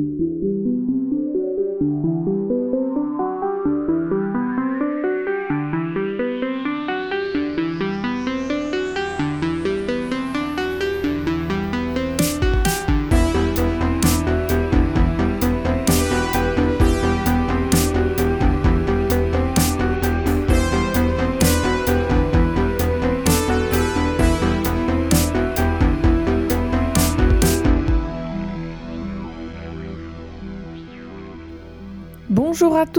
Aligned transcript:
Bonjour 0.00 0.28
à 0.32 0.37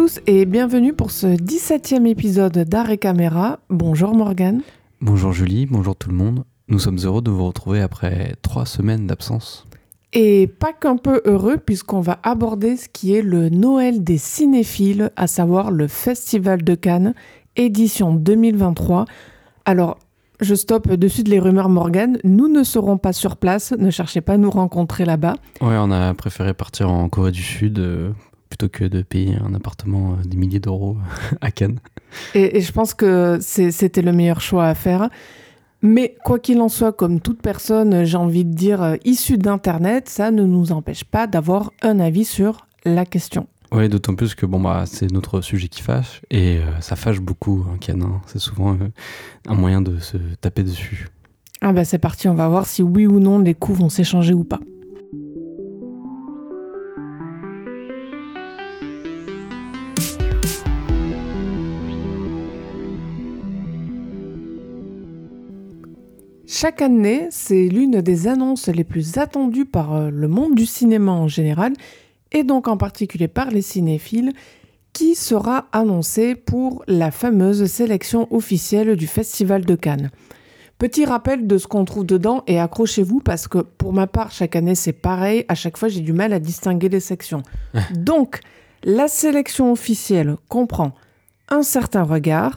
tous 0.10 0.22
et 0.28 0.46
bienvenue 0.46 0.94
pour 0.94 1.12
ce 1.12 1.28
17e 1.28 2.06
épisode 2.08 2.58
d'Art 2.58 2.90
et 2.90 2.98
Caméra. 2.98 3.60
Bonjour 3.70 4.16
Morgane. 4.16 4.62
Bonjour 5.02 5.34
Julie, 5.34 5.66
bonjour 5.66 5.96
tout 5.96 6.10
le 6.10 6.16
monde. 6.16 6.46
Nous 6.68 6.80
sommes 6.80 6.98
heureux 7.04 7.22
de 7.22 7.30
vous 7.30 7.46
retrouver 7.46 7.82
après 7.82 8.36
trois 8.42 8.66
semaines 8.66 9.08
d'absence. 9.08 9.68
Et 10.14 10.48
pas 10.48 10.74
qu'un 10.74 10.98
peu 10.98 11.22
heureux 11.26 11.58
puisqu'on 11.58 12.02
va 12.02 12.20
aborder 12.24 12.78
ce 12.78 12.88
qui 12.88 13.14
est 13.14 13.22
le 13.22 13.50
Noël 13.50 14.04
des 14.04 14.18
cinéphiles, 14.18 15.12
à 15.16 15.28
savoir 15.28 15.70
le 15.70 15.88
Festival 15.88 16.64
de 16.64 16.76
Cannes, 16.76 17.14
édition 17.56 18.14
2023. 18.14 19.06
Alors, 19.66 19.98
je 20.40 20.56
stoppe 20.56 20.92
de 20.92 21.08
suite 21.08 21.28
les 21.28 21.40
rumeurs 21.40 21.70
Morgane. 21.70 22.18
Nous 22.24 22.48
ne 22.48 22.64
serons 22.64 22.98
pas 22.98 23.14
sur 23.14 23.38
place, 23.38 23.74
ne 23.78 23.92
cherchez 23.92 24.22
pas 24.22 24.34
à 24.34 24.38
nous 24.38 24.50
rencontrer 24.50 25.06
là-bas. 25.06 25.36
Ouais, 25.62 25.76
on 25.78 25.92
a 25.92 26.14
préféré 26.14 26.54
partir 26.54 26.90
en 26.90 27.10
Corée 27.10 27.32
du 27.32 27.44
Sud 27.44 27.80
euh, 27.80 28.12
plutôt 28.50 28.68
que 28.70 28.84
de 28.84 29.02
payer 29.04 29.36
un 29.38 29.54
appartement 29.54 30.14
euh, 30.14 30.24
des 30.28 30.36
milliers 30.38 30.60
d'euros 30.60 30.98
à 31.42 31.52
Cannes. 31.52 31.80
Et, 32.34 32.58
et 32.58 32.62
je 32.62 32.72
pense 32.72 32.94
que 32.94 33.38
c'était 33.42 34.02
le 34.02 34.12
meilleur 34.12 34.42
choix 34.42 34.68
à 34.68 34.76
faire. 34.76 35.10
Mais 35.82 36.16
quoi 36.26 36.40
qu'il 36.40 36.60
en 36.60 36.68
soit, 36.68 36.92
comme 36.92 37.22
toute 37.22 37.42
personne, 37.42 38.04
j'ai 38.04 38.18
envie 38.18 38.44
de 38.44 38.54
dire, 38.54 38.82
euh, 38.82 38.96
issue 39.06 39.38
d'Internet, 39.38 40.10
ça 40.10 40.30
ne 40.30 40.44
nous 40.44 40.72
empêche 40.74 41.06
pas 41.06 41.26
d'avoir 41.26 41.72
un 41.82 42.00
avis 42.02 42.26
sur 42.26 42.68
la 42.84 43.06
question. 43.06 43.48
Ouais, 43.72 43.88
d'autant 43.88 44.16
plus 44.16 44.34
que 44.34 44.48
bon 44.48 44.60
bah 44.60 44.86
c'est 44.88 45.12
notre 45.12 45.42
sujet 45.42 45.68
qui 45.68 45.84
fâche 45.84 46.22
et 46.32 46.58
euh, 46.58 46.82
ça 46.82 46.96
fâche 46.96 47.20
beaucoup 47.20 47.64
un 47.72 47.78
Cannes. 47.78 48.02
hein. 48.02 48.20
C'est 48.26 48.40
souvent 48.40 48.74
euh, 48.74 48.90
un 49.48 49.54
moyen 49.54 49.80
de 49.82 50.00
se 50.00 50.18
taper 50.42 50.64
dessus. 50.64 51.08
Ah 51.62 51.72
bah 51.72 51.86
c'est 51.86 52.00
parti, 52.00 52.28
on 52.28 52.34
va 52.34 52.48
voir 52.50 52.66
si 52.66 52.82
oui 52.82 53.06
ou 53.06 53.20
non 53.20 53.38
les 53.38 53.54
coups 53.54 53.78
vont 53.78 53.90
s'échanger 53.90 54.34
ou 54.34 54.44
pas. 54.44 54.60
Chaque 66.52 66.82
année, 66.82 67.28
c'est 67.30 67.68
l'une 67.68 68.02
des 68.02 68.28
annonces 68.28 68.70
les 68.70 68.84
plus 68.84 69.20
attendues 69.20 69.68
par 69.68 69.94
euh, 69.94 70.10
le 70.10 70.28
monde 70.28 70.56
du 70.56 70.66
cinéma 70.66 71.12
en 71.12 71.28
général, 71.28 71.74
et 72.32 72.44
donc 72.44 72.68
en 72.68 72.76
particulier 72.76 73.28
par 73.28 73.52
les 73.52 73.62
cinéphiles, 73.62 74.34
qui 74.92 75.14
sera 75.14 75.68
annoncée 75.74 76.34
pour 76.34 76.84
la 76.88 77.12
fameuse 77.12 77.68
sélection 77.68 78.28
officielle 78.34 78.96
du 78.96 79.06
Festival 79.06 79.64
de 79.64 79.76
Cannes. 79.76 80.10
Petit 80.80 81.06
rappel 81.06 81.46
de 81.46 81.60
ce 81.60 81.68
qu'on 81.68 81.86
trouve 81.86 82.08
dedans 82.08 82.44
et 82.48 82.60
accrochez-vous 82.60 83.20
parce 83.20 83.48
que 83.48 83.60
pour 83.60 83.94
ma 83.94 84.08
part, 84.08 84.32
chaque 84.32 84.56
année 84.56 84.74
c'est 84.74 84.92
pareil, 84.92 85.46
à 85.50 85.54
chaque 85.54 85.78
fois 85.78 85.88
j'ai 85.88 86.02
du 86.02 86.14
mal 86.14 86.34
à 86.34 86.40
distinguer 86.40 86.90
les 86.90 87.00
sections. 87.00 87.44
Donc, 87.94 88.40
la 88.84 89.08
sélection 89.08 89.72
officielle 89.72 90.36
comprend 90.48 90.96
un 91.50 91.62
certain 91.62 92.02
regard, 92.02 92.56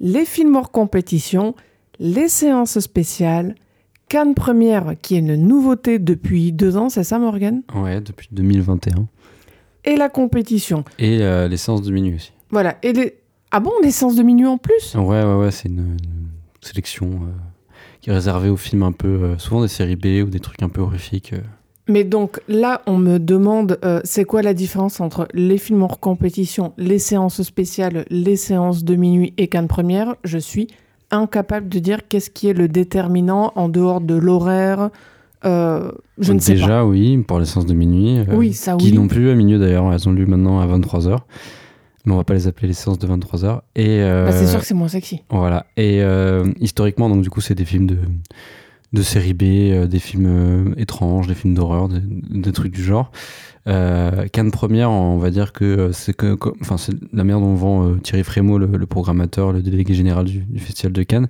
les 0.00 0.24
films 0.24 0.56
hors 0.56 0.72
compétition, 0.72 1.54
les 2.00 2.28
séances 2.28 2.78
spéciales, 2.80 3.54
Cannes 4.08 4.34
Première 4.34 4.94
qui 5.00 5.14
est 5.14 5.18
une 5.20 5.36
nouveauté 5.36 6.00
depuis 6.00 6.50
deux 6.50 6.76
ans, 6.76 6.88
c'est 6.88 7.04
ça 7.04 7.18
Morgan 7.20 7.62
Ouais, 7.76 8.00
depuis 8.00 8.28
2021. 8.32 9.06
Et 9.84 9.94
la 9.96 10.08
compétition. 10.08 10.84
Et 10.98 11.18
euh, 11.22 11.46
les 11.46 11.56
séances 11.56 11.82
de 11.82 11.92
minuit 11.92 12.16
aussi. 12.16 12.32
Voilà. 12.50 12.76
Et 12.82 12.92
les... 12.92 13.14
Ah 13.52 13.60
bon, 13.60 13.70
les 13.82 13.90
séances 13.92 14.16
de 14.16 14.22
minuit 14.22 14.46
en 14.46 14.58
plus? 14.58 14.94
Ouais, 14.96 15.22
ouais, 15.24 15.34
ouais, 15.36 15.50
c'est 15.50 15.68
une, 15.68 15.78
une 15.78 16.28
sélection 16.60 17.06
euh, 17.06 17.30
qui 18.00 18.10
est 18.10 18.12
réservée 18.12 18.48
aux 18.48 18.56
films 18.56 18.82
un 18.82 18.92
peu, 18.92 19.08
euh, 19.08 19.38
souvent 19.38 19.62
des 19.62 19.68
séries 19.68 19.96
B 19.96 20.26
ou 20.26 20.30
des 20.30 20.40
trucs 20.40 20.62
un 20.62 20.68
peu 20.68 20.80
horrifiques. 20.80 21.32
euh. 21.34 21.40
Mais 21.88 22.04
donc 22.04 22.40
là, 22.48 22.82
on 22.86 22.96
me 22.98 23.18
demande, 23.18 23.78
euh, 23.84 24.00
c'est 24.04 24.24
quoi 24.24 24.42
la 24.42 24.54
différence 24.54 25.00
entre 25.00 25.26
les 25.34 25.58
films 25.58 25.82
hors 25.82 25.98
compétition, 25.98 26.72
les 26.78 26.98
séances 26.98 27.42
spéciales, 27.42 28.04
les 28.10 28.36
séances 28.36 28.84
de 28.84 28.94
minuit 28.96 29.34
et 29.38 29.48
Cannes 29.48 29.66
Première? 29.68 30.14
Je 30.24 30.38
suis 30.38 30.68
incapable 31.10 31.68
de 31.68 31.78
dire 31.78 32.06
qu'est-ce 32.08 32.30
qui 32.30 32.48
est 32.48 32.52
le 32.52 32.68
déterminant 32.68 33.52
en 33.56 33.68
dehors 33.68 34.00
de 34.00 34.14
l'horaire. 34.14 34.90
euh, 35.44 35.90
je 36.18 36.32
ne 36.32 36.38
sais 36.38 36.52
Déjà, 36.52 36.66
pas. 36.68 36.84
oui, 36.84 37.18
pour 37.18 37.38
les 37.38 37.46
séances 37.46 37.66
de 37.66 37.74
minuit. 37.74 38.18
euh, 38.18 38.24
Oui, 38.36 38.52
ça 38.52 38.76
qui 38.76 38.86
oui. 38.90 38.92
n'ont 38.92 39.08
plus 39.08 39.30
à 39.30 39.34
minuit 39.34 39.58
d'ailleurs, 39.58 39.90
elles 39.92 40.08
ont 40.08 40.12
lieu 40.12 40.26
maintenant 40.26 40.60
à 40.60 40.66
23h. 40.66 41.18
Mais 42.06 42.12
on 42.14 42.16
va 42.16 42.24
pas 42.24 42.34
les 42.34 42.46
appeler 42.46 42.68
les 42.68 42.74
séances 42.74 42.98
de 42.98 43.06
23h. 43.06 43.60
Et, 43.76 44.00
euh, 44.02 44.26
Bah, 44.26 44.32
c'est 44.32 44.46
sûr 44.46 44.60
que 44.60 44.64
c'est 44.66 44.72
moins 44.74 44.88
sexy. 44.88 45.22
Voilà. 45.30 45.66
Et 45.76 46.02
euh, 46.02 46.46
historiquement, 46.58 47.08
donc 47.10 47.22
du 47.22 47.28
coup, 47.30 47.40
c'est 47.42 47.54
des 47.54 47.64
films 47.66 47.86
de, 47.86 47.98
de 48.92 49.02
série 49.02 49.34
B, 49.34 49.42
euh, 49.42 49.86
des 49.86 49.98
films 49.98 50.26
euh, 50.26 50.74
étranges, 50.76 51.26
des 51.26 51.34
films 51.34 51.54
d'horreur, 51.54 51.88
des, 51.88 52.00
des 52.00 52.52
trucs 52.52 52.72
du 52.72 52.82
genre. 52.82 53.12
Euh, 53.68 54.26
Cannes 54.28 54.50
première, 54.50 54.90
on 54.90 55.18
va 55.18 55.30
dire 55.30 55.52
que 55.52 55.92
c'est 55.92 56.14
que, 56.16 56.36
c'est 56.76 56.94
la 57.12 57.24
manière 57.24 57.40
dont 57.40 57.54
vend 57.54 57.96
Thierry 57.98 58.24
Frémaux, 58.24 58.58
le, 58.58 58.86
programmateur, 58.86 59.52
le 59.52 59.62
délégué 59.62 59.94
général 59.94 60.24
du 60.24 60.58
festival 60.58 60.92
de 60.92 61.02
Cannes. 61.02 61.28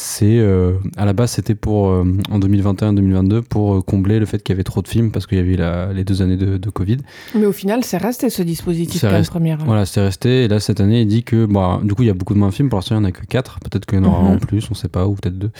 C'est 0.00 0.38
euh, 0.38 0.74
à 0.96 1.04
la 1.04 1.12
base, 1.12 1.32
c'était 1.32 1.56
pour 1.56 1.88
euh, 1.88 2.04
en 2.30 2.38
2021-2022 2.38 3.42
pour 3.42 3.74
euh, 3.74 3.80
combler 3.82 4.20
le 4.20 4.26
fait 4.26 4.40
qu'il 4.40 4.52
y 4.52 4.56
avait 4.56 4.62
trop 4.62 4.80
de 4.80 4.86
films 4.86 5.10
parce 5.10 5.26
qu'il 5.26 5.38
y 5.38 5.40
avait 5.40 5.54
eu 5.54 5.56
la- 5.56 5.92
les 5.92 6.04
deux 6.04 6.22
années 6.22 6.36
de, 6.36 6.56
de 6.56 6.70
Covid. 6.70 6.98
Mais 7.34 7.46
au 7.46 7.52
final, 7.52 7.82
c'est 7.82 7.96
resté 7.96 8.30
ce 8.30 8.42
dispositif 8.44 9.00
Cannes 9.00 9.10
resté- 9.14 9.30
Première. 9.32 9.58
Voilà, 9.64 9.86
c'est 9.86 10.00
resté. 10.00 10.44
Et 10.44 10.48
là, 10.48 10.60
cette 10.60 10.78
année, 10.80 11.00
il 11.00 11.08
dit 11.08 11.24
que, 11.24 11.46
bah, 11.46 11.80
du 11.82 11.94
coup, 11.94 12.04
il 12.04 12.06
y 12.06 12.10
a 12.10 12.14
beaucoup 12.14 12.32
de 12.34 12.38
moins 12.38 12.50
de 12.50 12.54
films. 12.54 12.68
Pour 12.68 12.78
l'instant, 12.78 12.94
il 12.94 13.00
n'y 13.00 13.06
en 13.06 13.08
a 13.08 13.12
que 13.12 13.26
4. 13.26 13.58
Peut-être 13.58 13.86
qu'il 13.86 13.98
y 13.98 14.00
en 14.00 14.04
aura 14.04 14.20
un 14.28 14.34
en 14.34 14.38
plus, 14.38 14.68
on 14.70 14.74
sait 14.74 14.86
pas, 14.86 15.08
ou 15.08 15.14
peut-être 15.16 15.36
deux. 15.36 15.50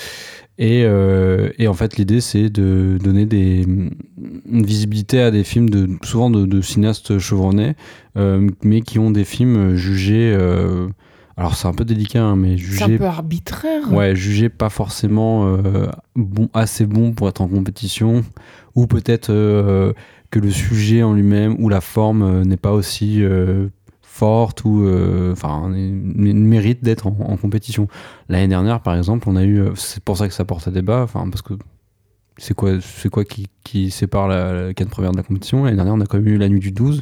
Et, 0.56 0.82
euh, 0.84 1.50
et 1.58 1.66
en 1.66 1.74
fait, 1.74 1.96
l'idée, 1.96 2.20
c'est 2.20 2.48
de 2.48 2.96
donner 3.02 3.26
des, 3.26 3.62
une 3.66 4.64
visibilité 4.64 5.20
à 5.20 5.32
des 5.32 5.42
films, 5.42 5.68
de, 5.68 5.88
souvent 6.04 6.30
de, 6.30 6.46
de 6.46 6.60
cinéastes 6.60 7.18
chevronnés, 7.18 7.74
mais 8.62 8.82
qui 8.82 9.00
ont 9.00 9.10
des 9.10 9.24
films 9.24 9.74
jugés. 9.74 10.36
Alors, 11.38 11.54
c'est 11.54 11.68
un 11.68 11.72
peu 11.72 11.84
délicat, 11.84 12.24
hein, 12.24 12.34
mais 12.34 12.56
C'est 12.58 12.82
un 12.82 12.96
peu 12.96 13.04
arbitraire. 13.04 13.92
Ouais, 13.92 14.16
jugés 14.16 14.48
pas 14.48 14.70
forcément 14.70 15.46
euh, 15.46 15.86
bon, 16.16 16.48
assez 16.52 16.84
bons 16.84 17.12
pour 17.12 17.28
être 17.28 17.40
en 17.40 17.46
compétition, 17.46 18.24
ou 18.74 18.88
peut-être 18.88 19.30
euh, 19.30 19.92
que 20.32 20.40
le 20.40 20.50
sujet 20.50 21.04
en 21.04 21.14
lui-même 21.14 21.54
ou 21.60 21.68
la 21.68 21.80
forme 21.80 22.22
euh, 22.22 22.44
n'est 22.44 22.56
pas 22.56 22.72
aussi 22.72 23.22
forte 24.02 24.64
ou 24.64 24.84
enfin 25.30 25.68
mérite 25.68 26.82
d'être 26.82 27.06
en, 27.06 27.16
en 27.20 27.36
compétition. 27.36 27.86
L'année 28.28 28.48
dernière, 28.48 28.80
par 28.80 28.96
exemple, 28.96 29.28
on 29.28 29.36
a 29.36 29.44
eu, 29.44 29.62
c'est 29.76 30.02
pour 30.02 30.16
ça 30.16 30.26
que 30.26 30.34
ça 30.34 30.44
porte 30.44 30.66
à 30.66 30.72
débat, 30.72 31.02
enfin 31.04 31.30
parce 31.30 31.42
que 31.42 31.54
c'est 32.36 32.54
quoi, 32.54 32.80
c'est 32.80 33.10
quoi 33.10 33.24
qui, 33.24 33.46
qui 33.62 33.92
sépare 33.92 34.26
la, 34.26 34.52
la 34.52 34.74
Cannes 34.74 34.88
première 34.88 35.12
de 35.12 35.16
la 35.16 35.22
compétition? 35.22 35.62
L'année 35.62 35.76
dernière, 35.76 35.94
on 35.94 36.00
a 36.00 36.06
quand 36.06 36.18
même 36.18 36.26
eu 36.26 36.36
La 36.36 36.48
Nuit 36.48 36.58
du 36.58 36.72
12 36.72 37.00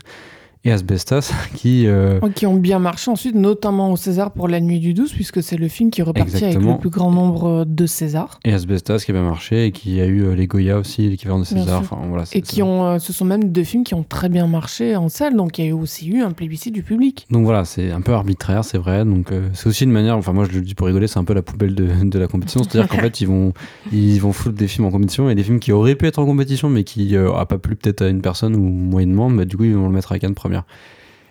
et 0.67 0.73
Asbestas 0.73 1.33
qui 1.55 1.87
euh, 1.87 2.19
Qui 2.35 2.47
ont 2.47 2.57
bien 2.57 2.79
marché 2.79 3.11
ensuite, 3.11 3.35
notamment 3.35 3.93
au 3.93 3.97
César 3.97 4.33
pour 4.33 4.49
La 4.49 4.61
Nuit 4.61 4.81
du 4.81 4.95
12, 4.95 5.13
puisque 5.13 5.43
c'est 5.43 5.57
le 5.57 5.69
film 5.69 5.91
qui 5.91 6.01
est 6.01 6.05
reparti 6.05 6.45
avec 6.45 6.61
le 6.61 6.79
plus 6.79 6.91
grand 6.91 7.11
nombre 7.11 7.65
de 7.65 7.87
Césars. 7.87 8.41
et 8.45 8.53
Asbestas 8.53 8.99
qui 9.05 9.13
a 9.13 9.15
bien 9.15 9.23
marché 9.23 9.67
et 9.67 9.73
qui 9.73 10.01
a 10.01 10.07
eu 10.07 10.25
euh, 10.25 10.35
les 10.35 10.47
Goya 10.47 10.79
aussi, 10.79 11.09
l'équivalent 11.09 11.39
de 11.39 11.45
César. 11.45 11.81
Enfin 11.81 11.99
voilà. 12.09 12.25
Et 12.33 12.43
qui 12.43 12.63
ont, 12.63 12.85
euh, 12.85 12.99
ce 12.99 13.13
sont 13.13 13.25
même 13.25 13.51
deux 13.51 13.65
films 13.65 13.85
qui 13.85 13.95
ont 13.95 14.03
très 14.03 14.29
bien 14.29 14.47
marché 14.47 14.97
en 14.97 15.09
salle, 15.09 15.37
donc 15.37 15.59
il 15.59 15.65
y 15.65 15.69
a 15.69 15.71
eu 15.71 15.73
aussi 15.73 16.09
eu 16.09 16.23
un 16.23 16.33
plébiscite 16.33 16.75
du 16.75 16.83
public. 16.83 17.27
Donc 17.31 17.45
voilà, 17.45 17.65
c'est 17.65 17.93
un 17.93 18.01
peu 18.01 18.13
arbitraire, 18.13 18.65
c'est 18.65 18.79
vrai. 18.79 19.05
Donc 19.05 19.33
euh, 19.33 19.49
c'est 19.53 19.69
aussi 19.69 19.85
une 19.85 19.93
manière, 19.93 20.17
enfin 20.17 20.33
moi 20.33 20.47
je 20.51 20.57
le 20.57 20.63
dis 20.63 20.75
pour 20.75 20.87
rigoler, 20.89 21.07
c'est 21.07 21.19
un 21.19 21.25
peu 21.25 21.35
la 21.35 21.43
poubelle 21.43 21.75
de, 21.75 21.89
de 22.03 22.19
la 22.19 22.27
compétition. 22.27 22.63
C'est-à-dire 22.63 22.89
qu'en 22.89 22.99
fait 23.01 23.21
ils 23.21 23.27
vont 23.27 23.53
ils 23.93 24.19
vont 24.21 24.33
foutre 24.33 24.57
des 24.57 24.69
films 24.69 24.87
en 24.87 24.91
compétition 24.91 25.31
et 25.31 25.35
des 25.35 25.43
films 25.43 25.61
qui 25.61 25.73
auraient 25.73 25.95
pu 25.95 26.07
être 26.07 26.19
en 26.19 26.27
compétition 26.27 26.69
mais 26.69 26.85
qui 26.85 27.17
euh, 27.17 27.33
a 27.33 27.47
pas 27.47 27.59
plu 27.59 27.77
peut-être 27.77 28.03
à 28.03 28.09
une 28.09 28.21
personne 28.21 28.55
ou 28.57 28.61
moyennement, 28.61 29.31
bah, 29.31 29.45
du 29.45 29.57
coup 29.57 29.65
ils 29.65 29.75
vont 29.75 29.87
le 29.87 29.93
mettre 29.93 30.13
à 30.13 30.19
Cannes 30.19 30.35
première. 30.35 30.56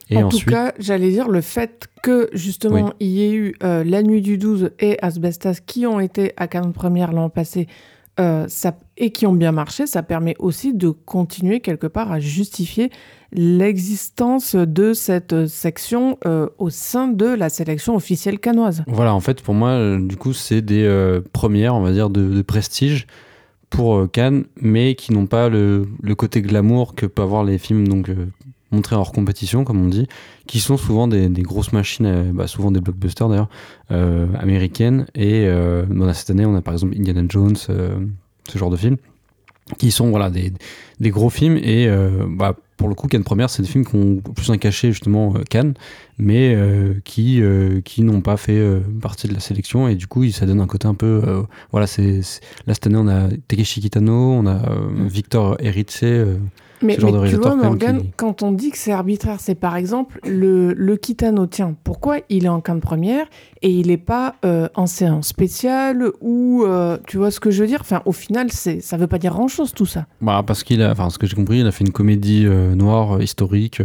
Et 0.10 0.18
en 0.18 0.28
ensuite, 0.28 0.46
tout 0.46 0.52
cas, 0.52 0.74
j'allais 0.78 1.10
dire 1.10 1.30
le 1.30 1.42
fait 1.42 1.88
que 2.04 2.30
justement 2.34 2.94
il 3.00 3.08
y 3.08 3.24
ait 3.24 3.34
eu 3.34 3.56
euh, 3.64 3.84
La 3.84 4.04
Nuit 4.04 4.22
du 4.22 4.38
12 4.38 4.72
et 4.80 5.00
Asbestas 5.02 5.58
qui 5.66 5.88
ont 5.88 6.00
été 6.00 6.34
à 6.38 6.48
Cannes 6.48 6.74
Première 6.74 7.12
l'an 7.12 7.30
passé 7.30 7.68
euh, 8.20 8.46
ça, 8.48 8.78
et 8.96 9.12
qui 9.12 9.26
ont 9.26 9.34
bien 9.34 9.52
marché, 9.52 9.88
ça 9.88 10.02
permet 10.02 10.36
aussi 10.40 10.74
de 10.74 10.90
continuer 10.90 11.60
quelque 11.60 11.88
part 11.88 12.14
à 12.14 12.20
justifier 12.20 12.90
l'existence 13.34 14.56
de 14.56 14.94
cette 14.94 15.48
section 15.48 16.18
euh, 16.26 16.48
au 16.58 16.70
sein 16.70 17.10
de 17.10 17.26
la 17.26 17.50
sélection 17.50 17.96
officielle 17.96 18.40
canoise. 18.40 18.84
voilà, 18.88 19.14
en 19.14 19.20
fait 19.20 19.42
pour 19.42 19.54
moi, 19.54 19.98
du 19.98 20.16
coup 20.16 20.32
c'est 20.32 20.62
des 20.62 21.20
premières, 21.34 21.76
on 21.76 21.82
va 21.82 21.92
dire, 21.92 22.10
de, 22.10 22.24
de 22.30 22.42
prestige 22.42 23.08
pour 23.70 24.10
Cannes, 24.10 24.46
mais 24.62 24.96
qui 24.96 25.12
n'ont 25.12 25.26
pas 25.26 25.50
le, 25.50 25.86
le, 26.02 26.16
côté 26.16 26.42
glamour 26.42 26.96
que 26.96 27.08
peut 27.08 27.24
avoir 27.24 27.44
les 27.44 27.58
films 27.58 27.86
donc 27.86 28.10
montrés 28.76 28.96
hors 28.96 29.12
compétition, 29.12 29.64
comme 29.64 29.84
on 29.84 29.90
dit, 29.90 30.08
qui 30.48 30.60
sont 30.60 30.78
souvent 30.78 31.08
des, 31.08 31.30
des 31.30 31.42
grosses 31.42 31.74
machines, 31.74 32.32
bah, 32.34 32.48
souvent 32.48 32.72
des 32.72 32.82
blockbusters 32.82 33.30
d'ailleurs, 33.30 33.50
américaines. 33.90 35.06
Et 35.16 35.48
dans 35.90 36.14
cette 36.14 36.30
année, 36.30 36.46
on 36.46 36.56
a 36.56 36.62
par 36.62 36.74
exemple 36.74 36.96
Indiana 36.98 37.24
Jones, 37.28 37.56
ce 37.56 38.58
genre 38.58 38.70
de 38.70 38.78
films 38.78 38.98
qui 39.78 39.92
sont 39.92 40.10
voilà 40.10 40.30
des, 40.30 40.54
des 41.00 41.10
gros 41.10 41.30
films 41.30 41.58
et 41.58 41.88
euh, 41.88 42.26
bah, 42.30 42.56
pour 42.78 42.88
le 42.88 42.94
coup 42.94 43.08
Cannes 43.08 43.24
Première 43.24 43.50
c'est 43.50 43.64
des 43.64 43.68
films 43.68 43.86
qui 43.86 43.96
ont 43.96 44.22
plus 44.36 44.52
un 44.52 44.58
cachet 44.58 44.92
justement 44.92 45.34
euh, 45.36 45.44
Cannes 45.50 45.74
mais 46.20 46.54
euh, 46.54 46.94
qui 47.04 47.42
qui 47.84 48.04
n'ont 48.04 48.22
pas 48.22 48.38
fait 48.38 48.62
partie 49.02 49.28
de 49.28 49.34
la 49.34 49.40
sélection 49.40 49.88
et 49.88 49.96
du 49.96 50.08
coup 50.08 50.30
ça 50.30 50.46
donne 50.46 50.62
un 50.62 50.68
côté 50.68 50.88
un 50.88 50.94
peu 50.94 51.44
voilà 51.72 51.88
c'est 51.88 52.22
là 52.68 52.74
cette 52.74 52.88
année 52.88 52.98
on 52.98 53.08
a 53.08 53.28
Takeshi 53.48 53.82
Kitano 53.82 54.34
on 54.34 54.46
a 54.46 54.54
mm. 54.54 55.08
Victor 55.08 55.58
Eritze 55.60 56.04
mais, 56.86 56.96
tu 56.96 57.02
vois, 57.36 57.56
Morgan, 57.56 58.04
quand 58.16 58.44
on 58.44 58.52
dit 58.52 58.72
que 58.72 58.78
c'est 58.78 58.92
arbitraire, 58.92 59.38
c'est 59.40 59.56
par 59.56 59.76
exemple 59.76 60.20
le, 60.26 60.74
le 60.74 60.96
Kitano, 60.98 61.48
tiens, 61.48 61.76
pourquoi 61.84 62.18
il 62.30 62.46
est 62.46 62.50
en 62.50 62.62
camp 62.62 62.76
de 62.76 62.80
première 62.80 63.26
et 63.62 63.70
il 63.70 63.88
n'est 63.88 63.98
pas 63.98 64.36
euh, 64.46 64.68
en 64.76 64.88
séance 64.88 65.28
spéciale 65.28 66.12
ou 66.22 66.64
euh, 66.64 66.98
tu 67.08 67.18
vois 67.18 67.32
ce 67.32 67.40
que 67.40 67.52
je 67.52 67.62
veux 67.62 67.68
dire? 67.68 67.80
Enfin, 67.82 68.02
au 68.06 68.12
final, 68.12 68.52
c'est 68.52 68.80
ça 68.80 68.98
veut 68.98 69.08
pas 69.08 69.18
dire 69.18 69.34
grand 69.34 69.48
chose 69.48 69.74
tout 69.74 69.86
ça. 69.86 70.06
Bah, 70.22 70.44
parce 70.46 70.64
qu'il 70.64 70.82
a, 70.82 70.92
enfin, 70.92 71.10
ce 71.10 71.18
que 71.18 71.28
j'ai 71.28 71.36
compris, 71.36 71.60
il 71.60 71.68
a 71.68 71.72
fait 71.72 71.84
une 71.84 71.92
comédie 71.92 72.46
euh, 72.46 72.76
noire 72.76 73.22
historique. 73.22 73.82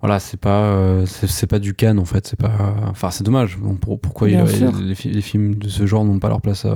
voilà, 0.00 0.18
c'est 0.18 0.40
pas, 0.40 1.04
c'est 1.06 1.46
pas 1.46 1.58
du 1.58 1.74
Cannes 1.74 1.98
en 1.98 2.04
fait. 2.04 2.26
C'est 2.26 2.38
pas, 2.38 2.74
enfin, 2.90 3.10
c'est 3.10 3.24
dommage. 3.24 3.58
pourquoi 3.80 4.28
il, 4.28 4.38
les, 4.38 5.12
les, 5.12 5.20
films 5.20 5.54
de 5.54 5.68
ce 5.68 5.86
genre 5.86 6.04
n'ont 6.04 6.18
pas 6.18 6.28
leur 6.28 6.40
place 6.40 6.66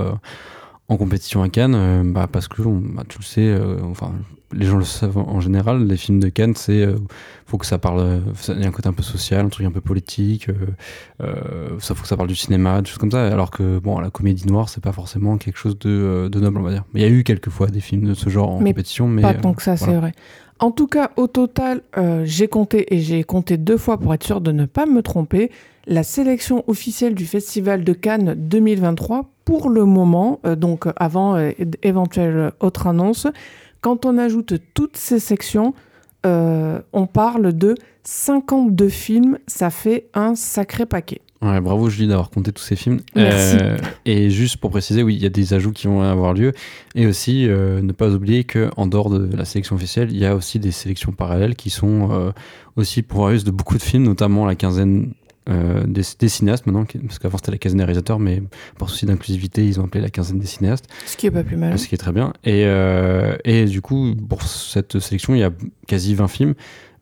en 0.91 0.97
compétition 0.97 1.41
à 1.41 1.49
Cannes 1.49 2.11
bah, 2.11 2.27
parce 2.31 2.47
que 2.47 2.61
bah, 2.61 3.03
tu 3.07 3.19
le 3.19 3.23
sais, 3.23 3.59
enfin 3.83 4.13
les 4.53 4.65
gens 4.65 4.77
le 4.77 4.85
savent 4.85 5.17
en 5.17 5.39
général, 5.39 5.85
les 5.85 5.97
films 5.97 6.19
de 6.19 6.29
Cannes, 6.29 6.55
c'est 6.55 6.81
euh, 6.81 6.97
faut 7.45 7.57
que 7.57 7.65
ça 7.65 7.77
parle, 7.77 8.21
il 8.49 8.61
y 8.61 8.65
a 8.65 8.67
un 8.67 8.71
côté 8.71 8.87
un 8.89 8.93
peu 8.93 9.03
social, 9.03 9.45
un 9.45 9.49
truc 9.49 9.65
un 9.65 9.71
peu 9.71 9.81
politique, 9.81 10.49
euh, 10.49 10.53
euh, 11.21 11.79
ça 11.79 11.95
faut 11.95 12.03
que 12.03 12.07
ça 12.07 12.17
parle 12.17 12.29
du 12.29 12.35
cinéma, 12.35 12.81
des 12.81 12.89
choses 12.89 12.97
comme 12.97 13.11
ça. 13.11 13.27
Alors 13.27 13.51
que 13.51 13.79
bon, 13.79 13.99
la 13.99 14.09
comédie 14.09 14.47
noire, 14.47 14.69
c'est 14.69 14.83
pas 14.83 14.91
forcément 14.91 15.37
quelque 15.37 15.57
chose 15.57 15.77
de, 15.79 16.29
de, 16.31 16.39
noble, 16.39 16.59
on 16.59 16.63
va 16.63 16.71
dire. 16.71 16.83
Il 16.93 17.01
y 17.01 17.05
a 17.05 17.09
eu 17.09 17.23
quelques 17.23 17.49
fois 17.49 17.67
des 17.67 17.81
films 17.81 18.05
de 18.05 18.13
ce 18.13 18.29
genre 18.29 18.49
en 18.49 18.59
compétition, 18.59 19.07
mais 19.07 19.21
pas 19.21 19.33
tant 19.33 19.53
que 19.53 19.63
ça, 19.63 19.77
c'est 19.77 19.93
vrai. 19.93 20.13
En 20.61 20.71
tout 20.71 20.87
cas, 20.87 21.11
au 21.17 21.27
total, 21.27 21.81
j'ai 22.23 22.47
compté 22.47 22.93
et 22.93 22.99
j'ai 22.99 23.23
compté 23.23 23.57
deux 23.57 23.77
fois 23.77 23.97
pour 23.97 24.13
être 24.13 24.23
sûr 24.23 24.41
de 24.41 24.51
ne 24.51 24.65
pas 24.65 24.85
me 24.85 25.01
tromper. 25.01 25.51
La 25.87 26.03
sélection 26.03 26.63
officielle 26.67 27.15
du 27.15 27.25
Festival 27.25 27.83
de 27.83 27.93
Cannes 27.93 28.35
2023, 28.37 29.31
pour 29.43 29.69
le 29.69 29.85
moment, 29.85 30.39
donc 30.57 30.85
avant 30.97 31.35
éventuelle 31.81 32.51
autre 32.59 32.85
annonce, 32.85 33.25
quand 33.81 34.05
on 34.05 34.19
ajoute 34.19 34.53
toutes 34.75 34.95
ces 34.95 35.19
sections, 35.19 35.73
euh, 36.25 36.79
on 36.93 37.07
parle 37.07 37.53
de 37.53 37.75
52 38.03 38.89
films, 38.89 39.39
ça 39.47 39.71
fait 39.71 40.07
un 40.13 40.35
sacré 40.35 40.85
paquet. 40.85 41.21
Ouais, 41.41 41.59
bravo 41.59 41.89
Julie 41.89 42.07
d'avoir 42.07 42.29
compté 42.29 42.51
tous 42.51 42.63
ces 42.63 42.75
films. 42.75 42.99
Merci. 43.15 43.57
Euh, 43.61 43.77
et 44.05 44.29
juste 44.29 44.57
pour 44.57 44.69
préciser, 44.69 45.01
oui, 45.01 45.15
il 45.15 45.23
y 45.23 45.25
a 45.25 45.29
des 45.29 45.53
ajouts 45.53 45.71
qui 45.71 45.87
vont 45.87 46.01
avoir 46.01 46.33
lieu. 46.33 46.53
Et 46.93 47.07
aussi, 47.07 47.47
euh, 47.47 47.81
ne 47.81 47.91
pas 47.93 48.09
oublier 48.09 48.43
qu'en 48.43 48.85
dehors 48.85 49.09
de 49.09 49.35
la 49.35 49.45
sélection 49.45 49.75
officielle, 49.75 50.09
il 50.11 50.17
y 50.17 50.25
a 50.25 50.35
aussi 50.35 50.59
des 50.59 50.71
sélections 50.71 51.11
parallèles 51.11 51.55
qui 51.55 51.69
sont 51.69 52.33
aussi 52.75 53.01
pourvoyeuses 53.01 53.43
de 53.43 53.51
beaucoup 53.51 53.77
de 53.77 53.83
films, 53.83 54.03
notamment 54.03 54.45
la 54.45 54.55
quinzaine 54.55 55.13
euh, 55.49 55.83
des, 55.87 56.29
cinéastes 56.29 56.67
maintenant, 56.67 56.85
parce 57.07 57.17
qu'avant 57.17 57.37
c'était 57.37 57.51
la 57.51 57.57
quinzaine 57.57 57.79
des 57.79 57.83
réalisateurs, 57.83 58.19
mais 58.19 58.43
pour 58.77 58.91
souci 58.91 59.07
d'inclusivité, 59.07 59.65
ils 59.65 59.79
ont 59.79 59.85
appelé 59.85 59.99
la 59.99 60.11
quinzaine 60.11 60.37
des 60.37 60.45
cinéastes. 60.45 60.85
Ce 61.07 61.17
qui 61.17 61.25
est 61.25 61.31
pas 61.31 61.43
plus 61.43 61.57
mal. 61.57 61.79
Ce 61.79 61.87
qui 61.87 61.95
est 61.95 61.97
très 61.97 62.11
bien. 62.11 62.33
Et, 62.43 62.65
euh, 62.65 63.35
et 63.43 63.65
du 63.65 63.81
coup, 63.81 64.13
pour 64.29 64.43
cette 64.43 64.99
sélection, 64.99 65.33
il 65.33 65.39
y 65.39 65.43
a 65.43 65.51
quasi 65.87 66.13
20 66.13 66.27
films. 66.27 66.53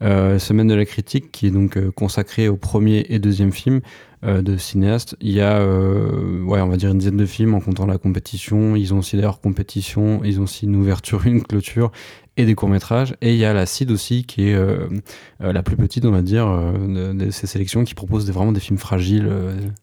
Euh, 0.01 0.39
Semaine 0.39 0.68
de 0.68 0.74
la 0.74 0.85
critique, 0.85 1.33
qui 1.33 1.47
est 1.47 1.51
donc 1.51 1.77
consacrée 1.92 2.47
au 2.47 2.56
premier 2.56 3.06
et 3.09 3.19
deuxième 3.19 3.51
film 3.51 3.81
de 4.24 4.57
cinéastes. 4.57 5.16
Il 5.21 5.31
y 5.31 5.42
a, 5.42 5.63
ouais, 5.63 6.62
on 6.62 6.68
va 6.68 6.77
dire 6.77 6.92
une 6.92 6.98
dizaine 6.98 7.18
de 7.18 7.25
films 7.25 7.54
en 7.54 7.62
comptant 7.62 7.86
la 7.86 7.98
compétition. 7.98 8.75
Ils 8.75 8.94
ont 8.94 9.00
aussi 9.00 9.16
d'ailleurs 9.16 9.39
compétition, 9.39 10.21
ils 10.24 10.39
ont 10.39 10.44
aussi 10.44 10.66
une 10.66 10.75
ouverture, 10.75 11.21
une 11.25 11.42
clôture 11.42 11.92
et 12.39 12.45
des 12.45 12.56
courts-métrages. 12.56 13.15
Et 13.21 13.33
il 13.33 13.38
y 13.38 13.44
a 13.44 13.53
la 13.53 13.65
CID 13.65 13.91
aussi, 13.91 14.24
qui 14.24 14.50
est 14.50 14.56
euh, 14.56 14.88
euh, 15.44 15.51
la 15.51 15.62
plus 15.62 15.75
petite, 15.75 16.06
on 16.06 16.12
va 16.12 16.21
dire, 16.21 16.47
euh, 16.47 17.13
de, 17.13 17.31
ces 17.31 17.47
sélections, 17.47 17.83
qui 17.83 17.94
propose 17.94 18.25
des, 18.25 18.31
vraiment 18.31 18.53
des 18.53 18.62
films 18.62 18.77
fragiles. 18.77 19.30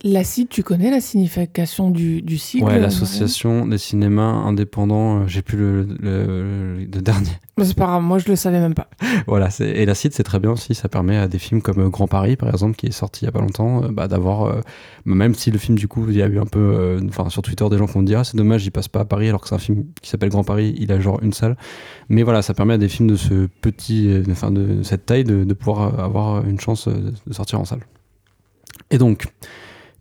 La 0.02 0.24
CID, 0.24 0.48
tu 0.48 0.62
connais 0.62 0.90
la 0.90 1.00
signification 1.00 1.90
du, 1.90 2.22
du 2.22 2.38
sigle 2.38 2.64
Ouais, 2.64 2.80
l'Association 2.80 3.66
des 3.66 3.76
cinémas 3.76 4.22
indépendants, 4.22 5.26
j'ai 5.26 5.42
plus 5.42 5.58
le, 5.58 5.86
le, 6.00 6.86
dernier. 6.86 7.30
C'est 7.62 7.76
pas 7.76 7.86
grave, 7.86 8.02
moi 8.02 8.18
je 8.18 8.28
le 8.28 8.36
savais 8.36 8.58
même 8.58 8.74
pas. 8.74 8.88
voilà, 9.26 9.48
et 9.60 9.84
la 9.84 9.94
CID, 9.94 10.14
c'est 10.14 10.22
très 10.22 10.38
bien 10.38 10.52
aussi, 10.52 10.74
ça 10.74 10.88
permet 10.88 11.16
à 11.16 11.28
des 11.28 11.38
films 11.38 11.60
comme 11.60 11.88
Grand 11.90 12.08
Paris, 12.08 12.36
par 12.36 12.48
exemple, 12.48 12.76
qui 12.76 12.86
est 12.86 12.90
sorti 12.90 13.24
il 13.24 13.26
y 13.26 13.28
a 13.28 13.32
pas 13.32 13.40
longtemps, 13.40 13.82
bah, 13.90 14.08
d'avoir, 14.08 14.62
même 15.04 15.34
si 15.34 15.50
le 15.50 15.58
film, 15.58 15.76
du 15.76 15.88
coup, 15.88 16.06
il 16.08 16.16
y 16.16 16.22
a 16.22 16.26
eu 16.26 16.38
un 16.38 16.46
peu, 16.46 16.98
enfin, 17.08 17.28
sur 17.28 17.42
Twitter, 17.42 17.68
des 17.70 17.76
gens 17.76 17.86
qui 17.86 17.96
ont 17.98 18.02
dit, 18.02 18.14
ah, 18.14 18.24
c'est 18.24 18.36
dommage, 18.36 18.64
il 18.64 18.70
passe 18.70 18.88
pas 18.88 19.00
à 19.00 19.04
Paris, 19.04 19.28
alors 19.28 19.42
que 19.42 19.48
c'est 19.48 19.54
un 19.54 19.58
film 19.58 19.84
qui 20.00 20.08
s'appelle 20.08 20.30
Grand 20.30 20.44
Paris, 20.44 20.74
il 20.78 20.90
a 20.90 21.00
genre 21.00 21.22
une 21.22 21.34
salle. 21.34 21.56
Mais 22.08 22.22
voilà, 22.22 22.42
ça 22.46 22.54
permet 22.54 22.74
à 22.74 22.78
des 22.78 22.88
films 22.88 23.08
de 23.08 23.16
ce 23.16 23.48
petit, 23.60 24.08
euh, 24.08 24.22
enfin 24.30 24.52
de 24.52 24.82
cette 24.84 25.04
taille, 25.04 25.24
de, 25.24 25.52
pouvoir 25.52 25.98
avoir 25.98 26.46
une 26.46 26.60
chance 26.60 26.88
de 26.88 27.32
sortir 27.32 27.60
en 27.60 27.64
salle. 27.64 27.80
Et 28.90 28.98
donc, 28.98 29.26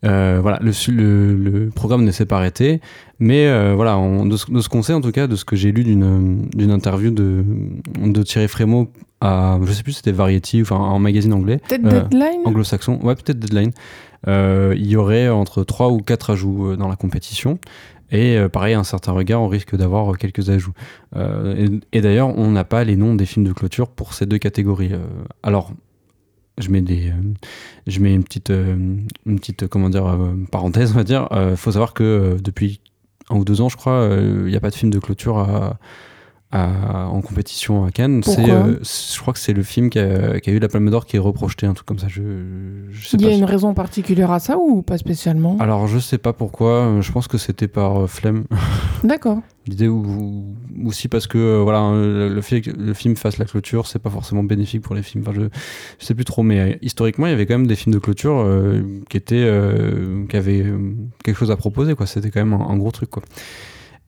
euh, 0.06 0.38
voilà, 0.42 0.60
le, 0.62 1.34
le, 1.34 1.70
programme 1.70 2.04
ne 2.04 2.12
s'est 2.12 2.28
pas 2.28 2.38
arrêté, 2.38 2.82
mais 3.18 3.48
euh, 3.48 3.74
voilà, 3.76 3.98
de, 4.26 4.38
ce, 4.38 4.70
qu'on 4.70 4.84
sait 4.84 4.94
en 4.94 5.02
tout 5.02 5.12
cas, 5.12 5.26
de 5.26 5.36
ce 5.36 5.44
que 5.44 5.56
j'ai 5.56 5.72
lu 5.72 5.84
d'une 5.84 6.72
interview 6.72 7.10
de, 7.10 7.44
de 8.00 8.24
Thierry 8.24 8.48
Frémaux 8.48 8.92
à, 9.22 9.58
je 9.64 9.72
sais 9.72 9.82
plus, 9.82 9.94
c'était 9.94 10.12
Variety, 10.12 10.62
enfin 10.62 10.76
en 10.76 11.00
magazine 11.00 11.34
anglais. 11.34 11.60
Peut-être 11.68 12.10
Deadline? 12.10 12.42
Anglo-saxon, 12.46 13.00
ouais, 13.02 13.16
peut-être 13.16 13.40
Deadline. 13.40 13.72
il 14.28 14.86
y 14.86 14.96
aurait 14.96 15.30
entre 15.30 15.64
3 15.64 15.90
ou 15.90 15.98
4 15.98 16.30
ajouts 16.30 16.76
dans 16.76 16.90
la 16.90 16.96
compétition. 16.96 17.58
Et 18.12 18.38
euh, 18.38 18.50
pareil, 18.50 18.74
un 18.74 18.84
certain 18.84 19.12
regard, 19.12 19.42
on 19.42 19.48
risque 19.48 19.76
d'avoir 19.76 20.14
euh, 20.14 20.16
quelques 20.16 20.50
ajouts. 20.50 20.74
Euh, 21.16 21.80
et, 21.92 22.02
d'ailleurs, 22.02 22.38
on 22.38 22.52
n'a 22.52 22.64
pas 22.64 22.84
les 22.84 22.96
noms 22.96 23.16
des 23.16 23.26
films 23.26 23.46
de 23.46 23.54
clôture 23.54 23.90
pour 23.90 24.14
ces 24.14 24.26
deux 24.26 24.38
catégories. 24.38 24.92
alors, 25.44 25.72
je 26.58 26.70
mets 26.70 26.82
des, 26.82 27.12
je 27.88 28.00
mets 28.00 28.14
une 28.14 28.24
petite, 28.24 28.50
une 28.50 29.08
petite, 29.40 29.68
comment 29.68 29.90
dire, 29.90 30.18
parenthèse, 30.52 30.92
on 30.92 30.96
va 30.96 31.04
dire. 31.04 31.28
Il 31.32 31.58
faut 31.58 31.72
savoir 31.72 31.94
que 31.94 32.38
depuis 32.42 32.80
un 33.30 33.36
ou 33.36 33.44
deux 33.44 33.60
ans, 33.60 33.68
je 33.68 33.76
crois, 33.76 34.10
il 34.12 34.46
n'y 34.46 34.56
a 34.56 34.62
pas 34.62 34.70
de 34.70 34.76
film 34.76 34.92
de 34.92 35.00
clôture 35.00 35.38
à 35.38 35.78
en 36.54 37.22
compétition 37.22 37.86
à 37.86 37.92
Cannes. 37.92 38.22
C'est, 38.24 38.50
euh, 38.50 38.78
je 38.82 39.20
crois 39.20 39.34
que 39.34 39.40
c'est 39.40 39.54
le 39.54 39.64
film 39.64 39.90
qui 39.90 40.00
a, 40.00 40.38
eu 40.48 40.60
la 40.60 40.68
Palme 40.68 40.90
d'Or 40.90 41.06
qui 41.06 41.18
est 41.18 41.20
reprojeté, 41.20 41.66
un 41.66 41.74
truc 41.74 41.88
comme 41.88 42.00
ça. 42.00 42.08
Je, 42.08 42.22
Il 43.14 43.22
y 43.22 43.26
a 43.26 43.32
une 43.32 43.46
raison 43.46 43.74
particulière 43.74 44.32
à 44.32 44.40
ça 44.40 44.58
ou 44.58 44.82
pas 44.82 44.98
spécialement? 44.98 45.58
Alors 45.60 45.88
je 45.88 46.00
sais 46.00 46.18
pas 46.18 46.34
pourquoi. 46.34 46.98
Je 47.02 47.12
pense 47.12 47.28
que 47.28 47.38
c'était 47.38 47.68
par 47.68 48.04
euh, 48.04 48.08
flemme. 48.08 48.46
D'accord. 49.04 49.40
L'idée 49.68 49.88
ou, 49.88 50.56
aussi 50.86 51.08
parce 51.08 51.28
que 51.28 51.38
euh, 51.38 51.62
voilà 51.64 51.92
le 51.94 52.42
fait 52.42 52.62
que 52.62 52.70
le 52.70 52.94
film 52.94 53.16
fasse 53.16 53.38
la 53.38 53.46
clôture, 53.46 53.88
c'est 53.88 54.00
pas 54.00 54.12
forcément 54.12 54.44
bénéfique 54.44 54.84
pour 54.84 54.96
les 54.96 55.02
films. 55.02 55.24
Enfin, 55.28 55.36
je, 55.36 55.48
je 56.00 56.06
sais 56.06 56.14
plus 56.14 56.26
trop, 56.26 56.44
mais 56.44 56.78
historiquement, 56.82 57.26
il 57.26 57.32
y 57.32 57.34
avait 57.34 57.46
quand 57.46 57.56
même 57.56 57.68
des 57.68 57.76
films 57.76 57.94
de 57.94 58.00
clôture 58.00 58.46
qui 59.10 59.18
étaient 59.18 59.52
qui 60.30 60.38
avaient 60.38 60.66
quelque 61.24 61.38
chose 61.38 61.52
à 61.52 61.58
proposer. 61.58 61.96
Quoi, 61.96 62.06
c'était 62.06 62.30
quand 62.30 62.46
même 62.46 62.54
un, 62.54 62.70
un 62.70 62.78
gros 62.78 62.92
truc. 62.92 63.10
Quoi. 63.10 63.24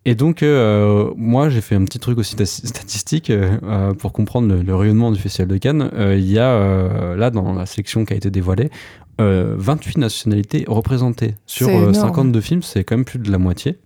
Et 0.07 0.15
donc, 0.15 0.41
euh, 0.41 1.11
moi, 1.17 1.49
j'ai 1.49 1.59
fait 1.59 1.75
un 1.75 1.83
petit 1.83 1.99
truc 1.99 2.17
aussi 2.17 2.37
statistique 2.45 3.29
euh, 3.29 3.57
euh, 3.63 3.93
pour 3.93 4.13
comprendre 4.13 4.55
le, 4.55 4.73
rayonnement 4.75 5.11
du 5.11 5.19
Festival 5.19 5.49
de 5.49 5.57
Cannes. 5.57 5.91
il 5.97 6.31
y 6.31 6.39
a, 6.39 7.15
là, 7.17 7.29
dans 7.29 7.53
la 7.53 7.65
sélection 7.65 8.05
qui 8.05 8.13
a 8.13 8.15
été 8.15 8.31
dévoilée, 8.31 8.71
28 9.19 9.97
nationalités 9.97 10.63
représentées 10.67 11.35
sur 11.45 11.93
52 11.93 12.39
films, 12.39 12.63
c'est 12.63 12.85
quand 12.85 12.95
même 12.95 13.03
plus 13.03 13.19
de 13.19 13.29
la 13.29 13.37
moitié, 13.37 13.79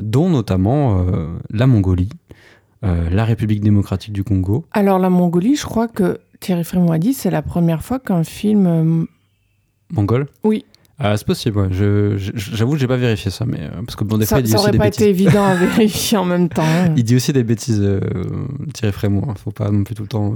dont 0.00 0.28
notamment 0.28 1.06
la 1.48 1.66
Mongolie, 1.66 2.10
la 2.82 3.24
République 3.24 3.62
démocratique 3.62 4.12
du 4.12 4.24
Congo. 4.24 4.66
Alors, 4.72 4.98
la 4.98 5.08
Mongolie, 5.08 5.56
je 5.56 5.64
crois 5.64 5.88
que 5.88 6.20
Thierry 6.40 6.64
Frémont 6.64 6.92
a 6.92 6.98
dit, 6.98 7.14
c'est 7.14 7.30
la 7.30 7.40
première 7.40 7.82
fois 7.82 7.98
qu'un 7.98 8.24
film. 8.24 9.06
Mongol? 9.90 10.26
Oui. 10.42 10.66
Ah, 10.98 11.16
c'est 11.16 11.26
possible, 11.26 11.58
ouais. 11.58 11.68
Je, 11.70 12.16
j'avoue, 12.36 12.76
j'ai 12.76 12.86
pas 12.86 12.96
vérifié 12.96 13.30
ça, 13.30 13.44
mais 13.44 13.62
euh, 13.62 13.82
parce 13.84 13.96
que 13.96 14.04
bon, 14.04 14.16
des 14.16 14.26
ça, 14.26 14.36
fois, 14.36 14.40
il 14.40 14.44
dit 14.44 14.52
ça 14.52 14.58
aurait 14.58 14.72
pas 14.72 14.86
été 14.86 15.08
évident 15.08 15.44
à 15.44 15.54
vérifier 15.56 16.16
en 16.18 16.24
même 16.24 16.48
temps. 16.48 16.62
Hein. 16.62 16.94
Il 16.96 17.02
dit 17.02 17.16
aussi 17.16 17.32
des 17.32 17.42
bêtises, 17.42 17.80
euh, 17.80 18.00
Thierry 18.72 18.92
Frémont. 18.92 19.26
Hein. 19.28 19.34
Faut 19.42 19.50
pas 19.50 19.70
non 19.70 19.82
plus 19.82 19.94
tout 19.94 20.02
le 20.02 20.08
temps. 20.08 20.34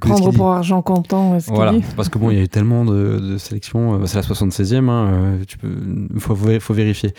Prendre 0.00 0.30
pour 0.32 0.48
argent 0.48 0.80
comptant. 0.80 1.40
Ce 1.40 1.50
voilà, 1.50 1.74
parce 1.96 2.08
que 2.08 2.16
bon, 2.16 2.30
il 2.30 2.36
y 2.36 2.40
a 2.40 2.44
eu 2.44 2.48
tellement 2.48 2.84
de, 2.84 3.18
de 3.18 3.36
sélections. 3.36 3.94
Euh, 3.94 4.06
c'est 4.06 4.16
la 4.16 4.22
76e, 4.22 4.88
hein, 4.88 5.10
euh, 5.12 5.44
tu 5.46 5.58
peux, 5.58 5.68
faut, 6.18 6.36
faut 6.36 6.74
vérifier. 6.74 7.14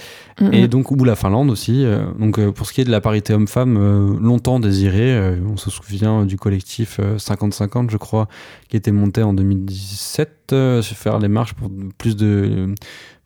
Et 0.51 0.69
donc, 0.69 0.91
ou 0.91 1.03
la 1.03 1.15
Finlande 1.15 1.49
aussi. 1.49 1.83
Euh, 1.83 2.05
donc, 2.17 2.39
pour 2.51 2.65
ce 2.65 2.73
qui 2.73 2.79
est 2.79 2.85
de 2.85 2.91
la 2.91 3.01
parité 3.01 3.33
homme-femme, 3.33 4.17
longtemps 4.19 4.61
désirée, 4.61 5.37
on 5.45 5.57
se 5.57 5.69
souvient 5.69 6.25
du 6.25 6.37
collectif 6.37 6.99
50-50, 6.99 7.89
je 7.89 7.97
crois, 7.97 8.29
qui 8.69 8.77
était 8.77 8.91
monté 8.91 9.23
en 9.23 9.33
2017, 9.33 10.55
faire 10.81 11.19
les 11.19 11.27
marches 11.27 11.53
pour 11.53 11.69
plus 11.97 12.15
de 12.15 12.75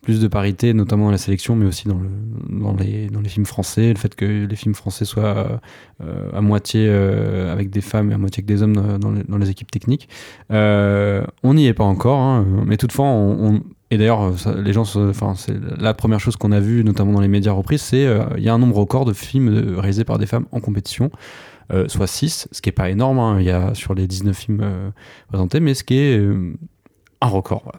plus 0.08 0.22
de 0.22 0.30
parité, 0.30 0.74
notamment 0.74 1.08
dans 1.08 1.12
la 1.12 1.18
sélection, 1.18 1.58
mais 1.58 1.66
aussi 1.66 1.86
dans, 1.86 2.00
dans, 2.48 2.74
les, 2.78 3.10
dans 3.10 3.20
les 3.20 3.28
films 3.28 3.46
français, 3.46 3.90
le 3.90 4.00
fait 4.00 4.16
que 4.16 4.24
les 4.24 4.56
films 4.56 4.74
français 4.74 5.04
soient 5.04 5.60
euh, 6.02 6.30
à 6.34 6.40
moitié 6.40 6.86
euh, 6.88 7.52
avec 7.52 7.70
des 7.70 7.82
femmes 7.82 8.12
et 8.12 8.14
à 8.14 8.18
moitié 8.18 8.40
avec 8.40 8.46
des 8.46 8.64
hommes 8.64 8.98
dans, 9.00 9.12
les, 9.12 9.24
dans 9.24 9.38
les 9.38 9.50
équipes 9.50 9.70
techniques. 9.70 10.08
Euh, 10.50 11.26
on 11.44 11.56
n'y 11.56 11.68
est 11.68 11.74
pas 11.74 11.84
encore, 11.84 12.20
hein, 12.20 12.46
mais 12.66 12.78
toutefois, 12.78 13.08
on, 13.08 13.60
et 13.92 13.98
d'ailleurs, 13.98 14.32
les 14.56 14.72
gens, 14.72 14.84
enfin, 14.96 15.34
c'est 15.36 15.58
la 15.78 15.94
première 15.94 16.22
chose 16.22 16.38
qu'on 16.38 16.54
a 16.54 16.62
vue, 16.62 16.86
notamment 16.86 17.12
dans 17.12 17.20
les 17.20 17.28
médias 17.28 17.52
reprises, 17.52 17.82
c'est 17.82 18.08
il 18.38 18.44
y 18.46 18.48
a 18.48 18.54
un 18.54 18.60
nombre 18.60 18.78
record 18.78 19.04
de 19.04 19.12
films 19.12 19.76
réalisés 19.78 20.06
par 20.06 20.20
des 20.20 20.26
femmes 20.26 20.46
en 20.54 20.62
compétition. 20.62 21.12
soit 21.88 22.08
6, 22.08 22.48
ce 22.50 22.62
qui 22.62 22.70
est 22.70 22.72
pas 22.72 22.90
énorme, 22.90 23.20
hein, 23.20 23.42
il 23.42 23.46
y 23.46 23.52
a 23.52 23.74
sur 23.74 23.94
les 23.94 24.08
19 24.08 24.38
films 24.38 24.94
présentés, 25.28 25.60
mais 25.60 25.74
ce 25.74 25.84
qui 25.84 25.98
est 25.98 26.22
un 27.22 27.28
record. 27.28 27.72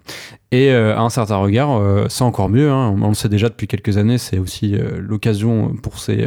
Et 0.50 0.70
euh, 0.70 0.96
à 0.96 1.00
un 1.00 1.10
certain 1.10 1.36
regard, 1.36 1.70
euh, 1.70 2.06
c'est 2.08 2.24
encore 2.24 2.48
mieux. 2.48 2.70
Hein. 2.70 2.94
on 3.00 3.08
le 3.08 3.14
sait 3.14 3.28
déjà 3.28 3.48
depuis 3.48 3.66
quelques 3.66 3.96
années. 3.96 4.18
C'est 4.18 4.38
aussi 4.38 4.74
euh, 4.74 4.98
l'occasion 5.00 5.74
pour 5.82 5.98
ces 5.98 6.26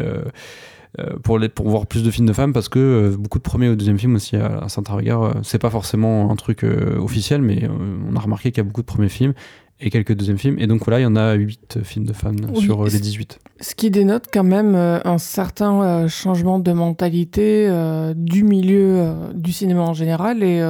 pour, 1.23 1.39
les, 1.39 1.47
pour 1.47 1.69
voir 1.69 1.87
plus 1.87 2.03
de 2.03 2.11
films 2.11 2.27
de 2.27 2.33
femmes 2.33 2.51
parce 2.51 2.67
que 2.67 3.15
beaucoup 3.17 3.37
de 3.37 3.43
premiers 3.43 3.69
ou 3.69 3.77
deuxième 3.77 3.97
films 3.97 4.15
aussi 4.15 4.35
à 4.35 4.63
un 4.63 4.67
certain 4.67 4.93
regard, 4.93 5.35
c'est 5.41 5.57
pas 5.57 5.69
forcément 5.69 6.29
un 6.29 6.35
truc 6.35 6.65
officiel, 6.99 7.41
mais 7.41 7.65
on 8.09 8.13
a 8.15 8.19
remarqué 8.19 8.51
qu'il 8.51 8.57
y 8.57 8.65
a 8.65 8.67
beaucoup 8.67 8.81
de 8.81 8.87
premiers 8.87 9.07
films 9.07 9.33
et 9.79 9.89
quelques 9.89 10.13
deuxièmes 10.13 10.37
films. 10.37 10.59
Et 10.59 10.67
donc 10.67 10.83
voilà, 10.83 10.99
il 10.99 11.03
y 11.03 11.05
en 11.05 11.15
a 11.15 11.33
8 11.33 11.79
films 11.83 12.05
de 12.05 12.11
femmes 12.11 12.53
sur 12.55 12.83
les 12.83 12.99
18. 12.99 13.39
Ce 13.61 13.73
qui 13.73 13.89
dénote 13.89 14.25
quand 14.33 14.43
même 14.43 14.75
un 14.75 15.17
certain 15.17 16.09
changement 16.09 16.59
de 16.59 16.73
mentalité 16.73 17.69
du 18.17 18.43
milieu 18.43 19.13
du 19.33 19.53
cinéma 19.53 19.83
en 19.83 19.93
général 19.93 20.43
et 20.43 20.61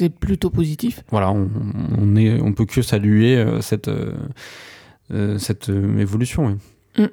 c'est 0.00 0.08
plutôt 0.08 0.48
positif. 0.48 1.02
Voilà, 1.10 1.30
on, 1.30 1.50
on, 1.98 2.16
est, 2.16 2.40
on 2.40 2.54
peut 2.54 2.64
que 2.64 2.80
saluer 2.80 3.36
euh, 3.36 3.60
cette, 3.60 3.88
euh, 3.88 4.14
euh, 5.12 5.36
cette 5.36 5.68
évolution. 5.68 6.56
Mm. 6.96 7.04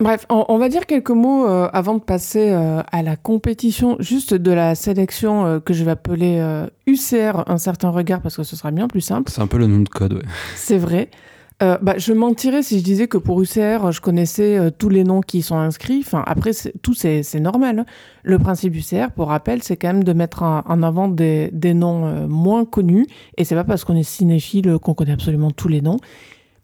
Bref, 0.00 0.24
on, 0.30 0.56
va 0.56 0.70
dire 0.70 0.86
quelques 0.86 1.10
mots 1.10 1.44
avant 1.44 1.96
de 1.96 2.00
passer 2.00 2.50
à 2.50 3.02
la 3.02 3.16
compétition, 3.16 3.96
juste 3.98 4.32
de 4.32 4.52
la 4.52 4.76
sélection 4.76 5.60
que 5.60 5.74
je 5.74 5.82
vais 5.82 5.90
appeler 5.90 6.40
UCR, 6.86 7.42
un 7.48 7.58
certain 7.58 7.90
regard, 7.90 8.22
parce 8.22 8.36
que 8.36 8.44
ce 8.44 8.54
sera 8.54 8.70
bien 8.70 8.86
plus 8.86 9.00
simple. 9.00 9.28
C'est 9.28 9.40
un 9.40 9.48
peu 9.48 9.58
le 9.58 9.66
nom 9.66 9.80
de 9.80 9.88
code, 9.88 10.12
ouais. 10.12 10.22
C'est 10.54 10.78
vrai. 10.78 11.10
Euh, 11.60 11.76
bah, 11.82 11.94
je 11.98 12.12
mentirais 12.12 12.62
si 12.62 12.78
je 12.78 12.84
disais 12.84 13.08
que 13.08 13.18
pour 13.18 13.42
UCR, 13.42 13.90
je 13.90 14.00
connaissais 14.00 14.56
euh, 14.56 14.70
tous 14.70 14.88
les 14.88 15.02
noms 15.02 15.20
qui 15.20 15.42
sont 15.42 15.56
inscrits. 15.56 16.02
Enfin, 16.06 16.22
après, 16.24 16.52
tout, 16.82 16.94
c'est 16.94 17.40
normal. 17.40 17.80
Hein. 17.80 17.84
Le 18.22 18.38
principe 18.38 18.76
UCR, 18.76 19.10
pour 19.10 19.28
rappel, 19.28 19.62
c'est 19.64 19.76
quand 19.76 19.88
même 19.88 20.04
de 20.04 20.12
mettre 20.12 20.44
en, 20.44 20.82
avant 20.82 21.08
des, 21.08 21.50
des 21.52 21.74
noms 21.74 22.06
euh, 22.06 22.28
moins 22.28 22.64
connus. 22.64 23.06
Et 23.36 23.44
c'est 23.44 23.56
pas 23.56 23.64
parce 23.64 23.84
qu'on 23.84 23.96
est 23.96 24.04
cinéphile 24.04 24.78
qu'on 24.78 24.94
connaît 24.94 25.12
absolument 25.12 25.50
tous 25.50 25.66
les 25.66 25.80
noms. 25.80 25.96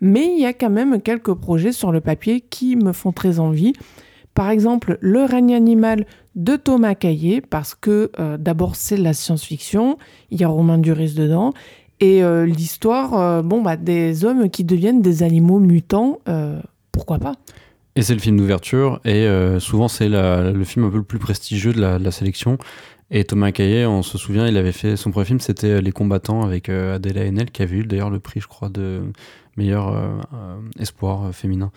Mais 0.00 0.32
il 0.32 0.40
y 0.40 0.46
a 0.46 0.52
quand 0.52 0.70
même 0.70 1.00
quelques 1.00 1.34
projets 1.34 1.72
sur 1.72 1.90
le 1.90 2.00
papier 2.00 2.40
qui 2.40 2.76
me 2.76 2.92
font 2.92 3.10
très 3.10 3.40
envie. 3.40 3.72
Par 4.34 4.50
exemple, 4.50 4.98
Le 5.00 5.24
règne 5.24 5.54
animal 5.54 6.06
de 6.34 6.56
Thomas 6.56 6.96
Caillé, 6.96 7.40
parce 7.40 7.76
que 7.76 8.10
d'abord 8.36 8.74
c'est 8.74 8.96
la 8.96 9.12
science-fiction, 9.12 9.96
il 10.30 10.40
y 10.40 10.44
a 10.44 10.48
Romain 10.48 10.78
Duris 10.78 11.14
dedans, 11.14 11.52
et 12.04 12.22
euh, 12.22 12.44
l'histoire, 12.44 13.14
euh, 13.14 13.40
bon, 13.40 13.62
bah, 13.62 13.78
des 13.78 14.26
hommes 14.26 14.50
qui 14.50 14.62
deviennent 14.62 15.00
des 15.00 15.22
animaux 15.22 15.58
mutants, 15.58 16.18
euh, 16.28 16.60
pourquoi 16.92 17.18
pas? 17.18 17.36
Et 17.96 18.02
c'est 18.02 18.12
le 18.12 18.20
film 18.20 18.36
d'ouverture, 18.36 19.00
et 19.06 19.26
souvent 19.60 19.86
c'est 19.86 20.08
le 20.08 20.64
film 20.64 20.84
un 20.84 20.90
peu 20.90 20.96
le 20.96 21.04
plus 21.04 21.20
prestigieux 21.20 21.72
de 21.72 21.80
la, 21.80 22.10
sélection. 22.10 22.58
Et 23.12 23.24
Thomas 23.24 23.52
Caillet, 23.52 23.86
on 23.86 24.02
se 24.02 24.18
souvient, 24.18 24.48
il 24.48 24.56
avait 24.56 24.72
fait 24.72 24.96
son 24.96 25.12
premier 25.12 25.26
film, 25.26 25.38
c'était 25.38 25.80
Les 25.80 25.92
Combattants 25.92 26.42
avec 26.42 26.68
Adèle 26.68 27.18
Haenel, 27.18 27.52
qui 27.52 27.62
avait 27.62 27.76
eu 27.76 27.84
d'ailleurs 27.84 28.10
le 28.10 28.18
prix, 28.18 28.40
je 28.40 28.48
crois, 28.48 28.68
de 28.68 29.00
meilleur 29.56 29.96
espoir 30.80 31.32
féminin. 31.32 31.70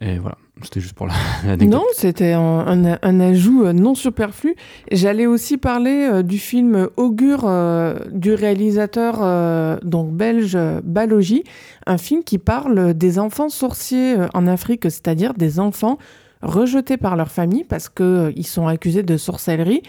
Et 0.00 0.18
voilà, 0.18 0.38
c'était 0.62 0.80
juste 0.80 0.94
pour 0.94 1.08
Non, 1.60 1.84
c'était 1.94 2.32
un, 2.32 3.20
ajout 3.20 3.64
euh, 3.64 3.72
non 3.72 3.94
superflu. 3.94 4.54
J'allais 4.90 5.26
aussi 5.26 5.58
parler 5.58 6.08
euh, 6.10 6.22
du 6.22 6.38
film 6.38 6.88
Augure 6.96 7.42
euh, 7.44 7.98
du 8.12 8.32
réalisateur 8.34 9.80
donc 9.82 10.12
belge 10.12 10.56
Balogi, 10.84 11.44
un 11.86 11.98
film 11.98 12.22
qui 12.22 12.38
parle 12.38 12.94
des 12.94 13.18
enfants 13.18 13.48
sorciers 13.48 14.16
en 14.32 14.46
Afrique, 14.46 14.84
c'est-à-dire 14.84 15.34
des 15.34 15.58
enfants 15.58 15.98
rejetés 16.42 16.96
par 16.96 17.16
leur 17.16 17.30
famille 17.30 17.64
parce 17.64 17.88
qu'ils 17.88 18.46
sont 18.46 18.66
accusés 18.66 19.02
de 19.02 19.16
sorcellerie. 19.16 19.82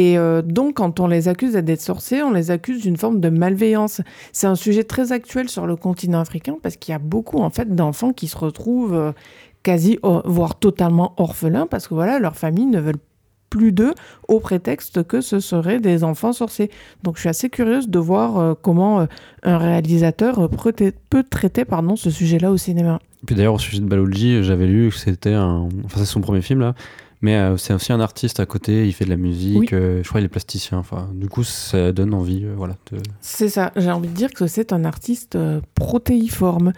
Et 0.00 0.16
donc, 0.44 0.74
quand 0.74 1.00
on 1.00 1.08
les 1.08 1.26
accuse 1.26 1.54
d'être 1.54 1.80
sorciers, 1.80 2.22
on 2.22 2.30
les 2.30 2.52
accuse 2.52 2.82
d'une 2.82 2.96
forme 2.96 3.18
de 3.18 3.30
malveillance. 3.30 4.00
C'est 4.32 4.46
un 4.46 4.54
sujet 4.54 4.84
très 4.84 5.10
actuel 5.10 5.48
sur 5.48 5.66
le 5.66 5.74
continent 5.74 6.20
africain 6.20 6.56
parce 6.62 6.76
qu'il 6.76 6.92
y 6.92 6.94
a 6.94 7.00
beaucoup 7.00 7.38
en 7.38 7.50
fait 7.50 7.74
d'enfants 7.74 8.12
qui 8.12 8.28
se 8.28 8.36
retrouvent 8.36 9.12
quasi, 9.64 9.98
voire 10.24 10.58
totalement 10.58 11.14
orphelins, 11.16 11.66
parce 11.66 11.88
que 11.88 11.94
voilà, 11.94 12.20
leur 12.20 12.36
famille 12.36 12.66
ne 12.66 12.78
veulent 12.78 13.00
plus 13.50 13.72
d'eux 13.72 13.94
au 14.28 14.40
prétexte 14.40 15.06
que 15.06 15.20
ce 15.20 15.40
seraient 15.40 15.80
des 15.80 16.04
enfants 16.04 16.32
sorciers. 16.32 16.70
Donc 17.02 17.16
je 17.16 17.20
suis 17.20 17.28
assez 17.28 17.50
curieuse 17.50 17.88
de 17.88 17.98
voir 17.98 18.38
euh, 18.38 18.54
comment 18.60 19.00
euh, 19.00 19.06
un 19.42 19.58
réalisateur 19.58 20.48
peut 20.50 21.22
traiter 21.22 21.64
pardon, 21.64 21.96
ce 21.96 22.10
sujet-là 22.10 22.50
au 22.50 22.56
cinéma. 22.56 23.00
Puis 23.26 23.34
d'ailleurs 23.34 23.54
au 23.54 23.58
sujet 23.58 23.80
de 23.80 23.86
Balolji, 23.86 24.44
j'avais 24.44 24.66
lu 24.66 24.90
que 24.90 24.96
c'était. 24.96 25.34
Enfin 25.34 25.96
c'est 25.96 26.04
son 26.04 26.20
premier 26.20 26.42
film 26.42 26.60
là, 26.60 26.74
mais 27.20 27.36
euh, 27.36 27.56
c'est 27.56 27.72
aussi 27.74 27.92
un 27.92 28.00
artiste 28.00 28.40
à 28.40 28.46
côté, 28.46 28.86
il 28.86 28.92
fait 28.92 29.04
de 29.04 29.10
la 29.10 29.16
musique, 29.16 29.70
je 29.70 30.08
crois 30.08 30.20
il 30.20 30.24
est 30.24 30.28
plasticien. 30.28 30.78
Enfin, 30.78 31.10
du 31.14 31.28
coup 31.28 31.44
ça 31.44 31.92
donne 31.92 32.14
envie. 32.14 32.44
voilà. 32.56 32.74
C'est 33.20 33.48
ça, 33.48 33.72
j'ai 33.76 33.90
envie 33.90 34.08
de 34.08 34.14
dire 34.14 34.32
que 34.32 34.46
c'est 34.46 34.72
un 34.72 34.84
artiste 34.84 35.38
protéiforme. 35.74 36.72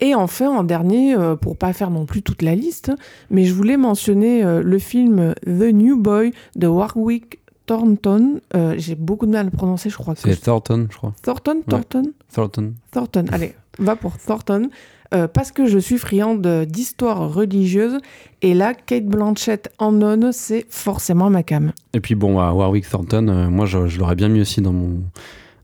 Et 0.00 0.14
enfin, 0.14 0.48
en 0.50 0.62
dernier, 0.62 1.14
euh, 1.14 1.34
pour 1.34 1.56
pas 1.56 1.72
faire 1.72 1.90
non 1.90 2.06
plus 2.06 2.22
toute 2.22 2.42
la 2.42 2.54
liste, 2.54 2.92
mais 3.30 3.44
je 3.44 3.52
voulais 3.52 3.76
mentionner 3.76 4.44
euh, 4.44 4.62
le 4.62 4.78
film 4.78 5.34
The 5.44 5.72
New 5.72 5.98
Boy 5.98 6.32
de 6.54 6.68
Warwick 6.68 7.40
Thornton. 7.66 8.40
Euh, 8.54 8.74
j'ai 8.78 8.94
beaucoup 8.94 9.26
de 9.26 9.32
mal 9.32 9.40
à 9.40 9.44
le 9.44 9.50
prononcer, 9.50 9.90
je 9.90 9.96
crois. 9.96 10.14
C'est 10.16 10.40
Thornton, 10.40 10.86
je 10.90 10.96
crois. 10.96 11.14
Thornton 11.22 11.62
Thornton? 11.68 12.12
Thornton. 12.32 12.74
Thornton, 12.92 13.24
allez, 13.32 13.54
va 13.78 13.96
pour 13.96 14.16
Thornton. 14.18 14.70
Parce 15.10 15.52
que 15.52 15.66
je 15.66 15.78
suis 15.78 15.98
friande 15.98 16.46
d'histoire 16.66 17.32
religieuse. 17.32 17.98
Et 18.42 18.54
là, 18.54 18.74
Kate 18.74 19.06
Blanchett 19.06 19.70
en 19.78 19.92
nonne, 19.92 20.32
c'est 20.32 20.66
forcément 20.68 21.30
ma 21.30 21.42
cam. 21.42 21.72
Et 21.94 22.00
puis 22.00 22.14
bon, 22.14 22.36
Warwick 22.36 22.88
Thornton, 22.88 23.48
moi 23.50 23.66
je, 23.66 23.86
je 23.88 23.98
l'aurais 23.98 24.16
bien 24.16 24.28
mis 24.28 24.40
aussi 24.40 24.60
dans 24.60 24.72
mon 24.72 25.00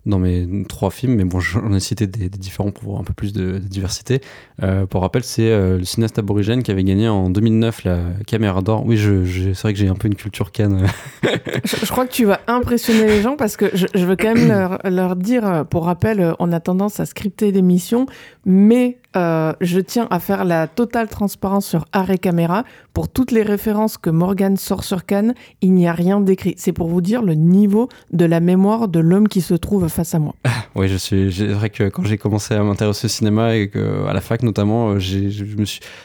dans 0.07 0.19
mes 0.19 0.65
trois 0.69 0.91
films, 0.91 1.15
mais 1.17 1.25
bon, 1.25 1.41
j'en 1.41 1.73
ai 1.73 1.81
cité 1.81 2.07
des, 2.07 2.29
différents 2.29 2.71
pour 2.71 2.85
voir 2.85 3.01
un 3.01 3.05
peu 3.05 3.15
plus 3.15 3.33
de, 3.33 3.59
diversité. 3.59 4.21
Euh, 4.63 4.87
pour 4.87 5.01
rappel, 5.01 5.25
c'est 5.25 5.51
euh, 5.51 5.79
le 5.79 5.85
cinéaste 5.85 6.19
aborigène 6.19 6.63
qui 6.63 6.71
avait 6.71 6.85
gagné 6.85 7.09
en 7.09 7.31
2009 7.31 7.85
la 7.85 7.99
caméra 8.27 8.61
d'or. 8.61 8.85
Oui, 8.85 8.97
je, 8.97 9.25
c'est 9.55 9.63
vrai 9.63 9.73
que 9.73 9.79
j'ai 9.79 9.89
un 9.89 9.95
peu 9.95 10.09
une 10.09 10.15
culture 10.15 10.53
canne. 10.53 10.87
je, 11.23 11.91
crois 11.91 12.07
que 12.07 12.13
tu 12.13 12.27
vas 12.27 12.41
impressionner 12.47 13.07
les 13.07 13.23
gens 13.23 13.37
parce 13.37 13.57
que 13.57 13.71
je, 13.75 14.05
veux 14.05 14.17
quand 14.17 14.35
même 14.35 14.49
leur, 14.49 14.79
leur, 14.85 15.17
dire, 15.17 15.65
pour 15.71 15.87
rappel, 15.87 16.35
on 16.39 16.53
a 16.53 16.61
tendance 16.61 17.01
à 17.01 17.07
scripter 17.07 17.51
l'émission, 17.51 18.07
mais 18.45 18.99
euh, 19.16 19.52
je 19.61 19.80
tiens 19.80 20.09
à 20.11 20.18
faire 20.18 20.44
la 20.44 20.66
totale 20.66 21.09
transparence 21.09 21.66
sur 21.66 21.87
Arrêt 21.92 22.18
Caméra. 22.18 22.64
Pour 22.92 23.09
toutes 23.09 23.33
les 23.33 23.42
références 23.42 23.99
que 23.99 24.11
Morgan 24.11 24.56
sort 24.56 24.85
sur 24.85 25.04
Cannes, 25.04 25.35
il 25.62 25.73
n'y 25.73 25.88
a 25.88 25.92
rien 25.92 26.21
d'écrit. 26.21 26.54
C'est 26.59 26.73
pour 26.73 26.88
vous 26.88 27.00
dire 27.00 27.23
le 27.23 27.35
niveau 27.35 27.88
de 28.12 28.25
la 28.25 28.40
mémoire 28.40 28.88
de 28.88 29.00
l'homme 29.00 29.28
qui 29.28 29.40
se 29.40 29.54
trouve 29.54 29.88
face 29.88 30.14
à 30.14 30.18
moi. 30.18 30.35
oui, 30.75 30.88
je 30.88 30.97
suis. 30.97 31.33
C'est 31.33 31.47
vrai 31.47 31.71
que 31.71 31.88
quand 31.88 32.04
j'ai 32.04 32.18
commencé 32.18 32.54
à 32.54 32.62
m'intéresser 32.62 33.06
au 33.06 33.09
cinéma 33.09 33.56
et 33.56 33.68
que, 33.68 34.06
à 34.06 34.12
la 34.12 34.21
fac 34.21 34.42
notamment, 34.42 34.90
euh, 34.90 34.99
j'ai 34.99 35.28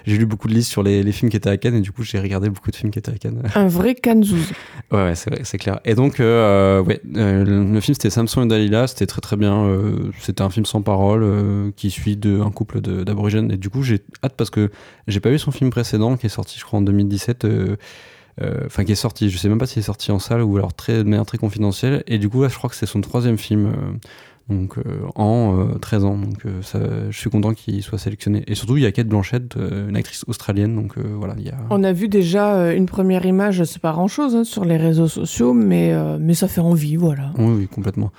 lu 0.06 0.26
beaucoup 0.26 0.48
de 0.48 0.54
listes 0.54 0.72
sur 0.72 0.84
les, 0.84 1.04
les, 1.04 1.12
films 1.12 1.30
qui 1.30 1.38
étaient 1.38 1.50
à 1.50 1.58
Cannes 1.58 1.76
et 1.76 1.82
du 1.82 1.92
coup 1.92 2.04
j'ai 2.04 2.20
regardé 2.20 2.50
beaucoup 2.50 2.72
de 2.72 2.76
films 2.76 2.92
qui 2.92 3.00
étaient 3.00 3.12
à 3.12 3.18
Cannes. 3.18 3.42
Un 3.56 3.68
vrai 3.68 3.96
Canzouz. 3.96 4.52
ouais, 4.92 5.04
ouais 5.04 5.14
c'est 5.16 5.58
clair. 5.58 5.80
Et 5.86 5.96
donc, 5.96 6.20
euh, 6.20 6.82
ouais, 6.84 7.02
le 7.04 7.80
film 7.82 7.94
c'était 7.94 8.10
Samson 8.10 8.44
et 8.44 8.48
Dalila, 8.48 8.88
c'était 8.88 9.08
très 9.08 9.22
très 9.22 9.38
bien. 9.38 9.68
c'était 10.20 10.42
un 10.42 10.50
film 10.50 10.66
sans 10.66 10.82
parole 10.82 11.72
qui 11.76 11.92
suit 11.92 12.18
de, 12.18 12.40
un 12.40 12.52
couple 12.52 12.82
de 12.82 12.99
d'aborigène. 13.04 13.52
Et 13.52 13.58
du 13.58 13.70
coup, 13.70 13.84
j'ai 13.84 14.02
hâte 14.24 14.34
parce 14.36 14.50
que 14.50 14.70
j'ai 15.08 15.20
pas 15.20 15.30
vu 15.30 15.40
son 15.40 15.52
film 15.52 15.70
précédent 15.70 16.18
qui 16.18 16.26
est 16.26 16.30
sorti, 16.30 16.58
je 16.60 16.66
crois, 16.66 16.80
en 16.80 16.82
2017. 16.82 17.46
Euh, 17.46 17.76
euh, 18.42 18.64
enfin, 18.66 18.86
qui 18.86 18.94
est 18.94 18.96
sorti, 18.96 19.30
je 19.30 19.38
sais 19.38 19.50
même 19.50 19.58
pas 19.58 19.66
s'il 19.66 19.80
est 19.80 19.84
sorti 19.84 20.12
en 20.12 20.20
salle 20.20 20.42
ou 20.44 20.56
alors 20.56 20.74
très, 20.74 21.00
de 21.00 21.04
manière 21.04 21.26
très 21.26 21.38
confidentielle. 21.38 22.04
Et 22.08 22.18
du 22.18 22.30
coup, 22.30 22.42
là, 22.42 22.48
je 22.48 22.56
crois 22.56 22.70
que 22.70 22.76
c'est 22.76 22.86
son 22.86 23.02
troisième 23.02 23.38
film. 23.38 23.68
Euh, 23.68 23.98
donc 24.50 24.78
en 25.14 25.78
13 25.80 26.06
ans. 26.06 26.18
Donc 26.18 26.42
ça, 26.64 26.80
je 27.12 27.16
suis 27.16 27.30
content 27.30 27.54
qu'il 27.54 27.84
soit 27.84 28.00
sélectionné. 28.00 28.44
Et 28.48 28.56
surtout, 28.56 28.78
il 28.78 28.82
y 28.82 28.88
a 28.88 28.92
Kate 28.92 29.06
Blanchett, 29.06 29.56
une 29.56 29.96
actrice 29.96 30.26
australienne. 30.26 30.74
Donc 30.74 30.98
voilà, 30.98 31.36
il 31.38 31.46
y 31.46 31.50
a... 31.50 31.58
On 31.70 31.84
a 31.84 31.94
vu 31.94 32.08
déjà 32.08 32.74
une 32.74 32.88
première 32.88 33.28
image, 33.28 33.64
c'est 33.66 33.80
pas 33.80 33.92
grand 33.92 34.08
chose 34.08 34.36
hein, 34.36 34.44
sur 34.44 34.66
les 34.66 34.78
réseaux 34.78 35.08
sociaux, 35.08 35.54
mais, 35.54 35.94
mais 36.18 36.34
ça 36.34 36.48
fait 36.48 36.62
envie, 36.62 36.96
voilà. 36.96 37.32
Oui, 37.38 37.54
oui, 37.60 37.68
complètement. 37.68 38.12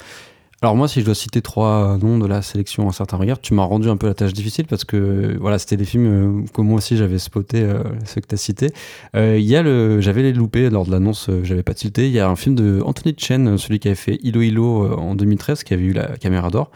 Alors 0.63 0.77
moi, 0.77 0.89
si 0.89 1.01
je 1.01 1.07
dois 1.07 1.15
citer 1.15 1.41
trois 1.41 1.97
noms 1.97 2.19
de 2.19 2.27
la 2.27 2.43
sélection 2.43 2.87
à 2.87 2.93
certains 2.93 3.17
regards, 3.17 3.41
tu 3.41 3.55
m'as 3.55 3.63
rendu 3.63 3.89
un 3.89 3.97
peu 3.97 4.07
la 4.07 4.13
tâche 4.13 4.35
difficile 4.35 4.67
parce 4.67 4.85
que 4.85 5.39
voilà, 5.41 5.59
c'était 5.59 5.79
des 5.79 5.87
films 5.87 6.43
euh, 6.43 6.45
que 6.53 6.61
moi 6.61 6.77
aussi 6.77 6.99
j'avais 6.99 7.19
spoté, 7.19 7.63
euh, 7.63 7.83
ceux 8.05 8.21
que 8.21 8.27
tu 8.27 8.35
as 8.35 8.39
cités. 8.39 8.71
Euh, 9.17 9.39
il 9.39 9.47
y 9.47 9.57
a 9.57 9.63
le, 9.63 10.03
j'avais 10.03 10.21
les 10.21 10.35
loupés 10.35 10.69
lors 10.69 10.85
de 10.85 10.91
l'annonce, 10.91 11.31
j'avais 11.45 11.63
pas 11.63 11.73
tilté. 11.73 12.09
Il 12.09 12.13
y 12.13 12.21
a 12.21 12.29
un 12.29 12.37
film 12.37 12.57
de 12.57 12.83
Anthony 12.85 13.15
Chen, 13.17 13.57
celui 13.57 13.79
qui 13.79 13.89
avait 13.89 13.95
fait 13.95 14.19
Ilo 14.23 14.43
Ilo 14.43 14.99
en 14.99 15.15
2013, 15.15 15.65
qui 15.65 15.73
avait 15.73 15.83
eu 15.83 15.95
la 15.95 16.19
caméra 16.19 16.51
d'or, 16.51 16.71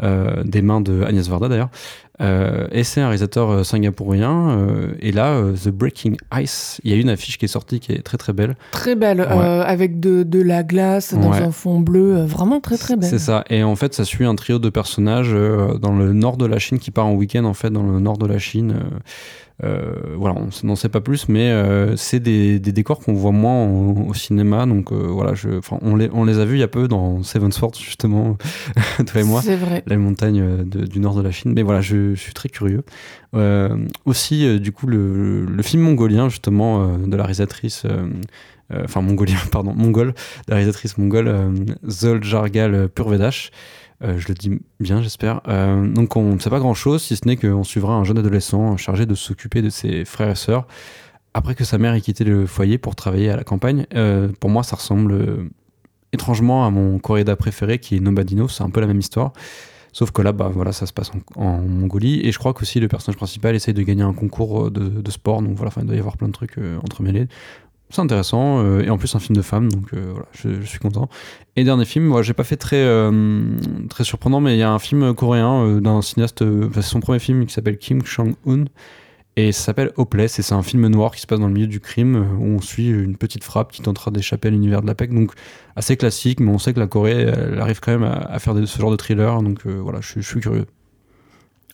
des 0.00 0.62
mains 0.62 0.80
de 0.80 1.02
Agnès 1.02 1.28
Varda 1.28 1.48
d'ailleurs. 1.48 1.70
Euh, 2.20 2.68
et 2.70 2.84
c'est 2.84 3.00
un 3.00 3.06
réalisateur 3.06 3.50
euh, 3.50 3.64
singapourien. 3.64 4.50
Euh, 4.50 4.94
et 5.00 5.10
là, 5.10 5.42
The 5.64 5.68
Breaking 5.68 6.14
Ice, 6.34 6.80
il 6.84 6.92
y 6.92 6.94
a 6.94 6.96
une 6.96 7.08
affiche 7.08 7.38
qui 7.38 7.44
est 7.44 7.48
sortie 7.48 7.80
qui 7.80 7.92
est 7.92 8.02
très 8.02 8.18
très 8.18 8.32
belle. 8.32 8.56
Très 8.70 8.94
belle, 8.94 9.20
avec 9.20 10.00
de, 10.00 10.22
de, 10.22 10.42
la 10.42 10.62
glace 10.62 11.14
dans 11.14 11.32
un 11.32 11.50
fond 11.50 11.80
bleu, 11.80 12.24
vraiment 12.24 12.60
très 12.60 12.76
très 12.76 12.96
belle. 12.96 13.08
C'est 13.08 13.18
ça. 13.18 13.44
Et 13.50 13.62
en 13.62 13.76
fait, 13.76 13.94
ça 13.94 14.04
suit 14.04 14.24
un 14.24 14.34
trio 14.34 14.58
de 14.58 14.68
personnages 14.68 15.32
dans 15.32 15.96
le 15.96 16.12
nord 16.12 16.36
de 16.36 16.46
la 16.46 16.58
Chine 16.58 16.78
qui 16.78 16.90
part 16.90 17.06
en 17.06 17.14
week-end 17.14 17.44
en 17.44 17.54
fait 17.54 17.70
dans 17.70 17.82
le 17.82 17.98
nord 18.00 18.18
de 18.18 18.26
la 18.26 18.38
Chine. 18.38 18.76
Euh, 19.62 20.16
voilà, 20.16 20.34
on 20.36 20.66
n'en 20.66 20.74
sait 20.74 20.88
pas 20.88 21.00
plus, 21.00 21.28
mais 21.28 21.50
euh, 21.50 21.94
c'est 21.96 22.18
des, 22.18 22.58
décors 22.58 22.98
qu'on 22.98 23.12
voit 23.14 23.30
moins 23.30 23.66
au, 23.66 24.12
cinéma. 24.14 24.66
Donc 24.66 24.90
euh, 24.90 24.96
voilà, 24.96 25.34
je, 25.34 25.60
on, 25.82 25.96
les, 25.96 26.10
on 26.12 26.24
les 26.24 26.38
a 26.38 26.44
vus 26.44 26.56
il 26.56 26.60
y 26.60 26.64
a 26.64 26.68
peu 26.68 26.88
dans 26.88 27.22
Seven 27.22 27.52
Swords, 27.52 27.76
justement, 27.76 28.36
toi 29.06 29.20
et 29.20 29.24
moi. 29.24 29.42
C'est 29.42 29.56
vrai. 29.56 29.82
La 29.86 29.96
montagne 29.96 30.64
du 30.64 30.98
nord 30.98 31.14
de 31.14 31.22
la 31.22 31.30
Chine. 31.30 31.52
Mais 31.54 31.62
voilà, 31.62 31.80
je, 31.80 32.14
suis 32.14 32.34
très 32.34 32.48
curieux. 32.48 32.82
aussi, 34.04 34.60
du 34.60 34.72
coup, 34.72 34.86
le, 34.86 35.44
le, 35.44 35.62
film 35.62 35.82
mongolien, 35.82 36.28
justement, 36.28 36.98
de 36.98 37.16
la 37.16 37.22
réalisatrice. 37.22 37.86
Enfin, 38.72 39.02
mongolien, 39.02 39.36
pardon, 39.52 39.72
mongol, 39.74 40.14
la 40.48 40.56
réalisatrice 40.56 40.98
mongole, 40.98 41.32
Zol 41.88 42.24
Jargal 42.24 42.88
Purvedash. 42.88 43.50
Euh, 44.02 44.18
je 44.18 44.28
le 44.28 44.34
dis 44.34 44.60
bien, 44.80 45.02
j'espère. 45.02 45.40
Euh, 45.48 45.86
donc, 45.86 46.16
on 46.16 46.34
ne 46.34 46.38
sait 46.38 46.50
pas 46.50 46.58
grand-chose, 46.58 47.02
si 47.02 47.16
ce 47.16 47.26
n'est 47.26 47.36
qu'on 47.36 47.64
suivra 47.64 47.94
un 47.94 48.04
jeune 48.04 48.18
adolescent 48.18 48.76
chargé 48.76 49.06
de 49.06 49.14
s'occuper 49.14 49.62
de 49.62 49.70
ses 49.70 50.04
frères 50.04 50.30
et 50.30 50.34
sœurs 50.34 50.66
après 51.36 51.56
que 51.56 51.64
sa 51.64 51.78
mère 51.78 51.94
ait 51.94 52.00
quitté 52.00 52.22
le 52.22 52.46
foyer 52.46 52.78
pour 52.78 52.94
travailler 52.94 53.30
à 53.30 53.36
la 53.36 53.42
campagne. 53.42 53.86
Euh, 53.94 54.28
pour 54.38 54.50
moi, 54.50 54.62
ça 54.62 54.76
ressemble 54.76 55.50
étrangement 56.12 56.64
à 56.64 56.70
mon 56.70 57.00
Coréda 57.00 57.34
préféré 57.34 57.80
qui 57.80 57.96
est 57.96 58.00
Nobadino. 58.00 58.46
C'est 58.46 58.62
un 58.62 58.70
peu 58.70 58.80
la 58.80 58.86
même 58.86 59.00
histoire. 59.00 59.32
Sauf 59.92 60.12
que 60.12 60.22
là, 60.22 60.32
bah, 60.32 60.50
voilà, 60.52 60.70
ça 60.72 60.86
se 60.86 60.92
passe 60.92 61.10
en, 61.34 61.58
Mongolie. 61.58 62.20
Et 62.24 62.30
je 62.30 62.38
crois 62.38 62.54
qu'aussi 62.54 62.78
le 62.78 62.86
personnage 62.86 63.16
principal 63.16 63.56
essaye 63.56 63.74
de 63.74 63.82
gagner 63.82 64.02
un 64.02 64.12
concours 64.12 64.70
de, 64.70 65.10
sport. 65.10 65.42
Donc 65.42 65.56
voilà, 65.56 65.72
il 65.76 65.86
doit 65.86 65.96
y 65.96 65.98
avoir 65.98 66.16
plein 66.16 66.28
de 66.28 66.32
trucs 66.32 66.58
entremêlés 66.84 67.26
intéressant 68.02 68.62
euh, 68.62 68.82
et 68.82 68.90
en 68.90 68.98
plus 68.98 69.14
un 69.14 69.18
film 69.18 69.36
de 69.36 69.42
femme 69.42 69.70
donc 69.70 69.92
euh, 69.92 70.10
voilà 70.12 70.26
je, 70.32 70.64
suis 70.66 70.78
content. 70.78 71.08
Et 71.56 71.64
dernier 71.64 71.84
film 71.84 72.04
moi 72.04 72.22
j'ai 72.22 72.32
pas 72.32 72.44
fait 72.44 72.56
très 72.56 72.82
euh, 72.82 73.42
très 73.88 74.04
surprenant 74.04 74.40
mais 74.40 74.54
il 74.56 74.58
y 74.58 74.62
a 74.62 74.70
un 74.70 74.78
film 74.78 75.14
coréen 75.14 75.80
d'un 75.80 76.02
cinéaste 76.02 76.44
c'est 76.74 76.82
son 76.82 77.00
premier 77.00 77.18
film 77.18 77.46
qui 77.46 77.54
s'appelle 77.54 77.78
Kim 77.78 78.04
Chang 78.04 78.32
Un 78.46 78.64
et 79.36 79.52
ça 79.52 79.64
s'appelle 79.64 79.92
Hopeless 79.96 80.38
et 80.38 80.42
c'est 80.42 80.54
un 80.54 80.62
film 80.62 80.86
noir 80.88 81.14
qui 81.14 81.20
se 81.20 81.26
passe 81.26 81.40
dans 81.40 81.48
le 81.48 81.52
milieu 81.52 81.66
du 81.66 81.80
crime 81.80 82.26
où 82.38 82.44
on 82.44 82.60
suit 82.60 82.88
une 82.88 83.16
petite 83.16 83.44
frappe 83.44 83.72
qui 83.72 83.82
tentera 83.82 84.10
d'échapper 84.10 84.48
à 84.48 84.50
l'univers 84.50 84.82
de 84.82 84.86
la 84.86 84.94
PEC 84.94 85.12
donc 85.12 85.32
assez 85.76 85.96
classique 85.96 86.40
mais 86.40 86.50
on 86.50 86.58
sait 86.58 86.72
que 86.72 86.80
la 86.80 86.86
Corée 86.86 87.22
elle 87.22 87.60
arrive 87.60 87.80
quand 87.80 87.92
même 87.92 88.04
à, 88.04 88.38
faire 88.38 88.54
ce 88.64 88.78
genre 88.78 88.90
de 88.90 88.96
thriller 88.96 89.42
donc 89.42 89.66
voilà 89.66 90.00
je 90.00 90.20
suis 90.20 90.40
curieux 90.40 90.66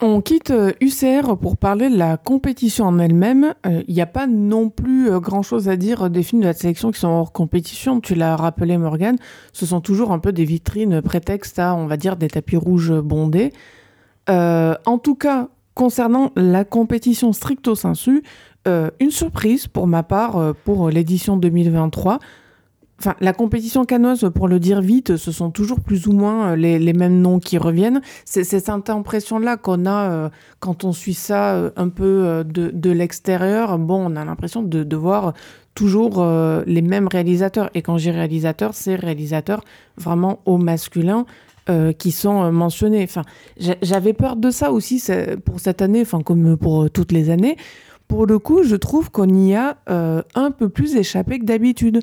on 0.02 0.20
quitte 0.20 0.52
UCR 0.80 1.30
euh, 1.30 1.36
pour 1.36 1.56
parler 1.56 1.90
de 1.90 1.96
la 1.96 2.16
compétition 2.16 2.86
en 2.86 2.98
elle-même. 2.98 3.54
Il 3.64 3.70
euh, 3.70 3.82
n'y 3.88 4.00
a 4.00 4.06
pas 4.06 4.26
non 4.26 4.70
plus 4.70 5.10
euh, 5.10 5.20
grand-chose 5.20 5.68
à 5.68 5.76
dire 5.76 6.10
des 6.10 6.22
films 6.22 6.42
de 6.42 6.46
la 6.46 6.52
sélection 6.52 6.90
qui 6.90 7.00
sont 7.00 7.08
hors 7.08 7.32
compétition. 7.32 8.00
Tu 8.00 8.14
l'as 8.14 8.36
rappelé, 8.36 8.78
Morgan. 8.78 9.16
Ce 9.52 9.66
sont 9.66 9.80
toujours 9.80 10.12
un 10.12 10.18
peu 10.18 10.32
des 10.32 10.44
vitrines 10.44 11.02
prétextes 11.02 11.58
à, 11.58 11.74
on 11.74 11.86
va 11.86 11.96
dire, 11.96 12.16
des 12.16 12.28
tapis 12.28 12.56
rouges 12.56 12.92
bondés. 12.92 13.52
en 14.28 14.98
tout 15.02 15.16
cas, 15.16 15.48
concernant 15.74 16.30
la 16.36 16.64
compétition 16.64 17.32
stricto 17.32 17.74
sensu, 17.74 18.22
une 18.66 19.10
surprise 19.10 19.66
pour 19.66 19.86
ma 19.86 20.02
part 20.02 20.54
pour 20.64 20.90
l'édition 20.90 21.36
2023. 21.36 22.20
Enfin, 23.00 23.16
la 23.20 23.32
compétition 23.32 23.86
canoise, 23.86 24.30
pour 24.34 24.46
le 24.46 24.60
dire 24.60 24.82
vite, 24.82 25.16
ce 25.16 25.32
sont 25.32 25.50
toujours 25.50 25.80
plus 25.80 26.06
ou 26.06 26.12
moins 26.12 26.52
euh, 26.52 26.56
les, 26.56 26.92
mêmes 26.92 27.22
noms 27.22 27.38
qui 27.38 27.56
reviennent. 27.56 28.02
C'est 28.26 28.44
cette 28.44 28.68
impression-là 28.68 29.56
qu'on 29.56 29.86
a 29.86 30.10
euh, 30.10 30.28
quand 30.58 30.84
on 30.84 30.92
suit 30.92 31.14
ça 31.14 31.54
euh, 31.54 31.70
un 31.76 31.88
peu 31.88 32.44
de, 32.44 32.90
l'extérieur. 32.90 33.78
Bon, 33.78 34.12
on 34.12 34.16
a 34.16 34.24
l'impression 34.26 34.62
de, 34.62 34.96
voir 34.96 35.32
toujours 35.74 36.22
les 36.66 36.82
mêmes 36.82 37.08
réalisateurs. 37.08 37.70
Et 37.74 37.80
quand 37.80 37.96
j'ai 37.96 38.10
réalisateur, 38.10 38.74
c'est 38.74 38.96
réalisateurs 38.96 39.64
vraiment 39.96 40.40
au 40.44 40.58
masculin. 40.58 41.24
qui 41.98 42.10
sont 42.10 42.50
mentionnés. 42.52 43.04
Enfin, 43.04 43.22
j'avais 43.80 44.12
peur 44.12 44.34
de 44.36 44.50
ça 44.50 44.72
aussi 44.72 45.00
pour 45.44 45.60
cette 45.60 45.80
année, 45.80 46.02
enfin 46.02 46.20
comme 46.20 46.56
pour 46.56 46.90
toutes 46.90 47.12
les 47.12 47.30
années. 47.30 47.56
Pour 48.08 48.26
le 48.26 48.40
coup, 48.40 48.64
je 48.64 48.74
trouve 48.76 49.10
qu'on 49.10 49.28
y 49.28 49.54
a 49.54 49.78
un 49.86 50.50
peu 50.50 50.68
plus 50.68 50.96
échappé 50.96 51.38
que 51.38 51.44
d'habitude. 51.44 52.00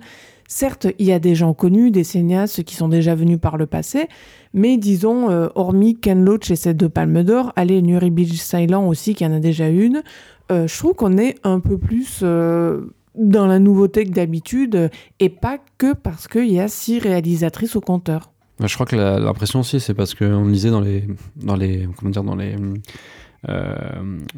Certes, 0.47 0.87
il 0.97 1.05
y 1.05 1.11
a 1.11 1.19
des 1.19 1.35
gens 1.35 1.53
connus, 1.53 1.91
des 1.91 2.05
cinéastes 2.05 2.63
qui 2.63 2.75
sont 2.75 2.87
déjà 2.87 3.15
venus 3.15 3.39
par 3.39 3.57
le 3.57 3.65
passé, 3.65 4.07
mais 4.53 4.77
disons, 4.77 5.29
euh, 5.29 5.49
hormis 5.55 5.97
Ken 5.99 6.23
Loach 6.23 6.49
et 6.51 6.55
ses 6.55 6.73
deux 6.73 6.87
palmes 6.87 7.23
d'or, 7.23 7.51
allez, 7.57 7.81
Nuri 7.81 8.11
Bilge 8.11 8.39
Ceylan 8.39 8.87
aussi, 8.87 9.13
qui 9.13 9.25
en 9.25 9.33
a 9.33 9.39
déjà 9.39 9.67
une, 9.67 10.03
euh, 10.51 10.65
je 10.65 10.77
trouve 10.77 10.93
qu'on 10.93 11.17
est 11.17 11.35
un 11.43 11.59
peu 11.59 11.77
plus 11.77 12.21
euh, 12.23 12.93
dans 13.15 13.45
la 13.45 13.59
nouveauté 13.59 14.05
que 14.05 14.11
d'habitude, 14.11 14.89
et 15.19 15.29
pas 15.29 15.57
que 15.77 15.93
parce 15.93 16.29
qu'il 16.29 16.51
y 16.51 16.61
a 16.61 16.69
six 16.69 16.99
réalisatrices 16.99 17.75
au 17.75 17.81
compteur. 17.81 18.31
Je 18.63 18.73
crois 18.73 18.85
que 18.85 18.95
l'impression 18.95 19.59
aussi, 19.59 19.81
c'est 19.81 19.93
parce 19.93 20.15
qu'on 20.15 20.45
lisait 20.45 20.71
dans 20.71 20.81
les, 20.81 21.03
dans 21.35 21.57
les, 21.57 21.87
comment 21.97 22.09
dire, 22.09 22.23
dans 22.23 22.35
les 22.35 22.55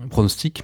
pronostics 0.09 0.63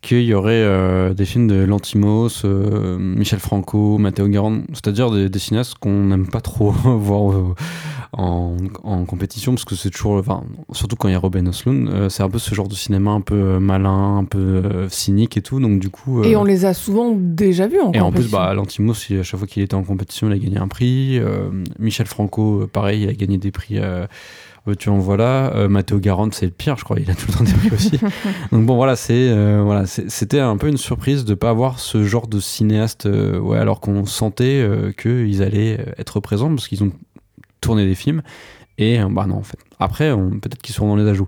qu'il 0.00 0.22
y 0.22 0.34
aurait 0.34 0.52
euh, 0.52 1.12
des 1.12 1.24
films 1.24 1.48
de 1.48 1.64
Lantimos, 1.64 2.44
euh, 2.44 2.98
Michel 2.98 3.40
Franco, 3.40 3.98
Matteo 3.98 4.28
Garonne, 4.28 4.64
c'est-à-dire 4.72 5.10
des, 5.10 5.38
cinéastes 5.38 5.74
qu'on 5.74 6.04
n'aime 6.04 6.28
pas 6.28 6.40
trop 6.40 6.70
voir 6.84 7.32
euh, 7.32 7.54
en, 8.12 9.04
compétition, 9.06 9.52
parce 9.52 9.64
que 9.64 9.74
c'est 9.74 9.90
toujours, 9.90 10.14
enfin, 10.14 10.44
surtout 10.72 10.96
quand 10.96 11.08
il 11.08 11.12
y 11.12 11.14
a 11.14 11.18
Robin 11.18 11.46
Osloon, 11.46 12.08
c'est 12.08 12.22
un 12.22 12.30
peu 12.30 12.38
ce 12.38 12.54
genre 12.54 12.68
de 12.68 12.74
cinéma 12.74 13.10
un 13.10 13.20
peu 13.20 13.58
malin, 13.58 14.18
un 14.18 14.24
peu 14.24 14.86
cynique 14.88 15.36
et 15.36 15.42
tout, 15.42 15.60
donc 15.60 15.78
du 15.78 15.90
coup... 15.90 16.22
et 16.22 16.36
on 16.36 16.44
les 16.44 16.64
a 16.64 16.74
souvent 16.74 17.14
déjà 17.16 17.66
vus 17.66 17.80
en 17.80 17.92
et 17.92 17.98
compétition. 17.98 18.00
Et 18.00 18.00
en 18.00 18.12
plus, 18.12 18.30
bah, 18.30 18.54
Lantimos, 18.54 18.92
à 18.92 19.22
chaque 19.22 19.38
fois 19.38 19.46
qu'il 19.46 19.62
était 19.62 19.74
en 19.74 19.82
compétition, 19.82 20.28
il 20.28 20.32
a 20.32 20.38
gagné 20.38 20.58
un 20.58 20.68
prix. 20.68 21.20
Michel 21.78 22.06
Franco, 22.06 22.66
pareil, 22.72 23.02
il 23.02 23.08
a 23.08 23.14
gagné 23.14 23.38
des 23.38 23.50
prix 23.50 23.78
tu 24.74 24.88
en 24.88 24.98
voilà. 24.98 25.54
Euh, 25.54 25.68
Matteo 25.68 25.98
Garante, 25.98 26.34
c'est 26.34 26.46
le 26.46 26.52
pire, 26.52 26.76
je 26.76 26.84
crois. 26.84 26.98
Il 26.98 27.10
a 27.10 27.14
tout 27.14 27.26
le 27.28 27.32
temps 27.34 27.44
des 27.44 27.52
prix 27.52 27.70
aussi. 27.70 27.98
Donc 28.52 28.66
bon, 28.66 28.76
voilà, 28.76 28.96
c'est 28.96 29.28
euh, 29.30 29.62
voilà, 29.64 29.86
c'était 29.86 30.40
un 30.40 30.56
peu 30.56 30.68
une 30.68 30.76
surprise 30.76 31.24
de 31.24 31.34
pas 31.34 31.50
avoir 31.50 31.80
ce 31.80 32.04
genre 32.04 32.26
de 32.26 32.40
cinéaste. 32.40 33.06
Euh, 33.06 33.38
ouais, 33.38 33.58
alors 33.58 33.80
qu'on 33.80 34.04
sentait 34.06 34.68
qu'ils 35.00 35.42
allaient 35.42 35.78
être 35.98 36.20
présents 36.20 36.48
parce 36.50 36.68
qu'ils 36.68 36.82
ont 36.82 36.92
tourné 37.60 37.86
des 37.86 37.94
films. 37.94 38.22
Et 38.78 38.98
bah 39.10 39.26
non, 39.26 39.36
en 39.36 39.42
fait. 39.42 39.58
Après, 39.80 40.14
peut-être 40.14 40.62
qu'ils 40.62 40.74
seront 40.74 40.88
dans 40.88 40.96
les 40.96 41.08
ajouts. 41.08 41.26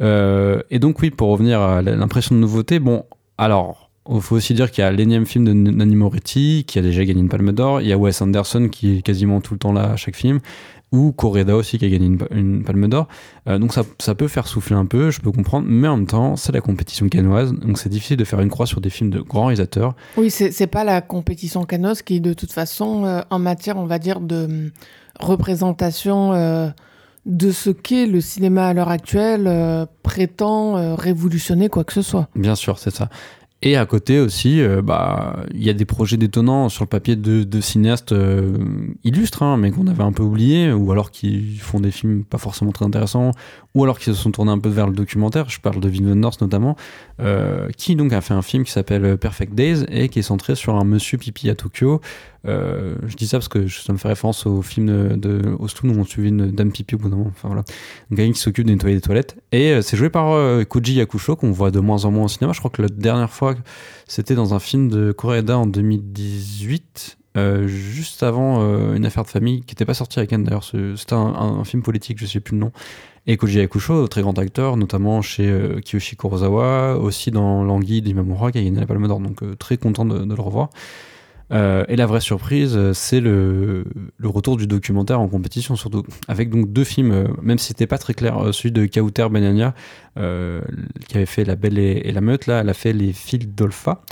et 0.00 0.78
donc 0.78 1.00
oui, 1.00 1.10
pour 1.10 1.28
revenir 1.28 1.60
à 1.60 1.82
l'impression 1.82 2.34
de 2.34 2.40
nouveauté, 2.40 2.78
bon, 2.78 3.04
alors. 3.36 3.84
Il 4.10 4.22
faut 4.22 4.36
aussi 4.36 4.54
dire 4.54 4.70
qu'il 4.70 4.82
y 4.82 4.86
a 4.86 4.90
l'énième 4.90 5.26
film 5.26 5.44
de 5.44 5.52
Nanni 5.52 5.94
Moretti 5.94 6.64
qui 6.66 6.78
a 6.78 6.82
déjà 6.82 7.04
gagné 7.04 7.20
une 7.20 7.28
palme 7.28 7.52
d'or. 7.52 7.82
Il 7.82 7.88
y 7.88 7.92
a 7.92 7.98
Wes 7.98 8.22
Anderson 8.22 8.70
qui 8.72 8.96
est 8.96 9.02
quasiment 9.02 9.42
tout 9.42 9.52
le 9.52 9.58
temps 9.58 9.74
là 9.74 9.90
à 9.90 9.96
chaque 9.96 10.16
film 10.16 10.40
ou 10.92 11.12
Correda 11.12 11.54
aussi 11.54 11.78
qui 11.78 11.84
a 11.84 11.88
gagné 11.88 12.06
une, 12.30 12.64
palme 12.64 12.88
d'or. 12.88 13.08
Euh, 13.48 13.58
donc 13.58 13.74
ça, 13.74 13.82
ça, 13.98 14.14
peut 14.14 14.28
faire 14.28 14.46
souffler 14.46 14.76
un 14.76 14.86
peu, 14.86 15.10
je 15.10 15.20
peux 15.20 15.30
comprendre, 15.30 15.66
mais 15.68 15.88
en 15.88 15.96
même 15.96 16.06
temps, 16.06 16.36
c'est 16.36 16.52
la 16.52 16.60
compétition 16.60 17.08
canoise, 17.08 17.52
donc 17.52 17.78
c'est 17.78 17.88
difficile 17.88 18.16
de 18.16 18.24
faire 18.24 18.40
une 18.40 18.48
croix 18.48 18.66
sur 18.66 18.80
des 18.80 18.90
films 18.90 19.10
de 19.10 19.20
grands 19.20 19.46
réalisateurs. 19.46 19.94
Oui, 20.16 20.30
c'est 20.30 20.66
pas 20.66 20.84
la 20.84 21.00
compétition 21.00 21.64
canoise 21.64 22.02
qui, 22.02 22.20
de 22.20 22.32
toute 22.32 22.52
façon, 22.52 23.04
euh, 23.04 23.20
en 23.30 23.38
matière, 23.38 23.76
on 23.76 23.86
va 23.86 23.98
dire, 23.98 24.20
de 24.20 24.44
hum, 24.44 24.70
représentation 25.20 26.32
euh, 26.32 26.68
de 27.26 27.50
ce 27.50 27.70
qu'est 27.70 28.06
le 28.06 28.20
cinéma 28.22 28.68
à 28.68 28.72
l'heure 28.72 28.88
actuelle, 28.88 29.86
prétend 30.02 30.94
révolutionner 30.96 31.68
quoi 31.68 31.84
que 31.84 31.92
ce 31.92 32.00
soit. 32.00 32.28
Bien 32.34 32.54
sûr, 32.54 32.78
c'est 32.78 32.94
ça. 32.94 33.10
Et 33.60 33.76
à 33.76 33.86
côté 33.86 34.20
aussi, 34.20 34.60
euh, 34.60 34.82
bah, 34.82 35.44
il 35.52 35.64
y 35.64 35.68
a 35.68 35.72
des 35.72 35.84
projets 35.84 36.16
détonnants 36.16 36.68
sur 36.68 36.84
le 36.84 36.88
papier 36.88 37.16
de, 37.16 37.60
cinéastes 37.60 38.12
euh, 38.12 38.56
illustres, 39.02 39.42
hein, 39.42 39.56
mais 39.56 39.72
qu'on 39.72 39.88
avait 39.88 40.04
un 40.04 40.12
peu 40.12 40.22
oubliés, 40.22 40.72
ou 40.72 40.92
alors 40.92 41.10
qui 41.10 41.56
font 41.56 41.80
des 41.80 41.90
films 41.90 42.24
pas 42.24 42.38
forcément 42.38 42.70
très 42.70 42.84
intéressants, 42.84 43.32
ou 43.78 43.84
alors 43.84 43.98
qui 43.98 44.06
se 44.06 44.14
sont 44.14 44.32
tournés 44.32 44.50
un 44.50 44.58
peu 44.58 44.68
vers 44.68 44.88
le 44.88 44.92
documentaire. 44.92 45.48
Je 45.48 45.60
parle 45.60 45.78
de 45.78 45.88
Vin 45.88 46.14
North 46.16 46.40
notamment, 46.40 46.76
euh, 47.20 47.68
qui 47.76 47.94
donc 47.94 48.12
a 48.12 48.20
fait 48.20 48.34
un 48.34 48.42
film 48.42 48.64
qui 48.64 48.72
s'appelle 48.72 49.16
Perfect 49.16 49.54
Days 49.54 49.84
et 49.88 50.08
qui 50.08 50.18
est 50.18 50.22
centré 50.22 50.56
sur 50.56 50.74
un 50.74 50.84
monsieur 50.84 51.16
pipi 51.16 51.48
à 51.48 51.54
Tokyo. 51.54 52.00
je 52.44 53.14
dis 53.16 53.28
ça 53.28 53.38
parce 53.38 53.48
que 53.48 53.68
ça 53.68 53.92
me 53.92 53.98
fait 53.98 54.08
référence 54.08 54.46
au 54.46 54.62
film 54.62 54.86
de, 54.86 55.16
de 55.16 55.56
où 55.58 55.66
on 55.86 56.04
suivait 56.04 56.28
une 56.28 56.50
dame 56.50 56.72
pipi 56.72 56.96
au 56.96 56.98
bout 56.98 57.08
d'un 57.08 57.16
moment. 57.16 57.30
Enfin 57.30 57.48
voilà, 57.48 57.62
un 58.10 58.32
qui 58.32 58.40
s'occupe 58.40 58.66
de 58.66 58.72
nettoyer 58.72 58.96
des 58.96 59.00
toilettes. 59.00 59.36
Et 59.52 59.80
c'est 59.82 59.96
joué 59.96 60.10
par 60.10 60.64
Koji 60.66 60.94
Yakusho 60.94 61.36
qu'on 61.36 61.52
voit 61.52 61.70
de 61.70 61.78
moins 61.78 62.04
en 62.04 62.10
moins 62.10 62.24
au 62.24 62.28
cinéma. 62.28 62.52
Je 62.52 62.58
crois 62.58 62.72
que 62.72 62.82
la 62.82 62.88
dernière 62.88 63.30
fois 63.30 63.54
c'était 64.08 64.34
dans 64.34 64.54
un 64.54 64.58
film 64.58 64.88
de 64.88 65.12
Koreeda 65.12 65.56
en 65.56 65.66
2018, 65.66 67.18
euh, 67.38 67.68
juste 67.68 68.22
avant 68.22 68.62
euh, 68.62 68.94
une 68.94 69.06
affaire 69.06 69.22
de 69.22 69.28
famille 69.28 69.60
qui 69.60 69.72
n'était 69.72 69.84
pas 69.84 69.94
sorti 69.94 70.18
avec 70.18 70.32
Anne 70.32 70.44
d'ailleurs. 70.44 70.64
C'était 70.64 71.14
un, 71.14 71.62
film 71.64 71.82
politique, 71.82 72.18
je 72.18 72.26
sais 72.26 72.40
plus 72.40 72.54
le 72.54 72.60
nom. 72.60 72.72
Et 73.28 73.36
Koji 73.36 73.58
Yakusho, 73.58 74.08
très 74.08 74.22
grand 74.22 74.36
acteur, 74.38 74.76
notamment 74.76 75.22
chez 75.22 75.46
euh, 75.46 75.80
Kiyoshi 75.80 76.16
Kurosawa, 76.16 76.96
aussi 76.96 77.30
dans 77.30 77.62
L'Anguille 77.62 78.02
d'Imamura 78.02 78.50
qui 78.50 78.58
a 78.58 78.62
gagné 78.62 78.80
la 78.80 78.86
Palme 78.86 79.06
d'Or, 79.06 79.20
donc 79.20 79.58
très 79.58 79.76
content 79.76 80.04
de, 80.04 80.34
le 80.34 80.42
revoir. 80.42 80.70
Euh, 81.52 81.84
et 81.88 81.96
la 81.96 82.06
vraie 82.06 82.20
surprise, 82.20 82.74
euh, 82.76 82.92
c'est 82.92 83.20
le, 83.20 83.84
le, 84.18 84.28
retour 84.28 84.56
du 84.56 84.66
documentaire 84.66 85.20
en 85.20 85.28
compétition, 85.28 85.76
surtout 85.76 86.04
avec 86.26 86.50
donc 86.50 86.72
deux 86.72 86.84
films, 86.84 87.12
euh, 87.12 87.26
même 87.42 87.58
si 87.58 87.68
c'était 87.68 87.86
pas 87.86 87.96
très 87.96 88.12
clair, 88.12 88.52
celui 88.52 88.70
de 88.70 88.84
Kauter 88.86 89.28
Benania, 89.30 89.74
qui 90.16 91.16
avait 91.16 91.26
fait 91.26 91.44
La 91.44 91.54
Belle 91.54 91.78
et, 91.78 92.10
la 92.12 92.20
Meute, 92.20 92.46
là, 92.46 92.60
elle 92.60 92.68
a 92.68 92.74
fait 92.74 92.92
Les 92.92 93.12
Fils 93.12 93.46
d'Olpha. 93.46 94.02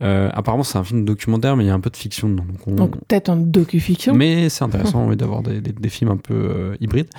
apparemment, 0.00 0.62
c'est 0.62 0.78
un 0.78 0.84
film 0.84 1.04
documentaire, 1.04 1.56
mais 1.56 1.64
il 1.64 1.66
y 1.66 1.70
a 1.70 1.74
un 1.74 1.80
peu 1.80 1.90
de 1.90 1.96
fiction 1.96 2.28
dedans. 2.28 2.44
Donc, 2.68 2.92
peut-être 3.06 3.28
un 3.28 3.36
docu-fiction. 3.36 4.14
Mais 4.14 4.48
c'est 4.48 4.64
intéressant 4.64 5.12
d'avoir 5.14 5.42
des, 5.42 5.60
des, 5.60 5.72
des, 5.72 5.88
films 5.88 6.12
un 6.12 6.16
peu 6.16 6.76
hybrides. 6.80 7.10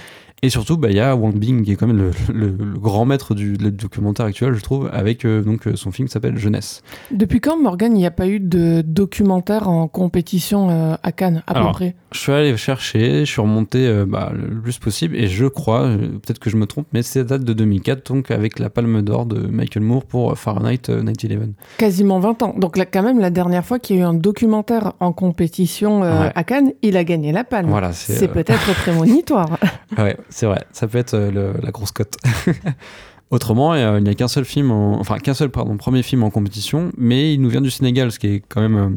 Et 0.43 0.49
surtout, 0.51 0.77
bah, 0.77 0.89
il 0.91 0.95
y 0.95 0.99
a 0.99 1.15
Wang 1.15 1.33
Bing, 1.33 1.63
qui 1.63 1.71
est 1.71 1.75
quand 1.75 1.87
même 1.87 2.11
le, 2.31 2.51
grand 2.77 3.05
maître 3.05 3.33
du, 3.33 3.57
documentaire 3.57 4.27
actuel, 4.27 4.53
je 4.53 4.61
trouve, 4.61 4.87
avec 4.93 5.25
euh, 5.25 5.41
donc, 5.41 5.65
euh, 5.65 5.75
son 5.75 5.91
film 5.91 6.07
qui 6.07 6.11
s'appelle 6.11 6.37
Jeunesse. 6.37 6.83
Depuis 7.09 7.41
quand, 7.41 7.59
Morgan, 7.59 7.91
il 7.95 7.97
n'y 7.97 8.05
a 8.05 8.11
pas 8.11 8.27
eu 8.27 8.39
de 8.39 8.83
documentaire 8.85 9.67
en 9.67 9.87
compétition 9.87 10.69
euh, 10.69 10.95
à 11.01 11.11
Cannes, 11.11 11.41
à 11.47 11.55
peu 11.55 11.71
près? 11.71 11.95
Je 12.11 12.19
suis 12.19 12.31
allé 12.31 12.55
chercher, 12.55 13.25
je 13.25 13.31
suis 13.31 13.41
remonté 13.41 13.91
bah, 14.07 14.31
le 14.33 14.61
plus 14.61 14.77
possible, 14.77 15.15
et 15.15 15.27
je 15.27 15.47
crois, 15.47 15.89
peut-être 15.97 16.39
que 16.39 16.51
je 16.51 16.55
me 16.55 16.67
trompe, 16.67 16.85
mais 16.93 17.01
c'est 17.01 17.23
date 17.23 17.43
de 17.43 17.53
2004, 17.53 18.13
donc 18.13 18.29
avec 18.29 18.59
la 18.59 18.69
Palme 18.69 19.01
d'Or 19.01 19.25
de 19.25 19.39
Michael 19.39 19.83
Moore 19.83 20.05
pour 20.05 20.37
Fahrenheit 20.37 20.87
9/11. 20.87 21.53
Quasiment 21.77 22.19
20 22.19 22.43
ans. 22.43 22.55
Donc 22.57 22.77
là, 22.77 22.85
quand 22.85 23.03
même, 23.03 23.19
la 23.19 23.31
dernière 23.31 23.65
fois 23.65 23.79
qu'il 23.79 23.97
y 23.97 23.99
a 23.99 24.03
eu 24.03 24.05
un 24.05 24.13
documentaire 24.13 24.93
en 24.99 25.11
compétition 25.11 26.03
à 26.03 26.43
Cannes, 26.43 26.73
il 26.83 26.95
a 26.95 27.03
gagné 27.03 27.31
la 27.31 27.43
Palme. 27.43 27.69
Voilà, 27.69 27.91
c'est 27.91 28.27
peut-être 28.27 28.73
prémonitoire. 28.83 29.57
ouais 29.97 30.15
c'est 30.29 30.45
vrai, 30.45 30.65
ça 30.71 30.87
peut 30.87 30.97
être 30.97 31.13
euh, 31.13 31.53
la 31.61 31.71
grosse 31.71 31.91
cote. 31.91 32.17
Autrement, 33.29 33.75
il 33.75 34.03
n'y 34.03 34.09
a 34.09 34.13
qu'un 34.15 34.29
seul 34.29 34.45
film, 34.45 34.71
enfin 34.71 35.19
qu'un 35.19 35.33
seul 35.33 35.49
pardon, 35.49 35.75
premier 35.75 36.01
film 36.01 36.23
en 36.23 36.29
compétition, 36.29 36.91
mais 36.97 37.33
il 37.33 37.41
nous 37.41 37.49
vient 37.49 37.59
du 37.59 37.69
Sénégal, 37.69 38.11
ce 38.11 38.19
qui 38.19 38.27
est 38.27 38.43
quand 38.47 38.61
même 38.61 38.77
euh, 38.77 38.89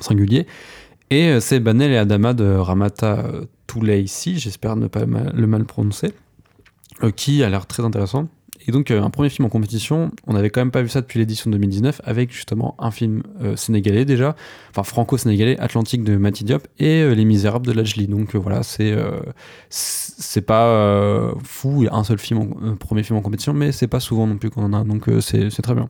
singulier. 0.00 0.46
Et 1.10 1.28
euh, 1.28 1.40
c'est 1.40 1.60
Banel 1.60 1.92
et 1.92 1.98
Adama 1.98 2.32
de 2.32 2.46
Ramata 2.46 3.24
ici, 3.76 4.38
j'espère 4.38 4.76
ne 4.76 4.86
pas 4.86 5.06
le 5.06 5.46
mal 5.46 5.64
prononcer, 5.64 6.12
qui 7.16 7.42
a 7.42 7.48
l'air 7.48 7.66
très 7.66 7.82
intéressant. 7.82 8.28
Et 8.66 8.72
donc, 8.72 8.90
euh, 8.90 9.02
un 9.02 9.10
premier 9.10 9.28
film 9.28 9.46
en 9.46 9.48
compétition, 9.48 10.10
on 10.26 10.34
n'avait 10.34 10.50
quand 10.50 10.60
même 10.60 10.70
pas 10.70 10.82
vu 10.82 10.88
ça 10.88 11.00
depuis 11.00 11.18
l'édition 11.18 11.50
2019, 11.50 12.00
avec 12.04 12.32
justement 12.32 12.74
un 12.78 12.90
film 12.90 13.22
euh, 13.42 13.56
sénégalais 13.56 14.04
déjà, 14.04 14.36
enfin 14.70 14.82
franco-sénégalais, 14.82 15.58
Atlantique 15.58 16.04
de 16.04 16.16
Mati 16.16 16.44
Diop, 16.44 16.66
et 16.78 17.02
euh, 17.02 17.14
Les 17.14 17.24
Misérables 17.24 17.66
de 17.66 17.72
Lajli. 17.72 18.06
Donc 18.06 18.36
voilà, 18.36 18.62
c'est 18.62 18.94
c'est 19.68 20.42
pas 20.42 21.32
fou, 21.42 21.86
un 21.90 22.04
seul 22.04 22.18
film, 22.18 22.40
en, 22.40 22.76
premier 22.76 23.02
film 23.02 23.18
en 23.18 23.22
compétition, 23.22 23.52
mais 23.52 23.72
c'est 23.72 23.88
pas 23.88 24.00
souvent 24.00 24.26
non 24.26 24.36
plus 24.36 24.50
qu'on 24.50 24.64
en 24.64 24.72
a, 24.72 24.84
donc 24.84 25.04
c'est 25.20 25.62
très 25.62 25.74
bien. 25.74 25.88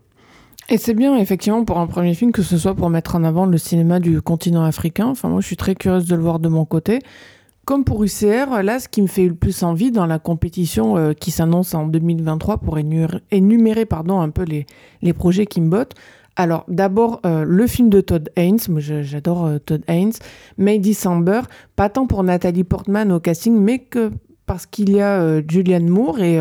Et 0.68 0.78
c'est 0.78 0.94
bien, 0.94 1.16
effectivement, 1.16 1.64
pour 1.64 1.78
un 1.78 1.86
premier 1.86 2.14
film, 2.14 2.32
que 2.32 2.42
ce 2.42 2.56
soit 2.56 2.74
pour 2.74 2.88
mettre 2.88 3.16
en 3.16 3.24
avant 3.24 3.46
le 3.46 3.58
cinéma 3.58 4.00
du 4.00 4.22
continent 4.22 4.64
africain. 4.64 5.06
Enfin, 5.06 5.28
moi, 5.28 5.40
je 5.40 5.46
suis 5.46 5.56
très 5.56 5.74
curieuse 5.74 6.06
de 6.06 6.14
le 6.14 6.22
voir 6.22 6.38
de 6.38 6.48
mon 6.48 6.64
côté. 6.64 7.00
Comme 7.64 7.84
pour 7.84 8.02
UCR, 8.02 8.62
là, 8.64 8.80
ce 8.80 8.88
qui 8.88 9.02
me 9.02 9.06
fait 9.06 9.26
le 9.26 9.34
plus 9.34 9.62
envie 9.62 9.92
dans 9.92 10.06
la 10.06 10.18
compétition 10.18 10.96
euh, 10.96 11.12
qui 11.12 11.30
s'annonce 11.30 11.74
en 11.74 11.86
2023 11.86 12.58
pour 12.58 12.76
énumérer, 12.76 13.86
pardon, 13.86 14.20
un 14.20 14.30
peu 14.30 14.42
les, 14.42 14.66
les 15.00 15.12
projets 15.12 15.46
qui 15.46 15.60
me 15.60 15.68
bottent. 15.68 15.94
Alors, 16.34 16.64
d'abord, 16.66 17.20
euh, 17.24 17.44
le 17.46 17.66
film 17.68 17.88
de 17.88 18.00
Todd 18.00 18.30
Haynes, 18.34 18.58
moi 18.68 18.80
j'adore 18.80 19.46
euh, 19.46 19.58
Todd 19.58 19.82
Haynes, 19.86 20.14
May 20.58 20.80
December, 20.80 21.42
pas 21.76 21.88
tant 21.88 22.08
pour 22.08 22.24
Nathalie 22.24 22.64
Portman 22.64 23.12
au 23.12 23.20
casting, 23.20 23.56
mais 23.56 23.78
que 23.78 24.10
parce 24.46 24.66
qu'il 24.66 24.90
y 24.90 25.00
a 25.00 25.40
Julianne 25.48 25.88
Moore 25.88 26.18
et 26.18 26.38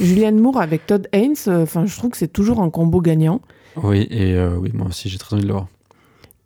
Julianne 0.00 0.38
Moore 0.38 0.60
avec 0.60 0.86
Todd 0.86 1.08
Haynes, 1.12 1.34
enfin, 1.48 1.84
je 1.84 1.96
trouve 1.96 2.10
que 2.10 2.16
c'est 2.16 2.32
toujours 2.32 2.62
un 2.62 2.70
combo 2.70 3.00
gagnant. 3.00 3.40
Oui, 3.82 4.06
et 4.08 4.40
oui, 4.56 4.70
moi 4.72 4.86
aussi 4.86 5.08
j'ai 5.08 5.18
très 5.18 5.34
envie 5.34 5.42
de 5.42 5.48
le 5.48 5.54
voir. 5.54 5.66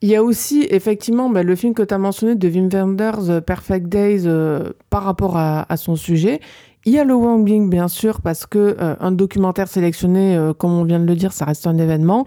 Il 0.05 0.11
y 0.11 0.17
a 0.17 0.23
aussi 0.23 0.67
effectivement 0.69 1.31
bah, 1.31 1.43
le 1.43 1.57
film 1.57 1.73
que 1.73 1.83
tu 1.83 1.95
as 1.95 1.97
mentionné 1.97 2.35
de 2.35 2.47
Wim 2.47 2.69
Wenders, 2.71 3.41
Perfect 3.41 3.89
Days, 3.89 4.25
euh, 4.27 4.73
par 4.91 5.03
rapport 5.03 5.39
à, 5.39 5.77
son 5.79 5.97
sujet. 5.97 6.41
Il 6.85 6.93
y 6.93 6.99
a 6.99 7.05
le 7.05 7.15
Wang 7.15 7.43
Bing, 7.43 7.71
bien 7.71 7.89
sûr, 7.89 8.21
parce 8.21 8.45
que 8.45 8.77
euh, 8.79 8.97
un 9.01 9.13
documentaire 9.13 9.67
sélectionné, 9.67 10.37
euh, 10.37 10.53
comme 10.53 10.73
on 10.73 10.85
vient 10.85 11.01
de 11.01 11.07
le 11.07 11.15
dire, 11.15 11.33
ça 11.33 11.47
reste 11.47 11.67
un 11.67 11.79
événement. 11.79 12.27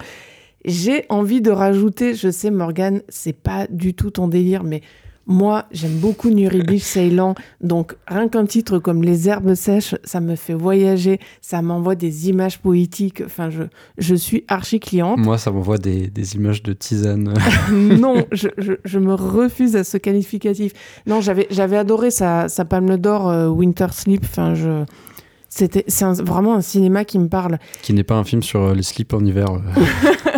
J'ai 0.66 1.06
envie 1.10 1.40
de 1.40 1.52
rajouter, 1.52 2.16
je 2.16 2.32
sais 2.32 2.50
Morgan, 2.50 3.04
c'est 3.10 3.40
pas 3.40 3.68
du 3.70 3.94
tout 3.94 4.10
ton 4.10 4.28
délire, 4.28 4.64
mais 4.64 4.82
moi, 5.28 5.66
j'aime 5.72 5.98
beaucoup 5.98 6.30
Nuri 6.30 6.80
Ceylan, 6.80 7.36
donc 7.62 7.96
rien 8.08 8.30
qu'un 8.30 8.46
titre 8.46 8.80
comme 8.80 9.04
Les 9.04 9.28
herbes 9.28 9.54
sèches, 9.56 9.94
ça 10.06 10.22
me 10.22 10.36
fait 10.36 10.54
voyager, 10.54 11.20
ça 11.42 11.62
m'envoie 11.62 11.96
des 11.96 12.30
images 12.30 12.60
poétiques, 12.60 13.22
enfin, 13.26 13.50
je, 13.50 13.64
je 13.98 14.16
suis 14.16 14.46
archi 14.48 14.80
cliente. 14.80 15.20
Moi, 15.20 15.38
ça 15.38 15.52
m'envoie 15.52 15.78
des, 15.78 16.08
des, 16.08 16.36
images 16.36 16.64
de 16.64 16.72
tisane. 16.72 17.34
non, 17.72 18.26
je, 18.32 18.48
je, 18.58 18.74
je, 18.86 19.00
me 19.00 19.14
refuse 19.14 19.76
à 19.76 19.84
ce 19.84 19.98
qualificatif. 19.98 20.72
Non, 21.06 21.20
j'avais, 21.20 21.78
adoré 21.78 22.10
sa, 22.10 22.48
sa 22.48 22.64
palme 22.64 22.98
d'or 22.98 23.30
euh, 23.30 23.50
Winter 23.50 23.88
Sleep, 23.92 24.22
enfin, 24.24 24.56
je... 24.56 24.86
C'est 25.50 25.90
vraiment 26.22 26.56
un 26.56 26.62
cinéma 26.62 27.04
qui 27.04 27.18
me 27.18 27.30
parle. 27.30 27.58
Qui 27.82 27.94
n'est 27.94 28.04
pas 28.04 28.16
un 28.16 28.24
film 28.24 28.44
sur 28.44 28.62
euh, 28.62 28.74
les 28.76 28.84
slips 28.84 29.14
en 29.14 29.26
hiver. 29.26 29.48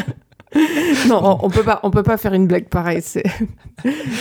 Non, 1.08 1.38
on, 1.42 1.50
peut 1.50 1.64
pas, 1.64 1.80
on 1.84 1.92
peut 1.92 2.04
pas 2.04 2.18
faire 2.18 2.34
une 2.34 2.48
blague 2.48 2.68
pareille. 2.70 3.04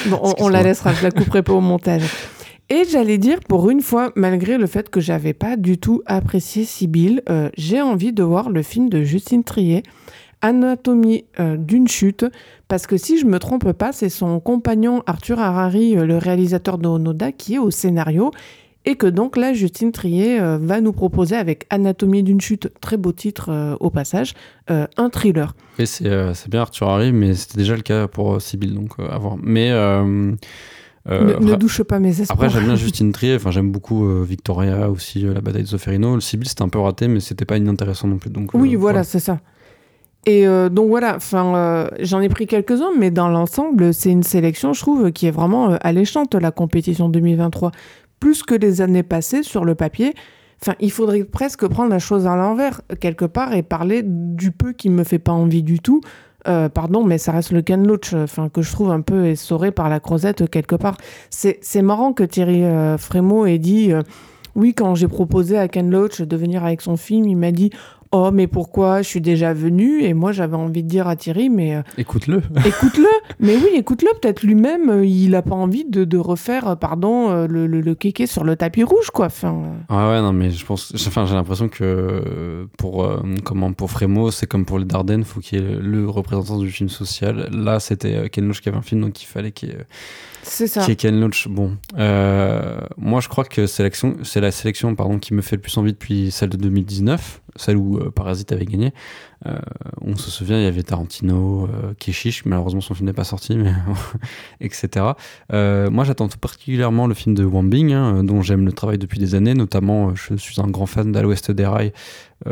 Bon, 0.06 0.34
on, 0.38 0.48
la 0.48 0.62
laissera, 0.62 0.92
je 0.92 1.02
la 1.02 1.10
couperai 1.10 1.42
pas 1.42 1.52
au 1.52 1.60
montage. 1.60 2.04
Et 2.70 2.84
j'allais 2.84 3.18
dire, 3.18 3.40
pour 3.40 3.70
une 3.70 3.80
fois, 3.80 4.12
malgré 4.14 4.58
le 4.58 4.66
fait 4.66 4.90
que 4.90 5.00
j'avais 5.00 5.32
pas 5.32 5.56
du 5.56 5.78
tout 5.78 6.02
apprécié 6.06 6.64
Sibylle, 6.64 7.22
euh, 7.28 7.48
j'ai 7.56 7.80
envie 7.80 8.12
de 8.12 8.22
voir 8.22 8.50
le 8.50 8.62
film 8.62 8.90
de 8.90 9.02
Justine 9.02 9.42
Trier, 9.42 9.82
Anatomie 10.42 11.24
euh, 11.40 11.56
d'une 11.56 11.88
chute, 11.88 12.26
parce 12.68 12.86
que 12.86 12.98
si 12.98 13.18
je 13.18 13.24
me 13.24 13.38
trompe 13.38 13.72
pas, 13.72 13.92
c'est 13.92 14.10
son 14.10 14.38
compagnon 14.38 15.02
Arthur 15.06 15.40
Harari, 15.40 15.96
euh, 15.96 16.04
le 16.04 16.18
réalisateur 16.18 16.78
de 16.78 16.86
Onoda, 16.86 17.32
qui 17.32 17.54
est 17.54 17.58
au 17.58 17.70
scénario 17.70 18.30
et 18.84 18.96
que 18.96 19.06
donc 19.06 19.36
là, 19.36 19.52
Justine 19.52 19.92
Trier 19.92 20.40
euh, 20.40 20.58
va 20.60 20.80
nous 20.80 20.92
proposer 20.92 21.36
avec 21.36 21.66
Anatomie 21.68 22.22
d'une 22.22 22.40
chute, 22.40 22.72
très 22.80 22.96
beau 22.96 23.12
titre 23.12 23.50
euh, 23.50 23.76
au 23.80 23.90
passage, 23.90 24.34
euh, 24.70 24.86
un 24.96 25.10
thriller. 25.10 25.54
Et 25.78 25.86
c'est 25.86 26.48
bien 26.48 26.62
Arthur 26.62 26.88
Harry, 26.88 27.12
mais 27.12 27.34
c'était 27.34 27.58
déjà 27.58 27.76
le 27.76 27.82
cas 27.82 28.08
pour 28.08 28.40
Sibyl, 28.40 28.74
donc 28.74 28.92
à 28.98 29.18
voir. 29.18 29.36
Mais. 29.42 29.70
ne, 29.70 31.54
douche 31.56 31.82
pas 31.82 31.98
mes 31.98 32.20
espoirs. 32.20 32.30
Après, 32.30 32.48
j'aime 32.48 32.64
bien 32.64 32.76
Justine 32.76 33.12
Trier, 33.12 33.36
enfin, 33.36 33.50
j'aime 33.50 33.70
beaucoup 33.70 34.08
Victoria 34.22 34.88
aussi, 34.88 35.20
La 35.20 35.40
bataille 35.40 35.64
de 35.64 35.68
Soferino. 35.68 36.14
Le 36.14 36.20
Sibyl, 36.20 36.48
c'était 36.48 36.62
un 36.62 36.68
peu 36.68 36.78
raté, 36.78 37.08
mais 37.08 37.20
c'était 37.20 37.44
pas 37.44 37.58
inintéressant 37.58 38.08
non 38.08 38.18
plus. 38.18 38.30
Donc, 38.30 38.54
oui, 38.54 38.74
voilà, 38.74 39.04
c'est 39.04 39.20
ça. 39.20 39.40
Et 40.26 40.46
donc 40.46 40.88
voilà, 40.88 41.16
enfin, 41.16 41.88
j'en 42.00 42.20
ai 42.20 42.28
pris 42.28 42.46
quelques-uns, 42.46 42.92
mais 42.98 43.10
dans 43.10 43.28
l'ensemble, 43.28 43.92
c'est 43.94 44.10
une 44.10 44.22
sélection, 44.22 44.72
je 44.72 44.80
trouve, 44.80 45.12
qui 45.12 45.26
est 45.26 45.30
vraiment 45.30 45.76
alléchante, 45.80 46.34
la 46.34 46.50
compétition 46.50 47.08
2023 47.08 47.72
plus 48.20 48.42
que 48.42 48.54
les 48.54 48.80
années 48.80 49.02
passées 49.02 49.42
sur 49.42 49.64
le 49.64 49.74
papier. 49.74 50.14
Enfin, 50.60 50.74
il 50.80 50.90
faudrait 50.90 51.24
presque 51.24 51.66
prendre 51.68 51.90
la 51.90 52.00
chose 52.00 52.26
à 52.26 52.34
l'envers, 52.36 52.80
quelque 53.00 53.24
part, 53.24 53.54
et 53.54 53.62
parler 53.62 54.02
du 54.04 54.50
peu 54.50 54.72
qui 54.72 54.90
me 54.90 55.04
fait 55.04 55.20
pas 55.20 55.32
envie 55.32 55.62
du 55.62 55.78
tout. 55.78 56.00
Euh, 56.46 56.68
pardon, 56.68 57.04
mais 57.04 57.18
ça 57.18 57.32
reste 57.32 57.52
le 57.52 57.62
Ken 57.62 57.86
Loach, 57.86 58.14
enfin, 58.14 58.48
que 58.48 58.62
je 58.62 58.70
trouve 58.72 58.90
un 58.90 59.00
peu 59.00 59.26
essoré 59.26 59.70
par 59.70 59.88
la 59.88 60.00
crozette 60.00 60.48
quelque 60.48 60.76
part. 60.76 60.96
C'est 61.30 61.82
marrant 61.82 62.12
que 62.12 62.24
Thierry 62.24 62.64
euh, 62.64 62.96
Frémaux 62.96 63.46
ait 63.46 63.58
dit 63.58 63.92
euh, 63.92 64.02
Oui, 64.54 64.72
quand 64.74 64.94
j'ai 64.94 65.08
proposé 65.08 65.58
à 65.58 65.68
Ken 65.68 65.90
Loach 65.90 66.22
de 66.22 66.36
venir 66.36 66.64
avec 66.64 66.80
son 66.80 66.96
film, 66.96 67.26
il 67.26 67.36
m'a 67.36 67.52
dit 67.52 67.70
Oh, 68.10 68.30
mais 68.32 68.46
pourquoi 68.46 69.02
Je 69.02 69.08
suis 69.08 69.20
déjà 69.20 69.52
venu. 69.52 70.02
Et 70.02 70.14
moi, 70.14 70.32
j'avais 70.32 70.56
envie 70.56 70.82
de 70.82 70.88
dire 70.88 71.08
à 71.08 71.16
Thierry, 71.16 71.50
mais. 71.50 71.76
Euh, 71.76 71.82
écoute-le. 71.98 72.38
écoute-le. 72.64 73.08
Mais 73.38 73.56
oui, 73.56 73.70
écoute-le. 73.74 74.08
Peut-être 74.20 74.42
lui-même, 74.42 74.88
euh, 74.88 75.04
il 75.04 75.30
n'a 75.30 75.42
pas 75.42 75.54
envie 75.54 75.84
de, 75.84 76.04
de 76.04 76.16
refaire, 76.16 76.68
euh, 76.68 76.74
pardon, 76.74 77.46
le, 77.46 77.66
le, 77.66 77.80
le 77.80 77.94
kéké 77.94 78.26
sur 78.26 78.44
le 78.44 78.56
tapis 78.56 78.82
rouge, 78.82 79.10
quoi. 79.12 79.26
Enfin, 79.26 79.62
Ah 79.88 80.10
ouais, 80.10 80.20
non, 80.20 80.32
mais 80.32 80.50
je 80.50 80.64
pense. 80.64 80.92
Enfin, 81.06 81.26
j'ai 81.26 81.34
l'impression 81.34 81.68
que 81.68 82.66
pour, 82.78 83.06
comment, 83.44 83.72
pour 83.72 83.90
Frémo, 83.90 84.30
c'est 84.30 84.46
comme 84.46 84.64
pour 84.64 84.78
les 84.78 84.86
Dardennes, 84.86 85.24
faut 85.24 85.40
qu'il 85.40 85.60
y 85.60 85.62
ait 85.62 85.78
le 85.78 86.08
représentant 86.08 86.58
du 86.58 86.70
film 86.70 86.88
social. 86.88 87.48
Là, 87.52 87.78
c'était 87.78 88.30
Ken 88.30 88.46
Loach 88.46 88.60
qui 88.60 88.68
avait 88.70 88.78
un 88.78 88.82
film, 88.82 89.02
donc 89.02 89.22
il 89.22 89.26
fallait 89.26 89.52
qu'il 89.52 89.68
y 89.70 89.72
ait. 89.72 89.86
C'est 90.42 90.66
ça. 90.66 90.82
Qui 90.82 90.92
est 90.92 90.96
Ken 90.96 91.20
Loach. 91.20 91.48
Bon. 91.48 91.76
moi, 92.96 93.20
je 93.20 93.28
crois 93.28 93.44
que 93.44 93.66
c'est 93.66 94.40
la 94.40 94.50
sélection 94.50 94.94
pardon, 94.94 95.18
qui 95.18 95.34
me 95.34 95.42
fait 95.42 95.56
le 95.56 95.62
plus 95.62 95.76
envie 95.76 95.92
depuis 95.92 96.30
celle 96.30 96.48
de 96.48 96.56
2019 96.56 97.42
celle 97.58 97.76
où 97.76 97.97
euh, 97.98 98.10
Parasite 98.10 98.52
avait 98.52 98.64
gagné. 98.64 98.92
Euh, 99.46 99.58
on 100.00 100.16
se 100.16 100.30
souvient, 100.30 100.58
il 100.58 100.64
y 100.64 100.66
avait 100.66 100.82
Tarantino, 100.82 101.66
euh, 101.66 101.94
Keshish, 101.98 102.44
malheureusement 102.44 102.80
son 102.80 102.94
film 102.94 103.06
n'est 103.06 103.12
pas 103.12 103.24
sorti, 103.24 103.56
mais 103.56 103.72
etc. 104.60 105.06
moi, 105.50 106.04
j'attends 106.04 106.28
tout 106.28 106.38
particulièrement 106.38 107.06
le 107.06 107.14
film 107.14 107.34
de 107.34 107.44
Wang 107.44 107.68
Bing, 107.68 107.92
hein, 107.92 108.24
dont 108.24 108.42
j'aime 108.42 108.66
le 108.66 108.72
travail 108.72 108.98
depuis 108.98 109.18
des 109.18 109.34
années. 109.34 109.54
Notamment, 109.54 110.14
je 110.14 110.34
suis 110.36 110.60
un 110.60 110.68
grand 110.68 110.86
fan 110.86 111.12
d'À 111.12 111.22
l'Ouest 111.22 111.50
des 111.50 111.66
Rails, 111.66 111.92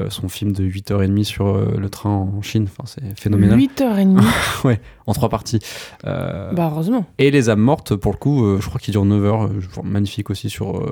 son 0.09 0.29
film 0.29 0.53
de 0.53 0.65
8h30 0.65 1.25
sur 1.25 1.57
le 1.57 1.89
train 1.89 2.11
en 2.11 2.43
Chine. 2.43 2.69
Enfin, 2.71 2.85
c'est 2.87 3.19
phénoménal. 3.19 3.59
8h30 3.59 4.23
Ouais, 4.65 4.81
en 5.07 5.13
trois 5.13 5.29
parties. 5.29 5.61
bah, 6.05 6.71
heureusement. 6.73 7.05
Et 7.19 7.31
Les 7.31 7.49
âmes 7.51 7.61
mortes, 7.61 7.95
pour 7.97 8.13
le 8.13 8.19
coup, 8.19 8.57
je 8.61 8.67
crois 8.67 8.81
qu'il 8.81 8.93
dure 8.93 9.05
9 9.05 9.25
heures. 9.25 9.51
magnifique 9.85 10.31
aussi 10.31 10.51
sur 10.51 10.83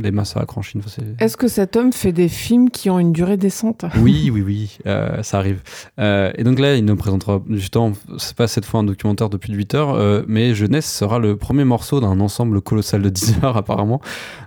les 0.00 0.10
massacres 0.10 0.58
en 0.58 0.62
Chine. 0.62 0.82
Est-ce 1.18 1.36
que 1.36 1.48
cet 1.48 1.76
homme 1.76 1.92
fait 1.92 2.12
des 2.12 2.28
films 2.28 2.70
qui 2.70 2.88
ont 2.90 2.98
une 2.98 3.12
durée 3.12 3.36
décente? 3.36 3.84
Oui, 4.00 4.30
oui, 4.32 4.42
oui. 4.42 4.78
ça 5.22 5.38
arrive. 5.38 5.62
et 5.98 6.44
donc 6.44 6.58
là, 6.58 6.76
il 6.76 6.84
nous 6.84 6.96
présentera 6.96 7.40
justement, 7.50 7.92
c'est 8.18 8.36
pas 8.36 8.46
cette 8.48 8.64
fois 8.64 8.80
un 8.80 8.84
documentaire 8.84 9.28
de 9.28 9.36
plus 9.36 9.50
de 9.52 9.56
8 9.56 9.74
heures, 9.74 10.24
mais 10.28 10.54
Jeunesse 10.54 10.90
sera 10.90 11.18
le 11.18 11.36
premier 11.36 11.64
morceau 11.64 12.00
d'un 12.00 12.20
ensemble 12.20 12.60
colossal 12.60 13.02
de 13.02 13.08
10 13.08 13.38
heures 13.44 13.56
apparemment. 13.62 14.00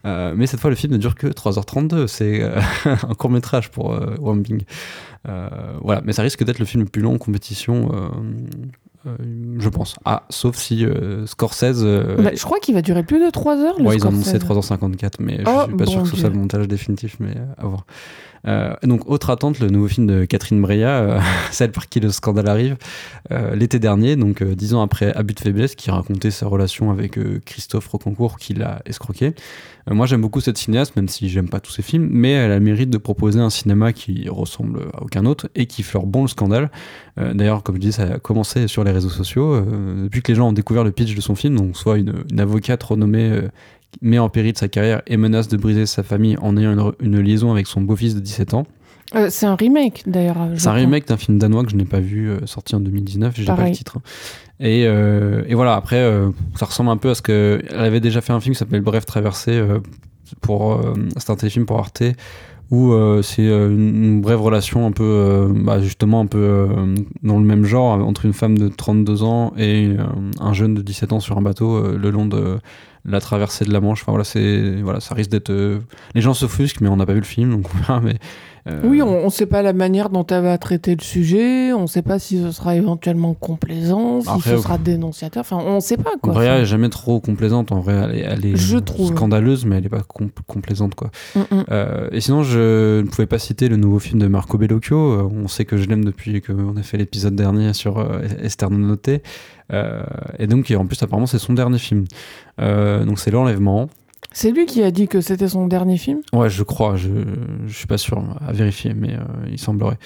mais 0.03 0.47
cette 0.47 0.59
fois, 0.59 0.69
le 0.69 0.75
film 0.75 0.93
ne 0.93 0.97
dure 0.97 1.15
que 1.15 1.27
3h32. 1.27 2.07
C'est 2.07 2.41
un 2.85 3.13
court 3.17 3.29
métrage 3.29 3.69
pour 3.71 3.97
Wambing. 4.19 4.61
Voilà, 5.81 6.01
mais 6.05 6.13
ça 6.13 6.21
risque 6.21 6.43
d'être 6.43 6.59
le 6.59 6.65
film 6.65 6.83
le 6.83 6.89
plus 6.89 7.01
long 7.01 7.15
en 7.15 7.17
compétition 7.17 7.89
euh, 9.07 9.15
je 9.59 9.69
pense. 9.69 9.95
Ah, 10.03 10.23
sauf 10.29 10.55
si 10.55 10.83
euh, 10.85 11.25
Scorsese. 11.27 11.83
Euh, 11.83 12.15
bah, 12.21 12.31
je 12.33 12.43
crois 12.43 12.59
qu'il 12.59 12.73
va 12.73 12.81
durer 12.81 13.03
plus 13.03 13.23
de 13.23 13.29
3 13.29 13.57
heures. 13.57 13.79
ouais, 13.79 13.95
ils 13.95 14.05
ont 14.05 14.09
annoncé 14.09 14.37
3h54, 14.37 15.13
mais 15.19 15.37
je 15.37 15.45
je 15.45 15.63
suis 15.67 15.75
pas 15.75 15.85
sûr 15.85 16.03
que 16.03 16.09
ce 16.09 16.17
soit 16.17 16.29
le 16.29 16.35
montage 16.35 16.67
définitif, 16.67 17.17
mais 17.19 17.33
à 17.57 17.67
voir. 17.67 17.85
Donc, 18.83 19.09
autre 19.09 19.29
attente, 19.29 19.59
le 19.59 19.69
nouveau 19.69 19.87
film 19.87 20.07
de 20.07 20.25
Catherine 20.25 20.61
Breillat, 20.61 21.19
celle 21.51 21.71
par 21.71 21.89
qui 21.89 21.99
le 21.99 22.09
scandale 22.09 22.47
arrive, 22.47 22.77
l'été 23.53 23.79
dernier, 23.79 24.15
donc 24.15 24.43
dix 24.43 24.73
ans 24.73 24.81
après 24.81 25.13
Abus 25.13 25.33
de 25.33 25.39
faiblesse, 25.39 25.75
qui 25.75 25.89
racontait 25.91 26.31
sa 26.31 26.47
relation 26.47 26.91
avec 26.91 27.17
Christophe 27.45 27.87
Rocancourt, 27.87 28.37
qui 28.37 28.53
l'a 28.53 28.81
escroqué. 28.85 29.33
moi, 29.89 30.05
j'aime 30.05 30.21
beaucoup 30.21 30.41
cette 30.41 30.57
cinéaste, 30.57 30.95
même 30.95 31.07
si 31.07 31.29
j'aime 31.29 31.49
pas 31.49 31.59
tous 31.59 31.71
ses 31.71 31.81
films, 31.81 32.07
mais 32.11 32.31
elle 32.31 32.51
a 32.51 32.59
le 32.59 32.63
mérite 32.63 32.89
de 32.89 32.97
proposer 32.97 33.39
un 33.39 33.49
cinéma 33.49 33.93
qui 33.93 34.29
ressemble 34.29 34.81
à 34.93 35.03
aucun 35.03 35.25
autre 35.25 35.47
et 35.55 35.65
qui 35.65 35.83
fleure 35.83 36.05
bon 36.05 36.23
le 36.23 36.27
scandale. 36.27 36.69
D'ailleurs, 37.17 37.63
comme 37.63 37.75
je 37.75 37.81
dis, 37.81 37.91
ça 37.93 38.03
a 38.03 38.19
commencé 38.19 38.67
sur 38.67 38.83
les 38.83 38.91
réseaux 38.91 39.09
sociaux. 39.09 39.53
Euh, 39.53 40.03
depuis 40.03 40.21
que 40.21 40.31
les 40.31 40.35
gens 40.35 40.49
ont 40.49 40.53
découvert 40.53 40.83
le 40.83 40.91
pitch 40.91 41.15
de 41.15 41.21
son 41.21 41.35
film, 41.35 41.55
donc 41.55 41.77
soit 41.77 41.97
une, 41.97 42.13
avocate 42.37 42.81
renommée 42.83 43.29
euh, 43.29 43.47
met 44.01 44.19
en 44.19 44.29
péril 44.29 44.57
sa 44.57 44.67
carrière 44.67 45.01
et 45.07 45.17
menace 45.17 45.47
de 45.47 45.57
briser 45.57 45.85
sa 45.85 46.03
famille 46.03 46.37
en 46.41 46.57
ayant 46.57 46.93
une, 46.99 47.19
liaison 47.19 47.51
avec 47.51 47.67
son 47.67 47.81
beau-fils 47.81 48.15
de 48.15 48.19
17 48.19 48.53
ans. 48.53 48.65
Euh, 49.13 49.27
c'est 49.29 49.45
un 49.45 49.55
remake 49.55 50.03
d'ailleurs. 50.07 50.37
C'est 50.55 50.67
un 50.67 50.73
remake 50.73 51.07
d'un 51.07 51.17
film 51.17 51.37
danois 51.37 51.63
que 51.63 51.69
je 51.69 51.75
n'ai 51.75 51.85
pas 51.85 51.99
vu, 51.99 52.31
sorti 52.45 52.75
en 52.75 52.79
2019, 52.79 53.35
j'ai 53.35 53.45
pas 53.45 53.67
le 53.67 53.71
titre. 53.71 53.97
Et, 54.59 54.81
et 54.81 55.53
voilà, 55.53 55.75
après, 55.75 56.09
ça 56.55 56.65
ressemble 56.65 56.89
un 56.89 56.97
peu 56.97 57.11
à 57.11 57.15
ce 57.15 57.21
que. 57.21 57.61
Elle 57.69 57.79
avait 57.79 57.99
déjà 57.99 58.21
fait 58.21 58.33
un 58.33 58.39
film 58.39 58.53
qui 58.53 58.59
s'appelle 58.59 58.81
Bref 58.81 59.05
Traversée, 59.05 59.61
pour, 60.41 60.81
c'est 61.17 61.29
un 61.29 61.35
téléfilm 61.35 61.65
pour 61.65 61.77
Arte, 61.77 62.03
où 62.71 62.93
euh, 62.93 63.21
c'est 63.21 63.47
euh, 63.47 63.69
une, 63.69 64.21
brève 64.21 64.41
relation 64.41 64.85
un 64.85 64.91
peu, 64.91 65.03
euh, 65.03 65.47
bah, 65.53 65.79
justement, 65.81 66.21
un 66.21 66.25
peu 66.25 66.67
dans 67.23 67.37
le 67.37 67.45
même 67.45 67.65
genre, 67.65 67.93
entre 68.05 68.25
une 68.25 68.33
femme 68.33 68.57
de 68.57 68.67
32 68.67 69.23
ans 69.23 69.53
et 69.57 69.91
un 70.39 70.53
jeune 70.53 70.73
de 70.73 70.81
17 70.81 71.13
ans 71.13 71.19
sur 71.19 71.37
un 71.37 71.41
bateau 71.41 71.95
le 71.95 72.09
long 72.09 72.25
de 72.25 72.57
la 73.05 73.21
traversée 73.21 73.65
de 73.65 73.71
la 73.71 73.79
Manche. 73.79 74.01
Enfin 74.01 74.11
voilà, 74.11 74.23
c'est 74.23 74.81
voilà, 74.81 74.99
ça 74.99 75.15
risque 75.15 75.31
d'être. 75.31 75.51
Les 76.13 76.21
gens 76.21 76.33
s'offusquent, 76.33 76.81
mais 76.81 76.89
on 76.89 76.97
n'a 76.97 77.05
pas 77.05 77.13
vu 77.13 77.19
le 77.19 77.25
film, 77.25 77.51
donc. 77.51 77.67
Mais 78.03 78.11
euh, 78.11 78.13
oui, 78.83 79.01
on 79.01 79.25
ne 79.25 79.29
sait 79.29 79.45
pas 79.45 79.61
la 79.61 79.73
manière 79.73 80.09
dont 80.09 80.25
elle 80.25 80.41
va 80.43 80.57
traiter 80.57 80.95
le 80.95 81.03
sujet, 81.03 81.71
on 81.71 81.83
ne 81.83 81.87
sait 81.87 82.01
pas 82.01 82.17
si 82.17 82.41
ce 82.41 82.51
sera 82.51 82.75
éventuellement 82.75 83.35
complaisant, 83.35 84.21
si 84.21 84.41
ce 84.41 84.57
sera 84.57 84.79
dénonciateur, 84.79 85.41
enfin 85.41 85.57
on 85.63 85.75
ne 85.75 85.79
sait 85.79 85.97
pas 85.97 86.13
quoi. 86.21 86.33
Brea 86.33 86.59
n'est 86.59 86.65
jamais 86.65 86.89
trop 86.89 87.19
complaisante, 87.19 87.71
en 87.71 87.79
vrai 87.79 88.23
elle 88.25 88.45
est, 88.45 88.55
je 88.55 88.77
scandaleuse 89.07 89.65
mais 89.65 89.77
elle 89.77 89.83
n'est 89.83 89.89
pas 89.89 90.03
complaisante 90.47 90.95
quoi. 90.95 91.11
Mm, 91.35 91.39
mm. 91.39 91.65
Euh, 91.71 92.07
et 92.11 92.21
sinon 92.21 92.41
je 92.41 93.01
ne 93.01 93.07
pouvais 93.07 93.27
pas 93.27 93.37
citer 93.39 93.69
le 93.69 93.77
nouveau 93.77 93.99
film 93.99 94.19
de 94.19 94.27
Marco 94.27 94.57
Bellocchio, 94.57 94.97
euh, 94.97 95.29
on 95.31 95.47
sait 95.47 95.65
que 95.65 95.77
je 95.77 95.87
l'aime 95.87 96.03
depuis 96.03 96.41
qu'on 96.41 96.75
a 96.75 96.81
fait 96.81 96.97
l'épisode 96.97 97.35
dernier 97.35 97.73
sur 97.73 98.03
Esther 98.41 98.71
Noté. 98.71 99.21
et 100.39 100.47
donc 100.47 100.73
en 100.75 100.85
plus 100.87 101.01
apparemment 101.03 101.27
c'est 101.27 101.39
son 101.39 101.53
dernier 101.53 101.77
film. 101.77 102.05
donc 102.57 103.19
c'est 103.19 103.31
l'enlèvement. 103.31 103.89
C'est 104.31 104.51
lui 104.51 104.65
qui 104.65 104.83
a 104.83 104.91
dit 104.91 105.07
que 105.07 105.21
c'était 105.21 105.47
son 105.47 105.67
dernier 105.67 105.97
film 105.97 106.21
Ouais, 106.33 106.49
je 106.49 106.63
crois. 106.63 106.95
Je, 106.95 107.09
je 107.67 107.73
suis 107.73 107.87
pas 107.87 107.97
sûr 107.97 108.21
à 108.45 108.51
vérifier, 108.51 108.93
mais 108.93 109.13
euh, 109.13 109.23
il 109.49 109.59
semblerait. 109.59 109.97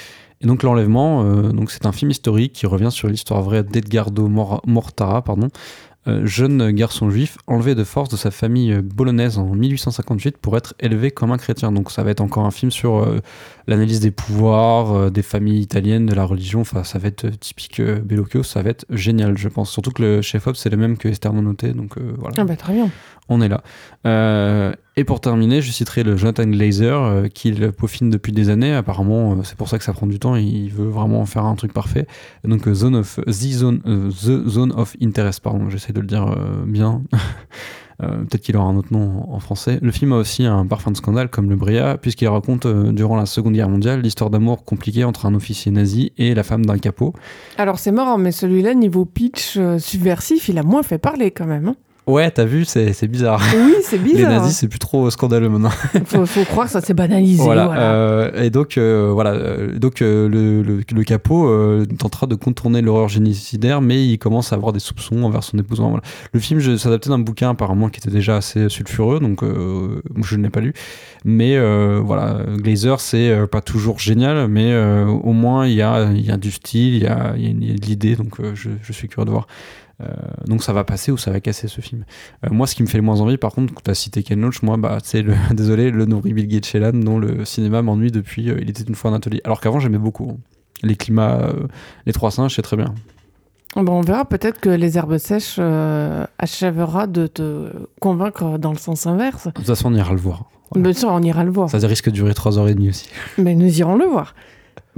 Et 0.42 0.48
donc 0.48 0.64
l'enlèvement, 0.64 1.24
euh, 1.24 1.52
donc 1.52 1.72
c'est 1.72 1.86
un 1.86 1.92
film 1.92 2.12
historique 2.12 2.54
qui 2.54 2.66
revient 2.66 2.92
sur 2.92 3.08
l'histoire 3.08 3.42
vraie 3.42 3.64
d'Edgardo 3.64 4.28
Mortara, 4.28 5.22
pardon, 5.24 5.50
euh, 6.08 6.26
jeune 6.26 6.72
garçon 6.72 7.10
juif 7.10 7.38
enlevé 7.46 7.76
de 7.76 7.84
force 7.84 8.08
de 8.08 8.16
sa 8.16 8.32
famille 8.32 8.74
bolognaise 8.82 9.38
en 9.38 9.54
1858 9.54 10.38
pour 10.38 10.56
être 10.56 10.76
élevé 10.80 11.12
comme 11.12 11.32
un 11.32 11.38
chrétien. 11.38 11.74
Donc 11.74 11.92
ça 11.92 12.04
va 12.04 12.12
être 12.12 12.22
encore 12.22 12.46
un 12.46 12.52
film 12.52 12.72
sur 12.72 13.06
l'analyse 13.68 14.00
des 14.00 14.12
pouvoirs, 14.12 15.12
des 15.12 15.24
familles 15.24 15.60
italiennes, 15.60 16.06
de 16.06 16.14
la 16.14 16.24
religion. 16.24 16.62
Enfin, 16.62 16.86
ça 16.86 17.00
va 17.00 17.10
être 17.10 17.28
typique 17.38 17.82
Bellocchio, 17.82 18.44
ça 18.44 18.62
va 18.62 18.70
être 18.70 18.86
génial, 18.90 19.38
je 19.38 19.50
pense. 19.50 19.72
Surtout 19.72 19.92
que 19.92 20.02
le 20.02 20.22
chef-op 20.22 20.56
c'est 20.56 20.70
le 20.70 20.78
même 20.78 20.98
que 20.98 21.10
Esther 21.10 21.34
Noté, 21.34 21.74
donc 21.74 21.98
voilà. 21.98 22.36
Ah 22.40 22.46
bah 22.46 22.56
très 22.56 22.74
bien 22.74 22.90
on 23.30 23.42
est 23.42 23.48
là. 23.48 23.62
Euh, 24.06 24.74
et 24.98 25.04
pour 25.04 25.22
terminer, 25.22 25.62
je 25.62 25.72
citerai 25.72 26.04
le 26.04 26.18
Jonathan 26.18 26.46
Glazer, 26.46 27.02
euh, 27.02 27.28
qu'il 27.28 27.72
peaufine 27.72 28.10
depuis 28.10 28.34
des 28.34 28.50
années. 28.50 28.74
Apparemment, 28.74 29.34
euh, 29.34 29.36
c'est 29.44 29.56
pour 29.56 29.70
ça 29.70 29.78
que 29.78 29.84
ça 29.84 29.94
prend 29.94 30.08
du 30.08 30.20
temps. 30.20 30.36
Il 30.36 30.70
veut 30.72 30.90
vraiment 30.90 31.26
faire 31.26 31.46
un 31.46 31.56
truc 31.56 31.72
parfait. 31.72 32.08
Donc, 32.44 32.68
Zone 32.68 32.96
of, 32.96 33.20
The, 33.26 33.32
Zone, 33.32 33.82
The 34.10 34.48
Zone 34.50 34.74
of 34.76 34.96
Interest, 35.02 35.42
pardon, 35.42 35.70
j'essaie 35.70 35.94
de 35.94 36.02
le 36.02 36.08
dire 36.08 36.36
bien. 36.66 37.04
Peut-être 38.00 38.40
qu'il 38.40 38.56
aura 38.56 38.70
un 38.70 38.78
autre 38.78 38.94
nom 38.94 39.26
en, 39.30 39.40
français. 39.42 39.78
Le 39.82 39.92
film 39.92 40.14
a 40.14 40.16
aussi 40.16 40.46
un 40.46 40.66
parfum 40.66 40.92
de 40.92 40.96
scandale 40.96 41.28
comme 41.28 41.50
le 41.50 41.58
Bria, 41.58 41.98
puisqu'il 41.98 42.30
raconte 42.30 42.66
durant 42.66 43.18
la 43.18 43.26
Seconde 43.26 43.52
Guerre 43.52 43.68
mondiale 43.68 44.00
l'histoire 44.00 44.30
d'amour 44.30 44.64
compliquée 44.64 45.04
entre 45.04 45.26
un 45.26 45.36
officier 45.36 45.70
nazi 45.70 46.14
et 46.18 46.34
la 46.34 46.44
femme 46.44 46.66
d'un 46.66 46.78
capot. 46.78 47.14
Alors 47.58 47.78
c'est 47.78 47.92
marrant, 47.92 48.18
mais 48.18 48.32
celui-là, 48.32 48.74
niveau 48.74 49.04
pitch 49.04 49.60
subversif, 49.80 50.48
il 50.48 50.58
a 50.58 50.64
moins 50.64 50.82
fait 50.82 50.98
parler 50.98 51.32
quand 51.32 51.46
même. 51.46 51.68
Hein. 51.68 51.76
Ouais, 52.10 52.32
t'as 52.32 52.46
vu, 52.46 52.66
c'est 52.66 53.08
bizarre. 53.08 53.40
Oui, 53.56 53.76
c'est 53.84 53.98
bizarre. 54.04 54.32
Les 54.32 54.38
nazis, 54.38 54.58
c'est 54.58 54.68
plus 54.68 54.80
trop 54.80 55.12
scandaleux 55.12 55.48
maintenant. 55.48 55.70
faut, 56.06 56.26
faut 56.26 56.44
croire 56.44 56.66
que 56.66 56.72
ça 56.72 56.82
s'est 56.82 56.96
banalisé. 56.96 57.44
Voilà. 57.44 57.72
Euh, 57.80 58.44
et 58.44 58.50
donc, 58.50 58.80
euh, 58.80 59.12
voilà. 59.14 59.34
Euh, 59.34 59.78
donc, 59.78 60.00
le, 60.00 60.28
le, 60.28 61.04
capot 61.04 61.48
tentera 62.00 62.26
de 62.26 62.34
contourner 62.34 62.82
l'horreur 62.82 63.10
génicidaire, 63.10 63.82
mais 63.82 64.08
il 64.08 64.18
commence 64.18 64.52
à 64.52 64.56
avoir 64.56 64.74
des 64.74 64.80
soupçons 64.80 65.22
envers 65.22 65.44
son 65.44 65.60
épouse. 65.60 65.80
Voilà. 65.80 66.02
Le 66.34 66.40
film 66.40 66.60
s'adaptait 66.78 67.10
d'un 67.10 67.20
bouquin 67.20 67.52
apparemment 67.52 67.90
qui 67.90 68.00
était 68.00 68.10
déjà 68.10 68.38
assez 68.38 68.70
sulfureux, 68.70 69.20
donc 69.20 69.44
je 69.44 70.36
ne 70.36 70.44
l'ai 70.44 70.50
pas 70.50 70.62
lu. 70.62 70.74
Mais 71.26 71.58
voilà, 72.00 72.40
Glazer, 72.58 73.00
c'est 73.00 73.48
pas 73.48 73.62
toujours 73.62 74.00
génial, 74.00 74.48
mais 74.48 74.76
au 74.76 75.34
moins 75.34 75.68
il 75.68 75.74
y 75.74 75.82
a, 75.82 76.12
y 76.12 76.32
a, 76.32 76.38
du 76.38 76.52
style, 76.52 76.96
il 76.96 77.04
y 77.04 77.08
a, 77.08 77.36
y 77.38 77.50
a, 77.50 77.54
de 77.74 77.86
l'idée, 77.86 78.16
donc 78.16 78.38
je, 78.56 78.70
je 78.82 78.94
suis 78.94 79.08
curieux 79.08 79.26
de 79.26 79.32
voir. 79.32 79.48
Euh, 80.02 80.06
donc 80.46 80.64
ça 80.64 80.74
va 80.74 80.84
passer 80.84 81.12
ou 81.12 81.18
ça 81.18 81.32
va 81.32 81.40
casser 81.40 81.68
ce 81.68 81.82
film. 81.82 82.06
Euh, 82.46 82.50
moi, 82.52 82.68
ce 82.68 82.76
qui 82.76 82.84
me 82.84 82.88
fait 82.88 82.98
le 82.98 83.04
moins 83.04 83.20
envie, 83.20 83.38
par 83.38 83.52
contre, 83.52 83.74
tu 83.82 83.92
as 83.92 83.94
cité 83.94 84.24
Ken 84.24 84.40
Loach, 84.40 84.62
moi, 84.62 84.78
bah, 84.78 84.98
c'est 85.04 85.22
le, 85.22 85.34
désolé, 85.54 85.92
le 85.92 86.06
nourri 86.06 86.34
Bill 86.34 86.48
Gates 86.48 86.94
dont 86.94 87.20
le 87.20 87.46
cinéma 87.46 87.82
m'ennuie 87.82 88.12
depuis 88.12 88.50
euh, 88.50 88.60
Il 88.62 88.70
était 88.70 88.84
une 88.84 88.96
fois 88.96 89.12
un 89.12 89.16
atelier. 89.16 89.42
Alors 89.44 89.62
qu'avant, 89.62 89.80
j'aimais 89.80 89.98
beaucoup. 89.98 90.40
Les 90.82 90.96
climats, 90.96 91.52
les 92.06 92.14
trois 92.14 92.32
singes, 92.32 92.56
c'est 92.56 92.62
très 92.62 92.78
bien. 92.78 92.96
Bon, 93.76 94.00
on 94.00 94.02
verra 94.02 94.24
peut-être 94.24 94.62
que 94.62 94.70
les 94.70 94.98
herbes 94.98 95.18
sèches 95.18 95.60
achèvera 96.38 97.06
de 97.06 97.28
te 97.28 97.70
convaincre 98.00 98.58
dans 98.58 98.72
le 98.72 98.78
sens 98.78 99.06
inverse. 99.06 99.48
De 99.48 99.52
toute 99.52 99.66
façon, 99.66 99.92
on 99.94 99.96
ira 99.96 100.14
le 100.14 100.20
voir. 100.20 100.46
Bien 100.76 100.94
sûr, 100.94 101.10
on 101.10 101.22
ira 101.22 101.44
le 101.44 101.52
voir. 101.52 101.70
Ça 101.70 101.80
risque 101.80 102.06
de 102.06 102.12
durer 102.12 102.32
3h30 102.32 102.90
aussi. 102.90 103.10
Mais 103.38 103.56
nous 103.56 103.78
irons 103.78 103.98
le 103.98 104.06
voir. 104.06 104.36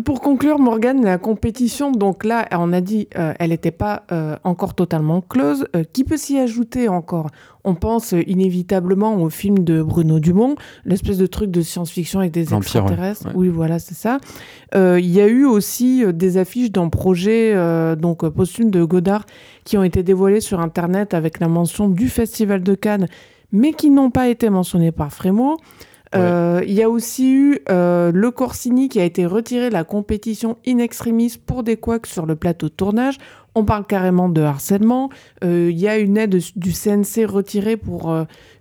Pour 0.05 0.21
conclure, 0.21 0.57
Morgane, 0.57 1.03
la 1.03 1.17
compétition, 1.17 1.91
donc 1.91 2.23
là, 2.23 2.47
on 2.53 2.71
a 2.71 2.81
dit, 2.81 3.07
euh, 3.17 3.33
elle 3.39 3.49
n'était 3.49 3.71
pas 3.71 4.03
euh, 4.11 4.37
encore 4.43 4.73
totalement 4.73 5.21
close. 5.21 5.67
Euh, 5.75 5.83
qui 5.83 6.05
peut 6.05 6.17
s'y 6.17 6.39
ajouter 6.39 6.87
encore? 6.87 7.27
On 7.65 7.75
pense 7.75 8.15
inévitablement 8.25 9.21
au 9.21 9.29
film 9.29 9.59
de 9.59 9.83
Bruno 9.83 10.19
Dumont, 10.19 10.55
l'espèce 10.85 11.17
de 11.17 11.27
truc 11.27 11.51
de 11.51 11.61
science-fiction 11.61 12.21
avec 12.21 12.31
des 12.31 12.53
extraterrestres. 12.53 13.27
Oui, 13.35 13.49
voilà, 13.49 13.79
c'est 13.79 13.93
ça. 13.93 14.19
Il 14.73 15.11
y 15.11 15.21
a 15.21 15.27
eu 15.27 15.45
aussi 15.45 16.03
des 16.11 16.37
affiches 16.37 16.71
d'un 16.71 16.89
projet, 16.89 17.53
donc 17.97 18.27
posthume 18.29 18.71
de 18.71 18.83
Godard, 18.83 19.25
qui 19.63 19.77
ont 19.77 19.83
été 19.83 20.01
dévoilées 20.01 20.41
sur 20.41 20.59
Internet 20.59 21.13
avec 21.13 21.39
la 21.39 21.47
mention 21.47 21.87
du 21.87 22.09
Festival 22.09 22.63
de 22.63 22.73
Cannes, 22.73 23.07
mais 23.51 23.73
qui 23.73 23.91
n'ont 23.91 24.09
pas 24.09 24.29
été 24.29 24.49
mentionnées 24.49 24.91
par 24.91 25.13
Frémaux. 25.13 25.57
Euh, 26.13 26.61
il 26.65 26.73
y 26.73 26.83
a 26.83 26.89
aussi 26.89 27.31
eu 27.31 27.59
euh, 27.69 28.11
le 28.13 28.31
Corsini 28.31 28.89
qui 28.89 28.99
a 28.99 29.05
été 29.05 29.25
retiré 29.25 29.69
de 29.69 29.73
la 29.73 29.83
compétition 29.83 30.57
in 30.67 30.79
extremis 30.79 31.37
pour 31.43 31.63
des 31.63 31.77
couacs 31.77 32.07
sur 32.07 32.25
le 32.25 32.35
plateau 32.35 32.67
de 32.67 32.73
tournage. 32.73 33.17
On 33.55 33.65
parle 33.65 33.85
carrément 33.85 34.29
de 34.29 34.41
harcèlement. 34.41 35.09
Euh, 35.43 35.69
il 35.71 35.77
y 35.77 35.87
a 35.87 35.97
une 35.97 36.17
aide 36.17 36.39
du 36.55 36.71
CNC 36.71 37.25
retirée 37.25 37.77
pour 37.77 38.15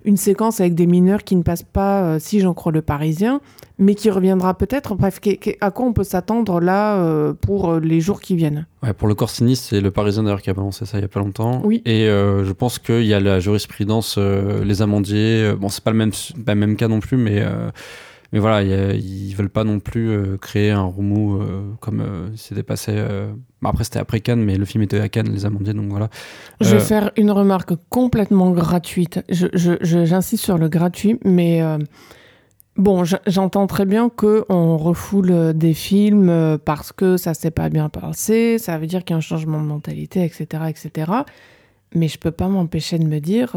une 0.04 0.16
séquence 0.16 0.60
avec 0.60 0.74
des 0.74 0.86
mineurs 0.86 1.24
qui 1.24 1.36
ne 1.36 1.42
passent 1.42 1.62
pas, 1.62 2.18
si 2.18 2.40
j'en 2.40 2.54
crois 2.54 2.72
le 2.72 2.82
Parisien, 2.82 3.40
mais 3.78 3.94
qui 3.94 4.10
reviendra 4.10 4.54
peut-être. 4.54 4.94
Bref, 4.94 5.20
à 5.60 5.70
quoi 5.70 5.86
on 5.86 5.92
peut 5.92 6.04
s'attendre 6.04 6.60
là 6.60 7.32
pour 7.34 7.74
les 7.74 8.00
jours 8.00 8.20
qui 8.20 8.34
viennent? 8.34 8.66
Ouais, 8.82 8.92
pour 8.92 9.06
le 9.08 9.14
Corsini, 9.14 9.56
c'est 9.56 9.80
le 9.80 9.90
Parisien 9.90 10.22
d'ailleurs 10.24 10.42
qui 10.42 10.50
a 10.50 10.54
balancé 10.54 10.86
ça 10.86 10.98
il 10.98 11.02
y 11.02 11.04
a 11.04 11.08
pas 11.08 11.20
longtemps. 11.20 11.60
Oui. 11.64 11.82
Et 11.84 12.06
je 12.06 12.52
pense 12.52 12.78
qu'il 12.78 13.04
y 13.04 13.14
a 13.14 13.20
la 13.20 13.38
jurisprudence, 13.40 14.18
les 14.18 14.82
amandiers. 14.82 15.52
bon, 15.58 15.68
c'est 15.68 15.84
pas 15.84 15.92
le 15.92 15.98
même, 15.98 16.12
pas 16.44 16.54
le 16.54 16.60
même 16.60 16.76
cas 16.76 16.88
non 16.88 17.00
plus, 17.00 17.16
mais 17.16 17.44
mais 18.32 18.38
voilà, 18.38 18.62
ils 18.62 19.34
veulent 19.34 19.50
pas 19.50 19.64
non 19.64 19.80
plus 19.80 20.08
euh, 20.10 20.36
créer 20.36 20.70
un 20.70 20.84
remous 20.84 21.40
euh, 21.40 21.72
comme 21.80 22.00
euh, 22.00 22.28
c'était 22.36 22.62
passé. 22.62 22.96
après, 23.64 23.84
c'était 23.84 23.98
après 23.98 24.20
Cannes, 24.20 24.42
mais 24.44 24.56
le 24.56 24.64
film 24.64 24.82
était 24.82 25.00
à 25.00 25.08
Cannes, 25.08 25.30
Les 25.32 25.46
Amandiers, 25.46 25.74
donc 25.74 25.90
voilà. 25.90 26.08
Je 26.60 26.76
vais 26.76 26.80
faire 26.80 27.10
une 27.16 27.30
remarque 27.30 27.72
complètement 27.88 28.50
gratuite. 28.52 29.20
J'insiste 29.28 30.44
sur 30.44 30.58
le 30.58 30.68
gratuit, 30.68 31.18
mais 31.24 31.62
Bon, 32.76 33.02
j'entends 33.26 33.66
très 33.66 33.84
bien 33.84 34.08
qu'on 34.08 34.76
refoule 34.78 35.52
des 35.54 35.74
films 35.74 36.58
parce 36.64 36.92
que 36.92 37.16
ça 37.18 37.34
s'est 37.34 37.50
pas 37.50 37.68
bien 37.68 37.90
passé, 37.90 38.58
ça 38.58 38.78
veut 38.78 38.86
dire 38.86 39.04
qu'il 39.04 39.12
y 39.12 39.14
a 39.14 39.18
un 39.18 39.20
changement 39.20 39.60
de 39.60 39.66
mentalité, 39.66 40.24
etc., 40.24 40.62
etc. 40.68 41.12
Mais 41.94 42.08
je 42.08 42.18
peux 42.18 42.30
pas 42.30 42.48
m'empêcher 42.48 42.98
de 42.98 43.06
me 43.06 43.18
dire 43.18 43.54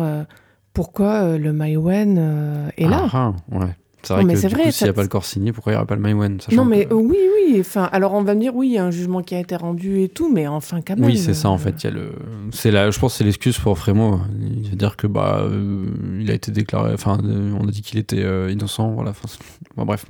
pourquoi 0.74 1.38
le 1.38 1.54
Maïwen 1.54 2.72
est 2.76 2.88
là. 2.88 3.08
Ah, 3.14 3.34
ah 3.52 3.58
ouais. 3.58 3.76
C'est 4.04 4.14
vrai 4.14 4.26
que 4.26 4.48
vrai, 4.50 4.72
s'il 4.72 4.86
n'y 4.86 4.90
a 4.90 4.94
pas 4.94 5.02
le 5.02 5.08
corps 5.08 5.24
signé, 5.24 5.54
pourquoi 5.54 5.72
il 5.72 5.76
n'y 5.76 5.78
aurait 5.78 5.88
pas 5.88 5.96
le 5.96 6.02
Maïwen 6.02 6.38
Non, 6.52 6.66
mais 6.66 6.88
oui, 6.92 7.18
oui. 7.18 7.58
Enfin, 7.62 7.88
alors 7.94 8.14
on 8.14 8.24
va 8.24 8.36
me 8.36 8.42
dire, 8.42 8.54
oui, 8.54 8.68
il 8.68 8.74
y 8.74 8.78
a 8.78 8.84
un 8.84 8.92
jugement 8.92 9.22
qui 9.22 9.34
a 9.34 9.40
été 9.40 9.56
rendu 9.56 10.02
et 10.02 10.10
tout, 10.10 10.32
mais 10.32 10.46
enfin, 10.46 10.82
quand 10.82 10.98
même. 10.98 11.06
Oui, 11.06 11.18
c'est 11.18 11.34
ça, 11.34 11.50
en 11.50 11.58
fait. 11.58 11.84
Il 11.84 11.86
y 11.86 11.88
a 11.88 11.92
le... 11.92 12.12
c'est 12.52 12.70
la... 12.70 12.92
Je 12.92 13.00
pense 13.00 13.14
que 13.14 13.18
c'est 13.20 13.24
l'excuse 13.24 13.58
pour 13.58 13.78
Frémo. 13.78 14.20
Il 14.42 14.70
veut 14.70 14.76
dire 14.76 14.98
que, 14.98 15.08
bah, 15.08 15.40
euh, 15.40 15.86
il 16.20 16.30
a 16.30 16.34
été 16.34 16.52
déclaré. 16.52 16.94
Enfin, 16.94 17.18
on 17.24 17.66
a 17.66 17.72
dit 17.72 17.82
qu'il 17.82 17.98
était 17.98 18.24
euh, 18.24 18.52
innocent. 18.52 18.92
Voilà. 18.92 19.12
Enfin, 19.12 19.30
bon, 19.78 19.86
bref. 19.86 20.06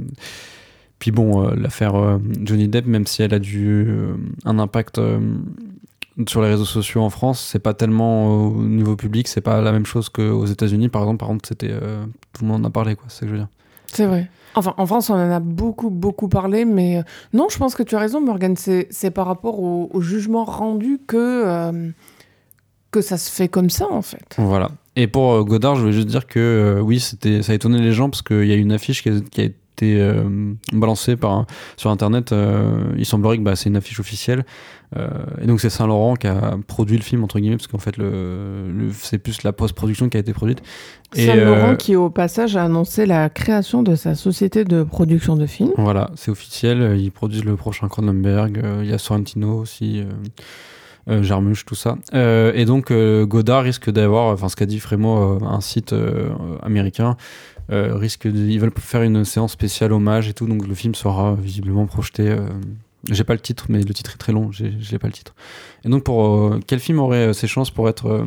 Puis 0.98 1.12
bon, 1.12 1.46
euh, 1.46 1.54
l'affaire 1.56 2.20
Johnny 2.42 2.68
Depp, 2.68 2.88
même 2.88 3.06
si 3.06 3.22
elle 3.22 3.34
a 3.36 3.40
dû 3.40 3.94
un 4.46 4.58
impact 4.58 5.00
sur 6.28 6.42
les 6.42 6.50
réseaux 6.50 6.66
sociaux 6.66 7.02
en 7.02 7.10
France, 7.12 7.48
c'est 7.52 7.60
pas 7.60 7.74
tellement 7.76 8.48
au 8.48 8.64
niveau 8.64 8.96
public, 8.96 9.28
c'est 9.28 9.42
pas 9.42 9.62
la 9.62 9.72
même 9.72 9.86
chose 9.86 10.10
qu'aux 10.10 10.46
États-Unis, 10.46 10.90
par 10.90 11.04
exemple. 11.04 11.20
Par 11.20 11.28
contre, 11.28 11.48
c'était 11.48 11.74
tout 12.32 12.44
le 12.44 12.48
monde 12.48 12.66
en 12.66 12.70
a 12.70 12.72
parlé, 12.72 12.96
quoi. 12.96 13.06
C'est 13.10 13.18
ce 13.18 13.22
que 13.22 13.28
je 13.28 13.32
veux 13.34 13.38
dire. 13.38 13.50
C'est 13.94 14.06
vrai. 14.06 14.30
Enfin, 14.56 14.74
en 14.78 14.86
France, 14.86 15.10
on 15.10 15.16
en 15.16 15.32
a 15.32 15.40
beaucoup, 15.40 15.90
beaucoup 15.90 16.28
parlé, 16.28 16.66
mais 16.66 16.98
euh, 16.98 17.02
non, 17.34 17.48
je 17.50 17.58
pense 17.58 17.76
que 17.76 17.84
tu 17.84 17.96
as 17.96 18.00
raison, 18.00 18.22
Morgan. 18.22 18.56
C'est 18.56 19.12
par 19.12 19.26
rapport 19.26 19.60
au, 19.60 20.02
jugement 20.02 20.46
rendu 20.46 21.00
que, 21.06 21.18
euh, 21.18 21.90
que 22.92 23.02
ça 23.02 23.18
se 23.18 23.32
fait 23.32 23.48
comme 23.48 23.70
ça, 23.70 23.88
en 23.90 24.02
fait. 24.02 24.36
Voilà. 24.38 24.70
Et 24.96 25.08
pour 25.08 25.34
euh, 25.34 25.44
Godard, 25.44 25.76
je 25.76 25.82
voulais 25.82 25.94
juste 25.94 26.08
dire 26.08 26.28
que 26.28 26.80
oui, 26.84 27.00
ça 27.00 27.16
a 27.24 27.54
étonné 27.54 27.80
les 27.80 27.94
gens 27.94 28.10
parce 28.10 28.22
qu'il 28.22 28.46
y 28.46 28.52
a 28.52 28.56
une 28.56 28.72
affiche 28.72 29.02
qui 29.02 29.10
a, 29.10 29.20
qui 29.22 29.42
a 29.42 29.44
été 29.46 29.58
balancée 30.72 31.16
par, 31.16 31.46
sur 31.78 31.90
Internet. 31.90 32.34
il 32.98 33.06
semblerait 33.06 33.38
que 33.38 33.44
bah, 33.44 33.56
c'est 33.56 33.70
une 33.70 33.78
affiche 33.78 34.00
officielle. 34.00 34.46
Euh, 34.98 35.08
et 35.42 35.48
donc 35.48 35.60
c'est 35.60 35.70
Saint 35.70 35.88
Laurent 35.88 36.16
qui 36.16 36.28
a 36.28 36.58
produit 36.68 36.98
le 36.98 37.04
film 37.04 37.24
entre 37.24 37.40
guillemets 37.40 37.58
parce 37.58 37.68
qu'en 37.68 37.80
fait 37.80 37.98
le, 37.98 38.90
c'est 38.92 39.18
plus 39.18 39.44
la 39.44 39.52
post-production 39.54 40.10
qui 40.10 40.18
a 40.18 40.20
été 40.20 40.34
produite. 40.34 40.62
Saint 41.14 41.36
Laurent 41.36 41.72
euh, 41.72 41.76
qui 41.76 41.96
au 41.96 42.10
passage 42.10 42.56
a 42.56 42.64
annoncé 42.64 43.06
la 43.06 43.30
création 43.30 43.84
de 43.84 43.96
sa 43.96 44.16
société 44.16 44.66
de 44.66 44.84
production 44.84 45.36
de 45.36 45.46
films. 45.46 45.72
Voilà, 45.78 46.12
c'est 46.16 46.32
officiel. 46.32 46.96
Ils 47.00 47.12
produisent 47.12 47.46
le 47.46 47.56
prochain 47.56 47.88
Cronenberg. 47.88 48.60
Euh, 48.64 48.82
il 48.84 48.90
y 48.90 48.94
a 48.94 48.98
Sorrentino 48.98 49.58
aussi. 49.58 50.04
Jarmusch, 51.06 51.66
tout 51.66 51.76
ça. 51.76 51.98
et 52.14 52.64
donc 52.64 52.94
Godard 52.94 53.64
risque 53.64 53.90
d'avoir, 53.90 54.28
enfin 54.28 54.48
ce 54.48 54.56
qu'a 54.56 54.66
dit 54.66 54.80
Frémo, 54.80 55.38
un 55.44 55.60
site 55.60 55.94
américain, 56.62 57.18
risque 57.70 58.28
de, 58.28 58.38
ils 58.50 58.60
veulent 58.60 58.74
faire 58.78 59.02
une 59.02 59.26
séance 59.26 59.54
spéciale 59.54 59.94
hommage 59.94 60.28
et 60.28 60.34
tout, 60.34 60.48
donc 60.48 60.68
le 60.68 60.76
film 60.76 60.96
sera 60.96 61.36
visiblement 61.36 61.86
projeté 61.86 62.38
j'ai 63.12 63.24
pas 63.24 63.34
le 63.34 63.40
titre, 63.40 63.66
mais 63.70 63.82
le 63.82 63.94
titre 63.94 64.14
est 64.14 64.18
très 64.18 64.32
long, 64.32 64.52
je 64.52 64.66
n'ai 64.66 65.00
pas 65.00 65.08
le 65.08 65.14
titre. 65.14 65.36
Et 65.84 65.90
donc, 65.90 66.04
pour 66.04 66.26
euh, 66.26 66.60
quel 66.66 66.80
film 66.80 67.00
aurait 67.00 67.28
euh, 67.28 67.34
ses 67.34 67.48
chances 67.48 67.70
pour 67.70 67.90
être 67.90 68.08
euh, 68.08 68.26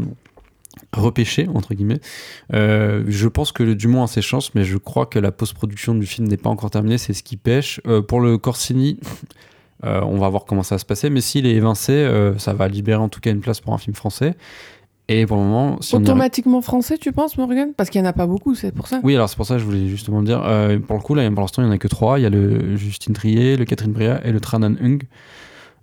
repêché, 0.92 1.48
entre 1.54 1.74
guillemets? 1.74 2.00
Je 2.50 3.28
pense 3.28 3.52
que 3.52 3.62
le 3.62 3.74
Dumont 3.74 4.02
a 4.02 4.06
ses 4.06 4.22
chances, 4.22 4.54
mais 4.54 4.64
je 4.64 4.76
crois 4.76 5.06
que 5.06 5.18
la 5.18 5.32
post-production 5.32 5.94
du 5.94 6.06
film 6.06 6.28
n'est 6.28 6.36
pas 6.36 6.50
encore 6.50 6.70
terminée, 6.70 6.98
c'est 6.98 7.14
ce 7.14 7.22
qui 7.22 7.36
pêche. 7.36 7.80
pour 8.08 8.20
le 8.20 8.38
Corsini, 8.38 8.98
on 9.82 10.18
va 10.18 10.28
voir 10.28 10.44
comment 10.44 10.62
ça 10.62 10.74
va 10.74 10.78
se 10.78 10.84
passer, 10.84 11.10
mais 11.10 11.20
s'il 11.20 11.46
est 11.46 11.54
évincé, 11.54 12.08
ça 12.38 12.52
va 12.52 12.68
libérer 12.68 13.00
en 13.00 13.08
tout 13.08 13.20
cas 13.20 13.30
une 13.30 13.40
place 13.40 13.60
pour 13.60 13.72
un 13.72 13.78
film 13.78 13.94
français. 13.94 14.36
Et 15.08 15.24
pour 15.24 15.36
le 15.36 15.44
moment, 15.44 15.76
si 15.80 15.94
automatiquement 15.94 16.60
français, 16.60 16.98
tu 16.98 17.12
penses, 17.12 17.38
Morgan? 17.38 17.72
Parce 17.76 17.90
qu'il 17.90 18.00
n'y 18.00 18.06
en 18.08 18.10
a 18.10 18.12
pas 18.12 18.26
beaucoup, 18.26 18.56
c'est 18.56 18.72
pour 18.72 18.88
ça. 18.88 19.00
Oui, 19.04 19.14
alors 19.14 19.28
c'est 19.28 19.36
pour 19.36 19.46
ça 19.46 19.54
que 19.54 19.60
je 19.60 19.64
voulais 19.64 19.86
justement 19.86 20.18
le 20.18 20.26
dire. 20.26 20.42
Euh, 20.44 20.80
pour 20.80 20.96
le 20.96 21.02
coup, 21.02 21.14
là, 21.14 21.30
pour 21.30 21.42
l'instant, 21.42 21.62
il 21.62 21.66
n'y 21.66 21.70
en 21.70 21.74
a 21.74 21.78
que 21.78 21.86
trois. 21.86 22.18
Il 22.18 22.22
y 22.22 22.26
a 22.26 22.30
le 22.30 22.76
Justine 22.76 23.14
Trier, 23.14 23.56
le 23.56 23.64
Catherine 23.64 23.92
Bria 23.92 24.20
et 24.26 24.32
le 24.32 24.40
Tranan 24.40 24.74
Hung, 24.82 25.04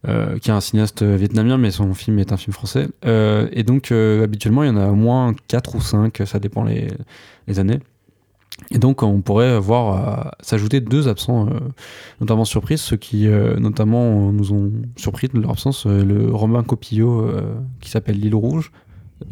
euh, 0.10 0.38
qui 0.40 0.50
est 0.50 0.54
un 0.54 0.60
cinéaste 0.60 1.04
vietnamien, 1.04 1.58
mais 1.58 1.72
son 1.72 1.94
film 1.94 2.20
est 2.20 2.34
un 2.34 2.38
film 2.38 2.54
français. 2.54 2.90
Euh, 3.06 3.48
et 3.54 3.64
donc, 3.64 3.94
habituellement, 3.94 4.64
il 4.64 4.68
y 4.68 4.72
en 4.72 4.78
a 4.78 4.90
au 4.90 4.96
moins 4.96 5.34
quatre 5.48 5.76
ou 5.76 5.82
cinq, 5.82 6.22
ça 6.26 6.40
dépend 6.40 6.66
les, 6.66 6.90
les 7.48 7.60
années. 7.60 7.80
Et 8.72 8.78
donc, 8.78 9.04
on 9.04 9.22
pourrait 9.22 9.58
voir 9.58 10.36
s'ajouter 10.42 10.82
deux 10.82 11.08
absents, 11.08 11.48
notamment 12.20 12.44
surprises, 12.44 12.82
ceux 12.82 12.98
qui, 12.98 13.28
notamment, 13.58 14.34
nous 14.34 14.52
ont 14.52 14.70
surpris 14.98 15.30
de 15.30 15.40
leur 15.40 15.52
absence. 15.52 15.86
le 15.86 16.30
Romain 16.30 16.62
Copillot, 16.64 17.32
qui 17.80 17.90
s'appelle 17.90 18.20
L'île 18.20 18.36
Rouge, 18.36 18.72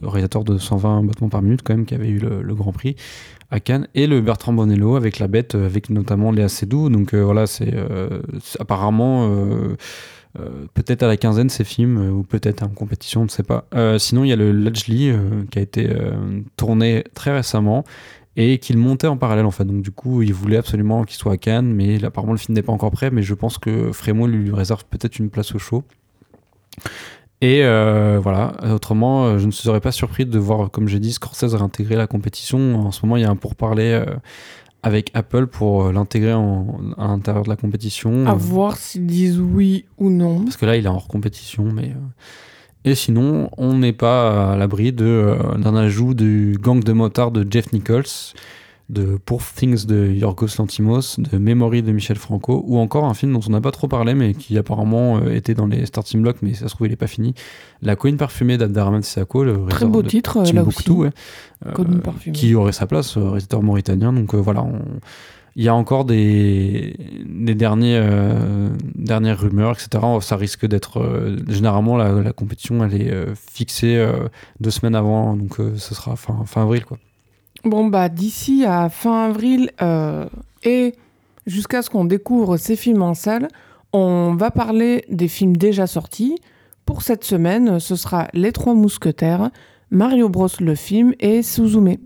réalisateur 0.03 0.43
de 0.43 0.57
120 0.57 1.03
battements 1.03 1.29
par 1.29 1.41
minute 1.41 1.61
quand 1.63 1.73
même, 1.73 1.85
qui 1.85 1.93
avait 1.93 2.09
eu 2.09 2.19
le, 2.19 2.53
Grand 2.55 2.71
Prix 2.71 2.95
à 3.49 3.59
Cannes, 3.59 3.87
et 3.95 4.07
le 4.07 4.21
Bertrand 4.21 4.53
Bonello 4.53 4.95
avec 4.95 5.19
La 5.19 5.27
Bête, 5.27 5.55
euh, 5.55 5.65
avec 5.65 5.89
notamment 5.89 6.31
Léa 6.31 6.49
Seydoux. 6.49 6.89
Donc 6.89 7.13
euh, 7.13 7.21
voilà, 7.23 7.47
c'est 7.47 7.73
euh, 7.73 8.21
apparemment 8.59 9.29
peut-être 10.73 11.03
à 11.03 11.07
la 11.07 11.17
quinzaine 11.17 11.49
ces 11.49 11.65
films, 11.65 11.97
ou 12.17 12.23
peut-être 12.23 12.63
en 12.63 12.69
compétition, 12.69 13.21
on 13.21 13.25
ne 13.25 13.29
sait 13.29 13.43
pas. 13.43 13.67
sinon, 13.99 14.23
il 14.23 14.29
y 14.29 14.33
a 14.33 14.37
le 14.37 14.51
Lajli 14.51 15.11
qui 15.51 15.59
a 15.59 15.61
été 15.61 15.89
tourné 16.55 17.03
très 17.13 17.33
récemment 17.33 17.83
et 18.37 18.59
qu'il 18.59 18.77
montait 18.77 19.07
en 19.07 19.17
parallèle 19.17 19.45
en. 19.45 19.51
Donc 19.65 19.81
du 19.81 19.91
coup, 19.91 20.21
il 20.21 20.33
voulait 20.33 20.57
absolument 20.57 21.03
qu'il 21.03 21.17
soit 21.17 21.33
à 21.33 21.37
Cannes, 21.37 21.73
mais 21.73 22.03
apparemment 22.03 22.31
le 22.31 22.37
film 22.37 22.55
n'est 22.55 22.61
pas 22.61 22.71
encore 22.71 22.91
prêt. 22.91 23.11
Mais 23.11 23.23
je 23.23 23.33
pense 23.33 23.57
que 23.57 23.91
Frémo 23.91 24.27
lui 24.27 24.53
réserve 24.53 24.85
peut-être 24.85 25.19
une 25.19 25.29
place 25.29 25.53
au 25.53 25.59
show. 25.59 25.83
Et 27.41 27.63
euh, 27.63 28.19
voilà, 28.21 28.53
autrement, 28.71 29.25
euh, 29.25 29.37
je 29.39 29.47
ne 29.47 29.51
serais 29.51 29.81
pas 29.81 29.91
surpris 29.91 30.27
de 30.27 30.37
voir, 30.37 30.69
comme 30.69 30.87
j'ai 30.87 30.99
dit, 30.99 31.11
Scorsese 31.11 31.55
réintégrer 31.55 31.95
la 31.95 32.05
compétition. 32.05 32.75
En 32.75 32.91
ce 32.91 33.03
moment, 33.03 33.17
il 33.17 33.23
y 33.23 33.25
a 33.25 33.31
un 33.31 33.35
pourparler 33.35 33.93
euh, 33.93 34.05
avec 34.83 35.09
Apple 35.15 35.47
pour 35.47 35.91
l'intégrer 35.91 36.33
à 36.33 37.07
l'intérieur 37.07 37.43
de 37.43 37.49
la 37.49 37.55
compétition. 37.55 38.27
À 38.27 38.35
voir 38.35 38.77
s'ils 38.77 39.07
disent 39.07 39.39
oui 39.39 39.85
ou 39.97 40.11
non. 40.11 40.43
Parce 40.43 40.57
que 40.57 40.67
là, 40.67 40.77
il 40.77 40.85
est 40.85 40.89
hors 40.89 41.07
compétition, 41.07 41.63
mais. 41.63 41.93
Et 42.83 42.95
sinon, 42.95 43.49
on 43.57 43.75
n'est 43.75 43.93
pas 43.93 44.53
à 44.53 44.55
l'abri 44.55 44.91
d'un 44.91 45.75
ajout 45.75 46.15
du 46.15 46.57
gang 46.59 46.83
de 46.83 46.93
motards 46.93 47.31
de 47.31 47.45
Jeff 47.47 47.73
Nichols 47.73 48.33
de 48.91 49.17
Poor 49.25 49.41
Things 49.41 49.85
de 49.85 50.11
Yorgos 50.11 50.57
Lantimos, 50.59 51.17
de 51.17 51.37
Memory 51.37 51.81
de 51.81 51.93
Michel 51.93 52.17
Franco, 52.17 52.61
ou 52.67 52.77
encore 52.77 53.05
un 53.05 53.13
film 53.13 53.31
dont 53.33 53.39
on 53.47 53.51
n'a 53.51 53.61
pas 53.61 53.71
trop 53.71 53.87
parlé, 53.87 54.13
mais 54.13 54.33
qui 54.33 54.57
apparemment 54.57 55.17
euh, 55.17 55.33
était 55.33 55.53
dans 55.53 55.65
les 55.65 55.85
starting 55.85 56.21
blocks, 56.21 56.41
mais 56.41 56.53
ça 56.53 56.67
se 56.67 56.75
trouve 56.75 56.87
il 56.87 56.89
n'est 56.89 56.97
pas 56.97 57.07
fini. 57.07 57.33
La 57.81 57.95
Queen 57.95 58.17
parfumée 58.17 58.57
d'Abderrahman 58.57 59.01
Sissako, 59.01 59.45
le 59.45 59.65
Très 59.69 59.85
beau 59.85 60.03
titre, 60.03 60.37
euh, 60.37 60.51
là 60.51 60.63
aussi. 60.63 60.85
Euh, 60.91 61.71
qui 62.33 62.53
aurait 62.53 62.73
sa 62.73 62.85
place, 62.85 63.17
réalisateur 63.17 63.63
mauritanien. 63.63 64.11
Donc 64.11 64.35
voilà, 64.35 64.65
il 65.55 65.63
y 65.63 65.69
a 65.69 65.75
encore 65.75 66.03
des, 66.03 66.95
des 67.25 67.55
derniers, 67.55 68.03
dernières 68.95 69.39
rumeurs, 69.39 69.71
etc. 69.71 70.03
Ça 70.19 70.35
risque 70.35 70.65
d'être. 70.65 71.01
généralement, 71.47 71.97
la, 71.97 72.33
compétition, 72.33 72.83
elle 72.83 73.01
est 73.01 73.13
fixée 73.35 74.05
deux 74.59 74.71
semaines 74.71 74.95
avant, 74.95 75.37
donc 75.37 75.57
ce 75.75 75.95
sera 75.95 76.15
fin, 76.15 76.43
fin 76.45 76.63
avril. 76.63 76.83
quoi. 76.83 76.97
Bon, 77.63 77.85
bah, 77.85 78.09
d'ici 78.09 78.65
à 78.65 78.89
fin 78.89 79.25
avril 79.25 79.69
euh, 79.83 80.25
et 80.63 80.95
jusqu'à 81.45 81.83
ce 81.83 81.91
qu'on 81.91 82.05
découvre 82.05 82.57
ces 82.57 82.75
films 82.75 83.03
en 83.03 83.13
salle, 83.13 83.49
on 83.93 84.33
va 84.33 84.49
parler 84.49 85.05
des 85.09 85.27
films 85.27 85.55
déjà 85.55 85.85
sortis. 85.85 86.39
Pour 86.85 87.03
cette 87.03 87.23
semaine, 87.23 87.79
ce 87.79 87.95
sera 87.95 88.29
Les 88.33 88.51
Trois 88.51 88.73
Mousquetaires, 88.73 89.51
Mario 89.91 90.27
Bros 90.27 90.47
le 90.59 90.73
film 90.73 91.13
et 91.19 91.43
Suzume. 91.43 91.97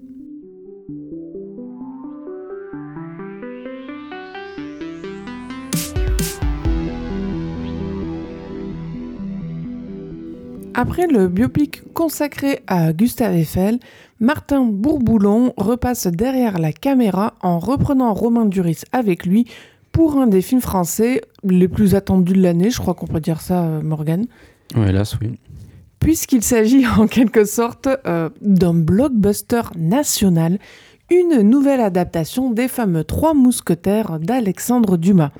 Après 10.77 11.07
le 11.07 11.29
biopic 11.29 11.93
consacré 11.93 12.59
à 12.67 12.91
Gustave 12.91 13.33
Eiffel, 13.33 13.79
Martin 14.19 14.63
Bourboulon 14.63 15.54
repasse 15.58 16.08
derrière 16.08 16.58
la 16.58 16.71
caméra 16.71 17.34
en 17.41 17.60
reprenant 17.60 18.13
Romain 18.13 18.45
Duris 18.45 18.82
avec 18.93 19.25
lui 19.25 19.45
pour 19.91 20.17
un 20.17 20.28
des 20.28 20.41
films 20.41 20.62
français 20.62 21.21
les 21.43 21.67
plus 21.67 21.95
attendus 21.95 22.34
de 22.34 22.41
l'année, 22.41 22.69
je 22.69 22.80
crois 22.80 22.93
qu'on 22.93 23.08
peut 23.08 23.19
dire 23.19 23.41
ça, 23.41 23.63
euh, 23.63 23.82
Morgan. 23.82 24.25
Oui, 24.75 24.88
hélas, 24.88 25.17
oui. 25.21 25.39
Puisqu'il 25.99 26.43
s'agit 26.43 26.86
en 26.97 27.08
quelque 27.08 27.45
sorte 27.45 27.89
euh, 28.06 28.30
d'un 28.41 28.73
blockbuster 28.73 29.62
national, 29.78 30.60
une 31.10 31.41
nouvelle 31.41 31.82
adaptation 31.82 32.51
des 32.51 32.67
fameux 32.67 33.04
Trois 33.04 33.34
Mousquetaires 33.34 34.19
d'Alexandre 34.19 34.97
Dumas. 34.97 35.32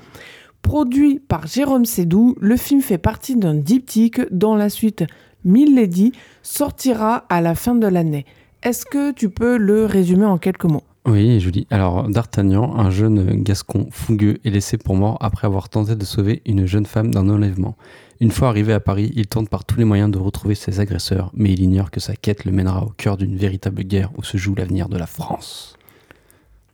Produit 0.60 1.18
par 1.18 1.46
Jérôme 1.46 1.84
Sédou, 1.86 2.34
le 2.40 2.56
film 2.56 2.82
fait 2.82 2.98
partie 2.98 3.36
d'un 3.36 3.54
diptyque 3.54 4.20
dont 4.32 4.54
la 4.54 4.68
suite 4.68 5.04
Milady 5.44 6.12
sortira 6.42 7.24
à 7.28 7.40
la 7.40 7.54
fin 7.54 7.74
de 7.74 7.86
l'année. 7.86 8.26
Est-ce 8.62 8.84
que 8.86 9.12
tu 9.12 9.28
peux 9.30 9.56
le 9.56 9.84
résumer 9.86 10.24
en 10.24 10.38
quelques 10.38 10.64
mots? 10.64 10.82
Oui, 11.06 11.38
Julie. 11.38 11.68
Alors, 11.70 12.08
D'Artagnan, 12.08 12.76
un 12.76 12.90
jeune 12.90 13.42
gascon 13.42 13.86
fougueux, 13.92 14.38
est 14.44 14.50
laissé 14.50 14.76
pour 14.76 14.96
mort 14.96 15.18
après 15.20 15.46
avoir 15.46 15.68
tenté 15.68 15.94
de 15.94 16.04
sauver 16.04 16.42
une 16.46 16.66
jeune 16.66 16.86
femme 16.86 17.12
d'un 17.14 17.28
enlèvement. 17.28 17.76
Une 18.18 18.32
fois 18.32 18.48
arrivé 18.48 18.72
à 18.72 18.80
Paris, 18.80 19.12
il 19.14 19.28
tente 19.28 19.48
par 19.48 19.64
tous 19.64 19.78
les 19.78 19.84
moyens 19.84 20.10
de 20.10 20.18
retrouver 20.18 20.56
ses 20.56 20.80
agresseurs, 20.80 21.30
mais 21.34 21.52
il 21.52 21.60
ignore 21.62 21.92
que 21.92 22.00
sa 22.00 22.16
quête 22.16 22.44
le 22.44 22.50
mènera 22.50 22.82
au 22.82 22.88
cœur 22.96 23.16
d'une 23.18 23.36
véritable 23.36 23.82
guerre 23.84 24.10
où 24.16 24.24
se 24.24 24.36
joue 24.36 24.54
l'avenir 24.56 24.88
de 24.88 24.96
la 24.98 25.06
France. 25.06 25.76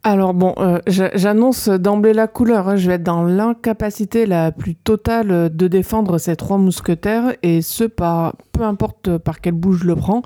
Alors 0.05 0.35
bon, 0.35 0.55
euh, 0.59 0.79
j'a- 0.87 1.15
j'annonce 1.15 1.69
d'emblée 1.69 2.13
la 2.15 2.27
couleur. 2.27 2.69
hein. 2.69 2.77
Je 2.77 2.89
vais 2.89 2.95
être 2.95 3.03
dans 3.05 3.23
l'incapacité 3.25 4.25
la 4.27 4.51
plus 4.51 4.75
totale 4.77 5.55
de 5.55 5.69
défendre 5.69 6.17
ces 6.19 6.37
trois 6.37 6.59
mousquetaires, 6.59 7.35
et 7.43 7.61
ce, 7.61 7.85
par, 7.85 8.35
peu 8.53 8.63
importe 8.63 9.19
par 9.19 9.41
quel 9.41 9.53
bout 9.55 9.75
je 9.75 9.85
le 9.85 9.95
prends. 9.95 10.23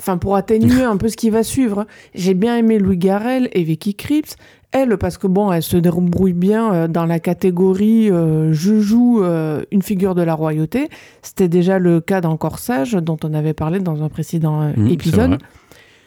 Enfin, 0.00 0.18
pour 0.18 0.36
atténuer 0.36 0.82
un 0.82 0.96
peu 0.96 1.08
ce 1.08 1.16
qui 1.16 1.30
va 1.30 1.42
suivre. 1.42 1.86
J'ai 2.14 2.34
bien 2.34 2.56
aimé 2.56 2.78
Louis 2.78 2.98
Garrel 2.98 3.48
et 3.52 3.62
Vicky 3.62 3.94
Krieps. 3.94 4.36
Elle, 4.72 4.98
parce 4.98 5.18
que 5.18 5.28
bon, 5.28 5.52
elle 5.52 5.62
se 5.62 5.76
débrouille 5.76 6.32
bien 6.32 6.74
euh, 6.74 6.88
dans 6.88 7.06
la 7.06 7.20
catégorie 7.20 8.10
euh, 8.10 8.52
je 8.52 8.80
joue 8.80 9.22
euh, 9.22 9.62
une 9.70 9.82
figure 9.82 10.16
de 10.16 10.22
la 10.22 10.34
royauté. 10.34 10.88
C'était 11.22 11.46
déjà 11.46 11.78
le 11.78 12.00
cas 12.00 12.20
dans 12.20 12.36
Corsage, 12.36 12.94
dont 12.94 13.18
on 13.22 13.34
avait 13.34 13.54
parlé 13.54 13.78
dans 13.78 14.02
un 14.02 14.08
précédent 14.08 14.62
euh, 14.62 14.72
Mmh, 14.76 14.88
épisode. 14.88 15.38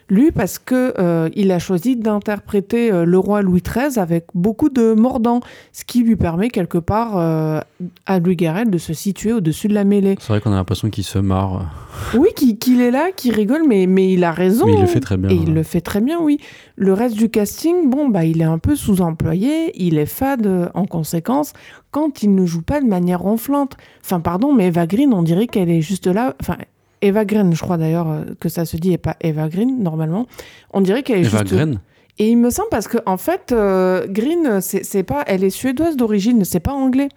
Lui, 0.09 0.31
parce 0.31 0.57
que 0.57 0.93
euh, 0.99 1.29
il 1.35 1.51
a 1.51 1.59
choisi 1.59 1.97
d'interpréter 1.97 2.91
euh, 2.91 3.03
le 3.03 3.19
roi 3.19 3.41
Louis 3.41 3.61
XIII 3.61 3.99
avec 3.99 4.27
beaucoup 4.33 4.69
de 4.69 4.93
mordants, 4.93 5.41
ce 5.73 5.83
qui 5.83 6.01
lui 6.01 6.15
permet 6.15 6.49
quelque 6.49 6.77
part 6.77 7.17
euh, 7.17 7.59
à 8.05 8.19
Louis 8.19 8.37
Garrel 8.37 8.69
de 8.69 8.77
se 8.77 8.93
situer 8.93 9.33
au-dessus 9.33 9.67
de 9.67 9.73
la 9.73 9.83
mêlée. 9.83 10.15
C'est 10.19 10.29
vrai 10.29 10.39
qu'on 10.39 10.53
a 10.53 10.55
l'impression 10.55 10.89
qu'il 10.89 11.03
se 11.03 11.19
marre. 11.19 11.69
Oui, 12.13 12.29
qu'il 12.33 12.79
est 12.79 12.91
là, 12.91 13.11
qu'il 13.13 13.33
rigole, 13.33 13.63
mais, 13.67 13.85
mais 13.85 14.13
il 14.13 14.23
a 14.23 14.31
raison. 14.31 14.65
Mais 14.65 14.75
il 14.75 14.81
le 14.81 14.87
fait 14.87 15.01
très 15.01 15.17
bien. 15.17 15.29
Et 15.29 15.35
il 15.35 15.53
le 15.53 15.63
fait 15.63 15.81
très 15.81 15.99
bien, 15.99 16.19
oui. 16.21 16.39
Le 16.77 16.93
reste 16.93 17.17
du 17.17 17.29
casting, 17.29 17.89
bon, 17.89 18.07
bah, 18.07 18.23
il 18.23 18.41
est 18.41 18.45
un 18.45 18.59
peu 18.59 18.77
sous-employé, 18.77 19.73
il 19.75 19.97
est 19.97 20.05
fade 20.05 20.71
en 20.73 20.85
conséquence 20.85 21.51
quand 21.91 22.23
il 22.23 22.33
ne 22.33 22.45
joue 22.45 22.61
pas 22.61 22.79
de 22.79 22.85
manière 22.85 23.19
ronflante. 23.19 23.75
Enfin, 24.05 24.21
pardon, 24.21 24.53
mais 24.53 24.67
Eva 24.67 24.87
Green, 24.87 25.13
on 25.13 25.23
dirait 25.23 25.47
qu'elle 25.47 25.69
est 25.69 25.81
juste 25.81 26.07
là. 26.07 26.35
Enfin, 26.39 26.55
Eva 27.01 27.25
Green, 27.25 27.53
je 27.53 27.61
crois 27.61 27.77
d'ailleurs 27.77 28.09
euh, 28.09 28.23
que 28.39 28.49
ça 28.49 28.65
se 28.65 28.77
dit 28.77 28.93
et 28.93 28.97
pas 28.97 29.15
Eva 29.21 29.49
Green, 29.49 29.81
normalement. 29.81 30.25
On 30.71 30.81
dirait 30.81 31.03
qu'elle 31.03 31.19
est 31.19 31.27
Eva 31.27 31.39
juste. 31.39 31.53
Green 31.53 31.79
Et 32.19 32.29
il 32.29 32.37
me 32.37 32.49
semble 32.49 32.69
parce 32.69 32.87
que, 32.87 32.97
en 33.05 33.17
fait, 33.17 33.51
euh, 33.51 34.07
Green, 34.07 34.59
c'est 34.61 35.03
pas. 35.03 35.23
Elle 35.27 35.43
est 35.43 35.49
suédoise 35.49 35.95
d'origine, 35.97 36.43
c'est 36.45 36.59
pas 36.59 36.73
anglais. 36.73 37.09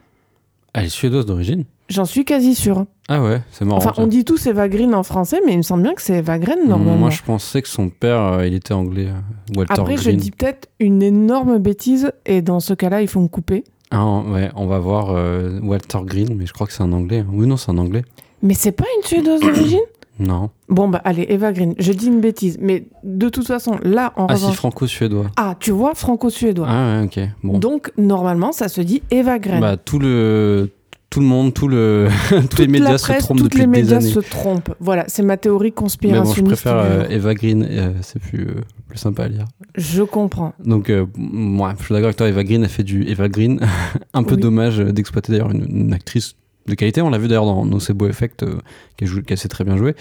Elle 0.72 0.86
est 0.86 0.90
suédoise 0.90 1.26
d'origine 1.26 1.64
J'en 1.88 2.04
suis 2.04 2.24
quasi 2.24 2.54
sûre. 2.54 2.86
Ah 3.08 3.20
ouais, 3.20 3.40
c'est 3.50 3.64
marrant. 3.64 3.78
Enfin, 3.78 3.92
ça. 3.96 4.00
on 4.00 4.06
dit 4.06 4.24
tous 4.24 4.46
Eva 4.46 4.68
Green 4.68 4.94
en 4.94 5.02
français, 5.02 5.40
mais 5.44 5.54
il 5.54 5.58
me 5.58 5.62
semble 5.62 5.82
bien 5.82 5.94
que 5.94 6.02
c'est 6.02 6.18
Eva 6.18 6.38
Green, 6.38 6.68
normalement. 6.68 6.96
Moi, 6.96 7.10
je 7.10 7.22
pensais 7.22 7.62
que 7.62 7.68
son 7.68 7.88
père, 7.88 8.20
euh, 8.20 8.46
il 8.46 8.54
était 8.54 8.74
anglais. 8.74 9.08
Walter 9.56 9.74
Après, 9.76 9.96
je 9.96 10.10
dis 10.10 10.30
peut-être 10.30 10.68
une 10.78 11.02
énorme 11.02 11.58
bêtise, 11.58 12.12
et 12.26 12.42
dans 12.42 12.60
ce 12.60 12.74
cas-là, 12.74 13.02
il 13.02 13.08
faut 13.08 13.20
me 13.20 13.26
couper. 13.26 13.64
Ah, 13.90 14.20
ouais, 14.20 14.50
on 14.54 14.66
va 14.66 14.78
voir 14.78 15.10
euh, 15.10 15.58
Walter 15.64 15.98
Green, 16.04 16.36
mais 16.36 16.46
je 16.46 16.52
crois 16.52 16.68
que 16.68 16.72
c'est 16.72 16.84
un 16.84 16.92
anglais. 16.92 17.24
Oui, 17.32 17.48
non, 17.48 17.56
c'est 17.56 17.72
un 17.72 17.78
anglais. 17.78 18.04
Mais 18.42 18.54
c'est 18.54 18.72
pas 18.72 18.84
une 18.98 19.06
suédoise 19.06 19.40
d'origine 19.40 19.80
Non. 20.18 20.50
Bon, 20.68 20.86
bah 20.88 21.00
allez, 21.04 21.24
Eva 21.30 21.50
Green, 21.50 21.74
je 21.78 21.92
dis 21.92 22.08
une 22.08 22.20
bêtise, 22.20 22.58
mais 22.60 22.84
de 23.04 23.30
toute 23.30 23.46
façon, 23.46 23.78
là, 23.82 24.12
en 24.16 24.26
Ah, 24.26 24.36
si, 24.36 24.52
franco-suédois. 24.52 25.30
Ah, 25.38 25.56
tu 25.58 25.70
vois, 25.70 25.94
franco-suédois. 25.94 26.66
Ah, 26.68 26.98
ouais, 27.00 27.04
ok. 27.06 27.20
Bon. 27.42 27.58
Donc, 27.58 27.90
normalement, 27.96 28.52
ça 28.52 28.68
se 28.68 28.82
dit 28.82 29.02
Eva 29.10 29.38
Green. 29.38 29.60
Bah, 29.60 29.76
tout 29.78 29.98
le. 29.98 30.70
Tout 31.08 31.18
le 31.18 31.26
monde, 31.26 31.52
tout 31.52 31.66
le, 31.66 32.06
tous 32.50 32.58
les 32.60 32.68
médias 32.68 32.96
se 32.96 33.12
trompent 33.18 33.38
toutes 33.38 33.46
depuis 33.46 33.58
les 33.60 33.64
des 33.64 33.70
médias 33.82 33.96
années. 33.96 34.06
se 34.06 34.20
trompent. 34.20 34.72
Voilà, 34.78 35.06
c'est 35.08 35.24
ma 35.24 35.36
théorie 35.36 35.64
Mais 35.64 35.70
bon, 35.70 35.74
je 35.74 35.80
conspirationniste. 35.80 36.44
préfère 36.46 36.82
du 36.82 36.88
euh, 36.88 37.02
jour. 37.02 37.12
Eva 37.12 37.34
Green, 37.34 37.66
euh, 37.68 37.92
c'est 38.02 38.20
plus, 38.22 38.46
euh, 38.46 38.60
plus 38.88 38.98
sympa 38.98 39.24
à 39.24 39.28
lire. 39.28 39.44
Je 39.74 40.04
comprends. 40.04 40.52
Donc, 40.64 40.88
euh, 40.88 41.06
moi, 41.16 41.74
je 41.80 41.84
suis 41.86 41.92
d'accord 41.94 42.04
avec 42.08 42.16
toi, 42.16 42.28
Eva 42.28 42.44
Green 42.44 42.62
a 42.62 42.68
fait 42.68 42.84
du 42.84 43.02
Eva 43.08 43.28
Green. 43.28 43.58
un 44.14 44.22
peu 44.22 44.36
Oui. 44.36 44.40
dommage 44.40 44.78
euh, 44.78 44.92
d'exploiter 44.92 45.32
d'ailleurs 45.32 45.50
une, 45.50 45.66
une 45.68 45.92
actrice 45.92 46.34
de 46.66 46.74
qualité. 46.74 47.02
On 47.02 47.10
l'a 47.10 47.18
vu 47.18 47.28
d'ailleurs 47.28 47.46
dans 47.46 47.64
Nocebo 47.64 48.08
Effect, 48.08 48.42
euh, 48.42 48.58
qui, 48.96 49.06
joué- 49.06 49.22
qui 49.22 49.32
a 49.32 49.36
très 49.36 49.64
bien 49.64 49.76
joué. 49.76 49.94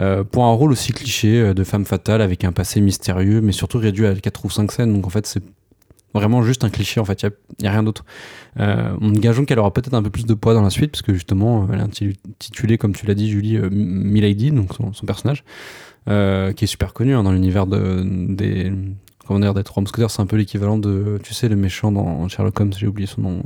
Euh, 0.00 0.24
pour 0.24 0.44
un 0.44 0.52
rôle 0.52 0.72
aussi 0.72 0.92
cliché 0.92 1.40
euh, 1.40 1.54
de 1.54 1.64
femme 1.64 1.84
fatale 1.84 2.22
avec 2.22 2.44
un 2.44 2.52
passé 2.52 2.80
mystérieux, 2.80 3.40
mais 3.40 3.52
surtout 3.52 3.78
réduit 3.78 4.06
à 4.06 4.14
4 4.14 4.44
ou 4.44 4.50
5 4.50 4.72
scènes. 4.72 4.92
Donc, 4.92 5.06
en 5.06 5.10
fait, 5.10 5.26
c'est 5.26 5.42
vraiment 6.14 6.42
juste 6.42 6.64
un 6.64 6.70
cliché. 6.70 7.00
En 7.00 7.04
fait, 7.04 7.22
il 7.22 7.30
n'y 7.60 7.68
a, 7.68 7.70
rien 7.72 7.82
d'autre. 7.82 8.04
Euh, 8.60 8.94
on 9.00 9.10
gageons 9.12 9.44
qu'elle 9.44 9.58
aura 9.58 9.72
peut-être 9.72 9.94
un 9.94 10.02
peu 10.02 10.10
plus 10.10 10.26
de 10.26 10.34
poids 10.34 10.54
dans 10.54 10.62
la 10.62 10.70
suite, 10.70 10.92
parce 10.92 11.02
que 11.02 11.14
justement, 11.14 11.68
elle 11.72 11.80
est 11.80 11.84
inti- 11.84 12.16
intitulée, 12.28 12.78
comme 12.78 12.94
tu 12.94 13.06
l'as 13.06 13.14
dit, 13.14 13.30
Julie, 13.30 13.56
euh, 13.56 13.68
Milady, 13.70 14.50
donc 14.50 14.74
son, 14.74 14.92
son 14.92 15.06
personnage, 15.06 15.44
euh, 16.08 16.52
qui 16.52 16.64
est 16.64 16.68
super 16.68 16.92
connu 16.92 17.14
hein, 17.14 17.22
dans 17.22 17.32
l'univers 17.32 17.66
de, 17.66 18.02
des. 18.34 18.72
Comment 19.24 19.38
dire, 19.38 19.54
des 19.54 19.62
trois 19.62 19.84
c'est 20.08 20.20
un 20.20 20.26
peu 20.26 20.36
l'équivalent 20.36 20.78
de, 20.78 21.20
tu 21.22 21.32
sais, 21.32 21.48
le 21.48 21.54
méchant 21.54 21.92
dans 21.92 22.26
Sherlock 22.26 22.58
Holmes, 22.58 22.72
j'ai 22.76 22.88
oublié 22.88 23.06
son 23.06 23.20
nom. 23.20 23.42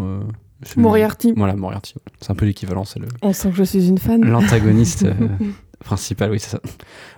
Celui- 0.63 0.83
Moriarty. 0.83 1.33
Voilà, 1.37 1.55
Moriarty. 1.57 1.95
C'est 2.21 2.31
un 2.31 2.35
peu 2.35 2.47
l'équivalent, 2.47 2.85
c'est 2.85 2.99
le, 3.01 3.07
On 3.23 3.33
sent 3.33 3.51
que 3.51 3.57
je 3.57 3.65
suis 3.65 3.89
une 3.89 3.99
fan. 3.99 4.25
l'antagoniste 4.25 5.05
euh, 5.05 5.13
principal, 5.85 6.31
oui, 6.31 6.41
c'est 6.41 6.51
ça. 6.51 6.61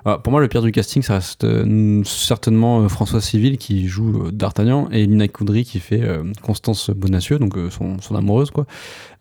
Voilà, 0.05 0.19
pour 0.19 0.31
moi, 0.33 0.41
le 0.41 0.49
pire 0.49 0.63
du 0.63 0.73
casting, 0.73 1.03
ça 1.03 1.15
reste 1.15 1.45
euh, 1.45 2.03
certainement 2.05 2.81
euh, 2.81 2.89
François 2.89 3.21
Civil 3.21 3.57
qui 3.59 3.87
joue 3.89 4.31
D'Artagnan 4.33 4.89
et 4.91 5.07
Lina 5.07 5.29
Coudry 5.29 5.65
qui 5.65 5.79
fait 5.79 6.03
Constance 6.43 6.91
Bonacieux, 6.91 7.39
donc 7.39 7.55
son, 7.71 8.01
son 8.01 8.15
amoureuse, 8.17 8.51
quoi. 8.51 8.67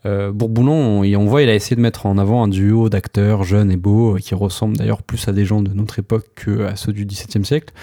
Bourboulon, 0.04 0.72
on, 1.00 1.04
et 1.04 1.16
on 1.16 1.26
voit, 1.26 1.42
il 1.42 1.48
a 1.50 1.54
essayé 1.54 1.76
de 1.76 1.80
mettre 1.82 2.06
en 2.06 2.16
avant 2.18 2.42
un 2.44 2.48
duo 2.48 2.88
d'acteurs 2.88 3.42
jeunes 3.44 3.70
et 3.70 3.76
beaux 3.76 4.14
qui 4.16 4.34
ressemblent 4.34 4.76
d'ailleurs 4.76 5.02
plus 5.02 5.28
à 5.28 5.32
des 5.32 5.44
gens 5.44 5.60
de 5.60 5.72
notre 5.74 5.98
époque 5.98 6.24
que 6.34 6.64
à 6.64 6.76
ceux 6.76 6.92
du 6.92 7.04
XVIIe 7.04 7.44
siècle. 7.44 7.74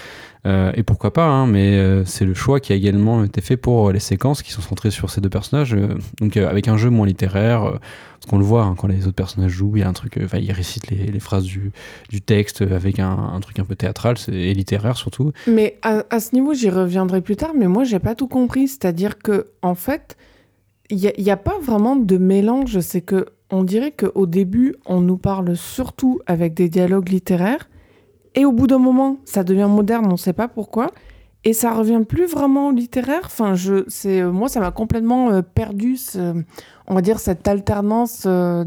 Euh, 0.46 0.70
et 0.74 0.82
pourquoi 0.82 1.12
pas, 1.12 1.26
hein, 1.26 1.46
mais 1.46 1.74
euh, 1.74 2.04
c'est 2.04 2.24
le 2.24 2.32
choix 2.32 2.60
qui 2.60 2.72
a 2.72 2.76
également 2.76 3.24
été 3.24 3.40
fait 3.40 3.56
pour 3.56 3.88
euh, 3.88 3.92
les 3.92 3.98
séquences 3.98 4.42
qui 4.42 4.52
sont 4.52 4.62
centrées 4.62 4.92
sur 4.92 5.10
ces 5.10 5.20
deux 5.20 5.28
personnages, 5.28 5.76
donc 6.20 6.36
avec 6.36 6.68
un 6.68 6.76
jeu 6.76 6.88
moins 6.88 7.06
littéraire, 7.06 7.62
parce 7.62 8.26
qu'on 8.30 8.38
le 8.38 8.44
voit 8.44 8.62
hein, 8.62 8.74
quand 8.78 8.86
les 8.86 9.06
autres 9.06 9.16
personnages 9.16 9.50
jouent, 9.50 9.76
il 9.76 9.80
y 9.80 9.82
a 9.82 9.88
un 9.88 9.92
truc, 9.92 10.20
enfin 10.22 10.38
ils 10.38 10.52
récitent 10.52 10.88
les, 10.88 11.20
phrases 11.20 11.44
du, 11.44 11.72
texte 12.24 12.62
avec 12.62 13.00
un, 13.00 13.38
truc 13.40 13.58
un 13.58 13.64
peu 13.64 13.74
théâtral 13.74 14.16
et 14.28 14.54
littéraire 14.54 14.96
surtout. 14.96 15.32
Mais 15.48 15.78
à, 15.82 16.04
à 16.10 16.20
ce 16.20 16.34
niveau, 16.34 16.54
j'y 16.54 16.70
reviendrai 16.70 17.20
plus 17.20 17.36
tard, 17.36 17.52
mais 17.54 17.66
moi, 17.66 17.84
j'ai 17.84 17.98
pas 17.98 18.14
tout 18.14 18.28
compris. 18.28 18.68
C'est-à-dire 18.68 19.18
que, 19.18 19.48
en 19.62 19.74
fait, 19.74 20.16
il 20.90 21.12
n'y 21.18 21.30
a, 21.30 21.36
pas 21.36 21.58
vraiment 21.60 21.96
de 21.96 22.18
mélange. 22.18 22.80
C'est 22.80 23.00
que 23.00 23.26
on 23.50 23.64
dirait 23.64 23.92
qu'au 23.92 24.26
début, 24.26 24.74
on 24.86 25.00
nous 25.00 25.18
parle 25.18 25.56
surtout 25.56 26.20
avec 26.26 26.54
des 26.54 26.68
dialogues 26.68 27.08
littéraires, 27.08 27.68
et 28.36 28.44
au 28.44 28.52
bout 28.52 28.66
d'un 28.66 28.78
moment, 28.78 29.16
ça 29.24 29.42
devient 29.42 29.68
moderne, 29.68 30.06
on 30.06 30.12
ne 30.12 30.16
sait 30.16 30.34
pas 30.34 30.46
pourquoi, 30.46 30.90
et 31.42 31.52
ça 31.54 31.72
revient 31.72 32.02
plus 32.06 32.26
vraiment 32.26 32.68
au 32.68 32.72
littéraire. 32.72 33.22
Enfin, 33.24 33.54
je, 33.54 33.84
c'est, 33.88 34.20
euh, 34.20 34.30
moi, 34.30 34.48
ça 34.48 34.60
m'a 34.60 34.70
complètement 34.70 35.30
euh, 35.30 35.42
perdu, 35.42 35.96
on 36.86 36.94
va 36.94 37.00
dire, 37.00 37.18
cette 37.18 37.48
alternance 37.48 38.24
euh. 38.26 38.64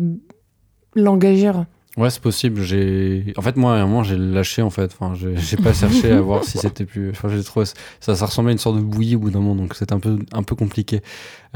Ouais, 1.97 2.09
c'est 2.11 2.21
possible. 2.21 2.61
J'ai, 2.61 3.33
en 3.35 3.41
fait, 3.41 3.57
moi, 3.57 3.73
à 3.73 3.77
un 3.81 3.85
moment, 3.87 4.03
j'ai 4.03 4.15
lâché 4.15 4.61
en 4.61 4.69
fait. 4.69 4.91
Enfin, 4.97 5.13
j'ai 5.15 5.57
pas 5.57 5.73
cherché 5.73 6.11
à 6.11 6.21
voir 6.21 6.43
si 6.43 6.57
c'était 6.59 6.85
plus. 6.85 7.09
Enfin, 7.09 7.29
j'ai 7.29 7.43
trouvé 7.43 7.65
ça, 7.99 8.15
ça 8.15 8.25
ressemblait 8.25 8.51
à 8.51 8.53
une 8.53 8.57
sorte 8.59 8.77
de 8.77 8.81
bouillie 8.81 9.15
au 9.15 9.19
bout 9.19 9.31
d'un 9.31 9.39
moment, 9.39 9.55
donc 9.55 9.73
c'était 9.75 9.93
un 9.93 9.99
peu, 9.99 10.19
un 10.31 10.43
peu 10.43 10.55
compliqué. 10.55 11.01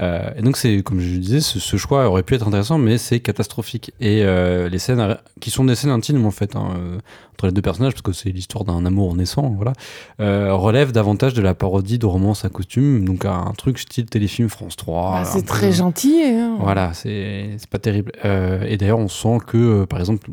Euh, 0.02 0.32
et 0.36 0.42
donc, 0.42 0.58
c'est 0.58 0.82
comme 0.82 1.00
je 1.00 1.18
disais, 1.18 1.40
ce, 1.40 1.60
ce 1.60 1.78
choix 1.78 2.08
aurait 2.10 2.24
pu 2.24 2.34
être 2.34 2.48
intéressant, 2.48 2.80
mais 2.80 2.98
c'est 2.98 3.20
catastrophique. 3.20 3.92
Et 4.02 4.24
euh, 4.24 4.68
les 4.70 4.80
scènes 4.80 5.18
qui 5.40 5.52
sont 5.52 5.66
des 5.66 5.76
scènes 5.76 5.92
intimes 5.92 6.26
en 6.26 6.32
fait 6.32 6.56
hein, 6.56 6.70
euh, 6.78 6.98
entre 7.34 7.46
les 7.46 7.52
deux 7.52 7.62
personnages, 7.62 7.94
parce 7.94 8.02
que 8.02 8.12
c'est 8.12 8.32
l'histoire 8.32 8.64
d'un 8.64 8.86
amour 8.88 9.16
naissant, 9.16 9.50
voilà, 9.56 9.74
euh, 10.20 10.52
relèvent 10.56 10.92
davantage 10.94 11.36
de 11.36 11.44
la 11.44 11.54
parodie 11.54 12.00
de 12.00 12.08
romance 12.08 12.44
à 12.44 12.50
costume, 12.50 13.06
donc 13.06 13.26
un 13.26 13.54
truc 13.56 13.78
style 13.78 14.08
téléfilm 14.08 14.50
France 14.50 14.76
3. 14.78 15.12
Bah, 15.12 15.26
c'est 15.26 15.42
peu- 15.42 15.46
très 15.48 15.72
gentil. 15.72 16.24
hein. 16.24 16.58
voilà, 16.60 16.94
c'est 16.96 17.52
c'est 17.60 17.70
pas 17.70 17.80
terrible. 17.80 18.12
Et 18.24 18.78
d'ailleurs, 18.78 19.00
on 19.00 19.08
sent 19.08 19.38
que, 19.46 19.86
par 19.86 20.00
exemple, 20.00 20.32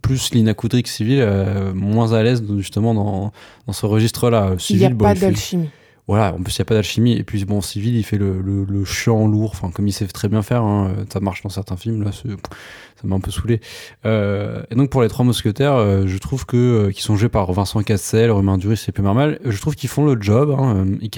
plus 0.00 0.32
Lina 0.32 0.54
civil, 0.86 1.20
euh, 1.20 1.72
moins 1.74 2.12
à 2.12 2.22
l'aise 2.22 2.42
justement 2.58 2.94
dans, 2.94 3.32
dans 3.66 3.72
ce 3.72 3.86
registre-là. 3.86 4.50
Euh, 4.50 4.54
Il 4.54 4.60
Civil, 4.60 4.80
n'y 4.80 4.86
a 4.86 4.90
bon, 4.90 5.04
pas 5.04 5.14
d'alchimie. 5.14 5.70
Voilà, 6.08 6.34
en 6.34 6.42
plus, 6.42 6.56
il 6.56 6.60
n'y 6.60 6.62
a 6.62 6.64
pas 6.66 6.74
d'alchimie. 6.74 7.12
Et 7.12 7.22
puis, 7.22 7.44
bon, 7.44 7.60
civil, 7.60 7.96
il 7.96 8.02
fait 8.02 8.18
le, 8.18 8.40
le, 8.40 8.84
chiant 8.84 9.28
lourd, 9.28 9.50
enfin, 9.52 9.70
comme 9.70 9.86
il 9.86 9.92
sait 9.92 10.06
très 10.08 10.28
bien 10.28 10.42
faire. 10.42 10.62
hein, 10.62 10.92
ça 11.12 11.20
marche 11.20 11.42
dans 11.42 11.48
certains 11.48 11.76
films, 11.76 12.02
là, 12.02 12.10
ça 12.12 12.28
m'a 13.04 13.14
un 13.14 13.20
peu 13.20 13.30
saoulé. 13.30 13.60
Euh, 14.04 14.62
et 14.70 14.74
donc, 14.74 14.90
pour 14.90 15.02
les 15.02 15.08
trois 15.08 15.24
mousquetaires, 15.24 15.74
euh, 15.74 16.06
je 16.06 16.18
trouve 16.18 16.44
que, 16.44 16.56
euh, 16.56 16.90
qui 16.90 17.02
sont 17.02 17.16
joués 17.16 17.28
par 17.28 17.52
Vincent 17.52 17.82
Cassel, 17.82 18.32
Romain 18.32 18.58
Duris 18.58 18.84
et 18.88 18.92
Peu 18.92 19.02
Marmal, 19.02 19.38
je 19.44 19.60
trouve 19.60 19.76
qu'ils 19.76 19.88
font 19.88 20.04
le 20.04 20.20
job. 20.20 20.50
Hein, 20.58 20.86
ils 21.00 21.10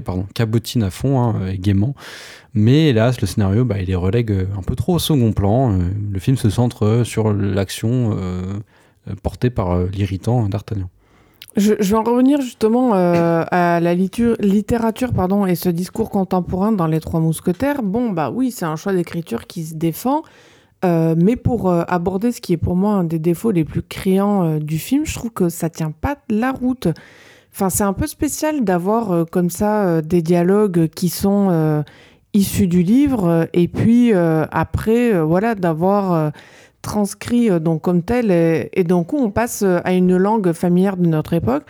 pardon, 0.00 0.26
cabotinent 0.34 0.84
à 0.84 0.90
fond, 0.90 1.20
hein, 1.20 1.46
et 1.46 1.58
gaiement. 1.58 1.94
Mais 2.54 2.88
hélas, 2.88 3.20
le 3.20 3.26
scénario, 3.26 3.66
bah, 3.66 3.78
il 3.78 3.88
les 3.88 3.94
relègue 3.94 4.32
un 4.56 4.62
peu 4.62 4.74
trop 4.74 4.94
au 4.94 4.98
second 4.98 5.32
plan. 5.32 5.78
Le 6.10 6.18
film 6.18 6.38
se 6.38 6.48
centre 6.48 7.02
sur 7.04 7.32
l'action 7.32 8.16
portée 9.22 9.50
par 9.50 9.84
l'irritant 9.84 10.48
d'Artagnan. 10.48 10.88
Je, 11.58 11.74
vais 11.74 11.94
en 11.94 12.04
revenir 12.04 12.40
justement 12.40 12.94
euh, 12.94 13.44
à 13.50 13.80
la 13.80 13.94
littérature 13.94 15.12
pardon, 15.12 15.44
et 15.44 15.56
ce 15.56 15.68
discours 15.68 16.08
contemporain 16.08 16.70
dans 16.70 16.86
Les 16.86 17.00
Trois 17.00 17.18
Mousquetaires. 17.18 17.82
Bon, 17.82 18.10
bah 18.10 18.30
oui, 18.32 18.52
c'est 18.52 18.64
un 18.64 18.76
choix 18.76 18.92
d'écriture 18.92 19.48
qui 19.48 19.64
se 19.64 19.74
défend, 19.74 20.22
euh, 20.84 21.16
mais 21.18 21.34
pour 21.34 21.68
euh, 21.68 21.82
aborder 21.88 22.30
ce 22.30 22.40
qui 22.40 22.52
est 22.52 22.58
pour 22.58 22.76
moi 22.76 22.92
un 22.92 23.04
des 23.04 23.18
défauts 23.18 23.50
les 23.50 23.64
plus 23.64 23.82
criants 23.82 24.58
du 24.58 24.78
film, 24.78 25.04
je 25.04 25.14
trouve 25.14 25.32
que 25.32 25.48
ça 25.48 25.68
tient 25.68 25.90
pas 25.90 26.18
la 26.30 26.52
route. 26.52 26.86
Enfin, 27.52 27.70
c'est 27.70 27.84
un 27.84 27.92
peu 27.92 28.06
spécial 28.06 28.62
d'avoir 28.62 29.26
comme 29.26 29.50
ça 29.50 30.00
des 30.00 30.22
dialogues 30.22 30.86
qui 30.86 31.08
sont 31.08 31.82
issus 32.34 32.68
du 32.68 32.84
livre, 32.84 33.48
et 33.52 33.66
puis 33.66 34.12
après, 34.12 35.20
voilà, 35.22 35.56
d'avoir 35.56 36.30
transcrit 36.88 37.50
euh, 37.50 37.58
donc 37.58 37.82
comme 37.82 38.02
tel 38.02 38.30
et, 38.30 38.70
et 38.72 38.82
d'un 38.82 39.04
on 39.12 39.30
passe 39.30 39.62
euh, 39.62 39.80
à 39.84 39.92
une 39.92 40.16
langue 40.16 40.52
familière 40.52 40.96
de 40.96 41.06
notre 41.06 41.34
époque. 41.34 41.64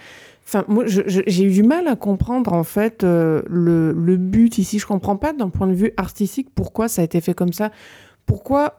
Enfin, 0.46 0.64
moi, 0.66 0.84
j'ai 0.86 1.44
eu 1.44 1.50
du 1.50 1.62
mal 1.62 1.88
à 1.88 1.96
comprendre 1.96 2.54
en 2.54 2.64
fait 2.64 3.02
le, 3.02 3.42
le, 3.44 4.16
but 4.16 4.56
ici. 4.56 4.78
Je 4.78 4.86
comprends 4.86 5.16
pas 5.16 5.34
d'un 5.34 5.50
point 5.50 5.66
de 5.66 5.74
vue 5.74 5.92
artistique 5.98 6.48
pourquoi 6.54 6.88
ça 6.88 7.02
a 7.02 7.04
été 7.04 7.20
fait 7.20 7.34
comme 7.34 7.52
ça. 7.52 7.70
Pourquoi 8.24 8.74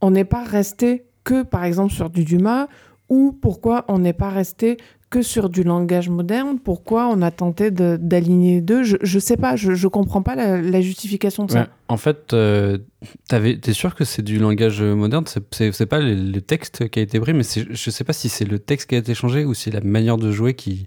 on 0.00 0.10
n'est 0.10 0.24
pas 0.24 0.42
resté 0.42 1.04
que, 1.22 1.44
par 1.44 1.62
exemple, 1.62 1.92
sur 1.92 2.10
du 2.10 2.24
Dumas 2.24 2.66
ou 3.08 3.30
pourquoi 3.30 3.84
on 3.86 4.00
n'est 4.00 4.12
pas 4.12 4.30
resté 4.30 4.78
que 5.10 5.22
sur 5.22 5.50
du 5.50 5.64
langage 5.64 6.08
moderne 6.08 6.58
Pourquoi 6.58 7.08
on 7.08 7.20
a 7.20 7.30
tenté 7.30 7.70
d'aligner 7.70 8.60
deux? 8.60 8.84
Je 8.84 8.96
ne 9.02 9.20
sais 9.20 9.36
pas, 9.36 9.56
je 9.56 9.72
ne 9.72 9.88
comprends 9.88 10.22
pas 10.22 10.36
la, 10.36 10.80
justification 10.80 11.44
de 11.44 11.50
ça. 11.50 11.68
en 11.88 11.96
fait, 11.96 12.32
euh, 12.32 12.78
tu 13.28 13.36
es 13.36 13.72
sûr 13.72 13.94
que 13.94 14.04
c'est 14.04 14.22
du 14.22 14.38
langage 14.38 14.80
moderne? 14.80 15.24
C'est 15.50 15.86
pas 15.86 15.98
le, 15.98 16.40
texte 16.40 16.88
qui 16.88 17.00
a 17.00 17.02
été 17.02 17.18
pris, 17.20 17.34
mais 17.34 17.42
je 17.42 17.70
ne 17.70 17.74
sais 17.74 18.04
pas 18.04 18.12
si 18.12 18.28
c'est 18.28 18.44
le 18.44 18.58
texte 18.58 18.88
qui 18.88 18.94
a 18.94 18.98
été 18.98 19.14
changé 19.14 19.44
ou 19.44 19.52
si 19.52 19.64
c'est 19.64 19.72
la 19.72 19.80
manière 19.80 20.16
de 20.16 20.30
jouer 20.30 20.54
qui 20.54 20.86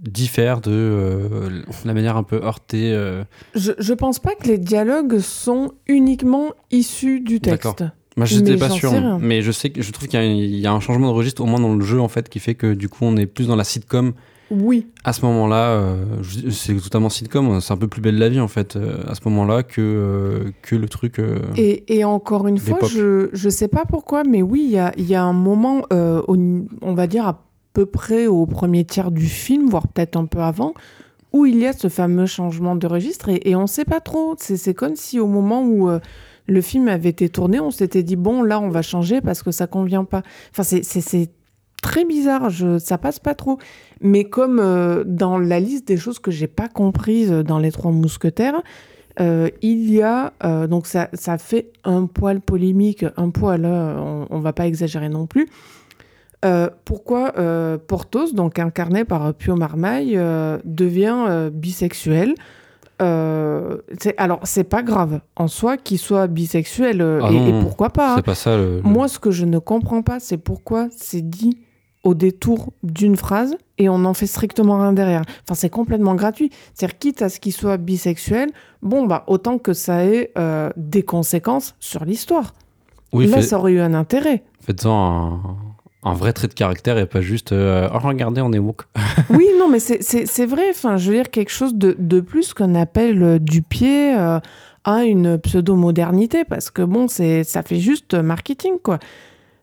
diffère 0.00 0.60
de 0.60 0.70
euh, 0.72 1.62
la 1.84 1.94
manière 1.94 2.16
un 2.16 2.22
peu 2.22 2.36
heurtée. 2.42 2.92
Euh. 2.92 3.24
Je 3.54 3.72
ne 3.72 3.94
pense 3.94 4.18
pas 4.18 4.34
que 4.34 4.48
les 4.48 4.58
dialogues 4.58 5.18
sont 5.18 5.72
uniquement 5.86 6.52
issus 6.70 7.20
du 7.20 7.40
texte. 7.40 7.84
Moi, 8.16 8.26
je 8.26 8.38
n'étais 8.38 8.56
pas 8.56 8.70
sûr, 8.70 8.92
mais 9.20 9.42
je 9.42 9.52
sais 9.52 9.70
que 9.70 9.82
je 9.82 9.92
trouve 9.92 10.08
qu'il 10.08 10.20
y, 10.20 10.66
a 10.66 10.72
un 10.72 10.80
changement 10.80 11.08
de 11.08 11.12
registre 11.12 11.42
au 11.42 11.46
moins 11.46 11.60
dans 11.60 11.74
le 11.74 11.84
jeu 11.84 12.00
en 12.00 12.08
fait 12.08 12.28
qui 12.28 12.40
fait 12.40 12.54
que 12.54 12.74
du 12.74 12.88
coup 12.88 13.04
on 13.04 13.16
est 13.16 13.26
plus 13.26 13.46
dans 13.46 13.56
la 13.56 13.64
sitcom. 13.64 14.12
Oui. 14.50 14.88
À 15.04 15.12
ce 15.12 15.24
moment-là, 15.26 15.70
euh, 15.70 16.04
c'est 16.50 16.74
totalement 16.74 17.08
sitcom. 17.08 17.60
C'est 17.60 17.72
un 17.72 17.76
peu 17.76 17.86
plus 17.86 18.00
belle 18.00 18.18
la 18.18 18.28
vie 18.28 18.40
en 18.40 18.48
fait 18.48 18.74
euh, 18.74 19.04
à 19.06 19.14
ce 19.14 19.20
moment-là 19.26 19.62
que 19.62 19.80
euh, 19.80 20.50
que 20.62 20.74
le 20.74 20.88
truc. 20.88 21.20
Et, 21.56 21.96
et, 21.96 22.04
encore 22.04 22.48
une 22.48 22.58
fois, 22.58 22.80
je 22.88 23.28
je 23.32 23.48
sais 23.48 23.68
pas 23.68 23.84
pourquoi, 23.84 24.24
mais 24.24 24.42
oui, 24.42 24.62
il 24.64 24.72
y 24.72 24.78
a, 24.78 24.92
y 24.98 25.14
a 25.14 25.22
un 25.22 25.32
moment, 25.32 25.82
on 25.90 26.94
va 26.94 27.06
dire 27.06 27.28
à 27.28 27.44
peu 27.72 27.86
près 27.86 28.26
au 28.26 28.44
premier 28.46 28.84
tiers 28.84 29.12
du 29.12 29.26
film, 29.26 29.68
voire 29.68 29.86
peut-être 29.86 30.16
un 30.16 30.26
peu 30.26 30.40
avant, 30.40 30.74
où 31.32 31.46
il 31.46 31.58
y 31.58 31.66
a 31.66 31.72
ce 31.72 31.86
fameux 31.86 32.26
changement 32.26 32.74
de 32.74 32.88
registre 32.88 33.28
et, 33.28 33.40
et 33.44 33.54
on 33.54 33.68
sait 33.68 33.84
pas 33.84 34.00
trop. 34.00 34.34
C'est 34.36 34.74
comme 34.74 34.96
si 34.96 35.20
au 35.20 35.28
moment 35.28 35.62
où 35.62 35.88
le 36.50 36.60
film 36.60 36.88
avait 36.88 37.08
été 37.08 37.28
tourné, 37.28 37.60
on 37.60 37.70
s'était 37.70 38.02
dit 38.02 38.16
bon 38.16 38.42
là 38.42 38.60
on 38.60 38.68
va 38.68 38.82
changer 38.82 39.20
parce 39.20 39.42
que 39.42 39.52
ça 39.52 39.66
convient 39.68 40.04
pas. 40.04 40.22
Enfin 40.50 40.64
c'est 40.64 41.30
très 41.80 42.04
bizarre, 42.04 42.50
ça 42.78 42.98
passe 42.98 43.20
pas 43.20 43.34
trop. 43.34 43.58
Mais 44.00 44.24
comme 44.24 44.58
euh, 44.60 45.04
dans 45.06 45.38
la 45.38 45.60
liste 45.60 45.86
des 45.86 45.96
choses 45.96 46.18
que 46.18 46.30
j'ai 46.30 46.48
pas 46.48 46.68
comprises 46.68 47.30
dans 47.30 47.58
les 47.58 47.70
Trois 47.70 47.92
Mousquetaires, 47.92 48.60
euh, 49.20 49.48
il 49.62 49.92
y 49.92 50.02
a 50.02 50.32
euh, 50.44 50.66
donc 50.66 50.86
ça, 50.86 51.08
ça, 51.12 51.38
fait 51.38 51.72
un 51.84 52.06
poil 52.06 52.40
polémique, 52.40 53.04
un 53.16 53.30
poil, 53.30 53.64
on, 53.64 54.26
on 54.28 54.40
va 54.40 54.52
pas 54.52 54.66
exagérer 54.66 55.08
non 55.08 55.26
plus. 55.26 55.48
pourquoi 56.84 57.32
Porthos, 57.86 58.34
donc 58.34 58.58
incarné 58.58 59.04
par 59.04 59.34
Pio 59.34 59.54
Marmaille, 59.54 60.18
devient 60.64 61.50
bisexuel? 61.52 62.34
Euh, 63.00 63.78
alors, 64.16 64.40
c'est 64.44 64.64
pas 64.64 64.82
grave 64.82 65.20
en 65.36 65.48
soi 65.48 65.76
qu'il 65.76 65.98
soit 65.98 66.26
bisexuel, 66.26 67.00
euh, 67.00 67.20
ah 67.22 67.32
et, 67.32 67.60
pourquoi 67.62 67.90
pas. 67.90 68.16
Hein. 68.16 68.22
pas 68.22 68.34
ça. 68.34 68.58
Moi, 68.82 69.08
ce 69.08 69.18
que 69.18 69.30
je 69.30 69.44
ne 69.44 69.58
comprends 69.58 70.02
pas, 70.02 70.20
c'est 70.20 70.36
pourquoi 70.36 70.88
c'est 70.96 71.28
dit 71.28 71.58
au 72.02 72.14
détour 72.14 72.72
d'une 72.82 73.16
phrase 73.16 73.56
et 73.78 73.88
on 73.88 73.98
n'en 73.98 74.14
fait 74.14 74.26
strictement 74.26 74.80
rien 74.80 74.92
derrière. 74.92 75.22
Enfin, 75.44 75.54
c'est 75.54 75.70
complètement 75.70 76.14
gratuit. 76.14 76.50
C'est-à-dire, 76.74 76.98
quitte 76.98 77.22
à 77.22 77.28
ce 77.28 77.40
qu'il 77.40 77.52
soit 77.52 77.76
bisexuel, 77.76 78.50
bon, 78.82 79.06
bah, 79.06 79.24
autant 79.26 79.58
que 79.58 79.72
ça 79.72 80.04
ait 80.04 80.32
euh, 80.38 80.70
des 80.76 81.02
conséquences 81.02 81.74
sur 81.80 82.04
l'histoire. 82.04 82.54
Oui, 83.12 83.26
Là, 83.26 83.42
ça 83.42 83.58
aurait 83.58 83.72
eu 83.72 83.80
un 83.80 83.94
intérêt. 83.94 84.44
Faites-en 84.60 84.92
un 84.92 85.40
un 86.02 86.14
vrai 86.14 86.32
trait 86.32 86.48
de 86.48 86.54
caractère 86.54 86.96
et 86.98 87.06
pas 87.06 87.20
juste 87.20 87.52
euh, 87.52 87.88
oh, 87.92 87.98
regardez 87.98 88.40
on 88.40 88.52
est 88.52 88.58
woke. 88.58 88.84
Oui 89.30 89.46
non 89.58 89.68
mais 89.68 89.80
c'est 89.80 90.46
vrai. 90.46 90.62
Enfin 90.70 90.96
je 90.96 91.10
veux 91.10 91.16
dire 91.16 91.30
quelque 91.30 91.50
chose 91.50 91.74
de, 91.74 91.94
de 91.98 92.20
plus 92.20 92.54
qu'on 92.54 92.74
appelle 92.74 93.22
euh, 93.22 93.38
du 93.38 93.62
pied 93.62 94.16
euh, 94.16 94.40
à 94.84 95.04
une 95.04 95.38
pseudo 95.38 95.76
modernité 95.76 96.44
parce 96.44 96.70
que 96.70 96.82
bon 96.82 97.06
c'est 97.06 97.44
ça 97.44 97.62
fait 97.62 97.78
juste 97.80 98.14
marketing 98.14 98.78
quoi. 98.82 98.98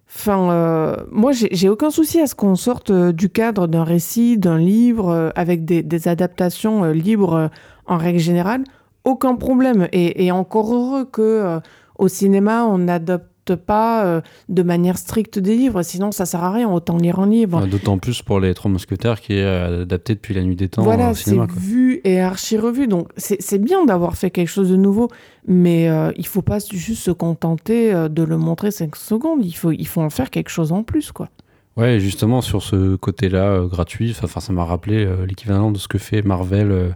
Enfin 0.10 0.96
moi 1.12 1.32
j'ai 1.34 1.68
aucun 1.68 1.90
souci 1.90 2.22
à 2.22 2.28
ce 2.28 2.36
qu'on 2.36 2.56
sorte 2.56 2.92
du 2.92 3.30
cadre 3.30 3.68
d'un 3.68 3.84
récit 3.84 4.38
d'un 4.38 4.58
livre 4.58 5.34
avec 5.36 5.66
des, 5.66 5.84
des 5.84 6.08
adaptations 6.08 6.86
libres 6.92 7.50
en 7.88 7.98
règle 7.98 8.20
générale. 8.20 8.64
Aucun 9.04 9.36
problème. 9.36 9.90
Et, 9.92 10.26
et 10.26 10.32
encore 10.32 10.74
heureux 10.74 11.04
que 11.04 11.60
au 11.98 12.08
cinéma 12.08 12.64
on 12.64 12.88
adopte 12.88 13.26
pas 13.56 14.06
euh, 14.06 14.22
de 14.50 14.64
manière 14.64 14.98
stricte 14.98 15.40
des 15.40 15.56
livres, 15.56 15.82
sinon 15.84 16.12
ça 16.12 16.26
sert 16.26 16.44
à 16.44 16.52
rien, 16.52 16.70
autant 16.70 16.98
lire 16.98 17.20
un 17.20 17.28
livre. 17.28 17.66
D'autant 17.68 17.98
plus 17.98 18.22
pour 18.22 18.40
les 18.40 18.54
Trois 18.54 18.72
Mousquetaires 18.72 19.22
qui 19.22 19.34
est 19.34 19.44
euh, 19.44 19.84
adapté 19.84 20.16
depuis 20.16 20.34
la 20.34 20.42
nuit 20.44 20.56
des 20.56 20.70
temps 20.70 20.84
voilà, 20.84 21.14
c'est 21.14 21.38
vu 21.52 22.02
et 22.04 22.22
archi-revu, 22.22 22.88
donc 22.88 23.10
c'est 23.18 23.62
bien 23.62 23.86
d'avoir 23.86 24.16
fait 24.16 24.32
quelque 24.32 24.50
chose 24.50 24.70
de 24.70 24.76
nouveau, 24.76 25.10
mais 25.48 25.90
euh, 25.90 26.12
il 26.18 26.28
faut 26.28 26.42
pas 26.42 26.60
juste 26.60 27.04
se 27.04 27.12
contenter 27.12 27.94
de 28.10 28.24
le 28.24 28.38
montrer 28.38 28.72
5 28.72 28.96
secondes, 28.96 29.46
il 29.46 29.54
faut, 29.54 29.72
il 29.72 29.88
faut 29.88 30.02
en 30.02 30.10
faire 30.10 30.30
quelque 30.30 30.50
chose 30.50 30.72
en 30.72 30.84
plus, 30.84 31.12
quoi. 31.12 31.30
Ouais, 31.76 32.00
justement 32.00 32.42
sur 32.42 32.64
ce 32.64 32.96
côté-là 32.96 33.62
gratuit, 33.68 34.16
ça 34.16 34.28
m'a 34.52 34.66
rappelé 34.66 35.08
l'équivalent 35.28 35.72
de 35.72 35.78
ce 35.78 35.88
que 35.88 36.00
fait 36.00 36.24
Marvel 36.24 36.96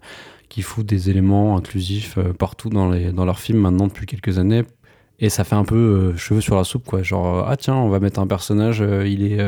qui 0.49 0.63
fout 0.63 0.85
des 0.85 1.09
éléments 1.09 1.55
inclusifs 1.55 2.17
partout 2.37 2.69
dans, 2.69 2.89
les, 2.89 3.11
dans 3.11 3.23
leurs 3.23 3.39
films 3.39 3.59
maintenant 3.59 3.87
depuis 3.87 4.07
quelques 4.07 4.39
années 4.39 4.63
et 5.21 5.29
ça 5.29 5.43
fait 5.43 5.55
un 5.55 5.63
peu 5.63 5.75
euh, 5.75 6.17
cheveux 6.17 6.41
sur 6.41 6.55
la 6.55 6.63
soupe 6.63 6.85
quoi. 6.85 7.03
Genre 7.03 7.39
euh, 7.39 7.43
ah 7.47 7.55
tiens 7.55 7.75
on 7.75 7.89
va 7.89 7.99
mettre 7.99 8.19
un 8.19 8.27
personnage 8.27 8.81
euh, 8.81 9.07
il 9.07 9.31
est 9.31 9.39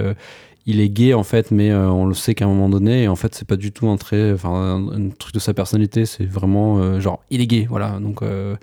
il 0.65 0.79
est 0.79 0.89
gay 0.89 1.13
en 1.13 1.23
fait, 1.23 1.51
mais 1.51 1.71
euh, 1.71 1.89
on 1.89 2.05
le 2.05 2.13
sait 2.13 2.35
qu'à 2.35 2.45
un 2.45 2.47
moment 2.47 2.69
donné, 2.69 3.03
et 3.03 3.07
en 3.07 3.15
fait 3.15 3.35
c'est 3.35 3.47
pas 3.47 3.57
du 3.57 3.71
tout 3.71 3.87
un 3.87 3.97
trait, 3.97 4.31
enfin 4.31 4.87
un, 4.91 5.09
truc 5.09 5.33
de 5.33 5.39
sa 5.39 5.53
personnalité, 5.53 6.05
c'est 6.05 6.25
vraiment 6.25 6.77
euh, 6.77 6.99
genre 6.99 7.21
il 7.29 7.41
est 7.41 7.47
gay, 7.47 7.67
voilà. 7.69 7.99
Donc 7.99 8.21
euh, 8.21 8.55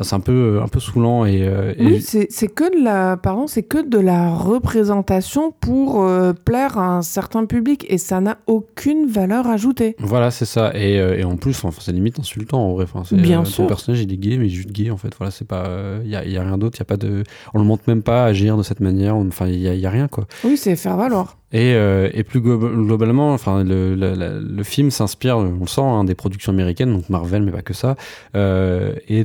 c'est 0.00 0.14
un 0.14 0.20
peu 0.20 0.60
un 0.62 0.68
peu 0.68 0.78
saoulant 0.78 1.24
et, 1.24 1.48
oui, 1.80 2.00
c'est 2.00 2.48
que 2.48 2.78
de 2.78 2.84
la, 2.84 3.16
pardon, 3.16 3.46
c'est 3.46 3.62
que 3.62 3.86
de 3.86 3.98
la 3.98 4.34
représentation 4.34 5.52
pour 5.52 6.06
plaire 6.44 6.78
à 6.78 6.96
un 6.96 7.02
certain 7.02 7.46
public 7.46 7.86
et 7.88 7.98
ça 7.98 8.20
n'a 8.20 8.38
aucune 8.46 9.06
valeur 9.06 9.46
ajoutée. 9.48 9.96
Voilà, 9.98 10.30
c'est 10.30 10.44
ça. 10.44 10.72
Et, 10.74 10.94
et, 10.94 11.24
en 11.24 11.36
plus, 11.36 11.64
enfin 11.64 11.80
c'est 11.80 11.92
limite 11.92 12.20
insultant 12.20 12.60
en 12.60 12.72
vrai. 12.74 12.86
Enfin, 12.92 13.02
Bien 13.16 13.44
sûr. 13.44 13.54
Son 13.54 13.66
personnage 13.66 14.00
il 14.02 14.12
est 14.12 14.16
gay, 14.16 14.36
mais 14.36 14.46
il 14.46 14.52
est 14.52 14.54
juste 14.54 14.70
gay 14.70 14.90
en 14.90 14.96
fait. 14.96 15.12
Voilà, 15.18 15.30
c'est 15.30 15.46
pas, 15.46 15.68
il 16.04 16.10
y 16.10 16.16
a, 16.16 16.24
y, 16.24 16.36
a, 16.36 16.42
rien 16.42 16.58
d'autre, 16.58 16.76
il 16.76 16.80
y 16.80 16.82
a 16.82 16.86
pas 16.86 16.96
de, 16.96 17.24
on 17.54 17.58
le 17.58 17.64
montre 17.64 17.84
même 17.88 18.02
pas 18.02 18.24
agir 18.24 18.56
de 18.56 18.62
cette 18.62 18.80
manière. 18.80 19.16
Enfin 19.16 19.48
il 19.48 19.56
y, 19.56 19.78
y 19.78 19.86
a, 19.86 19.90
rien 19.90 20.06
quoi. 20.08 20.26
Oui, 20.44 20.56
c'est 20.56 20.76
faire 20.76 20.96
valoir. 20.96 21.38
Et, 21.50 21.72
euh, 21.74 22.10
et, 22.12 22.24
plus 22.24 22.42
globalement, 22.42 23.32
enfin, 23.32 23.64
le, 23.64 24.62
film 24.64 24.90
s'inspire, 24.90 25.38
on 25.38 25.60
le 25.60 25.66
sent, 25.66 25.80
hein, 25.80 26.04
des 26.04 26.14
productions 26.14 26.52
américaines, 26.52 26.92
donc 26.92 27.08
Marvel, 27.08 27.42
mais 27.42 27.52
pas 27.52 27.62
que 27.62 27.72
ça. 27.72 27.96
Euh, 28.36 28.94
et, 29.08 29.24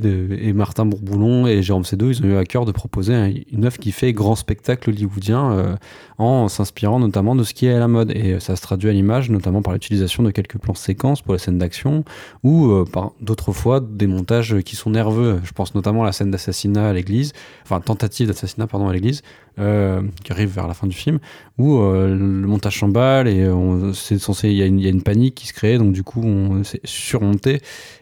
Martin 0.53 0.85
Bourboulon 0.85 1.47
et 1.47 1.61
Jérôme 1.61 1.83
Sédou, 1.83 2.11
ils 2.11 2.21
ont 2.23 2.25
eu 2.25 2.37
à 2.37 2.45
cœur 2.45 2.63
de 2.63 2.71
proposer 2.71 3.45
une 3.51 3.65
œuvre 3.65 3.77
qui 3.77 3.91
fait 3.91 4.13
grand 4.13 4.35
spectacle 4.35 4.89
hollywoodien 4.89 5.51
euh, 5.51 5.75
en 6.17 6.47
s'inspirant 6.47 6.99
notamment 6.99 7.35
de 7.35 7.43
ce 7.43 7.53
qui 7.53 7.65
est 7.65 7.73
à 7.73 7.79
la 7.79 7.89
mode. 7.89 8.11
Et 8.11 8.39
ça 8.39 8.55
se 8.55 8.61
traduit 8.61 8.89
à 8.89 8.93
l'image, 8.93 9.29
notamment 9.29 9.61
par 9.61 9.73
l'utilisation 9.73 10.23
de 10.23 10.31
quelques 10.31 10.57
plans 10.57 10.75
séquences 10.75 11.21
pour 11.21 11.33
les 11.33 11.39
scènes 11.39 11.57
d'action 11.57 12.05
ou 12.43 12.85
par 12.85 13.11
d'autres 13.19 13.51
fois 13.51 13.81
des 13.81 14.07
montages 14.07 14.61
qui 14.61 14.77
sont 14.77 14.91
nerveux. 14.91 15.41
Je 15.43 15.51
pense 15.51 15.75
notamment 15.75 16.03
à 16.03 16.05
la 16.05 16.13
scène 16.13 16.31
d'assassinat 16.31 16.87
à 16.87 16.93
l'église, 16.93 17.33
enfin 17.63 17.81
tentative 17.81 18.27
d'assassinat 18.27 18.67
pardon 18.67 18.87
à 18.87 18.93
l'église, 18.93 19.23
euh, 19.59 20.01
qui 20.23 20.31
arrive 20.31 20.49
vers 20.49 20.67
la 20.67 20.73
fin 20.73 20.87
du 20.87 20.95
film, 20.95 21.19
où 21.57 21.77
euh, 21.77 22.07
le 22.07 22.47
montage 22.47 22.79
s'emballe 22.79 23.27
et 23.27 23.47
c'est 23.93 24.19
censé 24.19 24.49
il 24.49 24.55
y, 24.55 24.83
y, 24.83 24.87
a 24.87 24.89
une 24.89 25.03
panique 25.03 25.35
qui 25.35 25.47
se 25.47 25.53
crée, 25.53 25.77
donc 25.77 25.93
du 25.93 26.03
coup 26.03 26.23
on 26.23 26.63
s'est 26.63 26.81
surmonté 26.83 27.61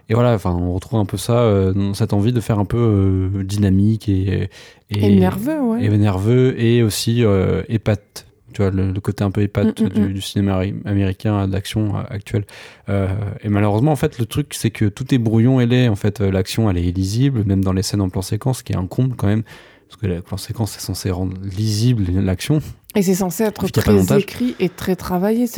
et 0.09 0.13
voilà, 0.13 0.33
enfin 0.33 0.51
on 0.51 0.73
retrouve 0.73 0.99
un 0.99 1.05
peu 1.05 1.17
ça, 1.17 1.71
cette 1.93 2.13
envie 2.13 2.33
de 2.33 2.41
faire 2.41 2.59
un 2.59 2.65
peu 2.65 3.29
dynamique 3.43 4.09
et, 4.09 4.49
et, 4.89 5.15
nerveux, 5.15 5.59
ouais. 5.61 5.83
Et 5.83 5.89
nerveux 5.89 6.59
et 6.59 6.83
aussi 6.83 7.23
épate 7.67 8.25
tu 8.53 8.61
vois, 8.61 8.71
le, 8.71 8.93
côté 8.99 9.23
un 9.23 9.31
peu 9.31 9.41
épate 9.41 9.79
mm, 9.79 9.85
mm, 9.85 10.03
mm. 10.03 10.13
du, 10.13 10.21
cinéma 10.21 10.61
américain 10.85 11.47
d'action 11.47 11.95
euh, 11.95 12.01
actuel. 12.09 12.45
Euh, 12.89 13.07
et 13.43 13.49
malheureusement, 13.49 13.91
en 13.91 13.95
fait, 13.95 14.19
le 14.19 14.25
truc, 14.25 14.53
c'est 14.53 14.71
que 14.71 14.85
tout 14.85 15.13
est 15.13 15.17
brouillon 15.17 15.59
et 15.59 15.65
laid. 15.65 15.89
En 15.89 15.95
fait, 15.95 16.21
euh, 16.21 16.31
l'action, 16.31 16.69
elle 16.69 16.77
est 16.77 16.83
illisible, 16.83 17.43
même 17.45 17.63
dans 17.63 17.73
les 17.73 17.83
scènes 17.83 18.01
en 18.01 18.09
plan 18.09 18.21
séquence, 18.21 18.63
qui 18.63 18.73
est 18.73 18.77
un 18.77 18.87
comble 18.87 19.15
quand 19.15 19.27
même. 19.27 19.43
Parce 19.91 19.99
que 19.99 20.07
la 20.07 20.21
plan 20.21 20.37
séquence, 20.37 20.71
c'est 20.71 20.79
censé 20.79 21.11
rendre 21.11 21.35
lisible 21.43 22.05
l'action. 22.21 22.61
Et 22.95 23.01
c'est 23.01 23.15
censé 23.15 23.43
être 23.43 23.67
très 23.67 24.17
écrit 24.17 24.55
et 24.57 24.69
très 24.69 24.95
travaillé. 24.95 25.49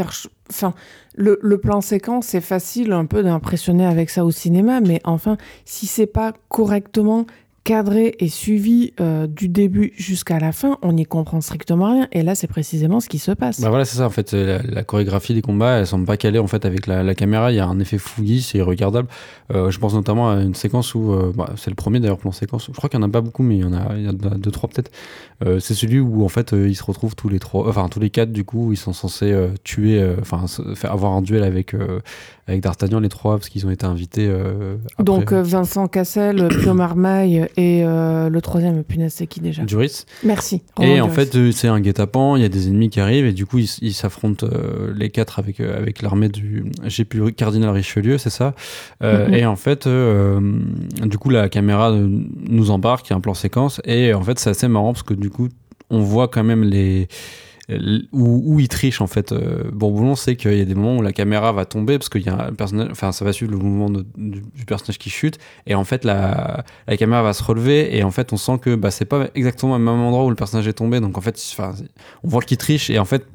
Enfin, 0.50 0.74
le, 1.14 1.38
le, 1.44 1.60
plan 1.60 1.82
séquence, 1.82 2.26
c'est 2.26 2.42
facile 2.42 2.94
un 2.94 3.06
peu 3.06 3.22
d'impressionner 3.22 3.86
avec 3.86 4.10
ça 4.10 4.26
au 4.26 4.32
cinéma, 4.32 4.82
mais 4.82 5.02
enfin, 5.04 5.38
si 5.66 5.86
c'est 5.86 6.08
pas 6.08 6.34
correctement 6.50 7.28
cadré 7.64 8.16
et 8.20 8.28
suivi 8.28 8.94
euh, 9.00 9.26
du 9.26 9.48
début 9.48 9.94
jusqu'à 9.96 10.40
la 10.40 10.52
fin, 10.52 10.78
on 10.82 10.94
n'y 10.94 11.06
comprend 11.06 11.40
strictement 11.40 11.94
rien. 11.94 12.08
Et 12.12 12.22
là, 12.22 12.36
c'est 12.36 12.48
précisément 12.48 13.00
ce 13.00 13.08
qui 13.08 13.20
se 13.20 13.32
passe. 13.32 13.62
Bah 13.62 13.70
voilà, 13.70 13.86
c'est 13.86 13.98
ça. 13.98 14.06
En 14.06 14.10
fait, 14.10 14.34
la, 14.34 14.62
la, 14.62 14.84
chorégraphie 14.84 15.34
des 15.34 15.42
combats, 15.42 15.80
elle 15.80 15.88
semble 15.88 16.06
pas 16.06 16.18
calée 16.18 16.40
en 16.40 16.48
fait 16.48 16.66
avec 16.66 16.88
la, 16.88 17.04
la 17.04 17.16
caméra. 17.16 17.52
Il 17.52 17.56
y 17.56 17.60
a 17.60 17.66
un 17.66 17.80
effet 17.80 17.98
fouillis, 17.98 18.42
c'est 18.42 18.62
regardable. 18.62 19.08
Euh, 19.54 19.72
je 19.72 19.80
pense 19.80 19.94
notamment 19.94 20.32
à 20.32 20.42
une 20.42 20.56
séquence 20.56 20.94
où, 20.94 21.14
euh, 21.14 21.32
bah, 21.34 21.52
c'est 21.56 21.70
le 21.70 21.76
premier 21.76 22.00
d'ailleurs 22.00 22.18
plan 22.18 22.32
séquence. 22.32 22.68
Je 22.68 22.76
crois 22.76 22.90
qu'il 22.90 23.00
y 23.00 23.04
en 23.04 23.08
a 23.08 23.12
pas 23.12 23.22
beaucoup, 23.22 23.44
mais 23.44 23.58
il 23.58 23.62
y 23.62 23.66
en 23.66 23.74
a, 23.74 23.96
il 23.96 24.04
y 24.04 24.08
en 24.08 24.32
a 24.32 24.36
deux 24.38 24.52
trois 24.52 24.70
peut-être. 24.70 24.92
C'est 25.60 25.74
celui 25.74 26.00
où 26.00 26.24
en 26.24 26.30
fait 26.30 26.54
ils 26.54 26.76
se 26.76 26.84
retrouvent 26.86 27.18
tous 27.18 27.28
les 27.28 27.40
trois, 27.40 27.68
enfin 27.68 27.90
tous 27.90 28.00
les 28.00 28.10
quatre 28.10 28.32
du 28.32 28.46
coup, 28.46 28.72
ils 28.72 28.78
sont 28.78 28.94
censés 28.94 29.36
tuer, 29.66 30.02
enfin 30.22 30.46
avoir 30.84 31.12
un 31.12 31.22
duel 31.22 31.44
avec 31.44 31.76
avec 32.48 32.62
D'Artagnan 32.62 33.02
les 33.02 33.10
trois 33.10 33.36
parce 33.36 33.50
qu'ils 33.50 33.68
ont 33.68 33.70
été 33.70 33.86
invités. 33.86 34.30
Après. 34.30 35.04
Donc 35.04 35.34
Vincent 35.34 35.90
Cassel, 35.90 36.48
Pio 36.48 36.74
Marmaille 36.74 37.46
et 37.58 37.84
le 37.84 38.40
troisième, 38.42 38.84
punaise, 38.84 39.14
c'est 39.14 39.28
qui 39.28 39.40
déjà? 39.40 39.64
Duris. 39.64 40.06
Merci. 40.24 40.62
et 40.82 41.02
en 41.02 41.10
fait, 41.10 41.52
c'est 41.52 41.68
un 41.68 41.80
guet-apens, 41.80 42.38
il 42.38 42.42
y 42.42 42.46
a 42.46 42.50
des 42.50 42.68
ennemis 42.68 42.90
qui 42.90 43.00
arrivent 43.00 43.26
et 43.26 43.34
du 43.34 43.46
coup, 43.46 43.60
ils 43.60 43.94
s'affrontent 43.94 44.48
les 44.96 45.10
quatre 45.10 45.40
avec, 45.40 45.60
avec 45.60 46.02
l'armée 46.02 46.30
du. 46.30 46.66
J'ai 46.86 47.06
plus 47.06 47.34
Cardinal 47.34 47.70
Richelieu, 47.70 48.18
c'est 48.18 48.30
ça? 48.30 48.54
Euh, 49.04 49.28
mm 49.28 49.32
-hmm. 49.32 49.38
Et 49.38 49.46
en 49.46 49.56
fait, 49.56 49.88
euh, 49.88 50.40
du 51.04 51.18
coup, 51.18 51.30
la 51.30 51.50
caméra 51.50 51.92
nous 51.92 52.72
embarque, 52.72 53.08
il 53.08 53.12
y 53.12 53.14
a 53.14 53.18
un 53.18 53.22
plan 53.22 53.34
séquence 53.34 53.82
et 53.86 54.14
en 54.14 54.24
fait, 54.24 54.40
c'est 54.40 54.50
assez 54.50 54.68
marrant 54.68 54.94
parce 54.94 55.04
que 55.04 55.14
du 55.14 55.30
coup, 55.30 55.50
on 55.90 56.00
voit 56.00 56.28
quand 56.28 56.44
même 56.44 56.64
les 56.64 57.08
où, 58.12 58.60
il 58.60 58.68
triche 58.68 59.02
en 59.02 59.08
fait. 59.08 59.32
Euh, 59.32 59.64
Bourboulon 59.72 60.16
sait 60.16 60.36
qu'il 60.36 60.58
y 60.58 60.62
a 60.62 60.66
des 60.66 60.76
moments 60.76 60.98
où 60.98 61.02
la 61.02 61.14
caméra 61.14 61.52
va 61.54 61.66
tomber 61.66 61.98
parce 61.98 62.10
qu'il 62.10 62.24
y 62.24 62.30
a 62.30 62.48
un 62.48 62.54
personnage, 62.54 62.90
enfin 62.92 63.12
ça 63.12 63.24
va 63.24 63.32
suivre 63.32 63.52
le 63.52 63.58
mouvement 63.58 63.90
du, 63.90 64.42
personnage 64.66 64.98
qui 64.98 65.10
chute 65.10 65.40
et 65.66 65.76
en 65.76 65.84
fait 65.84 66.04
la, 66.04 66.66
la 66.88 66.98
caméra 66.98 67.24
va 67.24 67.34
se 67.34 67.44
relever 67.44 67.96
et 67.96 68.04
en 68.04 68.12
fait 68.12 68.34
on 68.34 68.38
sent 68.38 68.60
que 68.62 68.76
bah, 68.76 68.92
c'est 68.92 69.06
pas 69.06 69.28
exactement 69.36 69.76
au 69.76 69.80
même 69.80 69.88
endroit 69.88 70.26
où 70.26 70.30
le 70.30 70.36
personnage 70.36 70.68
est 70.68 70.74
tombé 70.74 71.00
donc 71.00 71.18
en 71.18 71.22
fait 71.22 71.40
on 72.24 72.28
voit 72.28 72.42
qu'il 72.42 72.58
triche 72.58 72.90
et 72.90 73.00
en 73.00 73.06
fait 73.06 73.26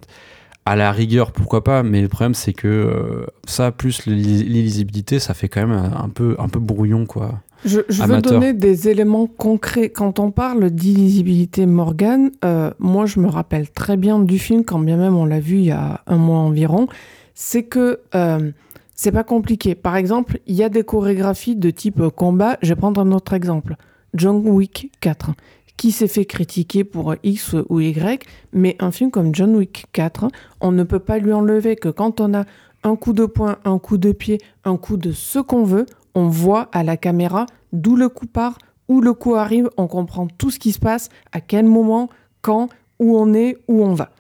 à 0.69 0.77
la 0.77 0.93
rigueur, 0.93 1.33
pourquoi 1.33 1.65
pas, 1.65 1.83
mais 1.83 2.03
le 2.03 2.09
problème 2.09 2.35
c'est 2.35 2.53
que 2.53 2.69
euh, 2.69 3.27
ça, 3.47 3.73
plus 3.73 4.05
l'illisibilité, 4.05 5.19
ça 5.19 5.33
fait 5.33 5.49
quand 5.49 5.67
même 5.67 5.73
un, 5.73 6.05
un, 6.05 6.09
peu, 6.11 6.37
un 6.39 6.51
peu 6.51 6.61
brouillon, 6.61 7.07
quoi. 7.07 7.41
Je, 7.65 7.81
je 7.89 8.03
veux 8.03 8.21
donner 8.21 8.53
des 8.53 8.89
éléments 8.89 9.27
concrets. 9.27 9.91
Quand 9.91 10.19
on 10.19 10.31
parle 10.31 10.71
d'illisibilité 10.71 11.67
Morgan, 11.67 12.31
euh, 12.45 12.71
moi 12.79 13.07
je 13.07 13.21
me 13.21 13.29
rappelle 13.29 13.71
très 13.71 13.97
bien 13.97 14.19
du 14.21 14.39
film, 14.39 14.65
quand 14.65 14.79
bien 14.79 14.97
même 14.97 15.17
on 15.17 15.25
l'a 15.25 15.41
vu 15.41 15.57
il 15.57 15.65
y 15.65 15.71
a 15.71 16.03
un 16.07 16.17
mois 16.17 16.39
environ, 16.39 16.87
c'est 17.35 17.65
que 17.65 18.01
euh, 18.15 18.51
c'est 18.95 19.13
pas 19.13 19.25
compliqué. 19.25 19.75
Par 19.75 19.97
exemple, 19.97 20.41
il 20.47 20.55
y 20.55 20.63
a 20.63 20.69
des 20.69 20.83
chorégraphies 20.83 21.57
de 21.57 21.71
type 21.71 22.03
combat. 22.09 22.59
Je 22.63 22.69
vais 22.69 22.77
prendre 22.77 23.01
un 23.01 23.13
autre 23.13 23.33
exemple. 23.33 23.77
John 24.15 24.37
Wick 24.47 24.91
4 25.01 25.33
qui 25.77 25.93
s'est 25.93 26.09
fait 26.09 26.25
critiquer 26.25 26.83
pour 26.83 27.15
X 27.23 27.55
ou 27.69 27.81
Y, 27.81 28.27
mais 28.53 28.77
un 28.81 28.91
film 28.91 29.13
comme 29.13 29.33
John 29.33 29.55
Wick 29.55 29.87
4, 29.93 30.29
on 30.61 30.73
ne 30.73 30.83
peut 30.83 30.99
pas 30.99 31.19
lui 31.19 31.33
enlever 31.33 31.77
que 31.77 31.89
quand 31.89 32.21
on 32.21 32.35
a 32.35 32.45
un 32.83 32.97
coup 32.97 33.13
de 33.13 33.27
poing, 33.27 33.59
un 33.65 33.79
coup 33.79 33.97
de 33.97 34.13
pied, 34.13 34.39
un 34.65 34.77
coup 34.77 34.97
de 34.97 35.13
ce 35.13 35.39
qu'on 35.39 35.65
veut, 35.65 35.87
on 36.19 36.29
voit 36.29 36.69
à 36.73 36.83
la 36.83 36.97
caméra 36.97 37.47
d'où 37.73 37.97
le 37.97 38.09
coup 38.09 38.27
part, 38.27 38.59
où 38.89 39.01
le 39.01 39.13
coup 39.13 39.35
arrive, 39.35 39.71
on 39.77 39.87
comprend 39.87 40.27
tout 40.27 40.51
ce 40.51 40.59
qui 40.59 40.73
se 40.73 40.79
passe, 40.79 41.11
à 41.33 41.41
quel 41.41 41.67
moment, 41.67 42.09
quand, 42.43 42.69
où 42.99 43.17
on 43.17 43.35
est, 43.35 43.57
où 43.69 43.83
on 43.85 43.95
va. 43.95 44.11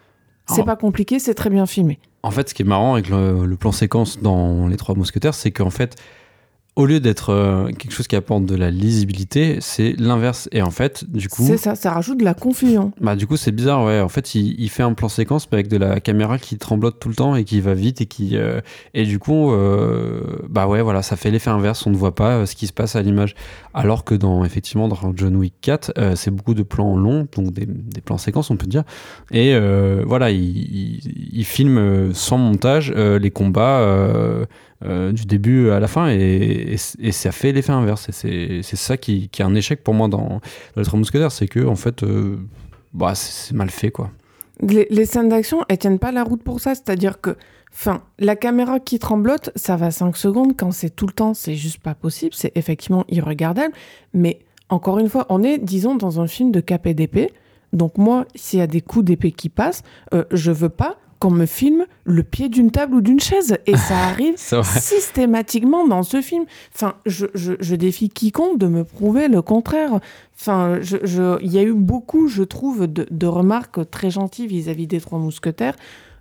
C'est 0.47 0.65
pas 0.65 0.77
compliqué, 0.77 1.19
c'est 1.19 1.35
très 1.35 1.51
bien 1.51 1.67
filmé. 1.67 1.99
En 2.23 2.31
fait, 2.31 2.49
ce 2.49 2.55
qui 2.55 2.63
est 2.63 2.67
marrant 2.67 2.95
avec 2.95 3.11
le, 3.11 3.45
le 3.45 3.57
plan 3.57 3.73
séquence 3.73 4.21
dans 4.21 4.67
Les 4.67 4.77
Trois 4.77 4.95
Mousquetaires, 4.95 5.35
c'est 5.35 5.51
qu'en 5.51 5.71
fait, 5.71 5.97
au 6.79 6.87
lieu 6.87 7.01
d'être 7.01 7.31
euh, 7.31 7.73
quelque 7.73 7.91
chose 7.91 8.07
qui 8.07 8.15
apporte 8.15 8.47
de 8.47 8.55
la 8.55 8.71
lisibilité, 8.71 9.59
c'est 9.61 9.97
l'inverse. 9.99 10.49
Et 10.53 10.63
en 10.63 10.71
fait, 10.71 11.11
du 11.11 11.29
coup. 11.29 11.43
C'est 11.45 11.57
ça, 11.57 11.75
ça 11.75 11.91
rajoute 11.91 12.19
de 12.19 12.25
la 12.25 12.35
confusion. 12.35 12.93
Bah, 13.01 13.17
du 13.17 13.27
coup, 13.27 13.37
c'est 13.37 13.51
bizarre, 13.51 13.85
ouais. 13.85 14.01
En 14.01 14.09
fait, 14.09 14.37
il, 14.37 14.55
il, 14.61 14.71
fait 14.71 14.85
un 14.85 14.95
plan 14.95 15.09
séquence 15.09 15.49
avec 15.51 15.67
de 15.67 15.77
la 15.77 15.99
caméra 15.99 16.39
qui 16.39 16.57
tremblote 16.57 17.01
tout 17.01 17.09
le 17.09 17.17
temps 17.17 17.35
et 17.35 17.43
qui 17.43 17.61
va 17.61 17.75
vite 17.75 18.01
et 18.01 18.07
qui. 18.07 18.37
Euh, 18.37 18.61
et 18.95 19.07
du 19.07 19.19
coup, 19.19 19.51
euh, 19.51 20.21
bah 20.49 20.69
ouais, 20.69 20.81
voilà, 20.81 21.03
ça 21.03 21.17
fait 21.17 21.33
l'effet 21.33 21.51
inverse. 21.51 21.85
On 21.85 21.91
ne 21.91 21.97
voit 21.97 22.15
pas 22.15 22.47
ce 22.47 22.55
qui 22.55 22.69
se 22.69 22.73
passe 22.73 22.95
à 22.95 23.03
l'image. 23.03 23.35
Alors 23.75 24.05
que 24.05 24.15
dans, 24.15 24.45
effectivement, 24.45 24.87
dans 24.87 25.13
John 25.17 25.35
Wick 25.35 25.55
4, 25.61 26.15
c'est 26.15 26.31
beaucoup 26.31 26.55
de 26.55 26.63
plans 26.63 26.97
longs, 26.97 27.27
donc 27.35 27.53
des, 27.53 27.67
des, 27.67 28.01
plans 28.01 28.19
séquences, 28.19 28.53
on 28.53 28.57
peut 28.57 28.69
dire. 28.69 28.85
Et 29.33 29.59
voilà, 30.07 30.31
il, 30.31 30.41
il, 30.41 31.01
il 31.33 31.45
filme 31.45 32.15
sans 32.15 32.39
montage 32.39 32.93
les 32.93 33.31
combats. 33.33 34.47
Euh, 34.85 35.11
du 35.11 35.25
début 35.25 35.71
à 35.71 35.81
la 35.81 35.89
fin 35.89 36.09
et, 36.09 36.77
ça 36.77 37.33
fait 37.33 37.51
l'effet 37.51 37.73
inverse. 37.73 38.09
C'est 38.13 38.63
ça 38.63 38.97
qui, 38.97 39.29
est 39.37 39.43
un 39.43 39.55
échec 39.57 39.83
pour 39.83 39.95
moi 39.95 40.07
dans 40.07 40.41
Mousquetaires, 40.95 41.33
c'est 41.33 41.49
que 41.49 41.67
en 41.67 41.75
fait, 41.75 42.05
euh, 42.05 42.39
bah, 42.93 43.15
c'est 43.17 43.55
mal 43.55 43.71
fait 43.71 43.91
quoi. 43.91 44.11
Les, 44.61 45.05
scènes 45.05 45.29
d'action, 45.29 45.65
elles 45.69 45.79
tiennent 45.79 45.99
pas 45.99 46.13
la 46.13 46.23
route 46.23 46.43
pour 46.43 46.61
ça, 46.61 46.75
c'est-à-dire 46.75 47.21
que 47.21 47.37
Enfin, 47.71 48.03
la 48.19 48.35
caméra 48.35 48.81
qui 48.81 48.99
tremblote, 48.99 49.51
ça 49.55 49.77
va 49.77 49.91
5 49.91 50.17
secondes. 50.17 50.57
Quand 50.57 50.73
c'est 50.73 50.89
tout 50.89 51.07
le 51.07 51.13
temps, 51.13 51.35
c'est 51.35 51.55
juste 51.55 51.81
pas 51.81 51.95
possible. 51.95 52.33
C'est 52.35 52.51
effectivement 52.57 53.05
irregardable. 53.09 53.75
Mais 54.15 54.41
encore 54.71 54.99
une 54.99 55.09
fois, 55.09 55.27
on 55.29 55.43
est, 55.43 55.59
disons, 55.59 55.95
dans 55.95 56.19
un 56.19 56.27
film 56.27 56.51
de 56.51 56.61
cap 56.61 56.87
et 56.87 56.95
d'épée. 56.95 57.31
Donc 57.75 57.99
moi, 57.99 58.25
s'il 58.35 58.59
y 58.59 58.63
a 58.63 58.67
des 58.67 58.81
coups 58.81 59.05
d'épée 59.05 59.33
qui 59.33 59.51
passent, 59.51 59.83
euh, 60.15 60.25
je 60.33 60.51
veux 60.51 60.71
pas 60.71 60.97
qu'on 61.19 61.31
me 61.31 61.47
filme 61.47 61.85
le 62.05 62.23
pied 62.23 62.49
d'une 62.49 62.71
table 62.71 62.95
ou 62.95 63.01
d'une 63.01 63.21
chaise. 63.21 63.59
Et 63.67 63.77
ça 63.77 63.99
arrive 64.09 64.37
systématiquement 64.37 65.87
dans 65.87 66.03
ce 66.03 66.21
film. 66.21 66.45
Enfin, 66.75 66.95
je, 67.07 67.27
je, 67.35 67.55
je, 67.59 67.75
défie 67.75 68.09
quiconque 68.09 68.59
de 68.59 68.67
me 68.67 68.85
prouver 68.85 69.29
le 69.29 69.43
contraire. 69.43 70.01
Enfin, 70.41 70.79
il 70.81 71.53
y 71.53 71.59
a 71.59 71.63
eu 71.63 71.75
beaucoup, 71.75 72.29
je 72.29 72.43
trouve, 72.43 72.87
de, 72.87 73.07
de 73.11 73.27
remarques 73.27 73.91
très 73.91 74.11
gentilles 74.11 74.47
vis-à-vis 74.47 74.85
-vis 74.85 74.89
des 74.89 75.01
Trois 75.01 75.19
Mousquetaires, 75.19 75.77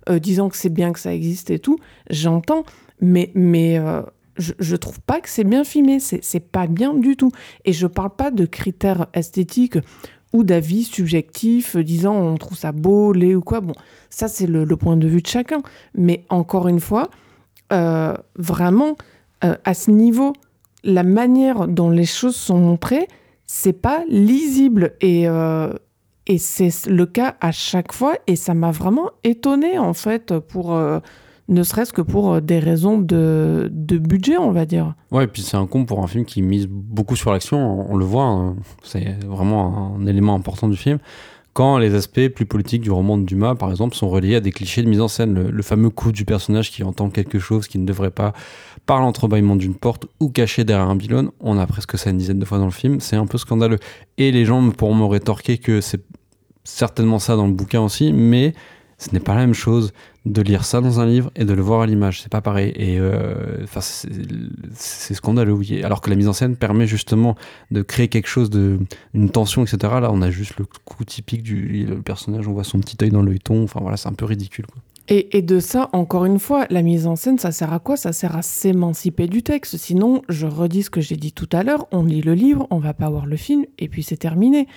euh, 0.08 0.18
disant 0.18 0.48
que 0.48 0.56
c'est 0.56 0.72
bien 0.72 0.92
que 0.92 1.00
ça 1.00 1.14
existe 1.14 1.50
et 1.50 1.58
tout. 1.58 1.78
J'entends, 2.10 2.64
mais, 3.00 3.30
mais 3.34 3.78
euh, 3.78 4.02
je, 4.36 4.52
je 4.58 4.76
trouve 4.76 5.00
pas 5.00 5.20
que 5.20 5.28
c'est 5.28 5.44
bien 5.44 5.64
filmé. 5.64 5.98
C'est 6.00 6.40
pas 6.40 6.66
bien 6.66 6.94
du 6.94 7.16
tout. 7.16 7.30
Et 7.64 7.72
je 7.72 7.86
parle 7.86 8.14
pas 8.16 8.30
de 8.30 8.46
critères 8.46 9.06
esthétiques 9.14 9.78
ou 10.32 10.44
d'avis 10.44 10.84
subjectifs 10.84 11.76
disant 11.76 12.14
on 12.14 12.36
trouve 12.36 12.56
ça 12.56 12.72
beau, 12.72 13.12
laid 13.12 13.34
ou 13.34 13.40
quoi. 13.40 13.60
Bon, 13.60 13.74
ça 14.10 14.28
c'est 14.28 14.46
le, 14.46 14.66
point 14.76 14.96
de 14.96 15.08
vue 15.08 15.22
de 15.22 15.26
chacun. 15.26 15.62
Mais 15.94 16.24
encore 16.28 16.68
une 16.68 16.80
fois, 16.80 17.08
euh, 17.72 18.14
vraiment, 18.36 18.96
euh, 19.44 19.56
à 19.64 19.74
ce 19.74 19.90
niveau, 19.90 20.32
la 20.84 21.02
manière 21.02 21.68
dont 21.68 21.90
les 21.90 22.06
choses 22.06 22.36
sont 22.36 22.58
montrées, 22.58 23.08
c'est 23.46 23.72
pas 23.72 24.04
lisible. 24.08 24.94
Et, 25.00 25.28
euh, 25.28 25.72
et 26.26 26.38
c'est 26.38 26.86
le 26.86 27.06
cas 27.06 27.36
à 27.40 27.52
chaque 27.52 27.92
fois. 27.92 28.14
Et 28.26 28.36
ça 28.36 28.54
m'a 28.54 28.70
vraiment 28.70 29.10
étonné 29.24 29.78
en 29.78 29.94
fait 29.94 30.38
pour 30.38 30.78
ne 31.48 31.62
serait-ce 31.62 31.92
que 31.92 32.02
pour 32.02 32.34
euh, 32.34 32.40
des 32.40 32.58
raisons 32.58 32.98
de, 32.98 33.70
budget, 33.70 34.36
on 34.36 34.52
va 34.52 34.66
dire. 34.66 34.94
Ouais, 35.10 35.24
et 35.24 35.26
puis 35.26 35.42
c'est 35.42 35.56
un 35.56 35.66
con 35.66 35.84
pour 35.84 36.02
un 36.02 36.06
film 36.06 36.24
qui 36.24 36.42
mise 36.42 36.66
beaucoup 36.68 37.16
sur 37.16 37.32
l'action, 37.32 37.90
on, 37.90 37.96
le 37.96 38.04
voit, 38.04 38.24
hein. 38.24 38.56
c'est 38.82 39.24
vraiment 39.24 39.96
un 39.98 40.06
élément 40.06 40.34
important 40.34 40.68
du 40.68 40.76
film. 40.76 40.98
Quand 41.54 41.78
les 41.78 41.94
aspects 41.94 42.28
plus 42.28 42.46
politiques 42.46 42.82
du 42.82 42.90
roman 42.90 43.18
de 43.18 43.24
Dumas, 43.24 43.56
par 43.56 43.70
exemple, 43.70 43.96
sont 43.96 44.08
reliés 44.08 44.36
à 44.36 44.40
des 44.40 44.52
clichés 44.52 44.82
de 44.82 44.88
mise 44.88 45.00
en 45.00 45.08
scène, 45.08 45.48
le, 45.48 45.62
fameux 45.62 45.90
coup 45.90 46.12
du 46.12 46.24
personnage 46.24 46.70
qui 46.70 46.84
entend 46.84 47.10
quelque 47.10 47.40
chose 47.40 47.66
qui 47.66 47.78
ne 47.78 47.86
devrait 47.86 48.12
pas 48.12 48.32
par 48.86 49.00
l'entrebâillement 49.00 49.56
d'une 49.56 49.74
porte 49.74 50.06
ou 50.20 50.28
caché 50.28 50.62
derrière 50.62 50.88
un 50.88 50.96
pylône, 50.96 51.30
on 51.40 51.58
a 51.58 51.66
presque 51.66 51.98
ça 51.98 52.10
une 52.10 52.18
dizaine 52.18 52.38
de 52.38 52.44
fois 52.44 52.58
dans 52.58 52.66
le 52.66 52.70
film, 52.70 53.00
c'est 53.00 53.16
un 53.16 53.26
peu 53.26 53.38
scandaleux. 53.38 53.78
Et 54.18 54.30
les 54.30 54.44
gens 54.44 54.70
pourront 54.70 54.94
me 54.94 55.04
rétorquer 55.04 55.58
que 55.58 55.80
c'est 55.80 56.02
certainement 56.62 57.18
ça 57.18 57.34
dans 57.34 57.46
le 57.46 57.52
bouquin 57.52 57.80
aussi, 57.80 58.12
mais 58.12 58.52
ce 58.98 59.10
n'est 59.12 59.20
pas 59.20 59.34
la 59.34 59.42
même 59.42 59.54
chose 59.54 59.92
de 60.26 60.42
lire 60.42 60.64
ça 60.64 60.80
dans 60.80 61.00
un 61.00 61.06
livre 61.06 61.30
et 61.36 61.44
de 61.44 61.52
le 61.52 61.62
voir 61.62 61.82
à 61.82 61.86
l'image. 61.86 62.20
C'est 62.20 62.30
pas 62.30 62.40
pareil. 62.40 62.72
Et 62.76 62.98
euh, 62.98 63.64
c'est 64.74 65.14
scandaleux, 65.14 65.52
oui. 65.52 65.82
Alors 65.84 66.00
que 66.00 66.10
la 66.10 66.16
mise 66.16 66.28
en 66.28 66.32
scène 66.32 66.56
permet 66.56 66.86
justement 66.86 67.36
de 67.70 67.82
créer 67.82 68.08
quelque 68.08 68.28
chose 68.28 68.50
de 68.50 68.78
une 69.14 69.30
tension, 69.30 69.62
etc. 69.62 69.78
Là, 70.00 70.10
on 70.12 70.20
a 70.20 70.30
juste 70.30 70.58
le 70.58 70.66
coup 70.84 71.04
typique 71.04 71.42
du 71.42 71.88
personnage. 72.04 72.48
On 72.48 72.52
voit 72.52 72.64
son 72.64 72.80
petit 72.80 72.96
œil 73.02 73.10
dans 73.10 73.22
l'œilleton. 73.22 73.62
Enfin 73.62 73.80
voilà, 73.80 73.96
c'est 73.96 74.08
un 74.08 74.14
peu 74.14 74.24
ridicule. 74.24 74.66
Et, 75.10 75.40
de 75.40 75.58
ça, 75.58 75.88
encore 75.94 76.26
une 76.26 76.38
fois, 76.38 76.66
la 76.68 76.82
mise 76.82 77.06
en 77.06 77.16
scène, 77.16 77.38
ça 77.38 77.50
sert 77.50 77.72
à 77.72 77.78
quoi? 77.78 77.96
Ça 77.96 78.12
sert 78.12 78.36
à 78.36 78.42
s'émanciper 78.42 79.26
du 79.26 79.42
texte. 79.42 79.78
Sinon, 79.78 80.20
je 80.28 80.46
redis 80.46 80.82
ce 80.82 80.90
que 80.90 81.00
j'ai 81.00 81.16
dit 81.16 81.32
tout 81.32 81.48
à 81.52 81.62
l'heure, 81.62 81.86
on 81.92 82.04
lit 82.04 82.20
le 82.20 82.34
livre, 82.34 82.66
on 82.68 82.78
va 82.78 82.92
pas 82.92 83.08
voir 83.08 83.24
le 83.24 83.36
film, 83.36 83.64
et 83.78 83.88
puis 83.88 84.02
c'est 84.02 84.18
terminé. 84.18 84.68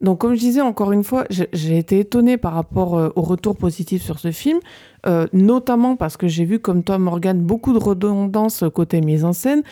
Donc, 0.00 0.18
comme 0.18 0.34
je 0.34 0.40
disais, 0.40 0.60
encore 0.60 0.92
une 0.92 1.04
fois, 1.04 1.24
j'ai 1.30 1.78
été 1.78 2.00
étonnée 2.00 2.36
par 2.36 2.54
rapport 2.54 2.98
euh, 2.98 3.10
au 3.16 3.22
retour 3.22 3.56
positif 3.56 4.02
sur 4.02 4.18
ce 4.18 4.32
film, 4.32 4.58
euh, 5.06 5.26
notamment 5.32 5.96
parce 5.96 6.16
que 6.16 6.28
j'ai 6.28 6.44
vu, 6.44 6.58
comme 6.58 6.82
toi, 6.82 6.98
Morgane, 6.98 7.40
beaucoup 7.40 7.72
de 7.72 7.78
redondance 7.78 8.64
côté 8.74 9.00
mise 9.00 9.24
en 9.24 9.32
scène. 9.32 9.62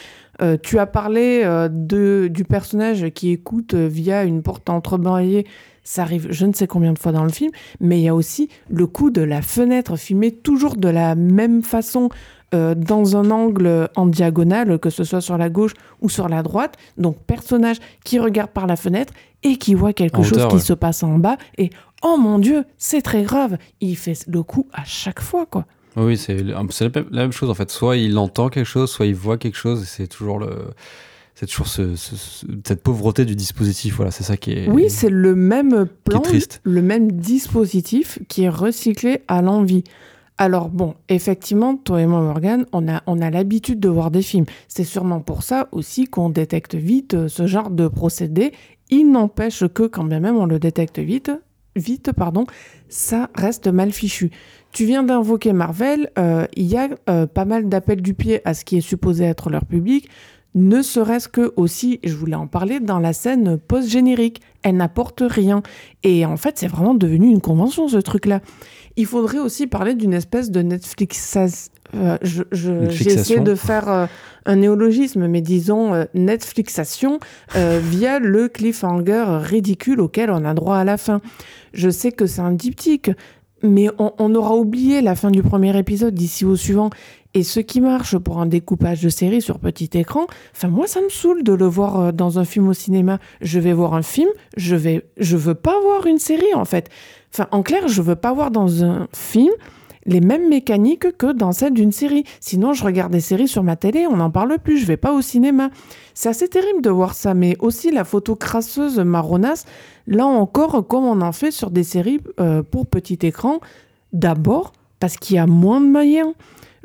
Euh, 0.41 0.57
tu 0.61 0.79
as 0.79 0.87
parlé 0.87 1.43
euh, 1.45 1.69
de, 1.71 2.29
du 2.31 2.45
personnage 2.45 3.11
qui 3.11 3.31
écoute 3.31 3.75
via 3.75 4.25
une 4.25 4.43
porte 4.43 4.71
entrebâillée. 4.71 5.47
Ça 5.85 6.03
arrive 6.03 6.29
je 6.31 6.47
ne 6.47 6.53
sais 6.53 6.67
combien 6.67 6.93
de 6.93 6.99
fois 6.99 7.13
dans 7.13 7.25
le 7.25 7.31
film, 7.31 7.51
mais 7.81 7.99
il 7.99 8.03
y 8.05 8.09
a 8.09 8.15
aussi 8.15 8.49
le 8.71 8.87
coup 8.87 9.11
de 9.11 9.21
la 9.21 9.43
fenêtre 9.43 9.97
filmée 9.97 10.31
toujours 10.31 10.77
de 10.77 10.89
la 10.89 11.17
même 11.17 11.63
façon 11.63 12.09
euh, 12.55 12.75
dans 12.75 13.17
un 13.17 13.31
angle 13.31 13.89
en 13.97 14.07
diagonale, 14.07 14.79
que 14.79 14.91
ce 14.91 15.05
soit 15.05 15.21
sur 15.21 15.39
la 15.39 15.49
gauche 15.49 15.73
ou 16.01 16.09
sur 16.09 16.29
la 16.29 16.43
droite. 16.43 16.77
Donc 16.99 17.17
personnage 17.19 17.79
qui 18.05 18.19
regarde 18.19 18.51
par 18.51 18.67
la 18.67 18.77
fenêtre 18.77 19.13
et 19.43 19.57
qui 19.57 19.75
voit 19.75 19.93
quelque 19.93 20.19
En 20.19 20.23
chose 20.23 20.33
hauteur, 20.39 20.49
qui 20.49 20.55
ouais. 20.57 20.61
se 20.61 20.73
passe 20.73 21.03
en 21.03 21.19
bas 21.19 21.37
et 21.59 21.71
oh 22.03 22.17
mon 22.19 22.39
dieu, 22.39 22.65
c'est 22.79 23.03
très 23.03 23.23
grave. 23.23 23.59
Il 23.81 23.97
fait 23.97 24.27
le 24.29 24.43
coup 24.43 24.67
à 24.73 24.85
chaque 24.85 25.21
fois 25.21 25.47
quoi. 25.47 25.67
Oui, 25.97 26.17
c'est 26.17 26.43
la, 26.43 26.63
même- 27.11 27.33
chose 27.33 27.51
en 27.51 27.55
fait. 27.55 27.71
Soit 27.71 27.97
il 27.99 28.17
entend 28.17 28.49
quelque 28.49 28.65
chose, 28.67 28.91
soit 28.91 29.05
il 29.07 29.15
voit 29.15 29.37
quelque 29.37 29.57
chose, 29.59 29.85
c'est 29.87 30.07
toujours 30.07 30.39
le. 30.39 30.49
C'est 31.35 31.47
toujours 31.47 31.67
ce- 31.67 31.97
ce- 31.97 32.15
ce- 32.17 32.47
cette 32.67 32.83
pauvreté 32.83 33.25
du 33.25 33.35
dispositif, 33.35 33.97
voilà, 33.97 34.11
c'est 34.11 34.23
ça 34.25 34.37
qui 34.37 34.53
est. 34.53 34.69
Oui, 34.71 34.89
c'est 34.89 35.09
le 35.11 35.35
même 35.35 35.87
plan, 36.05 36.21
triste. 36.21 36.61
le 36.63 36.81
même 36.83 37.11
dispositif 37.13 38.19
qui 38.29 38.45
est 38.45 38.49
recyclé 38.49 39.23
à 39.29 39.43
l'envie. 39.43 39.85
Alors 40.39 40.69
bon, 40.71 40.95
effectivement, 41.09 41.77
toi 41.77 42.01
et 42.01 42.07
moi, 42.07 42.21
Morgan, 42.23 42.65
on 42.73 42.89
a, 42.89 43.03
on 43.07 43.21
a 43.21 43.31
l'habitude 43.31 43.81
de 43.81 43.89
voir 43.89 44.11
des 44.11 44.23
films. 44.23 44.47
C'est 44.69 44.85
sûrement 44.85 45.21
pour 45.21 45.43
ça 45.43 45.69
aussi 45.73 46.07
qu'on 46.07 46.31
détecte 46.31 46.75
vite 46.75 47.15
euh, 47.15 47.29
ce 47.29 47.47
genre 47.47 47.71
de 47.71 47.87
procédé. 47.89 48.53
Il 48.93 49.11
n'empêche 49.11 49.67
que 49.69 49.85
quand 49.85 50.05
bien 50.05 50.21
même 50.21 50.37
on 50.37 50.45
le 50.45 50.59
détecte 50.59 50.99
vite, 50.99 51.31
vite, 51.77 52.13
pardon, 52.13 52.45
ça 52.91 53.31
reste 53.35 53.67
mal 53.69 53.91
fichu. 53.91 54.31
Tu 54.71 54.85
viens 54.85 55.03
d'invoquer 55.03 55.55
Marvel, 55.55 56.11
euh, 56.19 56.47
il 56.57 56.67
y 56.67 56.77
a 56.77 56.91
euh, 57.09 57.27
pas 57.27 57.47
mal 57.47 57.71
d'appels 57.71 58.03
du 58.03 58.13
pied 58.13 58.47
à 58.47 58.53
ce 58.53 58.67
qui 58.67 58.77
est 58.77 58.83
supposé 58.83 59.25
être 59.25 59.49
leur 59.49 59.65
public, 59.65 60.11
ne 60.55 60.83
serait-ce 60.83 61.29
que 61.29 61.55
aussi, 61.57 62.01
je 62.05 62.15
voulais 62.15 62.35
en 62.35 62.47
parler, 62.47 62.81
dans 62.81 62.99
la 62.99 63.15
scène 63.15 63.57
post-générique. 63.57 64.43
Elle 64.63 64.77
n'apporte 64.77 65.23
rien. 65.27 65.63
Et 66.03 66.27
en 66.27 66.37
fait, 66.37 66.59
c'est 66.59 66.69
vraiment 66.69 66.95
devenu 66.95 67.29
une 67.29 67.41
convention, 67.41 67.89
ce 67.89 67.97
truc-là. 67.97 68.43
Il 68.97 69.07
faudrait 69.07 69.39
aussi 69.39 69.67
parler 69.67 69.95
d'une 69.95 70.13
espèce 70.13 70.51
de 70.51 70.61
Netflix. 70.61 71.39
Euh, 71.95 72.17
je- 72.23 72.43
je- 72.53 72.69
J'ai 72.69 72.73
Netflixation. 72.73 73.21
essayé 73.21 73.41
de 73.41 73.55
faire 73.55 73.89
euh, 73.91 74.07
un 74.47 74.57
néologisme, 74.57 75.27
mais 75.27 75.41
disons 75.43 75.93
euh, 75.95 76.05
Netflixation 76.15 77.21
euh, 77.57 77.81
via 77.83 78.19
le 78.19 78.49
cliffhanger 78.49 79.25
ridicule 79.43 80.01
auquel 80.01 80.31
on 80.31 80.45
a 80.45 80.55
droit 80.55 80.77
à 80.77 80.85
la 80.85 80.97
fin. 80.97 81.21
Je 81.75 81.91
sais 81.91 82.13
que 82.13 82.27
c'est 82.27 82.41
un 82.41 82.53
diptyque, 82.53 83.11
mais 83.63 83.89
on, 83.99 84.13
on 84.19 84.35
aura 84.35 84.57
oublié 84.57 85.03
la 85.03 85.15
fin 85.15 85.31
du 85.31 85.43
premier 85.43 85.77
épisode 85.79 86.15
d'ici 86.15 86.45
au 86.45 86.57
suivant. 86.57 86.91
Et 87.35 87.45
ce 87.45 87.61
qui 87.61 87.81
marche 87.81 88.19
pour 88.19 88.41
un 88.41 88.47
découpage 88.47 89.03
de 89.03 89.09
série 89.09 89.41
sur 89.41 89.59
petit 89.59 89.89
écran, 89.95 90.27
enfin 90.55 90.69
moi 90.69 90.87
ça 90.87 91.01
me 91.01 91.09
saoule 91.09 91.43
de 91.43 91.55
le 91.55 91.65
voir 91.65 92.13
dans 92.13 92.39
un 92.39 92.45
film 92.45 92.69
au 92.69 92.75
cinéma. 92.75 93.21
Je 93.41 93.59
vais 93.59 93.73
voir 93.73 93.95
un 93.95 94.03
film, 94.03 94.29
je 94.59 94.77
vais, 94.77 95.07
je 95.17 95.39
veux 95.39 95.55
pas 95.55 95.81
voir 95.81 96.07
une 96.07 96.19
série 96.19 96.53
en 96.55 96.67
fait. 96.67 96.91
Enfin 97.33 97.49
en 97.51 97.63
clair, 97.63 97.89
je 97.89 98.03
veux 98.03 98.17
pas 98.17 98.35
voir 98.35 98.51
dans 98.51 98.85
un 98.85 99.09
film 99.17 99.49
les 100.07 100.21
mêmes 100.21 100.49
mécaniques 100.49 101.17
que 101.17 101.33
dans 101.33 101.53
celle 101.53 101.73
d'une 101.75 101.93
série. 101.93 102.25
Sinon, 102.41 102.73
je 102.73 102.85
regarde 102.85 103.13
des 103.13 103.21
séries 103.21 103.49
sur 103.49 103.63
ma 103.63 103.77
télé, 103.77 104.07
on 104.07 104.17
n'en 104.17 104.31
parle 104.31 104.59
plus, 104.59 104.79
je 104.79 104.87
vais 104.87 104.97
pas 104.97 105.13
au 105.13 105.21
cinéma. 105.23 105.71
C'est 106.15 106.29
assez 106.29 106.49
terrible 106.49 106.83
de 106.83 106.91
voir 106.91 107.15
ça, 107.15 107.35
mais 107.35 107.57
aussi 107.61 107.91
la 107.91 108.05
photo 108.05 108.35
crasseuse 108.37 108.99
marronasse, 108.99 109.65
là 110.07 110.27
encore, 110.27 110.87
comme 110.87 111.05
on 111.05 111.21
en 111.21 111.33
fait 111.33 111.51
sur 111.53 111.71
des 111.71 111.85
séries 111.85 112.21
euh, 112.41 112.63
pour 112.63 112.87
petit 112.87 113.19
écran, 113.23 113.61
d'abord 114.13 114.73
parce 115.01 115.17
qu'il 115.17 115.37
y 115.37 115.39
a 115.39 115.47
moins 115.47 115.81
de 115.81 115.87
moyens. 115.87 116.33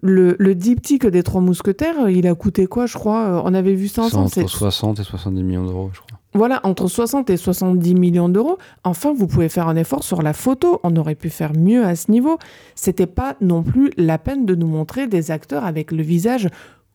Le, 0.04 0.36
le 0.38 0.54
diptyque 0.54 1.08
des 1.08 1.24
Trois 1.24 1.42
Mousquetaires, 1.42 2.08
il 2.10 2.28
a 2.28 2.36
coûté 2.36 2.68
quoi, 2.68 2.86
je 2.86 2.94
crois 2.94 3.26
euh, 3.26 3.42
On 3.44 3.54
avait 3.56 3.74
vu 3.74 3.88
ça 3.88 4.04
ensemble. 4.04 4.26
entre 4.26 4.34
c'est- 4.36 4.48
60 4.48 5.00
et 5.00 5.04
70 5.04 5.42
millions 5.44 5.66
d'euros, 5.66 5.90
je 5.92 6.00
crois. 6.02 6.17
Voilà, 6.38 6.62
entre 6.64 6.88
60 6.88 7.30
et 7.30 7.38
70 7.38 7.96
millions 7.96 8.30
d'euros. 8.30 8.58
Enfin, 8.84 9.14
vous 9.14 9.28
pouvez 9.28 9.50
faire 9.50 9.68
un 9.68 9.76
effort 9.76 10.04
sur 10.04 10.22
la 10.22 10.34
photo. 10.34 10.80
On 10.84 10.96
aurait 10.96 11.16
pu 11.16 11.30
faire 11.30 11.54
mieux 11.54 11.86
à 11.86 11.96
ce 11.96 12.12
niveau. 12.12 12.38
C'était 12.76 13.08
pas 13.08 13.36
non 13.42 13.64
plus 13.64 13.92
la 13.98 14.18
peine 14.18 14.46
de 14.46 14.56
nous 14.56 14.68
montrer 14.68 15.08
des 15.08 15.32
acteurs 15.32 15.66
avec 15.66 15.92
le 15.92 16.04
visage 16.04 16.50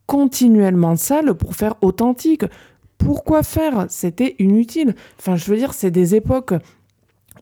continuellement 0.06 0.96
sale 0.96 1.34
pour 1.34 1.54
faire 1.54 1.74
authentique. 1.82 2.44
Pourquoi 2.98 3.42
faire? 3.42 3.86
C'était 3.88 4.36
inutile. 4.38 4.94
Enfin, 5.18 5.36
je 5.36 5.50
veux 5.50 5.56
dire, 5.56 5.74
c'est 5.74 5.90
des 5.90 6.14
époques 6.14 6.54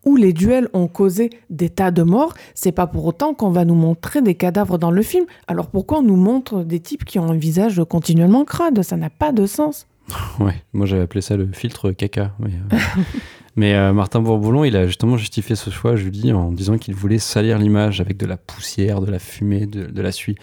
où 0.05 0.16
les 0.16 0.32
duels 0.32 0.68
ont 0.72 0.88
causé 0.88 1.30
des 1.51 1.68
tas 1.68 1.90
de 1.90 2.03
morts, 2.03 2.34
c'est 2.55 2.72
pas 2.72 2.86
pour 2.86 3.05
autant 3.05 3.34
qu'on 3.34 3.51
va 3.51 3.64
nous 3.64 3.74
montrer 3.74 4.22
des 4.22 4.34
cadavres 4.34 4.78
dans 4.78 4.90
le 4.90 5.03
film. 5.03 5.26
Alors 5.46 5.66
pourquoi 5.66 5.98
on 5.98 6.03
nous 6.03 6.16
montre 6.16 6.62
des 6.62 6.80
types 6.80 7.05
qui 7.05 7.18
ont 7.18 7.28
un 7.28 7.36
visage 7.36 7.82
continuellement 7.88 8.44
crade? 8.44 8.82
Ça 8.82 8.96
n'a 8.96 9.11
pas 9.11 9.32
de 9.32 9.44
sens. 9.44 9.86
Ouais, 10.40 10.62
moi 10.72 10.86
j'avais 10.86 11.02
appelé 11.02 11.20
ça 11.20 11.36
le 11.36 11.48
filtre 11.52 11.90
caca. 11.92 12.32
Mais, 12.38 12.50
euh, 12.50 12.76
mais, 13.56 13.74
euh, 13.74 13.92
Martin 13.92 14.20
Bourboulon, 14.20 14.64
il 14.64 14.76
a 14.76 14.86
justement 14.86 15.16
justifié 15.16 15.56
ce 15.56 15.70
choix, 15.70 15.96
Julie, 15.96 16.32
en 16.32 16.52
disant 16.52 16.78
qu'il 16.78 16.94
voulait 16.94 17.18
salir 17.18 17.58
l'image 17.58 18.00
avec 18.00 18.16
de 18.16 18.26
la 18.26 18.36
poussière, 18.36 19.00
de 19.00 19.11
la 19.11 19.18
fumée, 19.18 19.66
de, 19.66 19.86
de 19.86 20.02
la 20.02 20.12
suie. 20.12 20.36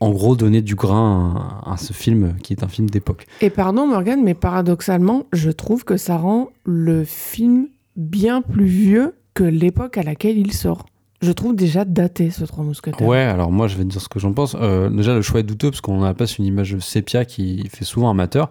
En 0.00 0.10
gros, 0.10 0.36
donner 0.36 0.60
du 0.60 0.74
grain 0.74 1.62
à, 1.64 1.72
à 1.72 1.76
ce 1.76 1.92
film 1.92 2.34
qui 2.42 2.52
est 2.52 2.62
un 2.62 2.68
film 2.68 2.90
d'époque. 2.90 3.26
Et 3.40 3.50
pardon 3.50 3.86
Morgane, 3.86 4.22
mais 4.22 4.34
paradoxalement, 4.34 5.24
je 5.32 5.50
trouve 5.50 5.84
que 5.84 5.96
ça 5.96 6.16
rend 6.16 6.50
le 6.64 7.04
film 7.04 7.68
bien 7.96 8.42
plus 8.42 8.66
vieux 8.66 9.14
que 9.34 9.44
l'époque 9.44 9.98
à 9.98 10.02
laquelle 10.02 10.38
il 10.38 10.52
sort. 10.52 10.86
Je 11.24 11.32
trouve 11.32 11.56
déjà 11.56 11.86
daté 11.86 12.30
ce 12.30 12.44
Trois 12.44 12.64
Mousquetaires. 12.64 13.06
Ouais, 13.06 13.18
alors 13.18 13.50
moi 13.50 13.66
je 13.66 13.76
vais 13.76 13.84
te 13.84 13.88
dire 13.88 14.00
ce 14.00 14.08
que 14.08 14.18
j'en 14.18 14.34
pense. 14.34 14.56
Euh, 14.60 14.90
déjà, 14.90 15.14
le 15.14 15.22
choix 15.22 15.40
est 15.40 15.44
douteux 15.44 15.70
parce 15.70 15.80
qu'on 15.80 16.02
a 16.02 16.12
pas 16.12 16.26
une 16.26 16.44
image 16.44 16.78
sépia 16.80 17.24
qui 17.24 17.66
fait 17.70 17.84
souvent 17.84 18.10
amateur, 18.10 18.50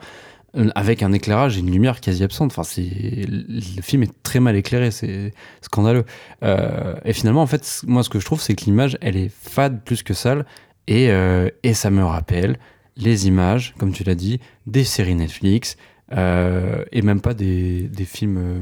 avec 0.75 1.01
un 1.03 1.11
éclairage 1.13 1.57
et 1.57 1.61
une 1.61 1.71
lumière 1.71 1.99
quasi 2.01 2.23
absente. 2.23 2.51
Enfin, 2.55 2.61
le 2.77 3.81
film 3.81 4.03
est 4.03 4.11
très 4.23 4.39
mal 4.39 4.55
éclairé, 4.55 4.91
c'est 4.91 5.33
scandaleux. 5.61 6.05
Euh, 6.43 6.95
et 7.05 7.13
finalement, 7.13 7.41
en 7.41 7.47
fait, 7.47 7.81
moi 7.87 8.03
ce 8.03 8.09
que 8.09 8.19
je 8.19 8.25
trouve, 8.25 8.41
c'est 8.41 8.53
que 8.55 8.65
l'image, 8.65 8.97
elle 9.01 9.17
est 9.17 9.29
fade 9.31 9.83
plus 9.83 10.03
que 10.03 10.13
sale, 10.13 10.45
et, 10.87 11.09
euh, 11.09 11.49
et 11.63 11.73
ça 11.73 11.89
me 11.89 12.03
rappelle 12.03 12.57
les 12.97 13.27
images, 13.27 13.73
comme 13.79 13.91
tu 13.91 14.03
l'as 14.03 14.15
dit, 14.15 14.39
des 14.67 14.83
séries 14.83 15.15
Netflix, 15.15 15.75
euh, 16.11 16.83
et 16.91 17.01
même 17.01 17.21
pas 17.21 17.33
des, 17.33 17.83
des 17.87 18.05
films. 18.05 18.37
euh, 18.37 18.59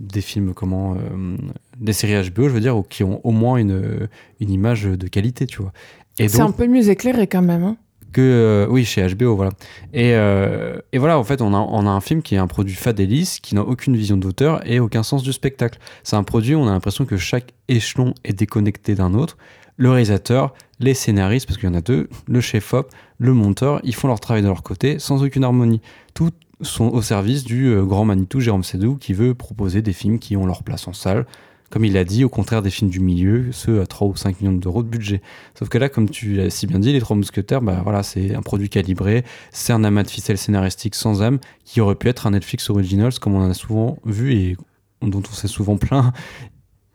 des 0.00 0.20
films 0.20 0.52
comment 0.52 0.96
euh, 0.96 1.36
des 1.78 1.92
séries 1.92 2.28
HBO 2.28 2.48
je 2.48 2.54
veux 2.54 2.60
dire 2.60 2.76
ou 2.76 2.82
qui 2.82 3.04
ont 3.04 3.20
au 3.24 3.30
moins 3.30 3.56
une, 3.58 4.08
une 4.40 4.50
image 4.50 4.82
de 4.82 5.06
qualité 5.06 5.46
tu 5.46 5.62
vois 5.62 5.72
et 6.18 6.26
C'est 6.28 6.40
un 6.40 6.50
peu 6.50 6.66
mieux 6.66 6.88
éclairé 6.90 7.28
quand 7.28 7.40
même. 7.42 7.62
hein. 7.62 7.76
Que 8.12 8.20
euh, 8.20 8.66
oui 8.70 8.84
chez 8.84 9.06
HBO 9.14 9.34
voilà. 9.34 9.50
Et, 9.92 10.14
euh, 10.14 10.78
et 10.92 10.98
voilà 10.98 11.18
en 11.18 11.24
fait 11.24 11.42
on 11.42 11.54
a, 11.54 11.58
on 11.58 11.86
a 11.86 11.90
un 11.90 12.00
film 12.00 12.22
qui 12.22 12.34
est 12.34 12.38
un 12.38 12.46
produit 12.46 12.76
lisse 12.98 13.40
qui 13.40 13.54
n'a 13.54 13.62
aucune 13.62 13.96
vision 13.96 14.16
d'auteur 14.16 14.60
et 14.68 14.78
aucun 14.80 15.02
sens 15.02 15.22
du 15.22 15.32
spectacle. 15.32 15.78
C'est 16.04 16.16
un 16.16 16.22
produit 16.22 16.54
on 16.54 16.68
a 16.68 16.70
l'impression 16.70 17.04
que 17.04 17.16
chaque 17.16 17.54
échelon 17.68 18.14
est 18.24 18.32
déconnecté 18.32 18.94
d'un 18.94 19.14
autre. 19.14 19.36
Le 19.76 19.90
réalisateur 19.90 20.54
les 20.78 20.94
scénaristes 20.94 21.46
parce 21.46 21.58
qu'il 21.58 21.68
y 21.68 21.72
en 21.72 21.74
a 21.74 21.80
deux 21.80 22.08
le 22.26 22.40
chef 22.40 22.74
op 22.74 22.92
le 23.18 23.32
monteur 23.32 23.80
ils 23.84 23.94
font 23.94 24.08
leur 24.08 24.20
travail 24.20 24.42
de 24.42 24.48
leur 24.48 24.62
côté 24.62 24.98
sans 24.98 25.22
aucune 25.22 25.44
harmonie. 25.44 25.80
Tout 26.14 26.30
sont 26.60 26.88
au 26.88 27.02
service 27.02 27.44
du 27.44 27.66
euh, 27.66 27.84
grand 27.84 28.04
Manitou 28.04 28.40
Jérôme 28.40 28.62
Sédou 28.64 28.96
qui 28.96 29.12
veut 29.12 29.34
proposer 29.34 29.82
des 29.82 29.92
films 29.92 30.18
qui 30.18 30.36
ont 30.36 30.46
leur 30.46 30.62
place 30.62 30.86
en 30.86 30.92
salle 30.92 31.26
comme 31.72 31.86
il 31.86 31.94
l'a 31.94 32.04
dit, 32.04 32.22
au 32.22 32.28
contraire 32.28 32.60
des 32.60 32.68
films 32.68 32.90
du 32.90 33.00
milieu, 33.00 33.50
ceux 33.50 33.80
à 33.80 33.86
3 33.86 34.06
ou 34.06 34.14
5 34.14 34.42
millions 34.42 34.52
d'euros 34.52 34.82
de 34.82 34.88
budget. 34.88 35.22
Sauf 35.58 35.70
que 35.70 35.78
là, 35.78 35.88
comme 35.88 36.10
tu 36.10 36.34
l'as 36.34 36.50
si 36.50 36.66
bien 36.66 36.78
dit, 36.78 36.92
Les 36.92 37.00
Trois 37.00 37.16
Mousquetaires, 37.16 37.62
bah 37.62 37.82
c'est 38.02 38.34
un 38.34 38.42
produit 38.42 38.68
calibré, 38.68 39.24
c'est 39.52 39.72
un 39.72 39.82
amas 39.82 40.02
de 40.02 40.10
ficelles 40.10 40.36
scénaristiques 40.36 40.94
sans 40.94 41.22
âme, 41.22 41.38
qui 41.64 41.80
aurait 41.80 41.94
pu 41.94 42.10
être 42.10 42.26
un 42.26 42.32
Netflix 42.32 42.68
Originals, 42.68 43.14
comme 43.18 43.34
on 43.34 43.40
en 43.40 43.48
a 43.48 43.54
souvent 43.54 43.96
vu 44.04 44.34
et 44.34 44.56
dont 45.00 45.22
on 45.26 45.32
s'est 45.32 45.48
souvent 45.48 45.78
plaint 45.78 46.12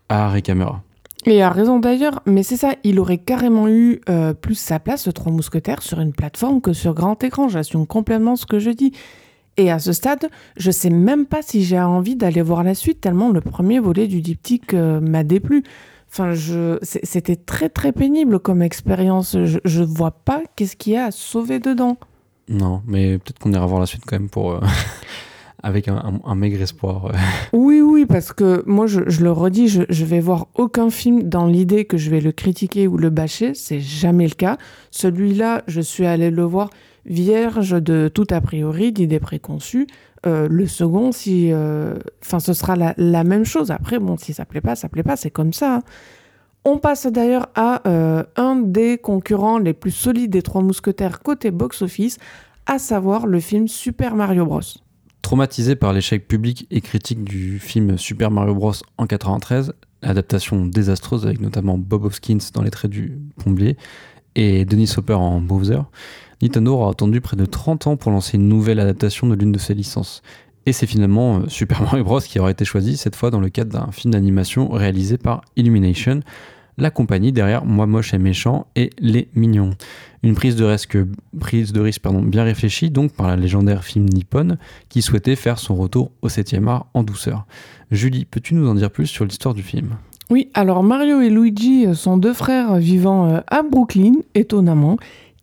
à 0.10 0.28
Harry 0.28 0.44
Camera. 0.44 0.84
Et 1.26 1.42
a 1.42 1.50
raison 1.50 1.80
d'ailleurs, 1.80 2.22
mais 2.28 2.44
c'est 2.44 2.56
ça, 2.56 2.76
il 2.84 3.00
aurait 3.00 3.18
carrément 3.18 3.68
eu 3.68 4.02
euh, 4.10 4.36
plus 4.36 4.54
sa 4.54 4.80
place, 4.80 5.06
ce 5.06 5.10
Trois 5.10 5.32
Mousquetaires, 5.32 5.82
sur 5.82 6.00
une 6.00 6.14
plateforme 6.14 6.62
que 6.62 6.74
sur 6.74 6.94
grand 6.94 7.22
écran. 7.24 7.50
J'assume 7.50 7.88
complètement 7.88 8.36
ce 8.36 8.46
que 8.46 8.60
je 8.60 8.70
dis. 8.70 8.94
Et 9.58 9.72
à 9.72 9.80
ce 9.80 9.92
stade, 9.92 10.30
je 10.56 10.70
sais 10.72 10.90
même 10.92 11.26
pas 11.26 11.42
si 11.42 11.64
j'ai 11.64 11.80
envie 11.80 12.16
d'aller 12.16 12.42
voir 12.44 12.64
la 12.64 12.76
suite, 12.76 13.02
tellement 13.02 13.32
le 13.32 13.42
premier 13.42 13.80
volet 13.80 14.08
du 14.08 14.22
diptyque 14.22 14.74
euh, 14.76 15.00
m'a 15.00 15.24
déplu. 15.24 15.64
Enfin, 16.12 16.34
je... 16.34 16.78
c'était 16.84 17.36
très 17.36 17.68
très 17.70 17.92
pénible 17.92 18.40
comme 18.40 18.62
expérience. 18.62 19.36
Je, 19.46 19.58
je 19.66 19.84
vois 19.84 20.12
pas 20.12 20.42
qu'est-ce 20.56 20.76
qu'il 20.76 20.94
y 20.94 20.98
a 20.98 21.06
à 21.06 21.12
sauver 21.12 21.60
dedans. 21.60 21.98
Non, 22.50 22.82
mais 22.88 23.18
peut-être 23.18 23.40
qu'on 23.40 23.52
ira 23.52 23.66
voir 23.66 23.80
la 23.80 23.88
suite 23.88 24.04
quand 24.06 24.18
même 24.20 24.30
pour. 24.30 24.52
euh, 24.52 24.60
avec 25.64 25.88
un, 25.88 25.96
un- 25.98 26.22
un 26.24 26.36
maigre 26.36 26.62
espoir. 26.62 27.08
euh. 27.08 27.14
Oui, 27.52 27.82
oui, 27.82 28.06
parce 28.06 28.32
que 28.32 28.64
moi, 28.68 28.86
je, 28.86 29.02
je 29.08 29.24
le 29.24 29.32
redis, 29.32 29.68
je, 29.68 29.82
je 29.90 30.06
vais 30.06 30.20
voir 30.20 30.48
aucun 30.56 30.90
film 30.92 31.24
dans 31.24 31.48
l'idée 31.48 31.86
que 31.86 31.98
je 31.98 32.10
vais 32.12 32.22
le 32.22 32.32
critiquer 32.32 32.88
ou 32.88 32.96
le 32.98 33.10
bâcher. 33.10 33.54
C'est 33.56 33.80
jamais 33.82 34.28
le 34.28 34.36
cas. 34.36 34.58
Celui-là, 34.92 35.64
je 35.68 35.82
suis 35.82 36.06
allée 36.06 36.30
le 36.30 36.44
voir 36.44 36.70
vierge 37.08 37.82
de 37.82 38.10
tout 38.14 38.28
a 38.32 38.42
priori, 38.42 38.92
d'idées 38.92 39.20
préconçues. 39.20 39.88
Euh, 40.26 40.48
le 40.50 40.68
second, 40.68 41.12
si, 41.12 41.52
euh, 41.52 41.96
enfin, 42.24 42.40
ce 42.40 42.54
sera 42.54 42.76
la, 42.76 43.24
même 43.24 43.46
chose. 43.46 43.72
Après, 43.72 44.00
bon, 44.00 44.18
si 44.18 44.34
ça 44.34 44.46
plaît 44.46 44.62
pas, 44.62 44.76
ça 44.76 44.90
plaît 44.90 45.04
pas, 45.04 45.16
c'est 45.16 45.32
comme 45.32 45.54
ça. 45.54 45.76
hein. 45.78 45.84
On 46.66 46.80
passe 46.80 47.08
d'ailleurs 47.08 47.48
à 47.56 47.88
euh, 47.88 48.24
un 48.36 48.58
des 48.58 48.98
concurrents 48.98 49.58
les 49.58 49.74
plus 49.74 49.92
solides 49.92 50.32
des 50.32 50.42
Trois 50.42 50.62
Mousquetaires 50.62 51.22
côté 51.22 51.50
box-office, 51.50 52.18
à 52.66 52.78
savoir 52.78 53.26
le 53.26 53.40
film 53.40 53.70
Super 53.70 54.16
Mario 54.16 54.46
Bros. 54.46 54.60
Traumatisé 55.22 55.78
par 55.78 55.94
l'échec 55.94 56.28
public 56.28 56.68
et 56.70 56.82
critique 56.82 57.24
du 57.24 57.60
film 57.60 57.98
Super 57.98 58.32
Mario 58.32 58.54
Bros. 58.54 58.74
en 58.98 59.08
93, 59.08 59.74
adaptation 60.02 60.66
désastreuse 60.66 61.26
avec 61.26 61.40
notamment 61.40 61.78
Bob 61.78 62.04
Hoskins 62.04 62.38
dans 62.54 62.64
les 62.64 62.70
traits 62.70 62.92
du 62.92 63.18
plombier 63.38 63.78
et 64.36 64.66
Denis 64.66 64.94
Hopper 64.98 65.14
en 65.14 65.40
Bowser, 65.40 65.80
Nintendo 66.42 66.74
aura 66.74 66.92
attendu 66.92 67.22
près 67.22 67.36
de 67.36 67.46
30 67.46 67.88
ans 67.88 67.98
pour 67.98 68.12
lancer 68.12 68.38
une 68.38 68.48
nouvelle 68.48 68.80
adaptation 68.80 69.28
de 69.28 69.36
l'une 69.36 69.52
de 69.52 69.60
ses 69.60 69.74
licences. 69.74 70.22
Et 70.66 70.74
c'est 70.74 70.86
finalement 70.86 71.38
euh, 71.38 71.48
Super 71.48 71.82
Mario 71.82 72.04
Bros. 72.04 72.20
qui 72.20 72.40
aura 72.40 72.52
été 72.52 72.66
choisi, 72.66 72.98
cette 72.98 73.16
fois 73.16 73.32
dans 73.32 73.40
le 73.40 73.50
cadre 73.50 73.72
d'un 73.72 73.92
film 73.92 74.14
d'animation 74.14 74.70
réalisé 74.70 75.18
par 75.18 75.42
Illumination, 75.56 76.20
la 76.78 76.92
compagnie 76.92 77.32
derrière 77.32 77.66
Moi 77.66 77.88
Moche 77.88 78.14
et 78.14 78.18
Méchant 78.18 78.68
et 78.76 78.92
Les 79.00 79.30
Mignons. 79.34 79.72
Une 80.24 80.36
prise 80.36 80.56
de 80.56 80.66
risque, 80.66 80.98
bien 81.34 82.44
réfléchie 82.44 82.92
donc 82.92 83.14
par 83.14 83.28
la 83.28 83.36
légendaire 83.36 83.84
film 83.84 84.06
Nippon 84.06 84.58
qui 84.90 85.02
souhaitait 85.02 85.36
faire 85.36 85.58
son 85.58 85.76
retour 85.76 86.12
au 86.22 86.28
7e 86.28 86.68
art 86.68 86.88
en 86.94 87.04
douceur. 87.04 87.46
Julie, 87.92 88.26
peux-tu 88.26 88.54
nous 88.54 88.68
en 88.68 88.76
dire 88.76 88.92
plus 88.92 89.08
sur 89.08 89.26
l'histoire 89.26 89.56
du 89.56 89.64
film? 89.64 89.96
Oui, 90.30 90.50
alors 90.54 90.84
Mario 90.84 91.22
et 91.22 91.30
Luigi 91.30 91.86
sont 91.96 92.18
deux 92.18 92.34
frères 92.34 92.76
vivant 92.76 93.30
euh, 93.30 93.40
à 93.48 93.64
Brooklyn, 93.64 94.16
étonnamment, 94.36 94.98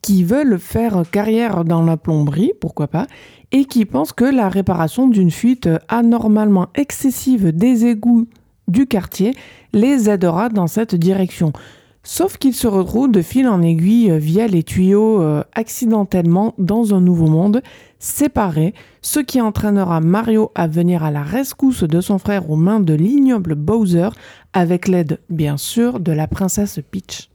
qui 0.05 0.23
veulent 0.23 0.59
faire 0.59 1.03
carrière 1.11 1.65
dans 1.65 1.81
la 1.81 1.97
plomberie, 1.97 2.53
pourquoi 2.61 2.89
pas, 2.89 3.07
et 3.53 3.65
qui 3.65 3.87
pensent 3.87 4.13
que 4.13 4.27
la 4.27 4.51
réparation 4.51 5.09
d'une 5.09 5.31
fuite 5.31 5.67
anormalement 5.89 6.67
excessive 6.75 7.57
des 7.57 7.87
égouts 7.87 8.29
du 8.69 8.87
quartier 8.87 9.35
les 9.73 10.11
aidera 10.11 10.51
dans 10.51 10.67
cette 10.67 10.95
direction. 10.95 11.55
Sauf 12.03 12.37
qu'ils 12.37 12.53
se 12.53 12.67
retrouvent 12.67 13.11
de 13.11 13.23
fil 13.23 13.49
en 13.49 13.63
aiguille 13.63 14.13
via 14.19 14.47
les 14.47 14.63
tuyaux 14.63 15.23
euh, 15.23 15.43
accidentellement 15.55 16.53
dans 16.59 16.93
un 16.93 17.01
nouveau 17.01 17.29
monde, 17.29 17.63
séparés, 17.99 18.75
ce 19.01 19.21
qui 19.21 19.41
entraînera 19.41 20.03
Mario 20.03 20.51
à 20.55 20.67
venir 20.67 21.03
à 21.03 21.13
la 21.13 21.23
rescousse 21.23 21.83
de 21.83 22.03
son 22.03 22.19
frère 22.19 22.51
aux 22.51 22.57
mains 22.57 22.81
de 22.81 22.93
l'ignoble 22.93 23.55
Bowser, 23.55 24.11
avec 24.53 24.87
l'aide 24.87 25.19
bien 25.31 25.57
sûr 25.57 25.99
de 25.99 26.13
la 26.13 26.27
princesse 26.27 26.79
Peach. 26.91 27.31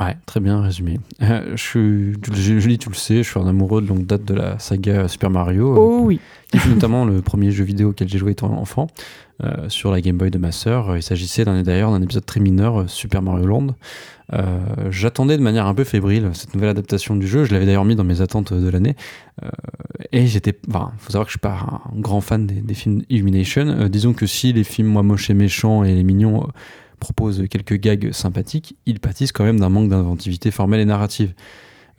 Ouais, 0.00 0.16
très 0.26 0.38
bien 0.38 0.60
résumé. 0.60 1.00
Euh, 1.22 1.56
je 1.56 1.62
suis, 1.62 2.60
Julie, 2.60 2.78
tu 2.78 2.88
le 2.88 2.94
sais, 2.94 3.22
je 3.24 3.30
suis 3.30 3.40
un 3.40 3.48
amoureux 3.48 3.82
de 3.82 3.88
longue 3.88 4.06
date 4.06 4.24
de 4.24 4.34
la 4.34 4.58
saga 4.60 5.08
Super 5.08 5.28
Mario. 5.28 5.74
Oh 5.76 6.00
oui. 6.04 6.20
Qui 6.52 6.58
fut 6.58 6.68
notamment 6.68 7.04
le 7.04 7.20
premier 7.20 7.50
jeu 7.50 7.64
vidéo 7.64 7.90
auquel 7.90 8.08
j'ai 8.08 8.16
joué 8.16 8.32
étant 8.32 8.50
enfant, 8.52 8.86
euh, 9.42 9.68
sur 9.68 9.90
la 9.90 10.00
Game 10.00 10.16
Boy 10.16 10.30
de 10.30 10.38
ma 10.38 10.52
sœur. 10.52 10.96
Il 10.96 11.02
s'agissait 11.02 11.44
d'ailleurs 11.44 11.90
d'un 11.90 12.00
épisode 12.00 12.24
très 12.24 12.38
mineur, 12.38 12.80
euh, 12.80 12.86
Super 12.86 13.22
Mario 13.22 13.46
Land. 13.46 13.74
J'attendais 14.90 15.36
de 15.36 15.42
manière 15.42 15.66
un 15.66 15.74
peu 15.74 15.84
fébrile 15.84 16.30
cette 16.34 16.54
nouvelle 16.54 16.68
adaptation 16.68 17.16
du 17.16 17.26
jeu. 17.26 17.44
Je 17.44 17.52
l'avais 17.52 17.66
d'ailleurs 17.66 17.86
mis 17.86 17.96
dans 17.96 18.04
mes 18.04 18.20
attentes 18.20 18.52
de 18.52 18.68
l'année. 18.68 18.94
et 20.12 20.26
j'étais. 20.26 20.54
Enfin, 20.68 20.92
faut 20.98 21.12
savoir 21.12 21.24
que 21.24 21.30
je 21.30 21.38
suis 21.38 21.40
pas 21.40 21.82
un 21.94 21.98
grand 21.98 22.20
fan 22.20 22.46
des, 22.46 22.60
des 22.60 22.74
films 22.74 23.02
Illumination. 23.08 23.88
disons 23.88 24.12
que 24.12 24.26
si 24.26 24.52
les 24.52 24.64
films 24.64 24.88
Moi 24.88 25.02
Moche 25.02 25.30
et 25.30 25.34
Méchant 25.34 25.82
et 25.82 25.94
Les 25.94 26.04
Mignons 26.04 26.46
propose 26.98 27.44
quelques 27.50 27.76
gags 27.76 28.12
sympathiques, 28.12 28.76
ils 28.86 29.00
pâtissent 29.00 29.32
quand 29.32 29.44
même 29.44 29.60
d'un 29.60 29.68
manque 29.68 29.88
d'inventivité 29.88 30.50
formelle 30.50 30.80
et 30.80 30.84
narrative. 30.84 31.34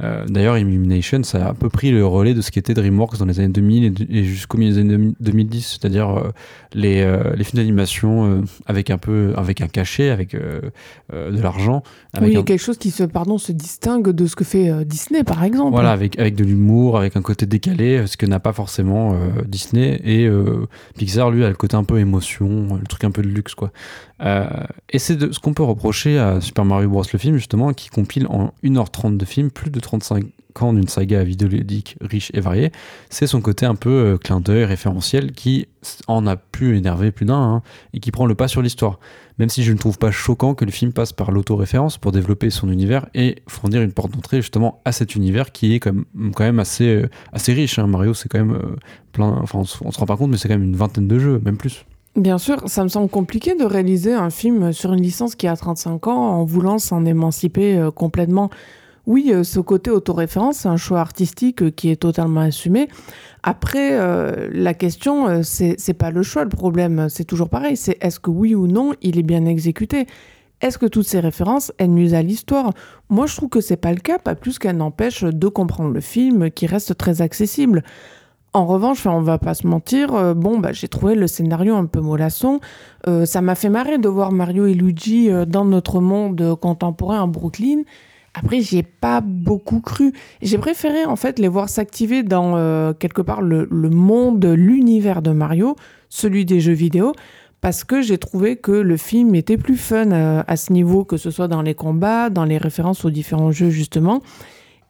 Euh, 0.01 0.25
d'ailleurs, 0.27 0.57
Illumination, 0.57 1.23
ça 1.23 1.47
a 1.47 1.49
un 1.49 1.53
peu 1.53 1.69
pris 1.69 1.91
le 1.91 2.05
relais 2.05 2.33
de 2.33 2.41
ce 2.41 2.51
qu'était 2.51 2.73
DreamWorks 2.73 3.17
dans 3.17 3.25
les 3.25 3.39
années 3.39 3.49
2000 3.49 4.07
et, 4.09 4.23
jusqu'au 4.23 4.57
milieu 4.57 4.73
des 4.73 4.79
années 4.79 5.13
2010, 5.19 5.77
c'est-à-dire 5.81 6.09
euh, 6.09 6.31
les, 6.73 7.01
euh, 7.01 7.35
les, 7.35 7.43
films 7.43 7.61
d'animation 7.61 8.43
avec 8.65 8.91
un 8.91 8.97
peu, 8.97 9.33
avec 9.35 9.61
un 9.61 9.67
cachet, 9.67 10.09
avec 10.09 10.35
de 10.35 11.41
l'argent. 11.41 11.83
Oui, 12.21 12.33
quelque 12.45 12.61
chose 12.61 12.77
qui 12.77 12.91
se, 12.91 13.03
pardon, 13.03 13.37
se 13.37 13.51
distingue 13.51 14.09
de 14.09 14.25
ce 14.25 14.35
que 14.35 14.43
fait 14.43 14.85
Disney, 14.85 15.23
par 15.23 15.43
exemple. 15.43 15.71
Voilà, 15.71 15.91
avec, 15.91 16.17
avec 16.17 16.35
de 16.35 16.43
l'humour, 16.43 16.97
avec 16.97 17.17
un 17.17 17.21
côté 17.21 17.45
décalé, 17.45 18.07
ce 18.07 18.15
que 18.17 18.25
n'a 18.25 18.39
pas 18.39 18.53
forcément 18.53 19.19
Disney. 19.45 19.99
Et 20.05 20.29
Pixar, 20.97 21.31
lui, 21.31 21.43
a 21.43 21.49
le 21.49 21.55
côté 21.55 21.75
un 21.75 21.83
peu 21.83 21.99
émotion, 21.99 22.77
le 22.79 22.87
truc 22.87 23.03
un 23.03 23.11
peu 23.11 23.21
de 23.21 23.27
luxe, 23.27 23.55
quoi. 23.55 23.71
Et 24.21 24.99
c'est 24.99 25.33
ce 25.33 25.39
qu'on 25.39 25.53
peut 25.53 25.63
reprocher 25.63 26.19
à 26.19 26.41
Super 26.41 26.65
Mario 26.65 26.89
Bros. 26.89 27.03
le 27.11 27.19
film, 27.19 27.37
justement, 27.37 27.73
qui 27.73 27.89
compile 27.89 28.27
en 28.27 28.53
1h30 28.63 29.17
de 29.17 29.25
film 29.25 29.49
plus 29.51 29.71
de 29.71 29.79
35 29.79 30.25
ans 30.61 30.73
d'une 30.73 30.87
saga 30.87 31.23
vidéoludique 31.23 31.97
riche 32.01 32.31
et 32.33 32.41
variée, 32.41 32.71
c'est 33.09 33.27
son 33.27 33.41
côté 33.41 33.65
un 33.65 33.75
peu 33.75 33.89
euh, 33.89 34.17
clin 34.17 34.39
d'œil 34.39 34.65
référentiel 34.65 35.31
qui 35.31 35.67
en 36.07 36.27
a 36.27 36.35
pu 36.35 36.77
énerver 36.77 37.11
plus 37.11 37.25
d'un 37.25 37.35
hein, 37.35 37.61
et 37.93 37.99
qui 37.99 38.11
prend 38.11 38.25
le 38.25 38.35
pas 38.35 38.47
sur 38.47 38.61
l'histoire. 38.61 38.99
Même 39.37 39.49
si 39.49 39.63
je 39.63 39.71
ne 39.71 39.77
trouve 39.77 39.97
pas 39.97 40.11
choquant 40.11 40.53
que 40.53 40.65
le 40.65 40.71
film 40.71 40.91
passe 40.91 41.13
par 41.13 41.31
l'autoréférence 41.31 41.97
pour 41.97 42.11
développer 42.11 42.49
son 42.49 42.69
univers 42.69 43.07
et 43.13 43.41
fournir 43.47 43.81
une 43.81 43.93
porte 43.93 44.11
d'entrée 44.11 44.41
justement 44.41 44.81
à 44.83 44.91
cet 44.91 45.15
univers 45.15 45.51
qui 45.51 45.73
est 45.73 45.79
quand 45.79 45.93
même, 45.93 46.33
quand 46.35 46.43
même 46.43 46.59
assez, 46.59 46.87
euh, 46.87 47.09
assez 47.31 47.53
riche. 47.53 47.79
Hein. 47.79 47.87
Mario, 47.87 48.13
c'est 48.13 48.27
quand 48.27 48.39
même 48.39 48.55
euh, 48.55 48.75
plein. 49.13 49.37
Enfin, 49.41 49.59
on, 49.59 49.87
on 49.87 49.91
se 49.91 49.99
rend 49.99 50.05
pas 50.05 50.17
compte, 50.17 50.31
mais 50.31 50.37
c'est 50.37 50.49
quand 50.49 50.55
même 50.55 50.67
une 50.67 50.75
vingtaine 50.75 51.07
de 51.07 51.19
jeux, 51.19 51.39
même 51.43 51.57
plus. 51.57 51.85
Bien 52.15 52.37
sûr, 52.37 52.67
ça 52.67 52.83
me 52.83 52.89
semble 52.89 53.09
compliqué 53.09 53.55
de 53.55 53.63
réaliser 53.63 54.13
un 54.13 54.29
film 54.29 54.73
sur 54.73 54.93
une 54.93 55.01
licence 55.01 55.35
qui 55.35 55.47
a 55.47 55.55
35 55.55 56.07
ans 56.07 56.17
en 56.17 56.43
voulant 56.43 56.77
s'en 56.77 57.05
émanciper 57.05 57.89
complètement. 57.95 58.49
Oui, 59.09 59.31
euh, 59.33 59.43
ce 59.43 59.59
côté 59.59 59.89
autoréférence, 59.89 60.57
c'est 60.57 60.67
un 60.67 60.77
choix 60.77 60.99
artistique 60.99 61.63
euh, 61.63 61.71
qui 61.71 61.89
est 61.89 61.95
totalement 61.95 62.41
assumé. 62.41 62.89
Après, 63.41 63.93
euh, 63.93 64.49
la 64.51 64.75
question, 64.75 65.41
c'est 65.41 65.93
pas 65.97 66.11
le 66.11 66.21
choix, 66.21 66.43
le 66.43 66.49
problème, 66.49 67.07
c'est 67.09 67.23
toujours 67.23 67.49
pareil, 67.49 67.75
c'est 67.75 67.97
est-ce 68.01 68.19
que 68.19 68.29
oui 68.29 68.53
ou 68.53 68.67
non, 68.67 68.93
il 69.01 69.17
est 69.17 69.23
bien 69.23 69.47
exécuté? 69.47 70.05
Est-ce 70.61 70.77
que 70.77 70.85
toutes 70.85 71.07
ces 71.07 71.21
références, 71.21 71.71
elles 71.79 71.89
nuisent 71.89 72.13
à 72.13 72.21
l'histoire? 72.21 72.73
Moi, 73.09 73.25
je 73.25 73.35
trouve 73.35 73.49
que 73.49 73.61
c'est 73.61 73.77
pas 73.77 73.93
le 73.93 73.99
cas, 73.99 74.19
pas 74.19 74.35
plus 74.35 74.59
qu'elles 74.59 74.77
n'empêchent 74.77 75.23
de 75.23 75.47
comprendre 75.47 75.91
le 75.91 76.01
film, 76.01 76.51
qui 76.51 76.67
reste 76.67 76.95
très 76.95 77.23
accessible. 77.23 77.83
En 78.53 78.65
revanche, 78.65 79.05
on 79.05 79.21
va 79.21 79.37
pas 79.37 79.53
se 79.53 79.67
mentir, 79.67 80.35
bon, 80.35 80.57
bah, 80.57 80.71
j'ai 80.73 80.87
trouvé 80.87 81.13
le 81.13 81.27
scénario 81.27 81.75
un 81.75 81.85
peu 81.85 81.99
mollasson. 82.01 82.59
ça 83.25 83.41
m'a 83.41 83.53
fait 83.53 83.69
marrer 83.69 83.99
de 83.99 84.09
voir 84.09 84.31
Mario 84.31 84.65
et 84.65 84.73
Luigi 84.73 85.29
dans 85.47 85.65
notre 85.65 85.99
monde 86.01 86.55
contemporain 86.59 87.23
à 87.23 87.27
Brooklyn. 87.27 87.83
Après, 88.33 88.61
j'y 88.61 88.77
ai 88.77 88.83
pas 88.83 89.21
beaucoup 89.21 89.79
cru. 89.79 90.13
J'ai 90.41 90.57
préféré 90.57 91.05
en 91.05 91.15
fait 91.15 91.39
les 91.39 91.47
voir 91.47 91.69
s'activer 91.69 92.23
dans 92.23 92.55
euh, 92.55 92.93
quelque 92.93 93.21
part 93.21 93.41
le, 93.41 93.67
monde, 93.71 94.45
l'univers 94.45 95.21
de 95.21 95.31
Mario, 95.31 95.75
celui 96.09 96.45
des 96.45 96.59
jeux 96.59 96.73
vidéo, 96.73 97.13
parce 97.61 97.83
que 97.83 98.01
j'ai 98.01 98.17
trouvé 98.17 98.55
que 98.55 98.71
le 98.71 98.97
film 98.97 99.35
était 99.35 99.57
plus 99.57 99.77
fun 99.77 100.11
euh, 100.11 100.43
à, 100.47 100.57
ce 100.57 100.71
niveau, 100.71 101.03
que 101.03 101.17
ce 101.17 101.31
soit 101.31 101.47
dans 101.47 101.61
les 101.61 101.73
combats, 101.73 102.29
dans 102.29 102.45
les 102.45 102.57
références 102.57 103.03
aux 103.03 103.09
différents 103.09 103.51
jeux 103.51 103.71
justement, 103.71 104.21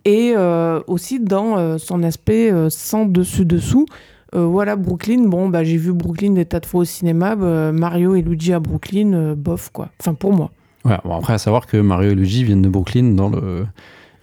et 0.05 0.33
euh, 0.35 0.81
aussi 0.87 1.19
dans 1.19 1.77
son 1.77 2.03
aspect 2.03 2.51
sans 2.69 3.05
dessus-dessous. 3.05 3.85
voilà, 4.33 4.75
Brooklyn, 4.75 5.27
bon, 5.27 5.49
bah, 5.49 5.63
j'ai 5.63 5.77
vu 5.77 5.93
Brooklyn 5.93 6.31
des 6.31 6.45
tas 6.45 6.59
de 6.59 6.65
fois 6.65 6.81
au 6.81 6.85
cinéma, 6.85 7.35
Mario 7.35 8.15
et 8.15 8.21
Luigi 8.21 8.53
à 8.53 8.59
Brooklyn, 8.59 9.33
bof 9.35 9.69
quoi. 9.71 9.89
Enfin, 9.99 10.13
pour 10.13 10.33
moi. 10.33 10.51
Ouais, 10.85 10.97
bon, 11.03 11.15
après, 11.15 11.33
à 11.33 11.37
savoir 11.37 11.67
que 11.67 11.77
Mario 11.77 12.11
et 12.11 12.15
Luigi 12.15 12.43
viennent 12.43 12.61
de 12.61 12.69
Brooklyn 12.69 13.13
dans 13.13 13.29
le... 13.29 13.65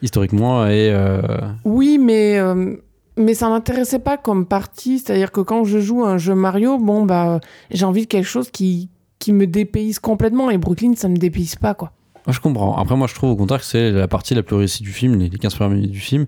historiquement. 0.03 0.67
Et, 0.67 0.91
euh, 0.91 1.21
Oui, 1.65 1.99
mais, 1.99 2.39
euh, 2.39 2.77
mais 3.17 3.35
ça 3.35 3.49
m'intéressait 3.49 3.99
pas 3.99 4.17
comme 4.17 4.47
partie. 4.47 4.99
C'est-à-dire 4.99 5.33
que 5.33 5.41
quand 5.41 5.65
je 5.65 5.79
joue 5.79 6.05
un 6.05 6.19
jeu 6.19 6.35
Mario, 6.35 6.79
bon, 6.79 7.05
bah, 7.05 7.41
j'ai 7.71 7.85
envie 7.85 8.03
de 8.03 8.09
quelque 8.09 8.27
chose 8.27 8.51
qui, 8.51 8.89
qui 9.19 9.33
me 9.33 9.47
dépayse 9.47 9.99
complètement. 9.99 10.51
Et 10.51 10.59
Brooklyn, 10.59 10.95
ça 10.97 11.09
me 11.09 11.17
dépayse 11.17 11.57
pas, 11.57 11.75
quoi. 11.75 11.93
Je 12.29 12.41
comprends. 12.41 12.77
Après, 12.77 12.97
moi, 12.97 13.07
je 13.07 13.15
trouve 13.15 13.31
au 13.31 13.37
contraire 13.37 13.61
que 13.61 13.67
c'est 13.67 13.91
la 13.91 14.09
partie 14.09 14.35
la 14.35 14.43
plus 14.43 14.57
réussie 14.57 14.83
du 14.83 14.93
film, 14.93 15.19
les 15.19 15.31
15 15.31 15.55
premières 15.55 15.77
minutes 15.77 15.93
du 15.93 16.01
film 16.01 16.27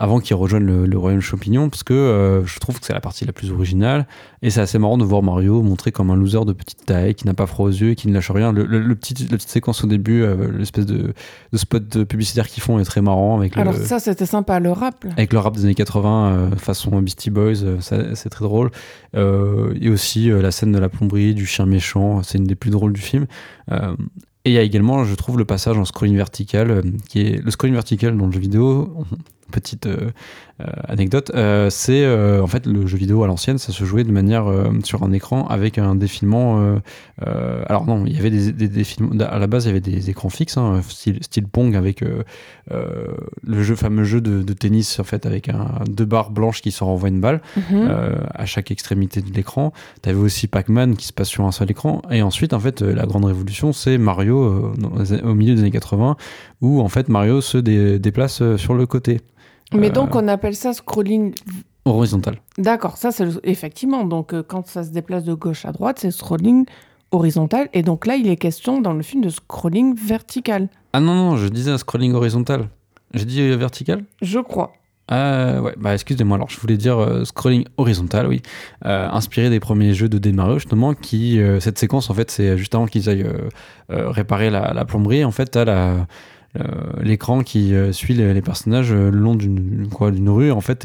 avant 0.00 0.18
qu'il 0.18 0.34
rejoigne 0.34 0.64
le, 0.64 0.98
royaume 0.98 1.20
champignon, 1.20 1.68
parce 1.68 1.82
que 1.82 1.92
euh, 1.92 2.46
je 2.46 2.58
trouve 2.58 2.80
que 2.80 2.86
c'est 2.86 2.94
la 2.94 3.02
partie 3.02 3.26
la 3.26 3.34
plus 3.34 3.52
originale, 3.52 4.06
et 4.40 4.48
c'est 4.48 4.62
assez 4.62 4.78
marrant 4.78 4.96
de 4.96 5.04
voir 5.04 5.22
Mario 5.22 5.60
montré 5.60 5.92
comme 5.92 6.10
un 6.10 6.16
loser 6.16 6.46
de 6.46 6.54
petite 6.54 6.86
taille, 6.86 7.14
qui 7.14 7.26
n'a 7.26 7.34
pas 7.34 7.46
froid 7.46 7.66
aux 7.66 7.70
yeux, 7.70 7.90
et 7.90 7.96
qui 7.96 8.08
ne 8.08 8.14
lâche 8.14 8.30
rien. 8.30 8.50
Le, 8.50 8.94
petit, 8.94 9.12
la 9.30 9.36
petite 9.36 9.50
séquence 9.50 9.84
au 9.84 9.86
début, 9.86 10.22
euh, 10.22 10.50
l'espèce 10.56 10.86
de, 10.86 11.12
de, 11.52 11.58
spot 11.58 12.04
publicitaire 12.04 12.48
qu'ils 12.48 12.62
font 12.62 12.78
est 12.78 12.84
très 12.84 13.02
marrant. 13.02 13.38
Avec 13.38 13.58
Alors 13.58 13.74
ça, 13.74 13.98
c'était 13.98 14.24
sympa, 14.24 14.58
le 14.58 14.72
rap. 14.72 15.04
Avec 15.18 15.34
le 15.34 15.38
rap 15.38 15.54
des 15.54 15.64
années 15.66 15.74
80, 15.74 16.32
euh, 16.32 16.56
façon 16.56 17.02
Beastie 17.02 17.28
Boys, 17.28 17.56
c'est 17.80 18.30
très 18.30 18.44
drôle. 18.46 18.70
et 19.14 19.88
aussi 19.90 20.30
la 20.30 20.50
scène 20.50 20.72
de 20.72 20.78
la 20.78 20.88
plomberie, 20.88 21.34
du 21.34 21.44
chien 21.44 21.66
méchant, 21.66 22.22
c'est 22.22 22.38
une 22.38 22.44
des 22.44 22.56
plus 22.56 22.70
drôles 22.70 22.94
du 22.94 23.02
film. 23.02 23.26
Et 24.44 24.50
il 24.50 24.54
y 24.54 24.58
a 24.58 24.62
également, 24.62 25.04
je 25.04 25.14
trouve, 25.14 25.38
le 25.38 25.44
passage 25.44 25.76
en 25.76 25.84
scrolling 25.84 26.16
vertical, 26.16 26.82
qui 27.08 27.20
est 27.20 27.44
le 27.44 27.50
scrolling 27.50 27.74
vertical 27.74 28.16
dans 28.16 28.26
le 28.26 28.32
jeu 28.32 28.40
vidéo 28.40 29.04
petite 29.50 29.86
euh, 29.86 30.10
euh, 30.60 30.66
anecdote, 30.88 31.30
euh, 31.34 31.70
c'est 31.70 32.06
en 32.40 32.46
fait 32.46 32.66
le 32.66 32.86
jeu 32.86 32.98
vidéo 32.98 33.22
à 33.22 33.26
l'ancienne, 33.26 33.58
ça 33.58 33.72
se 33.72 33.84
jouait 33.84 34.04
de 34.04 34.12
manière 34.12 34.46
sur 34.84 35.02
un 35.02 35.12
écran 35.12 35.46
avec 35.48 35.78
un 35.78 35.94
défilement. 35.94 36.76
alors 37.66 37.86
non, 37.86 38.04
il 38.06 38.14
y 38.14 38.18
avait 38.18 38.30
des, 38.30 38.68
défilements. 38.68 39.12
À 39.24 39.38
la 39.38 39.46
base, 39.46 39.64
il 39.64 39.68
y 39.68 39.70
avait 39.70 39.80
des 39.80 40.10
écrans 40.10 40.28
fixes, 40.28 40.56
hein, 40.56 40.80
style, 40.86 41.18
style, 41.22 41.46
Pong 41.46 41.74
avec 41.76 42.04
le 42.70 43.62
jeu, 43.62 43.74
fameux 43.74 44.04
jeu 44.04 44.20
de, 44.20 44.52
tennis 44.52 45.00
en 45.00 45.04
fait 45.04 45.26
avec 45.26 45.48
un, 45.48 45.66
deux 45.88 46.04
barres 46.04 46.30
blanches 46.30 46.60
qui 46.60 46.72
se 46.72 46.84
renvoient 46.84 47.08
une 47.08 47.20
balle 47.20 47.40
mhm. 47.56 47.90
à 48.34 48.46
chaque 48.46 48.70
extrémité 48.70 49.22
de 49.22 49.32
l'écran. 49.32 49.72
Tu 50.02 50.10
avais 50.10 50.18
aussi 50.18 50.46
Pac-Man 50.46 50.96
qui 50.96 51.06
se 51.06 51.12
passe 51.12 51.28
sur 51.28 51.44
un 51.44 51.52
seul 51.52 51.70
écran. 51.70 52.02
Et 52.10 52.22
ensuite, 52.22 52.52
en 52.52 52.60
fait, 52.60 52.82
la 52.82 53.06
grande 53.06 53.24
révolution, 53.24 53.72
c'est 53.72 53.96
Mario 53.98 54.74
au 55.24 55.34
milieu 55.34 55.54
des 55.54 55.62
années 55.62 55.70
80 55.70 56.16
où 56.60 56.80
en 56.80 56.88
fait 56.88 57.08
Mario 57.08 57.40
se 57.40 57.58
déplace 57.58 58.42
sur 58.56 58.74
le 58.74 58.86
côté. 58.86 59.20
Mais 59.74 59.88
euh, 59.88 59.90
donc 59.90 60.14
on 60.14 60.26
appelle 60.28 60.54
ça 60.56 60.72
scrolling 60.72 61.34
Horizontal. 61.84 62.36
D'accord, 62.58 62.96
ça 62.96 63.10
c'est 63.10 63.24
le- 63.24 63.40
effectivement. 63.44 64.04
Donc 64.04 64.34
euh, 64.34 64.42
quand 64.46 64.66
ça 64.66 64.84
se 64.84 64.90
déplace 64.90 65.24
de 65.24 65.34
gauche 65.34 65.64
à 65.64 65.72
droite, 65.72 65.98
c'est 66.00 66.10
scrolling 66.10 66.66
horizontal. 67.10 67.68
Et 67.72 67.82
donc 67.82 68.06
là, 68.06 68.16
il 68.16 68.28
est 68.28 68.36
question 68.36 68.80
dans 68.80 68.92
le 68.92 69.02
film 69.02 69.22
de 69.22 69.28
scrolling 69.30 69.94
vertical, 69.96 70.68
Ah 70.92 71.00
non, 71.00 71.14
non, 71.14 71.36
je 71.36 71.48
disais 71.48 71.70
un 71.70 71.78
scrolling 71.78 72.12
horizontal. 72.14 72.68
J'ai 73.14 73.24
dit 73.24 73.40
euh, 73.40 73.56
vertical? 73.56 74.04
Je 74.22 74.38
crois. 74.38 74.72
Ah 75.12 75.60
ouais, 75.60 75.74
bah 75.76 75.92
excusez-moi, 75.94 76.36
alors 76.36 76.48
je 76.50 76.60
voulais 76.60 76.76
dire 76.76 76.96
euh, 76.98 77.24
scrolling 77.24 77.64
horizontal, 77.78 78.28
oui. 78.28 78.42
Euh, 78.84 79.08
inspiré 79.10 79.50
des 79.50 79.58
premiers 79.58 79.92
jeux 79.92 80.08
de 80.08 80.18
Dead 80.18 80.36
Mario, 80.36 80.54
justement, 80.60 80.94
qui. 80.94 81.40
euh, 81.40 81.58
cette 81.58 81.78
séquence, 81.80 82.10
en 82.10 82.14
fait, 82.14 82.30
c'est 82.30 82.56
juste 82.56 82.76
avant 82.76 82.86
qu'ils 82.86 83.08
aillent 83.08 83.24
euh, 83.24 83.48
euh, 83.90 84.08
réparer 84.10 84.50
la, 84.50 84.72
la 84.72 84.84
plomberie. 84.84 85.24
En 85.24 85.32
fait, 85.32 85.46
t'as 85.46 85.64
la. 85.64 86.06
Euh, 86.58 86.64
l'écran 87.02 87.42
qui 87.42 87.74
euh, 87.74 87.92
suit 87.92 88.14
les, 88.14 88.34
les 88.34 88.42
personnages 88.42 88.90
euh, 88.92 89.10
le 89.10 89.18
long 89.18 89.36
d'une 89.36 89.86
quoi 89.88 90.10
d'une 90.10 90.28
rue 90.28 90.50
en 90.50 90.60
fait 90.60 90.84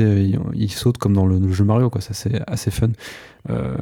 ils, 0.54 0.72
sautent 0.72 1.00
comme 1.00 1.14
dans 1.14 1.26
le, 1.26 1.40
le 1.40 1.52
jeu 1.52 1.64
Mario 1.66 1.90
quoi 1.90 2.02
ça 2.02 2.14
c'est 2.14 2.40
assez 2.48 2.72
fun 2.72 2.90
Euh, 3.48 3.76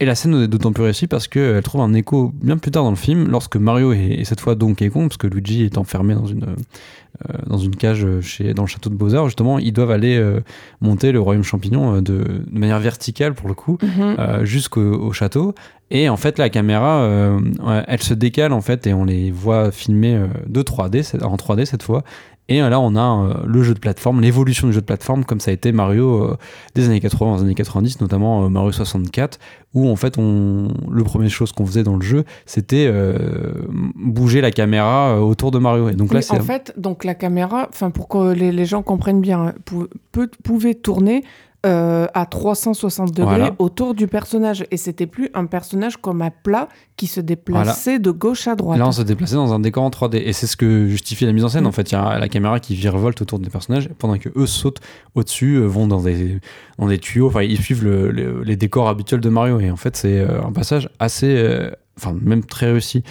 et 0.00 0.06
la 0.06 0.14
scène 0.14 0.34
est 0.42 0.48
d'autant 0.48 0.72
plus 0.72 0.84
réussie 0.84 1.06
parce 1.06 1.28
qu'elle 1.28 1.62
trouve 1.62 1.82
un 1.82 1.92
écho 1.92 2.32
bien 2.42 2.56
plus 2.56 2.70
tard 2.70 2.82
dans 2.82 2.88
le 2.90 2.96
film 2.96 3.28
lorsque 3.28 3.56
Mario 3.58 3.92
et 3.92 4.22
cette 4.24 4.40
fois 4.40 4.54
Donkey 4.54 4.88
Kong 4.88 5.08
parce 5.08 5.18
que 5.18 5.26
Luigi 5.26 5.64
est 5.64 5.76
enfermé 5.76 6.14
dans 6.14 6.24
une 6.24 6.44
euh, 6.44 7.34
dans 7.46 7.58
une 7.58 7.76
cage 7.76 8.06
chez 8.22 8.54
dans 8.54 8.62
le 8.62 8.68
château 8.68 8.88
de 8.88 8.94
Bowser 8.94 9.20
justement 9.26 9.58
ils 9.58 9.74
doivent 9.74 9.90
aller 9.90 10.16
euh, 10.16 10.40
monter 10.80 11.12
le 11.12 11.20
royaume 11.20 11.44
champignon 11.44 11.96
de, 12.00 12.24
de 12.50 12.58
manière 12.58 12.80
verticale 12.80 13.34
pour 13.34 13.48
le 13.48 13.54
coup 13.54 13.76
Mhm. 13.82 14.46
jusqu'au 14.46 14.80
au 14.80 15.12
château. 15.12 15.54
Et 15.94 16.08
en 16.08 16.16
fait, 16.16 16.38
la 16.38 16.48
caméra, 16.48 17.02
euh, 17.02 17.38
elle 17.86 18.02
se 18.02 18.14
décale 18.14 18.52
en 18.54 18.62
fait 18.62 18.86
et 18.86 18.94
on 18.94 19.04
les 19.04 19.30
voit 19.30 19.70
filmer 19.70 20.14
euh, 20.16 20.26
de 20.48 20.62
3D, 20.62 21.02
c'est- 21.02 21.22
en 21.22 21.36
3D 21.36 21.66
cette 21.66 21.82
fois. 21.82 22.02
Et 22.48 22.60
euh, 22.62 22.70
là, 22.70 22.80
on 22.80 22.96
a 22.96 23.42
le 23.46 23.62
jeu 23.62 23.74
de 23.74 23.78
plateforme, 23.78 24.20
l'évolution 24.22 24.66
du 24.66 24.72
jeu 24.72 24.80
de 24.80 24.86
plateforme, 24.86 25.24
comme 25.24 25.38
ça 25.38 25.50
a 25.50 25.54
été 25.54 25.70
Mario 25.70 26.34
des 26.74 26.86
années 26.86 26.98
80 27.00 27.36
aux 27.36 27.40
années 27.42 27.54
90, 27.54 28.00
notamment 28.00 28.48
Mario 28.50 28.72
64, 28.72 29.38
où 29.74 29.88
en 29.88 29.96
fait, 29.96 30.16
on, 30.18 30.68
le 30.90 31.04
première 31.04 31.30
chose 31.30 31.52
qu'on 31.52 31.66
faisait 31.66 31.84
dans 31.84 31.96
le 31.96 32.02
jeu, 32.02 32.24
c'était 32.46 32.86
euh, 32.90 33.52
bouger 33.94 34.40
la 34.40 34.50
caméra 34.50 35.20
autour 35.22 35.50
de 35.50 35.58
Mario. 35.58 35.88
Et 35.90 35.92
donc 35.94 36.08
là, 36.14 36.20
c'est 36.22 36.32
en 36.40 36.44
fait, 36.46 36.72
donc 36.78 37.04
la 37.04 37.14
caméra, 37.14 37.68
enfin 37.68 37.90
pour 37.90 38.08
que 38.08 38.32
les, 38.32 38.50
les 38.50 38.64
gens 38.64 38.82
comprennent 38.82 39.20
bien, 39.20 39.40
hein, 39.48 39.54
pou- 39.64 39.86
peut- 40.10 40.30
pouvait 40.42 40.74
tourner 40.74 41.22
euh, 41.64 42.06
à 42.14 42.26
360 42.26 43.12
degrés 43.12 43.24
Voilà. 43.36 43.54
autour 43.58 43.94
du 43.94 44.06
personnage. 44.08 44.64
Et 44.70 44.76
c'était 44.76 45.06
plus 45.06 45.30
un 45.34 45.46
personnage 45.46 45.96
comme 45.96 46.20
à 46.22 46.30
plat 46.30 46.68
qui 46.96 47.06
se 47.06 47.20
déplaçait 47.20 47.98
de 47.98 48.10
gauche 48.10 48.48
à 48.48 48.54
droite. 48.56 48.78
Là, 48.78 48.88
on 48.88 48.92
se 48.92 49.02
déplaçait 49.02 49.36
dans 49.36 49.52
un 49.54 49.60
décor 49.60 49.84
en 49.84 49.90
3D. 49.90 50.16
Et 50.24 50.32
c'est 50.32 50.46
ce 50.46 50.56
que 50.56 50.86
justifie 50.88 51.24
la 51.24 51.32
mise 51.32 51.44
en 51.44 51.48
scène. 51.48 51.64
Mm. 51.64 51.68
En 51.68 51.72
fait, 51.72 51.90
il 51.90 51.94
y 51.94 51.98
a 51.98 52.18
la 52.18 52.28
caméra 52.28 52.58
qui 52.60 52.74
virevolte 52.74 53.22
autour 53.22 53.38
des 53.38 53.48
personnages 53.50 53.88
pendant 53.98 54.18
que 54.18 54.28
eux 54.36 54.46
sautent 54.46 54.80
au-dessus, 55.14 55.54
euh, 55.56 55.66
vont 55.66 55.86
dans 55.86 56.00
des, 56.02 56.40
dans 56.78 56.88
des 56.88 56.98
tuyaux. 56.98 57.28
Enfin, 57.28 57.42
ils 57.42 57.60
suivent 57.60 57.84
le- 57.84 58.10
le- 58.10 58.42
les 58.42 58.56
décors 58.56 58.88
habituels 58.88 59.20
de 59.20 59.28
Mario. 59.28 59.60
Et 59.60 59.70
en 59.70 59.76
fait, 59.76 59.96
c'est 59.96 60.18
euh, 60.18 60.42
un 60.42 60.52
passage 60.52 60.88
assez. 60.98 61.34
euh, 61.36 61.70
Enfin, 61.98 62.16
même 62.22 62.42
très 62.42 62.70
réussi. 62.72 63.04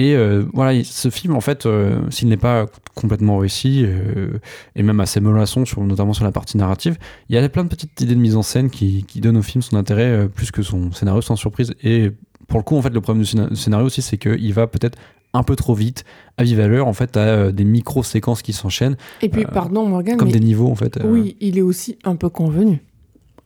Et 0.00 0.14
euh, 0.14 0.44
voilà, 0.54 0.72
il- 0.72 0.84
ce 0.84 1.10
film, 1.10 1.34
en 1.36 1.40
fait, 1.40 1.66
euh, 1.66 2.00
s'il 2.10 2.28
n'est 2.28 2.36
pas 2.38 2.66
complètement 2.94 3.36
réussi, 3.38 3.82
euh, 3.84 4.38
et 4.76 4.82
même 4.82 5.00
assez 5.00 5.20
mollasson, 5.20 5.64
sur, 5.66 5.82
notamment 5.84 6.12
sur 6.14 6.24
la 6.24 6.32
partie 6.32 6.56
narrative, 6.56 6.96
il 7.28 7.34
y 7.34 7.38
a 7.38 7.46
plein 7.48 7.64
de 7.64 7.68
petites 7.68 8.00
idées 8.00 8.14
de 8.14 8.20
mise 8.20 8.36
en 8.36 8.42
scène 8.42 8.70
qui, 8.70 9.04
qui 9.06 9.20
donnent 9.20 9.36
au 9.36 9.42
film 9.42 9.60
son 9.62 9.76
intérêt 9.76 10.28
plus 10.28 10.50
que 10.50 10.62
son 10.62 10.90
scénario 10.92 11.20
sans 11.20 11.36
surprise. 11.36 11.74
Et 11.82 12.10
pour 12.48 12.58
le 12.58 12.64
coup, 12.64 12.76
en 12.76 12.82
fait, 12.82 12.90
le 12.94 13.00
problème 13.00 13.22
du 13.24 13.28
scéna- 13.30 13.54
scénario 13.54 13.86
aussi, 13.86 14.00
c'est 14.02 14.16
qu'il 14.18 14.52
va 14.54 14.66
peut-être 14.66 14.96
un 15.32 15.42
peu 15.44 15.54
trop 15.54 15.74
vite, 15.74 16.04
à 16.38 16.42
vive 16.44 16.58
allure. 16.60 16.88
En 16.88 16.92
fait, 16.92 17.16
euh, 17.16 17.52
des 17.52 17.64
micro-séquences 17.64 18.42
qui 18.42 18.52
s'enchaînent, 18.52 18.96
Et 19.22 19.28
puis, 19.28 19.42
euh, 19.44 19.48
pardon 19.52 19.86
Morgan, 19.86 20.16
comme 20.16 20.28
mais 20.28 20.34
des 20.34 20.40
niveaux, 20.40 20.68
en 20.68 20.74
fait. 20.74 20.96
euh. 20.96 21.02
oui, 21.04 21.36
il 21.40 21.56
est 21.58 21.62
aussi 21.62 21.98
un 22.04 22.16
peu 22.16 22.28
convenu. 22.30 22.82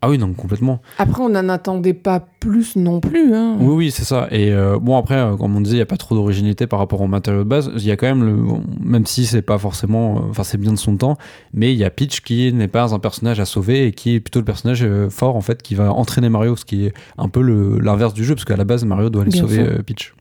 Ah 0.04 0.10
oui, 0.10 0.18
non, 0.18 0.34
complètement. 0.34 0.82
Après, 0.98 1.22
on 1.22 1.30
n'en 1.30 1.48
attendait 1.48 1.94
pas 1.94 2.20
plus 2.20 2.76
non 2.76 3.00
plus. 3.00 3.34
Hein. 3.34 3.56
Oui, 3.58 3.74
oui, 3.74 3.90
c'est 3.90 4.04
ça. 4.04 4.28
Et 4.30 4.52
euh, 4.52 4.78
bon, 4.78 4.98
après, 4.98 5.14
euh, 5.14 5.34
comme 5.34 5.56
on 5.56 5.62
disait, 5.62 5.76
il 5.76 5.78
n'y 5.78 5.82
a 5.82 5.86
pas 5.86 5.96
trop 5.96 6.14
d'originalité 6.14 6.66
par 6.66 6.78
rapport 6.78 7.00
au 7.00 7.06
matériau 7.06 7.38
de 7.38 7.48
base. 7.48 7.70
Il 7.74 7.86
y 7.86 7.90
a 7.90 7.96
quand 7.96 8.06
même, 8.06 8.22
le, 8.22 8.34
bon, 8.34 8.62
même 8.82 9.06
si 9.06 9.24
c'est 9.24 9.40
pas 9.40 9.56
forcément, 9.56 10.16
euh, 10.16 10.20
enfin, 10.28 10.44
c'est 10.44 10.58
bien 10.58 10.72
de 10.72 10.78
son 10.78 10.98
temps, 10.98 11.16
mais 11.54 11.72
il 11.72 11.78
y 11.78 11.84
a 11.84 11.90
Peach 11.90 12.20
qui 12.20 12.52
n'est 12.52 12.68
pas 12.68 12.92
un 12.92 12.98
personnage 12.98 13.40
à 13.40 13.46
sauver 13.46 13.86
et 13.86 13.92
qui 13.92 14.16
est 14.16 14.20
plutôt 14.20 14.40
le 14.40 14.44
personnage 14.44 14.86
fort, 15.08 15.36
en 15.36 15.40
fait, 15.40 15.62
qui 15.62 15.74
va 15.74 15.90
entraîner 15.90 16.28
Mario, 16.28 16.54
ce 16.54 16.66
qui 16.66 16.84
est 16.84 16.92
un 17.16 17.30
peu 17.30 17.40
l'inverse 17.80 18.12
du 18.12 18.26
jeu, 18.26 18.34
parce 18.34 18.44
qu'à 18.44 18.56
la 18.56 18.64
base, 18.64 18.84
Mario 18.84 19.08
doit 19.08 19.22
aller 19.22 19.30
Bien 19.30 19.40
sauver 19.40 19.66
Peach. 19.86 20.12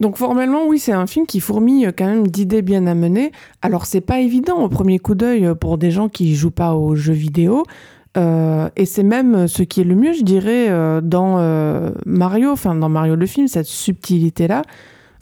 Donc 0.00 0.16
formellement, 0.16 0.66
oui, 0.66 0.80
c'est 0.80 0.92
un 0.92 1.06
film 1.06 1.26
qui 1.26 1.38
fourmille 1.38 1.92
quand 1.96 2.06
même 2.06 2.26
d'idées 2.26 2.62
bien 2.62 2.88
amenées. 2.88 3.30
Alors 3.62 3.86
c'est 3.86 4.00
pas 4.00 4.18
évident 4.18 4.64
au 4.64 4.68
premier 4.68 4.98
coup 4.98 5.14
d'œil 5.14 5.48
pour 5.60 5.78
des 5.78 5.92
gens 5.92 6.08
qui 6.08 6.34
jouent 6.34 6.50
pas 6.50 6.74
aux 6.74 6.96
jeux 6.96 7.12
vidéo. 7.12 7.62
Euh, 8.16 8.70
et 8.76 8.86
c'est 8.86 9.02
même 9.02 9.46
ce 9.46 9.62
qui 9.62 9.80
est 9.80 9.84
le 9.84 9.94
mieux, 9.94 10.12
je 10.12 10.22
dirais, 10.22 10.68
euh, 10.70 11.00
dans 11.00 11.38
euh, 11.38 11.90
Mario, 12.06 12.50
enfin 12.50 12.74
dans 12.74 12.88
Mario 12.88 13.14
le 13.14 13.26
film, 13.26 13.48
cette 13.48 13.66
subtilité-là. 13.66 14.62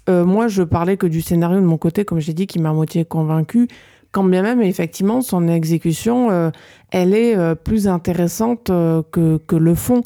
Euh, 0.09 0.25
moi, 0.25 0.49
je 0.49 0.63
parlais 0.63 0.97
que 0.97 1.07
du 1.07 1.23
scénario 1.23 1.61
de 1.61 1.65
mon 1.65 1.79
côté, 1.79 2.05
comme 2.05 2.21
j'ai 2.21 2.35
dit, 2.35 2.47
qui 2.47 2.59
m'a 2.59 2.73
moitié 2.73 3.05
convaincu. 3.05 3.69
Quand 4.13 4.23
bien 4.23 4.43
même, 4.43 4.63
effectivement, 4.63 5.23
son 5.23 5.49
exécution, 5.49 6.31
euh, 6.31 6.51
elle 6.93 7.15
est 7.15 7.37
euh, 7.37 7.55
plus 7.55 7.89
intéressante 7.89 8.71
euh, 8.71 9.03
que, 9.11 9.57
le 9.57 9.75
fond. 9.75 10.03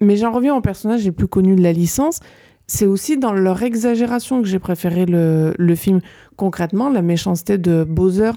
Mais 0.00 0.16
j'en 0.16 0.32
reviens 0.32 0.54
aux 0.54 0.60
personnages 0.60 1.04
les 1.04 1.12
plus 1.12 1.28
connus 1.28 1.56
de 1.56 1.62
la 1.62 1.72
licence 1.72 2.20
c'est 2.68 2.86
aussi 2.86 3.18
dans 3.18 3.32
leur 3.32 3.62
exagération 3.62 4.40
que 4.40 4.48
j'ai 4.48 4.60
préféré 4.60 5.04
le 5.04 5.74
film. 5.74 6.00
Concrètement, 6.36 6.88
la 6.88 7.02
méchanceté 7.02 7.58
de 7.58 7.84
Bowser 7.84 8.30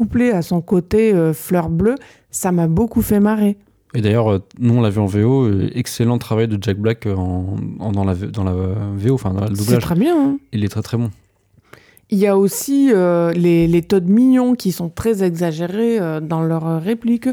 couplée 0.00 0.30
à 0.30 0.40
son 0.40 0.60
côté 0.62 1.12
euh, 1.12 1.34
fleur 1.34 1.68
bleue, 1.68 1.96
ça 2.30 2.52
m'a 2.52 2.68
beaucoup 2.68 3.02
fait 3.02 3.20
marrer. 3.20 3.58
Et 3.92 4.00
d'ailleurs, 4.00 4.30
euh, 4.32 4.38
nous 4.58 4.74
on 4.74 4.80
l'a 4.80 4.88
vu 4.88 4.98
en 5.00 5.06
VO, 5.06 5.44
euh, 5.44 5.68
excellent 5.74 6.16
travail 6.16 6.48
de 6.48 6.56
Jack 6.60 6.78
Black 6.78 7.04
euh, 7.06 7.14
en, 7.16 7.56
en- 7.80 7.92
dans, 7.92 8.04
la, 8.04 8.14
dans 8.14 8.44
la 8.44 8.54
VO, 8.96 9.14
enfin 9.14 9.34
dans 9.34 9.42
le 9.46 9.54
C'est 9.54 9.62
doublage. 9.64 9.82
très 9.82 9.94
bien. 9.96 10.16
hein. 10.16 10.38
Il 10.52 10.64
est 10.64 10.68
très 10.68 10.80
très 10.82 10.96
bon. 10.96 11.10
Il 12.08 12.18
y 12.18 12.26
a 12.26 12.36
aussi 12.38 12.90
euh, 12.94 13.30
les, 13.32 13.66
les 13.68 13.82
Todd 13.82 14.08
mignons 14.08 14.54
qui 14.54 14.72
sont 14.72 14.88
très 14.88 15.22
exagérés 15.22 15.98
euh, 16.00 16.20
dans 16.20 16.40
leurs 16.42 16.80
répliques, 16.82 17.28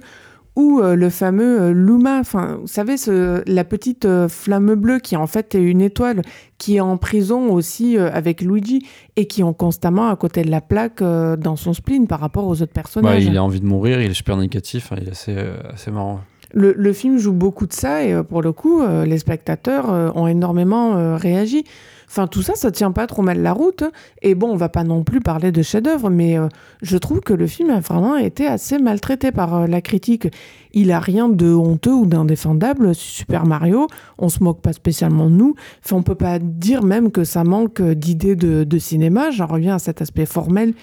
ou 0.58 0.82
euh, 0.82 0.96
le 0.96 1.12
fameux 1.12 1.62
euh, 1.62 1.72
Luma, 1.72 2.20
enfin, 2.20 2.58
vous 2.60 2.68
savez, 2.68 2.98
ce, 2.98 3.44
la 3.48 3.64
petite 3.64 4.06
euh, 4.06 4.28
flamme 4.28 4.74
bleue 4.74 4.98
qui 4.98 5.16
en 5.16 5.28
fait 5.28 5.54
est 5.54 5.62
une 5.62 5.82
étoile, 5.82 6.24
qui 6.58 6.78
est 6.78 6.80
en 6.80 6.98
prison 6.98 7.52
aussi 7.52 7.96
avec 8.00 8.42
Luigi, 8.42 8.84
et 9.16 9.28
qui 9.28 9.44
ont 9.44 9.54
constamment 9.54 10.10
à 10.10 10.16
côté 10.16 10.42
de 10.42 10.50
la 10.50 10.60
plaque 10.60 11.04
dans 11.04 11.56
son 11.56 11.74
spleen 11.74 12.08
par 12.08 12.20
rapport 12.20 12.48
aux 12.48 12.64
autres 12.64 12.74
personnages. 12.74 13.24
il 13.24 13.38
a 13.38 13.44
envie 13.44 13.62
de 13.62 13.68
mourir, 13.68 14.02
il 14.02 14.10
est 14.10 14.16
super 14.16 14.36
négatif, 14.36 14.92
hein, 14.92 14.96
il 15.00 15.08
est 15.08 15.12
assez, 15.12 15.38
assez 15.72 15.92
marrant. 15.92 16.22
Le, 16.54 16.74
le 16.76 16.94
film 16.94 17.20
joue 17.20 17.34
beaucoup 17.34 17.68
de 17.68 17.74
ça 17.74 18.04
et 18.04 18.24
pour 18.24 18.42
le 18.42 18.52
coup, 18.52 18.82
les 19.06 19.20
spectateurs 19.20 19.90
ont 20.16 20.26
énormément 20.26 21.16
réagi. 21.16 21.66
Enfin, 22.10 22.28
tout 22.28 22.42
ça, 22.42 22.56
ça 22.56 22.72
tient 22.72 22.92
pas 22.92 23.06
trop 23.06 23.22
mal 23.22 23.42
la 23.42 23.52
route. 23.52 23.84
Et 24.22 24.34
bon, 24.34 24.52
on 24.52 24.56
va 24.56 24.70
pas 24.70 24.84
non 24.84 25.04
plus 25.04 25.20
parler 25.20 25.52
de 25.52 25.62
chef-d'œuvre, 25.62 26.10
mais 26.10 26.40
euh, 26.40 26.48
je 26.82 26.98
trouve 26.98 27.20
que 27.20 27.34
le 27.34 27.48
film 27.48 27.70
a 27.70 27.82
vraiment 27.82 28.16
été 28.16 28.48
assez 28.48 28.78
maltraité 28.80 29.32
par 29.32 29.56
euh, 29.56 29.68
la 29.68 29.82
critique. 29.82 30.28
Il 30.74 30.92
a 30.92 31.00
rien 31.00 31.28
de 31.28 31.54
honteux 31.54 31.94
ou 31.94 32.06
d'indéfendable. 32.06 32.96
Super 32.96 33.46
Mario, 33.46 33.88
on 34.18 34.30
se 34.30 34.42
moque 34.42 34.62
pas 34.62 34.74
spécialement 34.74 35.30
de 35.30 35.36
nous. 35.36 35.56
Enfin, 35.84 35.98
on 35.98 36.04
peut 36.04 36.16
pas 36.16 36.40
dire 36.40 36.84
même 36.84 37.12
que 37.12 37.26
ça 37.26 37.44
manque 37.44 37.82
euh, 37.82 37.94
d'idées 37.94 38.38
de, 38.38 38.64
de 38.64 38.78
cinéma. 38.78 39.30
J'en 39.32 39.48
reviens 39.48 39.76
à 39.76 39.80
cet 39.80 40.02
aspect 40.02 40.26
formel 40.26 40.74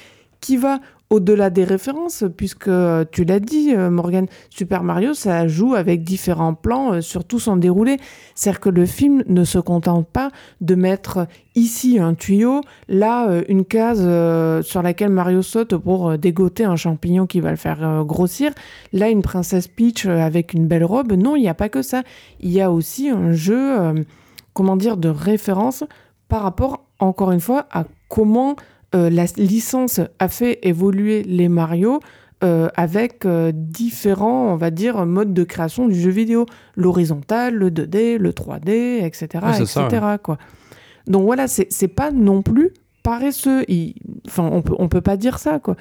qui 0.40 0.58
va 0.58 0.78
au-delà 1.14 1.48
des 1.50 1.64
références, 1.64 2.24
puisque 2.36 2.68
euh, 2.68 3.04
tu 3.10 3.24
l'as 3.24 3.38
dit, 3.38 3.72
euh, 3.74 3.88
Morgan, 3.88 4.26
Super 4.50 4.82
Mario, 4.82 5.14
ça 5.14 5.46
joue 5.46 5.74
avec 5.74 6.02
différents 6.02 6.54
plans 6.54 6.94
euh, 6.94 7.00
sur 7.00 7.24
tout 7.24 7.38
son 7.38 7.56
déroulé. 7.56 7.98
C'est-à-dire 8.34 8.60
que 8.60 8.68
le 8.68 8.84
film 8.84 9.22
ne 9.28 9.44
se 9.44 9.58
contente 9.58 10.08
pas 10.08 10.30
de 10.60 10.74
mettre 10.74 11.28
ici 11.54 12.00
un 12.00 12.14
tuyau, 12.14 12.62
là 12.88 13.28
une 13.48 13.64
case 13.64 14.02
sur 14.66 14.82
laquelle 14.82 15.10
Mario 15.10 15.40
saute 15.40 15.76
pour 15.76 16.18
dégoter 16.18 16.64
un 16.64 16.74
champignon 16.74 17.26
qui 17.26 17.38
va 17.38 17.50
le 17.50 17.56
faire 17.56 18.04
grossir, 18.04 18.50
là 18.92 19.08
une 19.08 19.22
princesse 19.22 19.68
Peach 19.68 20.06
avec 20.06 20.52
une 20.52 20.66
belle 20.66 20.84
robe. 20.84 21.12
Non, 21.12 21.36
il 21.36 21.42
n'y 21.42 21.48
a 21.48 21.54
pas 21.54 21.68
que 21.68 21.82
ça. 21.82 22.02
Il 22.40 22.50
y 22.50 22.60
a 22.60 22.72
aussi 22.72 23.08
un 23.08 23.32
jeu, 23.32 23.76
comment 24.52 24.76
dire, 24.76 24.96
de 24.96 25.08
référence 25.08 25.84
par 26.28 26.42
rapport, 26.42 26.86
encore 26.98 27.30
une 27.30 27.40
fois, 27.40 27.66
à 27.70 27.84
comment 28.08 28.56
euh, 28.94 29.10
la 29.10 29.24
licence 29.36 30.00
a 30.18 30.28
fait 30.28 30.58
évoluer 30.62 31.22
les 31.24 31.48
Mario 31.48 32.00
euh, 32.42 32.68
avec 32.76 33.24
euh, 33.26 33.52
différents, 33.54 34.52
on 34.52 34.56
va 34.56 34.70
dire, 34.70 35.04
modes 35.06 35.32
de 35.34 35.44
création 35.44 35.88
du 35.88 35.98
jeu 36.00 36.10
vidéo. 36.10 36.46
L'horizontal, 36.76 37.54
le 37.54 37.70
2D, 37.70 38.18
le 38.18 38.32
3D, 38.32 39.04
etc. 39.04 39.28
Etc. 39.62 39.66
ça, 40.00 40.18
quoi. 40.18 40.38
Donc 41.06 41.24
voilà, 41.24 41.48
c'est 41.48 41.66
c'est 41.70 41.88
pas 41.88 42.10
non 42.10 42.42
plus 42.42 42.70
paresseux. 43.02 43.64
Il- 43.68 43.94
Enfin, 44.26 44.48
on 44.50 44.62
peut, 44.62 44.74
on 44.78 44.88
peut 44.88 45.00
pas 45.02 45.16
dire 45.16 45.38
ça, 45.38 45.58
quoi. 45.58 45.76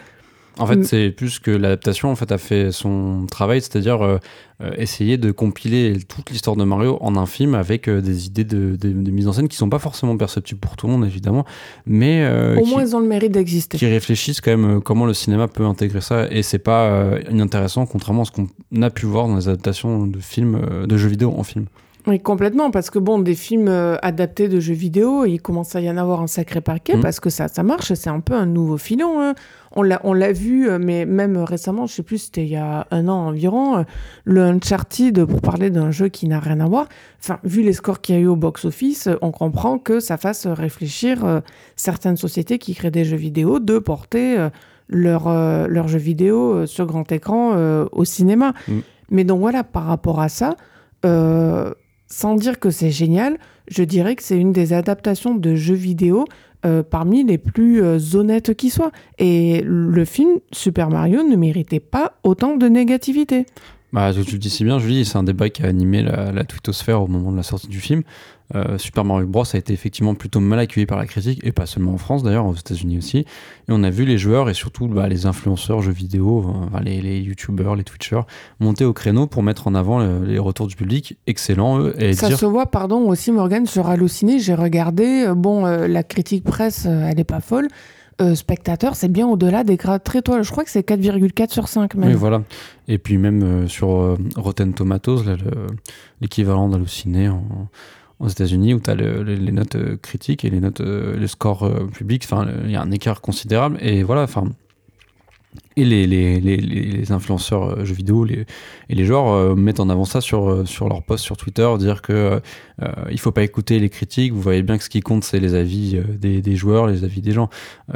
En 0.59 0.67
fait, 0.67 0.83
c'est 0.83 1.09
plus 1.09 1.39
que 1.39 1.49
l'adaptation 1.49 2.11
en 2.11 2.15
fait 2.15 2.31
a 2.31 2.37
fait 2.37 2.71
son 2.71 3.25
travail, 3.29 3.61
c'est-à-dire 3.61 4.03
euh, 4.03 4.19
euh, 4.61 4.71
essayer 4.77 5.17
de 5.17 5.31
compiler 5.31 5.97
toute 6.07 6.29
l'histoire 6.29 6.55
de 6.55 6.63
Mario 6.63 6.97
en 7.01 7.15
un 7.15 7.25
film 7.25 7.55
avec 7.55 7.89
euh, 7.89 8.01
des 8.01 8.27
idées 8.27 8.43
de, 8.43 8.77
mise 8.89 9.27
en 9.27 9.33
scène 9.33 9.47
qui 9.47 9.57
sont 9.57 9.69
pas 9.69 9.79
forcément 9.79 10.15
perceptibles 10.15 10.59
pour 10.59 10.75
tout 10.75 10.85
le 10.85 10.93
monde 10.93 11.05
évidemment, 11.05 11.45
mais 11.87 12.23
au 12.57 12.65
moins 12.65 12.83
ils 12.83 12.95
ont 12.95 12.99
le 12.99 13.07
mérite 13.07 13.31
d'exister. 13.31 13.77
Qui 13.77 13.87
réfléchissent 13.87 14.41
quand 14.41 14.55
même 14.55 14.81
comment 14.81 15.05
le 15.05 15.13
cinéma 15.13 15.47
peut 15.47 15.65
intégrer 15.65 16.01
ça 16.01 16.27
et 16.29 16.43
c'est 16.43 16.59
pas 16.59 17.17
inintéressant 17.31 17.85
contrairement 17.85 18.21
à 18.21 18.25
ce 18.25 18.31
qu'on 18.31 18.81
a 18.81 18.89
pu 18.89 19.05
voir 19.05 19.27
dans 19.27 19.37
les 19.37 19.47
adaptations 19.47 20.05
de 20.05 20.19
films, 20.19 20.85
de 20.85 20.97
jeux 20.97 21.09
vidéo 21.09 21.33
en 21.35 21.43
film. 21.43 21.65
Oui, 22.05 22.19
complètement, 22.19 22.69
parce 22.69 22.89
que 22.89 22.99
bon, 22.99 23.19
des 23.19 23.35
films 23.35 23.69
euh, 23.69 23.95
adaptés 24.01 24.49
de 24.49 24.59
jeux 24.59 24.73
vidéo, 24.73 25.23
il 25.23 25.41
commence 25.41 25.73
à 25.75 25.79
y 25.79 25.89
en 25.89 25.95
avoir 25.95 26.21
un 26.21 26.27
sacré 26.27 26.59
paquet, 26.59 26.97
mm. 26.97 27.01
parce 27.01 27.21
que 27.21 27.29
ça, 27.29 27.47
ça 27.47 27.63
marche, 27.63 27.93
c'est 27.93 28.09
un 28.09 28.19
peu 28.19 28.33
un 28.33 28.45
nouveau 28.45 28.77
filon. 28.77 29.21
Hein. 29.21 29.35
On 29.75 29.81
l'a 29.81 30.31
vu, 30.33 30.69
euh, 30.69 30.79
mais 30.79 31.05
même 31.05 31.37
récemment, 31.37 31.87
je 31.87 31.93
sais 31.93 32.03
plus, 32.03 32.17
c'était 32.17 32.43
il 32.43 32.49
y 32.49 32.57
a 32.57 32.87
un 32.91 33.07
an 33.07 33.27
environ, 33.27 33.77
euh, 33.77 33.83
le 34.25 34.43
Uncharted, 34.43 35.23
pour 35.23 35.39
parler 35.39 35.69
d'un 35.69 35.91
jeu 35.91 36.09
qui 36.09 36.27
n'a 36.27 36.41
rien 36.41 36.59
à 36.59 36.67
voir. 36.67 36.89
Enfin, 37.21 37.39
vu 37.45 37.61
les 37.61 37.73
scores 37.73 38.01
qu'il 38.01 38.15
y 38.15 38.17
a 38.17 38.21
eu 38.21 38.27
au 38.27 38.35
box-office, 38.35 39.07
on 39.21 39.31
comprend 39.31 39.77
que 39.79 40.01
ça 40.01 40.17
fasse 40.17 40.45
réfléchir 40.45 41.41
certaines 41.77 42.17
sociétés 42.17 42.59
qui 42.59 42.75
créent 42.75 42.91
des 42.91 43.05
jeux 43.05 43.17
vidéo 43.17 43.59
de 43.59 43.79
porter 43.79 44.49
leurs 44.89 45.29
leur 45.69 45.87
jeux 45.87 45.99
vidéo 45.99 46.65
sur 46.65 46.85
grand 46.85 47.09
écran 47.11 47.85
au 47.91 48.03
cinéma. 48.03 48.53
Mm. 48.67 48.79
Mais 49.09 49.23
donc 49.23 49.39
voilà, 49.39 49.63
par 49.63 49.85
rapport 49.85 50.19
à 50.19 50.27
ça, 50.27 50.57
sans 52.13 52.35
dire 52.35 52.59
que 52.59 52.69
c'est 52.69 52.91
génial, 52.91 53.39
je 53.67 53.83
dirais 53.83 54.15
que 54.15 54.21
c'est 54.21 54.37
une 54.37 54.53
des 54.53 54.71
adaptations 54.73 55.33
de 55.33 55.55
jeux 55.55 55.73
vidéo 55.73 56.25
euh, 56.63 56.83
parmi 56.83 57.23
les 57.23 57.39
plus 57.39 57.81
euh, 57.81 57.97
honnêtes 58.13 58.53
qui 58.53 58.69
soient. 58.69 58.91
Et 59.17 59.63
le 59.65 60.05
film 60.05 60.37
Super 60.51 60.89
Mario 60.91 61.23
ne 61.23 61.35
méritait 61.35 61.79
pas 61.79 62.13
autant 62.23 62.55
de 62.55 62.67
négativité. 62.67 63.47
Bah, 63.93 64.11
tu 64.13 64.31
le 64.31 64.37
dis 64.37 64.51
si 64.51 64.63
bien, 64.63 64.77
Julie, 64.77 65.05
c'est 65.05 65.17
un 65.17 65.23
débat 65.23 65.49
qui 65.49 65.63
a 65.63 65.67
animé 65.67 66.03
la, 66.03 66.31
la 66.31 66.43
twittosphère 66.43 67.01
au 67.01 67.07
moment 67.07 67.31
de 67.31 67.37
la 67.37 67.43
sortie 67.43 67.67
du 67.67 67.79
film. 67.79 68.03
Euh, 68.55 68.77
Super 68.77 69.03
Mario 69.03 69.25
Bros 69.27 69.43
a 69.51 69.57
été 69.57 69.73
effectivement 69.73 70.15
plutôt 70.15 70.39
mal 70.39 70.59
accueilli 70.59 70.85
par 70.85 70.97
la 70.97 71.05
critique, 71.05 71.39
et 71.43 71.51
pas 71.51 71.65
seulement 71.65 71.93
en 71.93 71.97
France 71.97 72.23
d'ailleurs, 72.23 72.45
aux 72.45 72.55
États-Unis 72.55 72.97
aussi. 72.97 73.17
Et 73.19 73.25
on 73.69 73.83
a 73.83 73.89
vu 73.89 74.05
les 74.05 74.17
joueurs 74.17 74.49
et 74.49 74.53
surtout 74.53 74.87
bah, 74.87 75.07
les 75.07 75.25
influenceurs 75.25 75.81
jeux 75.81 75.91
vidéo, 75.91 76.53
les, 76.83 77.01
les 77.01 77.19
youtubeurs, 77.19 77.75
les 77.75 77.83
twitchers, 77.83 78.21
monter 78.59 78.85
au 78.85 78.93
créneau 78.93 79.27
pour 79.27 79.43
mettre 79.43 79.67
en 79.67 79.75
avant 79.75 79.99
les 79.99 80.39
retours 80.39 80.67
du 80.67 80.75
public. 80.75 81.17
Excellent, 81.27 81.79
eux. 81.79 81.95
Et 81.97 82.13
Ça 82.13 82.35
se 82.35 82.45
voit, 82.45 82.67
pardon, 82.67 83.09
aussi 83.09 83.31
Morgan 83.31 83.65
sur 83.65 83.87
Allociné, 83.87 84.39
j'ai 84.39 84.55
regardé, 84.55 85.25
euh, 85.25 85.35
bon, 85.35 85.65
euh, 85.65 85.87
la 85.87 86.03
critique 86.03 86.43
presse, 86.43 86.85
elle 86.85 87.19
est 87.19 87.23
pas 87.23 87.39
folle. 87.39 87.67
Euh, 88.21 88.35
spectateurs, 88.35 88.95
c'est 88.95 89.11
bien 89.11 89.27
au-delà 89.27 89.63
des 89.63 89.75
grades 89.75 90.03
très 90.03 90.19
étoiles. 90.19 90.43
Je 90.43 90.51
crois 90.51 90.63
que 90.63 90.69
c'est 90.69 90.87
4,4 90.87 91.51
sur 91.51 91.67
5 91.67 91.95
même. 91.95 92.09
Oui, 92.09 92.15
voilà. 92.15 92.43
Et 92.87 92.99
puis 92.99 93.17
même 93.17 93.43
euh, 93.43 93.67
sur 93.67 93.89
euh, 93.89 94.17
Rotten 94.35 94.73
Tomatoes, 94.73 95.23
l'équivalent 96.21 96.69
d'Halluciné 96.69 97.31
aux 98.23 98.29
États-Unis, 98.29 98.73
où 98.73 98.79
tu 98.79 98.89
as 98.89 98.95
les 98.95 99.51
notes 99.51 99.77
critiques 100.01 100.45
et 100.45 100.49
les 100.49 100.59
notes, 100.59 100.81
les 100.81 101.27
scores 101.27 101.69
publics, 101.91 102.23
enfin, 102.25 102.47
il 102.65 102.71
y 102.71 102.75
a 102.75 102.81
un 102.81 102.91
écart 102.91 103.21
considérable. 103.21 103.77
Et 103.81 104.03
voilà, 104.03 104.23
enfin 104.23 104.45
et 105.75 105.85
les, 105.85 106.05
les, 106.05 106.39
les, 106.39 106.57
les, 106.57 107.11
influenceurs 107.11 107.79
euh, 107.79 107.85
jeux 107.85 107.95
vidéo 107.95 108.25
les, 108.25 108.45
et 108.89 108.95
les 108.95 109.05
joueurs 109.05 109.31
euh, 109.31 109.55
mettent 109.55 109.79
en 109.79 109.89
avant 109.89 110.05
ça 110.05 110.21
sur, 110.21 110.49
euh, 110.49 110.65
sur 110.65 110.87
leur 110.87 111.01
post 111.01 111.23
sur 111.23 111.35
Twitter, 111.35 111.67
dire 111.79 112.01
que 112.01 112.39
euh, 112.81 112.87
il 113.11 113.19
faut 113.19 113.31
pas 113.31 113.43
écouter 113.43 113.79
les 113.79 113.89
critiques, 113.89 114.33
vous 114.33 114.41
voyez 114.41 114.61
bien 114.61 114.77
que 114.77 114.83
ce 114.83 114.89
qui 114.89 115.01
compte 115.01 115.23
c'est 115.23 115.39
les 115.39 115.55
avis 115.55 115.99
des, 116.19 116.41
des, 116.41 116.55
joueurs, 116.55 116.87
les 116.87 117.03
avis 117.03 117.21
des 117.21 117.31
gens. 117.31 117.49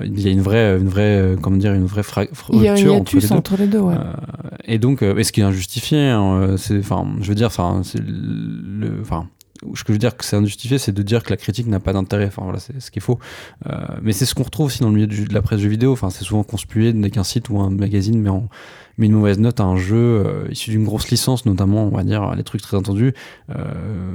il 0.03 0.19
y 0.19 0.27
a 0.27 0.31
une 0.31 0.41
vraie, 0.41 0.77
une 0.77 0.89
vraie 0.89 1.35
comment 1.41 1.57
dire, 1.57 1.73
une 1.73 1.85
vraie 1.85 2.03
fracture 2.03 2.93
entre, 2.93 3.15
les 3.15 3.31
entre 3.31 3.57
les 3.57 3.67
deux. 3.67 3.79
Ouais. 3.79 3.95
et 4.65 4.79
donc, 4.79 5.03
et 5.03 5.23
ce 5.23 5.31
qui 5.31 5.41
est 5.41 5.45
injustifié, 5.45 6.09
hein, 6.09 6.55
c'est, 6.57 6.79
enfin, 6.79 7.07
je 7.21 7.27
veux 7.27 7.35
dire, 7.35 7.47
enfin, 7.47 7.81
c'est 7.83 8.01
le, 8.01 8.99
enfin 9.01 9.27
ce 9.73 9.83
que 9.83 9.87
je 9.87 9.93
veux 9.93 9.97
dire 9.97 10.15
que 10.15 10.25
c'est 10.25 10.35
injustifié, 10.35 10.77
c'est 10.77 10.91
de 10.91 11.01
dire 11.01 11.23
que 11.23 11.29
la 11.29 11.37
critique 11.37 11.67
n'a 11.67 11.79
pas 11.79 11.93
d'intérêt. 11.93 12.25
Enfin 12.27 12.43
voilà, 12.43 12.59
c'est 12.59 12.79
ce 12.79 12.91
qu'il 12.91 13.01
faut. 13.01 13.19
Euh, 13.67 13.73
mais 14.01 14.13
c'est 14.13 14.25
ce 14.25 14.35
qu'on 14.35 14.43
retrouve 14.43 14.67
aussi 14.67 14.79
dans 14.79 14.89
le 14.89 14.95
milieu 14.95 15.07
de 15.07 15.33
la 15.33 15.41
presse 15.41 15.59
jeux 15.59 15.69
vidéo. 15.69 15.91
Enfin, 15.91 16.09
c'est 16.09 16.23
souvent 16.23 16.43
conspué 16.43 16.93
dès 16.93 17.09
qu'un 17.09 17.23
site 17.23 17.49
ou 17.49 17.59
un 17.59 17.69
magazine 17.69 18.19
met 18.19 18.29
en, 18.29 18.47
mais 18.97 19.05
une 19.05 19.13
mauvaise 19.13 19.39
note 19.39 19.59
à 19.59 19.63
un 19.63 19.77
jeu 19.77 19.95
euh, 19.95 20.47
issu 20.49 20.71
d'une 20.71 20.83
grosse 20.83 21.09
licence, 21.09 21.45
notamment, 21.45 21.85
on 21.85 21.95
va 21.95 22.03
dire, 22.03 22.33
les 22.35 22.43
trucs 22.43 22.61
très 22.61 22.77
entendus. 22.77 23.13
Euh, 23.55 23.63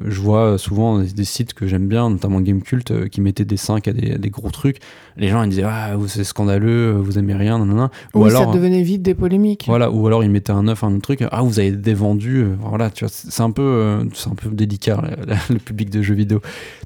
je 0.04 0.20
vois 0.20 0.58
souvent 0.58 0.98
des, 0.98 1.24
sites 1.24 1.54
que 1.54 1.66
j'aime 1.66 1.86
bien, 1.86 2.10
notamment 2.10 2.40
Gamecult, 2.40 2.90
euh, 2.90 3.06
qui 3.06 3.20
mettaient 3.20 3.44
des 3.44 3.56
5 3.56 3.86
à 3.86 3.92
des, 3.92 4.18
des, 4.18 4.30
gros 4.30 4.50
trucs. 4.50 4.78
Les 5.16 5.28
gens, 5.28 5.42
ils 5.44 5.50
disaient, 5.50 5.62
ah, 5.64 5.96
c'est 6.08 6.24
scandaleux, 6.24 6.92
vous 6.92 7.18
aimez 7.18 7.34
rien, 7.34 7.58
nanana. 7.58 7.90
Ou 8.14 8.24
alors, 8.24 8.46
ça 8.46 8.58
devenait 8.58 8.82
vite 8.82 9.02
des 9.02 9.14
polémiques. 9.14 9.64
Voilà, 9.68 9.90
ou 9.90 10.04
alors 10.06 10.24
ils 10.24 10.30
mettaient 10.30 10.52
un 10.52 10.64
9 10.64 10.82
à 10.82 10.86
un 10.88 10.94
autre 10.94 11.02
truc, 11.02 11.24
ah, 11.30 11.42
vous 11.42 11.60
avez 11.60 11.70
dévendu. 11.70 12.46
Voilà, 12.60 12.90
tu 12.90 13.04
vois, 13.04 13.12
c'est 13.12 13.42
un 13.42 13.52
peu, 13.52 14.00
c'est 14.14 14.30
un 14.30 14.34
peu 14.34 14.50
délicat, 14.50 15.00
le, 15.48 15.58
public 15.58 15.90
de 15.90 16.02
jeux 16.02 16.14
vidéo. 16.14 16.40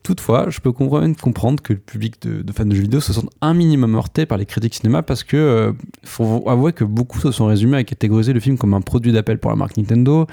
Toutefois, 0.07 0.51
je 0.51 0.61
peux 0.61 0.71
comprendre 0.71 1.61
que 1.61 1.73
le 1.73 1.81
public 1.81 2.23
de, 2.23 2.53
fans 2.53 2.65
de 2.65 2.77
jeux 2.77 2.83
vidéo 2.83 3.01
se 3.01 3.13
sente 3.13 3.29
un 3.41 3.55
minimum 3.55 3.97
heurté 3.97 4.25
par 4.25 4.39
les 4.39 4.47
critiques 4.47 4.77
cinéma 4.77 5.03
parce 5.03 5.25
que 5.25 5.75
faut 6.05 6.49
avouer 6.49 6.73
que 6.73 6.85
beaucoup 6.85 7.19
se 7.19 7.33
sont 7.33 7.47
résumés 7.47 7.79
à 7.79 7.83
catégoriser 7.83 8.33
le 8.33 8.39
film 8.39 8.57
comme 8.57 8.75
un 8.75 8.83
produit 8.83 9.11
d'appel 9.11 9.39
pour 9.39 9.51
la 9.51 9.57
marque 9.57 9.77
Nintendo. 9.77 10.29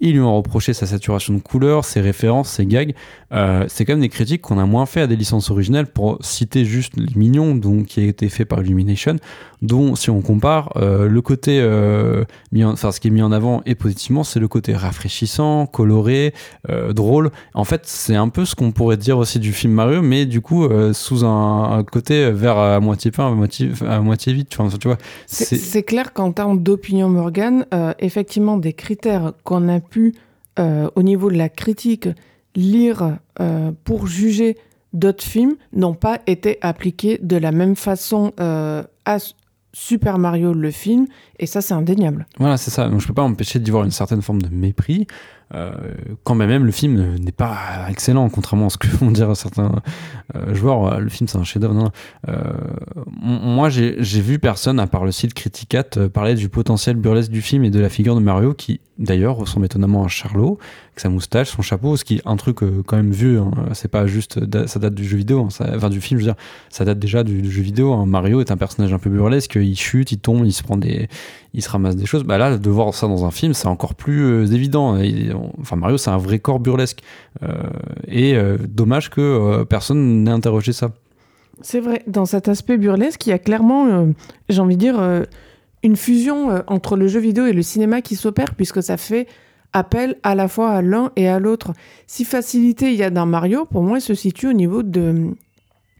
Ils 0.00 0.12
lui 0.12 0.20
ont 0.20 0.36
reproché 0.36 0.74
sa 0.74 0.84
saturation 0.84 1.32
de 1.32 1.38
couleurs, 1.38 1.84
ses 1.86 2.02
références, 2.02 2.50
ses 2.50 2.66
gags. 2.66 2.94
Euh, 3.32 3.64
c'est 3.68 3.86
quand 3.86 3.94
même 3.94 4.02
des 4.02 4.10
critiques 4.10 4.42
qu'on 4.42 4.58
a 4.58 4.66
moins 4.66 4.84
fait 4.84 5.00
à 5.00 5.06
des 5.06 5.16
licences 5.16 5.50
originales 5.50 5.86
pour 5.86 6.18
citer 6.20 6.64
juste 6.66 6.94
Les 6.96 7.14
Mignons, 7.16 7.54
donc, 7.54 7.86
qui 7.86 8.00
a 8.00 8.04
été 8.04 8.28
fait 8.28 8.44
par 8.44 8.60
Illumination, 8.60 9.16
dont, 9.62 9.94
si 9.94 10.10
on 10.10 10.20
compare, 10.20 10.72
euh, 10.76 11.08
le 11.08 11.22
côté, 11.22 11.60
euh, 11.60 12.24
mis 12.52 12.62
enfin, 12.62 12.92
ce 12.92 13.00
qui 13.00 13.08
est 13.08 13.10
mis 13.10 13.22
en 13.22 13.32
avant 13.32 13.62
et 13.64 13.74
positivement, 13.74 14.22
c'est 14.22 14.38
le 14.38 14.48
côté 14.48 14.74
rafraîchissant, 14.74 15.66
coloré, 15.66 16.34
drôle. 16.90 17.30
En 17.54 17.64
fait, 17.64 17.82
c'est 17.84 18.16
un 18.16 18.28
peu 18.28 18.44
ce 18.44 18.54
qu'on 18.54 18.72
pourrait 18.72 18.96
dire 18.96 19.18
aussi 19.18 19.38
du 19.38 19.52
film 19.52 19.72
Mario, 19.72 20.02
mais 20.02 20.26
du 20.26 20.40
coup, 20.40 20.68
sous 20.92 21.24
un, 21.24 21.84
côté 21.84 22.30
vers 22.30 22.58
à 22.58 22.80
moitié 22.80 23.10
pain, 23.10 23.28
à 23.28 23.30
moitié, 23.30 23.70
à 23.88 24.00
moitié 24.00 24.32
vide. 24.32 24.48
Tu 24.48 24.58
vois, 24.84 24.98
c'est 25.26 25.82
clair 25.82 26.12
qu'en 26.12 26.32
termes 26.32 26.62
d'opinion, 26.62 27.08
Morgan, 27.08 27.66
effectivement, 27.98 28.56
des 28.56 28.72
critères 28.72 29.32
qu'on 29.44 29.68
a 29.68 29.80
pu, 29.88 30.14
euh, 30.58 30.88
au 30.94 31.02
niveau 31.02 31.30
de 31.30 31.36
la 31.36 31.48
critique, 31.48 32.08
lire 32.54 33.18
euh, 33.40 33.72
pour 33.84 34.06
juger 34.06 34.56
d'autres 34.92 35.24
films 35.24 35.56
n'ont 35.72 35.94
pas 35.94 36.20
été 36.26 36.58
appliqués 36.62 37.18
de 37.22 37.36
la 37.36 37.52
même 37.52 37.76
façon 37.76 38.32
euh, 38.40 38.82
à 39.04 39.18
Super 39.72 40.18
Mario 40.18 40.54
le 40.54 40.70
film, 40.70 41.06
et 41.38 41.44
ça 41.44 41.60
c'est 41.60 41.74
indéniable. 41.74 42.26
Voilà, 42.38 42.56
c'est 42.56 42.70
ça. 42.70 42.88
Donc, 42.88 43.00
je 43.00 43.06
peux 43.06 43.12
pas 43.12 43.28
m'empêcher 43.28 43.58
d'y 43.58 43.70
voir 43.70 43.84
une 43.84 43.90
certaine 43.90 44.22
forme 44.22 44.40
de 44.40 44.48
mépris, 44.48 45.06
quand 46.24 46.34
même 46.34 46.64
le 46.64 46.72
film 46.72 47.16
n'est 47.16 47.32
pas 47.32 47.86
excellent, 47.88 48.28
contrairement 48.28 48.66
à 48.66 48.70
ce 48.70 48.78
que 48.78 48.88
vont 48.88 49.10
dire 49.10 49.36
certains 49.36 49.80
euh, 50.34 50.54
joueurs. 50.54 51.00
Le 51.00 51.08
film, 51.08 51.28
c'est 51.28 51.38
un 51.38 51.44
chef-d'œuvre. 51.44 51.92
Euh, 52.28 52.52
moi, 53.20 53.68
j'ai 53.68 54.20
vu 54.20 54.38
personne, 54.38 54.80
à 54.80 54.86
part 54.86 55.04
le 55.04 55.12
site 55.12 55.34
Criticat, 55.34 55.84
parler 56.12 56.34
du 56.34 56.48
potentiel 56.48 56.96
burlesque 56.96 57.30
du 57.30 57.42
film 57.42 57.64
et 57.64 57.70
de 57.70 57.80
la 57.80 57.88
figure 57.88 58.14
de 58.14 58.20
Mario, 58.20 58.54
qui 58.54 58.80
d'ailleurs 58.98 59.36
ressemble 59.36 59.66
étonnamment 59.66 60.04
à 60.04 60.08
Charlot, 60.08 60.58
avec 60.88 61.00
sa 61.00 61.10
moustache, 61.10 61.50
son 61.50 61.62
chapeau, 61.62 61.96
ce 61.96 62.04
qui 62.04 62.16
est 62.16 62.22
un 62.24 62.36
truc 62.36 62.58
quand 62.86 62.96
même 62.96 63.12
vieux. 63.12 63.40
Hein. 63.40 63.52
C'est 63.74 63.90
pas 63.90 64.06
juste, 64.06 64.40
ça 64.66 64.78
date 64.78 64.94
du 64.94 65.04
jeu 65.04 65.18
vidéo, 65.18 65.42
hein. 65.42 65.66
enfin 65.76 65.90
du 65.90 66.00
film, 66.00 66.18
je 66.18 66.26
veux 66.26 66.32
dire, 66.32 66.42
ça 66.70 66.84
date 66.84 66.98
déjà 66.98 67.22
du, 67.22 67.48
jeu 67.50 67.62
vidéo. 67.62 67.92
Hein. 67.92 68.06
Mario 68.06 68.40
est 68.40 68.50
un 68.50 68.56
personnage 68.56 68.92
un 68.92 68.98
peu 68.98 69.10
burlesque, 69.10 69.56
il 69.56 69.76
chute, 69.76 70.12
il 70.12 70.18
tombe, 70.18 70.46
il 70.46 70.52
se 70.52 70.62
prend 70.62 70.76
des, 70.76 71.08
il 71.56 71.62
se 71.62 71.70
ramasse 71.70 71.96
des 71.96 72.04
choses. 72.04 72.22
Bah 72.22 72.36
là, 72.36 72.58
de 72.58 72.70
voir 72.70 72.94
ça 72.94 73.08
dans 73.08 73.24
un 73.24 73.30
film, 73.30 73.54
c'est 73.54 73.66
encore 73.66 73.94
plus 73.94 74.52
évident 74.52 74.98
enfin 75.60 75.76
Mario 75.76 75.96
c'est 75.96 76.10
un 76.10 76.18
vrai 76.18 76.38
corps 76.38 76.60
burlesque 76.60 77.00
euh, 77.42 77.48
et 78.06 78.34
euh, 78.34 78.58
dommage 78.58 79.10
que 79.10 79.20
euh, 79.20 79.64
personne 79.64 80.22
n'ait 80.22 80.30
interrogé 80.30 80.72
ça. 80.72 80.92
C'est 81.62 81.80
vrai, 81.80 82.02
dans 82.06 82.26
cet 82.26 82.48
aspect 82.48 82.76
burlesque, 82.76 83.26
il 83.26 83.30
y 83.30 83.32
a 83.32 83.38
clairement, 83.38 84.06
j'ai 84.50 84.60
envie 84.60 84.76
de 84.76 84.80
dire, 84.80 85.24
une 85.82 85.96
fusion 85.96 86.62
entre 86.66 86.96
le 86.96 87.08
jeu 87.08 87.18
vidéo 87.18 87.46
et 87.46 87.54
le 87.54 87.62
cinéma 87.62 88.02
qui 88.02 88.14
s'opère 88.14 88.54
puisque 88.54 88.82
ça 88.82 88.98
fait 88.98 89.26
appel 89.72 90.16
à 90.22 90.34
la 90.34 90.48
fois 90.48 90.72
à 90.72 90.82
l'un 90.82 91.12
et 91.16 91.28
à 91.28 91.38
l'autre. 91.38 91.72
Si 92.06 92.26
facilité 92.26 92.92
il 92.92 92.98
y 92.98 93.02
a 93.02 93.08
dans 93.08 93.24
Mario, 93.24 93.64
pour 93.64 93.82
moi, 93.82 93.96
il 93.96 94.02
se 94.02 94.12
situe 94.12 94.48
au 94.48 94.52
niveau 94.52 94.82
de, 94.82 95.34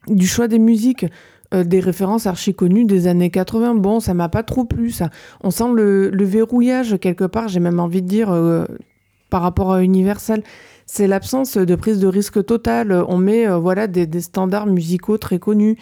du 0.09 0.27
choix 0.27 0.47
des 0.47 0.59
musiques. 0.59 1.07
Des 1.53 1.81
références 1.81 2.27
archi 2.27 2.55
connues 2.55 2.85
des 2.85 3.07
années 3.07 3.31
80. 3.31 3.77
Bon, 3.77 4.01
ça 4.01 4.15
m'a 4.15 4.29
pas 4.29 4.43
trop 4.43 4.65
plu, 4.65 4.91
ça. 4.91 5.11
On 5.43 5.51
sent 5.51 5.73
le, 5.75 6.11
le 6.11 6.25
verrouillage 6.25 6.99
quelque 6.99 7.25
part, 7.25 7.49
j'ai 7.49 7.61
même 7.61 7.81
envie 7.81 8.03
de 8.03 8.09
dire, 8.09 8.29
par 9.31 9.43
rapport 9.43 9.73
à 9.73 9.83
Universal. 9.83 10.43
C'est 10.87 11.09
l'absence 11.09 11.57
de 11.57 11.75
prise 11.75 11.99
de 11.99 12.07
risque 12.07 12.45
totale. 12.45 13.05
On 13.09 13.19
met 13.19 13.47
euh, 13.47 13.59
voilà 13.59 13.89
des, 13.89 14.21
standards 14.21 14.67
musicaux 14.67 15.19
très 15.19 15.39
connus. 15.39 15.77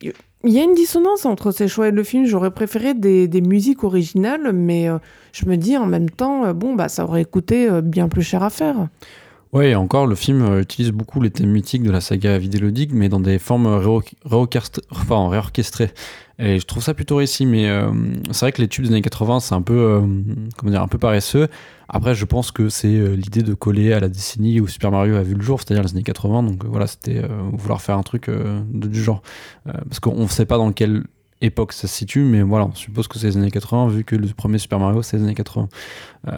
Il 0.00 0.52
y 0.52 0.60
a 0.60 0.62
une 0.62 0.74
dissonance 0.74 1.26
entre 1.26 1.50
ces 1.50 1.66
choix 1.66 1.88
et 1.88 1.90
le 1.90 2.04
film. 2.04 2.24
J'aurais 2.24 2.52
préféré 2.52 2.94
des, 2.94 3.40
musiques 3.40 3.82
originales, 3.82 4.52
mais 4.52 4.88
euh, 4.88 4.98
je 5.32 5.46
me 5.46 5.56
dis 5.56 5.76
en 5.76 5.86
même 5.86 6.08
temps, 6.08 6.44
euh, 6.44 6.52
bon, 6.52 6.74
bah, 6.74 6.88
ça 6.88 7.04
aurait 7.04 7.24
coûté 7.24 7.68
bien 7.82 8.08
plus 8.08 8.22
cher 8.22 8.42
à 8.42 8.50
faire. 8.50 8.88
Ouais, 9.54 9.76
encore, 9.76 10.08
le 10.08 10.16
film 10.16 10.42
euh, 10.42 10.62
utilise 10.62 10.90
beaucoup 10.90 11.20
les 11.20 11.30
thèmes 11.30 11.50
mythiques 11.50 11.84
de 11.84 11.92
la 11.92 12.00
saga 12.00 12.38
vidéoludique, 12.38 12.90
mais 12.92 13.08
dans 13.08 13.20
des 13.20 13.38
formes 13.38 13.68
réorchestrées. 14.24 15.92
Et 16.40 16.58
je 16.58 16.66
trouve 16.66 16.82
ça 16.82 16.92
plutôt 16.92 17.18
réussi, 17.18 17.46
mais 17.46 17.68
euh, 17.68 17.92
c'est 18.32 18.40
vrai 18.46 18.50
que 18.50 18.60
les 18.60 18.66
tubes 18.66 18.84
des 18.86 18.90
années 18.90 19.00
80, 19.00 19.38
c'est 19.38 19.54
un 19.54 19.62
peu, 19.62 19.78
euh, 19.78 20.00
comment 20.56 20.72
dire, 20.72 20.82
un 20.82 20.88
peu 20.88 20.98
paresseux. 20.98 21.46
Après, 21.88 22.16
je 22.16 22.24
pense 22.24 22.50
que 22.50 22.68
c'est 22.68 23.16
l'idée 23.16 23.42
de 23.42 23.54
coller 23.54 23.92
à 23.92 24.00
la 24.00 24.08
décennie 24.08 24.60
où 24.60 24.66
Super 24.66 24.90
Mario 24.90 25.14
a 25.14 25.22
vu 25.22 25.34
le 25.36 25.42
jour, 25.42 25.60
c'est-à-dire 25.60 25.84
les 25.84 25.92
années 25.92 26.02
80. 26.02 26.42
Donc 26.42 26.64
voilà, 26.64 26.88
c'était 26.88 27.22
vouloir 27.52 27.80
faire 27.80 27.96
un 27.96 28.02
truc 28.02 28.28
du 28.72 29.00
genre. 29.00 29.22
parce 29.64 30.00
qu'on 30.00 30.22
ne 30.22 30.26
sait 30.26 30.46
pas 30.46 30.56
dans 30.56 30.72
quel 30.72 31.04
époque 31.44 31.72
ça 31.72 31.86
se 31.88 31.94
situe, 31.94 32.20
mais 32.20 32.42
voilà, 32.42 32.66
on 32.66 32.74
suppose 32.74 33.08
que 33.08 33.18
c'est 33.18 33.28
les 33.28 33.36
années 33.36 33.50
80, 33.50 33.88
vu 33.88 34.04
que 34.04 34.16
le 34.16 34.26
premier 34.28 34.58
Super 34.58 34.78
Mario, 34.78 35.02
c'est 35.02 35.16
les 35.16 35.24
années 35.24 35.34
80. 35.34 35.68
Euh, 36.26 36.32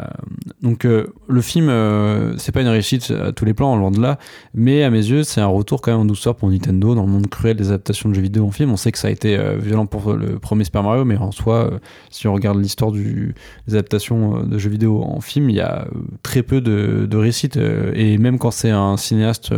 donc 0.62 0.84
euh, 0.84 1.06
le 1.28 1.40
film, 1.40 1.68
euh, 1.68 2.36
c'est 2.38 2.52
pas 2.52 2.60
une 2.60 2.68
réussite 2.68 3.10
à 3.10 3.32
tous 3.32 3.44
les 3.44 3.54
plans, 3.54 3.76
loin 3.76 3.90
de 3.90 4.00
là, 4.00 4.18
mais 4.54 4.82
à 4.82 4.90
mes 4.90 5.04
yeux, 5.04 5.22
c'est 5.22 5.40
un 5.40 5.46
retour 5.46 5.80
quand 5.80 5.92
même 5.92 6.00
en 6.00 6.04
douceur 6.04 6.34
pour 6.34 6.50
Nintendo 6.50 6.94
dans 6.94 7.02
le 7.06 7.12
monde 7.12 7.28
cruel 7.28 7.56
des 7.56 7.68
adaptations 7.68 8.08
de 8.08 8.14
jeux 8.14 8.22
vidéo 8.22 8.46
en 8.46 8.50
film. 8.50 8.70
On 8.70 8.76
sait 8.76 8.92
que 8.92 8.98
ça 8.98 9.08
a 9.08 9.10
été 9.10 9.38
violent 9.58 9.86
pour 9.86 10.12
le 10.12 10.38
premier 10.38 10.64
Super 10.64 10.82
Mario, 10.82 11.04
mais 11.04 11.16
en 11.16 11.32
soi, 11.32 11.70
si 12.10 12.26
on 12.26 12.34
regarde 12.34 12.60
l'histoire 12.60 12.92
des 12.92 13.34
adaptations 13.68 14.42
de 14.42 14.58
jeux 14.58 14.70
vidéo 14.70 15.02
en 15.02 15.20
film, 15.20 15.50
il 15.50 15.56
y 15.56 15.60
a 15.60 15.86
très 16.22 16.42
peu 16.42 16.60
de, 16.60 17.06
de 17.08 17.16
réussite, 17.16 17.56
et 17.56 18.18
même 18.18 18.38
quand 18.38 18.50
c'est 18.50 18.70
un 18.70 18.96
cinéaste, 18.96 19.52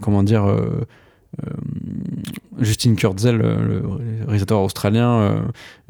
comment 0.00 0.22
dire 0.22 0.48
euh, 0.48 0.86
Justin 2.58 2.94
Kurzel, 2.94 3.36
le 3.36 3.82
réalisateur 4.26 4.60
australien, 4.60 5.10
euh, 5.10 5.40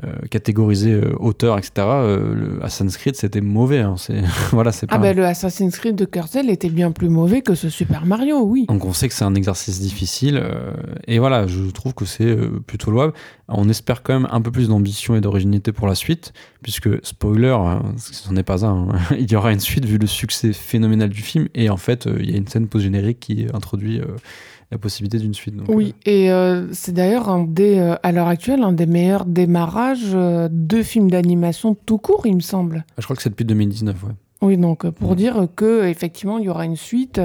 euh, 0.04 0.12
catégorisé 0.30 1.00
auteur, 1.18 1.58
etc. 1.58 1.70
le 1.76 2.58
Assassin's 2.62 2.96
Creed, 2.96 3.14
c'était 3.14 3.40
mauvais. 3.40 3.80
Hein, 3.80 3.94
c'est 3.98 4.20
voilà, 4.50 4.72
c'est 4.72 4.86
ah 4.90 4.98
ben 4.98 5.16
le 5.16 5.24
Assassin's 5.24 5.76
Creed 5.78 5.94
de 5.94 6.04
Kurzel 6.04 6.50
était 6.50 6.68
bien 6.68 6.90
plus 6.90 7.08
mauvais 7.08 7.42
que 7.42 7.54
ce 7.54 7.68
Super 7.68 8.04
Mario, 8.04 8.42
oui. 8.42 8.66
Donc 8.68 8.84
on 8.84 8.92
sait 8.92 9.08
que 9.08 9.14
c'est 9.14 9.24
un 9.24 9.34
exercice 9.34 9.80
difficile. 9.80 10.42
et 11.06 11.18
voilà, 11.18 11.46
je 11.46 11.70
trouve 11.70 11.94
que 11.94 12.04
c'est 12.04 12.36
plutôt 12.66 12.90
louable. 12.90 13.12
On 13.48 13.68
espère 13.68 14.02
quand 14.02 14.14
même 14.14 14.28
un 14.30 14.40
peu 14.40 14.50
plus 14.50 14.68
d'ambition 14.68 15.14
et 15.14 15.20
d'originalité 15.20 15.70
pour 15.70 15.86
la 15.86 15.94
suite, 15.94 16.32
puisque, 16.62 16.88
spoiler, 17.06 17.50
hein, 17.50 17.82
ce 17.96 18.28
n'en 18.28 18.36
est 18.36 18.42
pas 18.42 18.66
un, 18.66 18.88
il 19.18 19.30
y 19.30 19.36
aura 19.36 19.52
une 19.52 19.60
suite 19.60 19.84
vu 19.84 19.98
le 19.98 20.08
succès 20.08 20.52
phénoménal 20.52 21.10
du 21.10 21.22
film. 21.22 21.48
Et 21.54 21.70
en 21.70 21.76
fait, 21.76 22.08
il 22.18 22.30
y 22.30 22.34
a 22.34 22.36
une 22.36 22.48
scène 22.48 22.66
post-générique 22.66 23.20
qui 23.20 23.46
introduit 23.54 24.00
la 24.70 24.78
possibilité 24.78 25.18
d'une 25.18 25.34
suite. 25.34 25.54
oui, 25.68 25.94
euh. 26.06 26.10
et 26.10 26.30
euh, 26.30 26.72
c'est 26.72 26.92
d'ailleurs 26.92 27.28
un 27.28 27.44
des, 27.44 27.78
euh, 27.78 27.94
à 28.02 28.10
l'heure 28.12 28.26
actuelle 28.26 28.62
un 28.62 28.72
des 28.72 28.86
meilleurs 28.86 29.24
démarrages 29.24 30.12
de 30.12 30.82
films 30.82 31.10
d'animation 31.10 31.76
tout 31.86 31.98
court, 31.98 32.26
il 32.26 32.34
me 32.34 32.40
semble. 32.40 32.84
Ah, 32.90 32.94
je 32.98 33.04
crois 33.04 33.16
que 33.16 33.22
c'est 33.22 33.30
depuis 33.30 33.44
2019, 33.44 34.04
ouais. 34.04 34.10
Oui, 34.42 34.56
donc 34.58 34.88
pour 34.90 35.16
dire 35.16 35.48
que 35.56 35.86
effectivement 35.86 36.38
il 36.38 36.44
y 36.44 36.48
aura 36.48 36.66
une 36.66 36.76
suite 36.76 37.20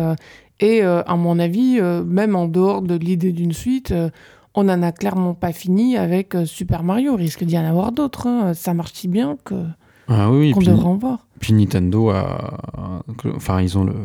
et 0.59 0.81
à 0.81 1.15
mon 1.15 1.39
avis, 1.39 1.80
même 2.05 2.35
en 2.35 2.47
dehors 2.47 2.81
de 2.81 2.95
l'idée 2.95 3.34
d'une 3.34 3.51
suite, 3.51 3.93
on 4.53 4.63
n'en 4.63 4.81
a 4.81 4.91
clairement 4.91 5.34
pas 5.34 5.51
fini 5.51 5.97
avec 5.97 6.35
Super 6.45 6.84
Mario. 6.84 7.18
Il 7.18 7.23
risque 7.23 7.43
d'y 7.43 7.57
en 7.57 7.65
avoir 7.65 7.91
d'autres. 7.91 8.27
Hein. 8.27 8.53
Ça 8.53 8.73
marche 8.73 8.93
si 8.93 9.07
bien 9.07 9.38
que 9.43 9.55
ah, 10.07 10.31
oui, 10.31 10.51
qu'on 10.51 10.61
devrait 10.61 10.85
en 10.85 10.97
voir. 10.97 11.27
Puis 11.39 11.53
Nintendo 11.53 12.09
a, 12.09 13.03
enfin 13.35 13.61
ils 13.61 13.77
ont 13.77 13.84
le 13.84 13.95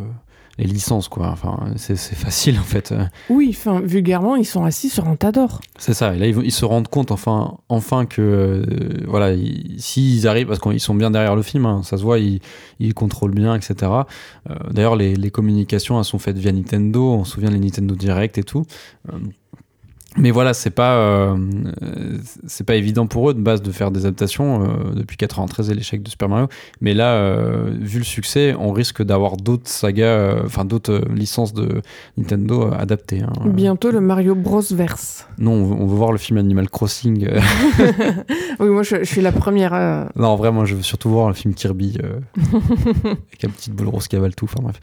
les 0.59 0.65
licences, 0.65 1.09
quoi. 1.09 1.29
Enfin, 1.29 1.59
c'est 1.77 1.97
facile, 1.97 2.59
en 2.59 2.63
fait. 2.65 2.95
Oui, 3.29 3.49
enfin, 3.51 3.81
vulgairement, 3.81 4.37
ils 4.37 4.45
sont 4.45 4.65
assis 4.65 4.89
sur 4.89 5.07
un 5.07 5.17
tas 5.17 5.33
d'or. 5.33 5.61
C'est 5.79 5.95
ça. 5.95 6.15
Et 6.15 6.19
là, 6.19 6.27
ils, 6.27 6.37
ils, 6.45 6.53
se 6.53 6.65
rendent 6.65 6.89
compte, 6.89 7.11
enfin, 7.11 7.59
enfin 7.69 8.07
que, 8.07 8.23
euh, 8.23 9.05
voilà, 9.07 9.35
s'ils 9.77 10.27
arrivent, 10.27 10.47
parce 10.47 10.61
qu'ils 10.61 10.81
sont 10.81 10.95
bien 10.95 11.11
derrière 11.11 11.37
le 11.37 11.43
film, 11.43 11.67
hein, 11.67 11.83
ça 11.83 11.97
se 11.97 12.03
voit, 12.03 12.19
ils, 12.19 12.41
ils, 12.81 12.95
contrôlent 12.95 13.35
bien, 13.35 13.55
etc. 13.55 13.93
Euh, 14.51 14.55
d'ailleurs, 14.71 14.97
les, 14.97 15.15
les, 15.15 15.31
communications, 15.31 15.99
elles 15.99 16.05
sont 16.05 16.19
faites 16.19 16.39
via 16.39 16.53
Nintendo. 16.53 17.13
On 17.13 17.25
se 17.25 17.33
souvient 17.33 17.51
les 17.51 17.59
Nintendo 17.59 17.95
Direct 17.95 18.39
et 18.39 18.45
tout. 18.45 18.65
Euh, 19.13 19.19
mais 20.19 20.31
voilà, 20.31 20.55
c'est 20.55 20.71
pas 20.71 20.97
euh, 20.97 21.37
c'est 22.47 22.65
pas 22.65 22.77
évident 22.77 23.07
pour 23.07 23.31
eux 23.31 23.35
de 23.35 23.41
base 23.41 23.63
de 23.63 23.71
faire 23.71 23.91
des 23.91 24.07
adaptations 24.07 24.63
euh, 24.63 24.95
depuis 24.95 25.17
93 25.17 25.71
et 25.71 25.75
l'échec 25.75 26.03
de 26.03 26.09
Super 26.09 26.29
Mario. 26.29 26.49
Mais 26.81 26.95
là, 26.95 27.15
euh, 27.15 27.71
vu 27.79 27.99
le 27.99 28.05
succès, 28.05 28.55
on 28.59 28.73
risque 28.73 29.03
d'avoir 29.03 29.37
d'autres 29.37 29.69
sagas, 29.69 30.43
enfin 30.45 30.65
d'autres 30.65 31.03
licences 31.15 31.53
de 31.53 31.83
Nintendo 32.17 32.71
adaptées. 32.73 33.23
Hein. 33.23 33.33
Bientôt 33.47 33.91
le 33.91 34.01
Mario 34.01 34.35
Bros 34.35 34.63
verse. 34.71 35.27
Non, 35.39 35.53
on 35.53 35.87
veut, 35.87 35.97
voir 35.97 36.13
le 36.13 36.19
film 36.19 36.39
Animal 36.39 36.69
Crossing. 36.71 37.29
oui, 38.61 38.69
moi 38.69 38.83
je, 38.83 39.05
suis 39.05 39.21
la 39.21 39.33
première. 39.33 40.11
Non, 40.17 40.37
vraiment, 40.37 40.65
je 40.65 40.75
veux 40.75 40.83
surtout 40.83 41.11
voir 41.11 41.29
le 41.29 41.35
film 41.35 41.55
Kirby 41.55 41.99
avec 42.37 43.45
un 43.45 43.49
petit 43.49 43.71
boule 43.71 43.89
rose 43.89 44.09
qui 44.09 44.17
avale 44.17 44.35
tout. 44.35 44.47
Enfin 44.47 44.63
bref. 44.63 44.81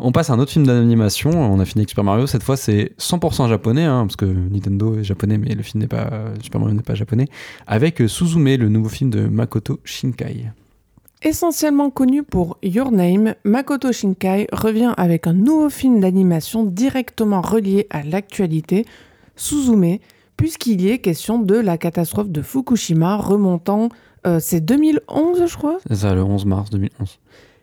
on 0.00 0.12
passe 0.12 0.30
à 0.30 0.34
un 0.34 0.38
autre 0.38 0.52
film 0.52 0.66
d'animation. 0.66 1.30
On 1.30 1.58
a 1.60 1.64
fini 1.64 1.80
avec 1.80 1.90
Super 1.90 2.04
Mario. 2.04 2.26
Cette 2.26 2.42
fois, 2.42 2.56
c'est 2.56 2.92
100% 2.98 3.48
japonais, 3.48 3.84
hein, 3.84 4.04
parce 4.06 4.16
que 4.16 4.25
Nintendo 4.50 4.98
est 4.98 5.04
japonais, 5.04 5.38
mais 5.38 5.54
le 5.54 5.62
film 5.62 5.82
n'est 5.82 5.88
pas 5.88 6.10
Super 6.42 6.60
Mario 6.60 6.74
n'est 6.74 6.82
pas 6.82 6.94
japonais, 6.94 7.26
avec 7.66 8.02
Suzume, 8.06 8.56
le 8.56 8.68
nouveau 8.68 8.88
film 8.88 9.10
de 9.10 9.26
Makoto 9.26 9.80
Shinkai. 9.84 10.50
Essentiellement 11.22 11.90
connu 11.90 12.22
pour 12.22 12.58
Your 12.62 12.92
Name, 12.92 13.34
Makoto 13.44 13.90
Shinkai 13.90 14.48
revient 14.52 14.92
avec 14.96 15.26
un 15.26 15.32
nouveau 15.32 15.70
film 15.70 15.98
d'animation 16.00 16.64
directement 16.64 17.40
relié 17.40 17.86
à 17.90 18.02
l'actualité, 18.02 18.84
Suzume, 19.34 19.98
puisqu'il 20.36 20.82
y 20.82 20.90
est 20.90 20.98
question 20.98 21.38
de 21.38 21.54
la 21.54 21.78
catastrophe 21.78 22.28
de 22.28 22.42
Fukushima 22.42 23.16
remontant, 23.16 23.88
euh, 24.26 24.38
c'est 24.40 24.60
2011 24.60 25.46
je 25.46 25.56
crois 25.56 25.78
C'est 25.88 25.96
ça, 25.96 26.14
le 26.14 26.22
11 26.22 26.44
mars 26.44 26.70
2011. 26.70 27.18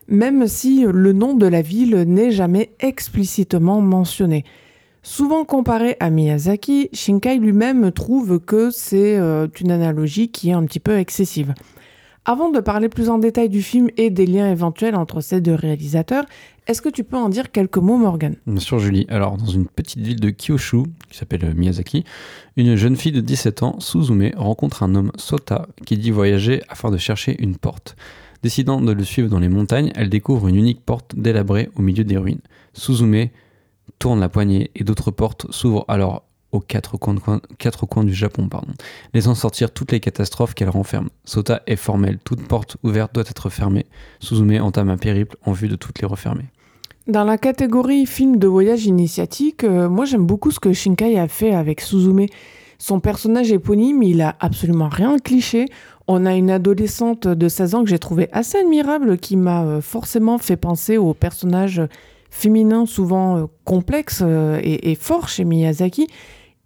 Même 0.07 0.47
si 0.47 0.85
le 0.85 1.13
nom 1.13 1.35
de 1.35 1.45
la 1.45 1.61
ville 1.61 2.03
n'est 2.07 2.31
jamais 2.31 2.71
explicitement 2.79 3.81
mentionné. 3.81 4.43
Souvent 5.05 5.43
comparé 5.43 5.97
à 5.99 6.09
Miyazaki, 6.09 6.89
Shinkai 6.93 7.37
lui-même 7.37 7.91
trouve 7.91 8.39
que 8.39 8.71
c'est 8.71 9.17
euh, 9.17 9.49
une 9.59 9.69
analogie 9.69 10.29
qui 10.29 10.49
est 10.49 10.53
un 10.53 10.63
petit 10.63 10.79
peu 10.79 10.97
excessive. 10.97 11.53
Avant 12.23 12.49
de 12.49 12.61
parler 12.61 12.87
plus 12.87 13.09
en 13.09 13.17
détail 13.17 13.49
du 13.49 13.61
film 13.61 13.89
et 13.97 14.09
des 14.09 14.25
liens 14.25 14.49
éventuels 14.49 14.95
entre 14.95 15.19
ces 15.19 15.41
deux 15.41 15.55
réalisateurs, 15.55 16.23
est-ce 16.67 16.81
que 16.81 16.87
tu 16.87 17.03
peux 17.03 17.17
en 17.17 17.27
dire 17.27 17.51
quelques 17.51 17.79
mots, 17.79 17.97
Morgan? 17.97 18.37
Bien 18.47 18.61
sûr, 18.61 18.79
Julie. 18.79 19.05
Alors, 19.09 19.35
dans 19.35 19.47
une 19.47 19.67
petite 19.67 19.99
ville 19.99 20.21
de 20.21 20.29
Kyushu, 20.29 20.83
qui 21.09 21.17
s'appelle 21.17 21.43
euh, 21.43 21.53
Miyazaki, 21.53 22.05
une 22.55 22.77
jeune 22.77 22.95
fille 22.95 23.11
de 23.11 23.19
17 23.19 23.63
ans, 23.63 23.81
Suzume, 23.81 24.31
rencontre 24.37 24.83
un 24.83 24.95
homme, 24.95 25.11
Sota, 25.17 25.67
qui 25.85 25.97
dit 25.97 26.11
voyager 26.11 26.61
afin 26.69 26.91
de 26.91 26.97
chercher 26.97 27.35
une 27.43 27.57
porte. 27.57 27.97
Décidant 28.41 28.79
de 28.79 28.93
le 28.93 29.03
suivre 29.03 29.27
dans 29.27 29.39
les 29.39 29.49
montagnes, 29.49 29.91
elle 29.95 30.09
découvre 30.09 30.47
une 30.47 30.55
unique 30.55 30.85
porte 30.85 31.13
délabrée 31.17 31.69
au 31.75 31.81
milieu 31.81 32.05
des 32.05 32.15
ruines. 32.15 32.41
Suzume 32.73 33.27
tourne 33.99 34.19
la 34.19 34.29
poignée 34.29 34.71
et 34.75 34.83
d'autres 34.83 35.11
portes 35.11 35.51
s'ouvrent 35.51 35.85
alors 35.87 36.23
aux 36.53 36.59
quatre 36.59 36.97
coins, 36.97 38.03
du 38.03 38.13
Japon, 38.13 38.47
pardon, 38.47 38.73
laissant 39.13 39.33
sortir 39.33 39.71
toutes 39.71 39.91
les 39.91 39.99
catastrophes 39.99 40.53
qu'elle 40.53 40.69
renferme. 40.69 41.09
Sota 41.25 41.63
est 41.65 41.75
formelle, 41.75 42.19
toute 42.23 42.47
porte 42.47 42.77
ouverte 42.83 43.13
doit 43.13 43.23
être 43.27 43.49
fermée. 43.49 43.87
Suzume 44.19 44.61
entame 44.61 44.89
un 44.89 44.97
périple 44.97 45.35
en 45.45 45.51
vue 45.51 45.67
de 45.67 45.75
toutes 45.75 45.99
les 45.99 46.07
refermer. 46.07 46.45
Dans 47.07 47.25
la 47.25 47.37
catégorie 47.37 48.05
film 48.05 48.37
de 48.37 48.47
voyage 48.47 48.85
initiatique, 48.85 49.63
euh, 49.63 49.89
moi 49.89 50.05
j'aime 50.05 50.25
beaucoup 50.25 50.51
ce 50.51 50.59
que 50.59 50.71
Shinkai 50.71 51.19
a 51.19 51.27
fait 51.27 51.53
avec 51.53 51.81
Suzume. 51.81 52.27
Son 52.77 52.99
personnage 52.99 53.51
éponyme, 53.51 54.03
il 54.03 54.21
a 54.21 54.35
absolument 54.39 54.89
rien 54.89 55.15
de 55.15 55.21
cliché. 55.21 55.65
On 56.07 56.25
a 56.25 56.35
une 56.35 56.51
adolescente 56.51 57.27
de 57.27 57.47
16 57.47 57.75
ans 57.75 57.83
que 57.83 57.89
j'ai 57.89 57.99
trouvé 57.99 58.29
assez 58.31 58.57
admirable, 58.57 59.17
qui 59.17 59.37
m'a 59.37 59.63
euh, 59.63 59.81
forcément 59.81 60.37
fait 60.37 60.57
penser 60.57 60.97
au 60.97 61.13
personnage 61.13 61.81
féminin 62.33 62.87
souvent 62.87 63.37
euh, 63.37 63.45
complexe 63.63 64.21
euh, 64.25 64.59
et, 64.63 64.95
fort 64.95 65.29
chez 65.29 65.45
Miyazaki, 65.45 66.07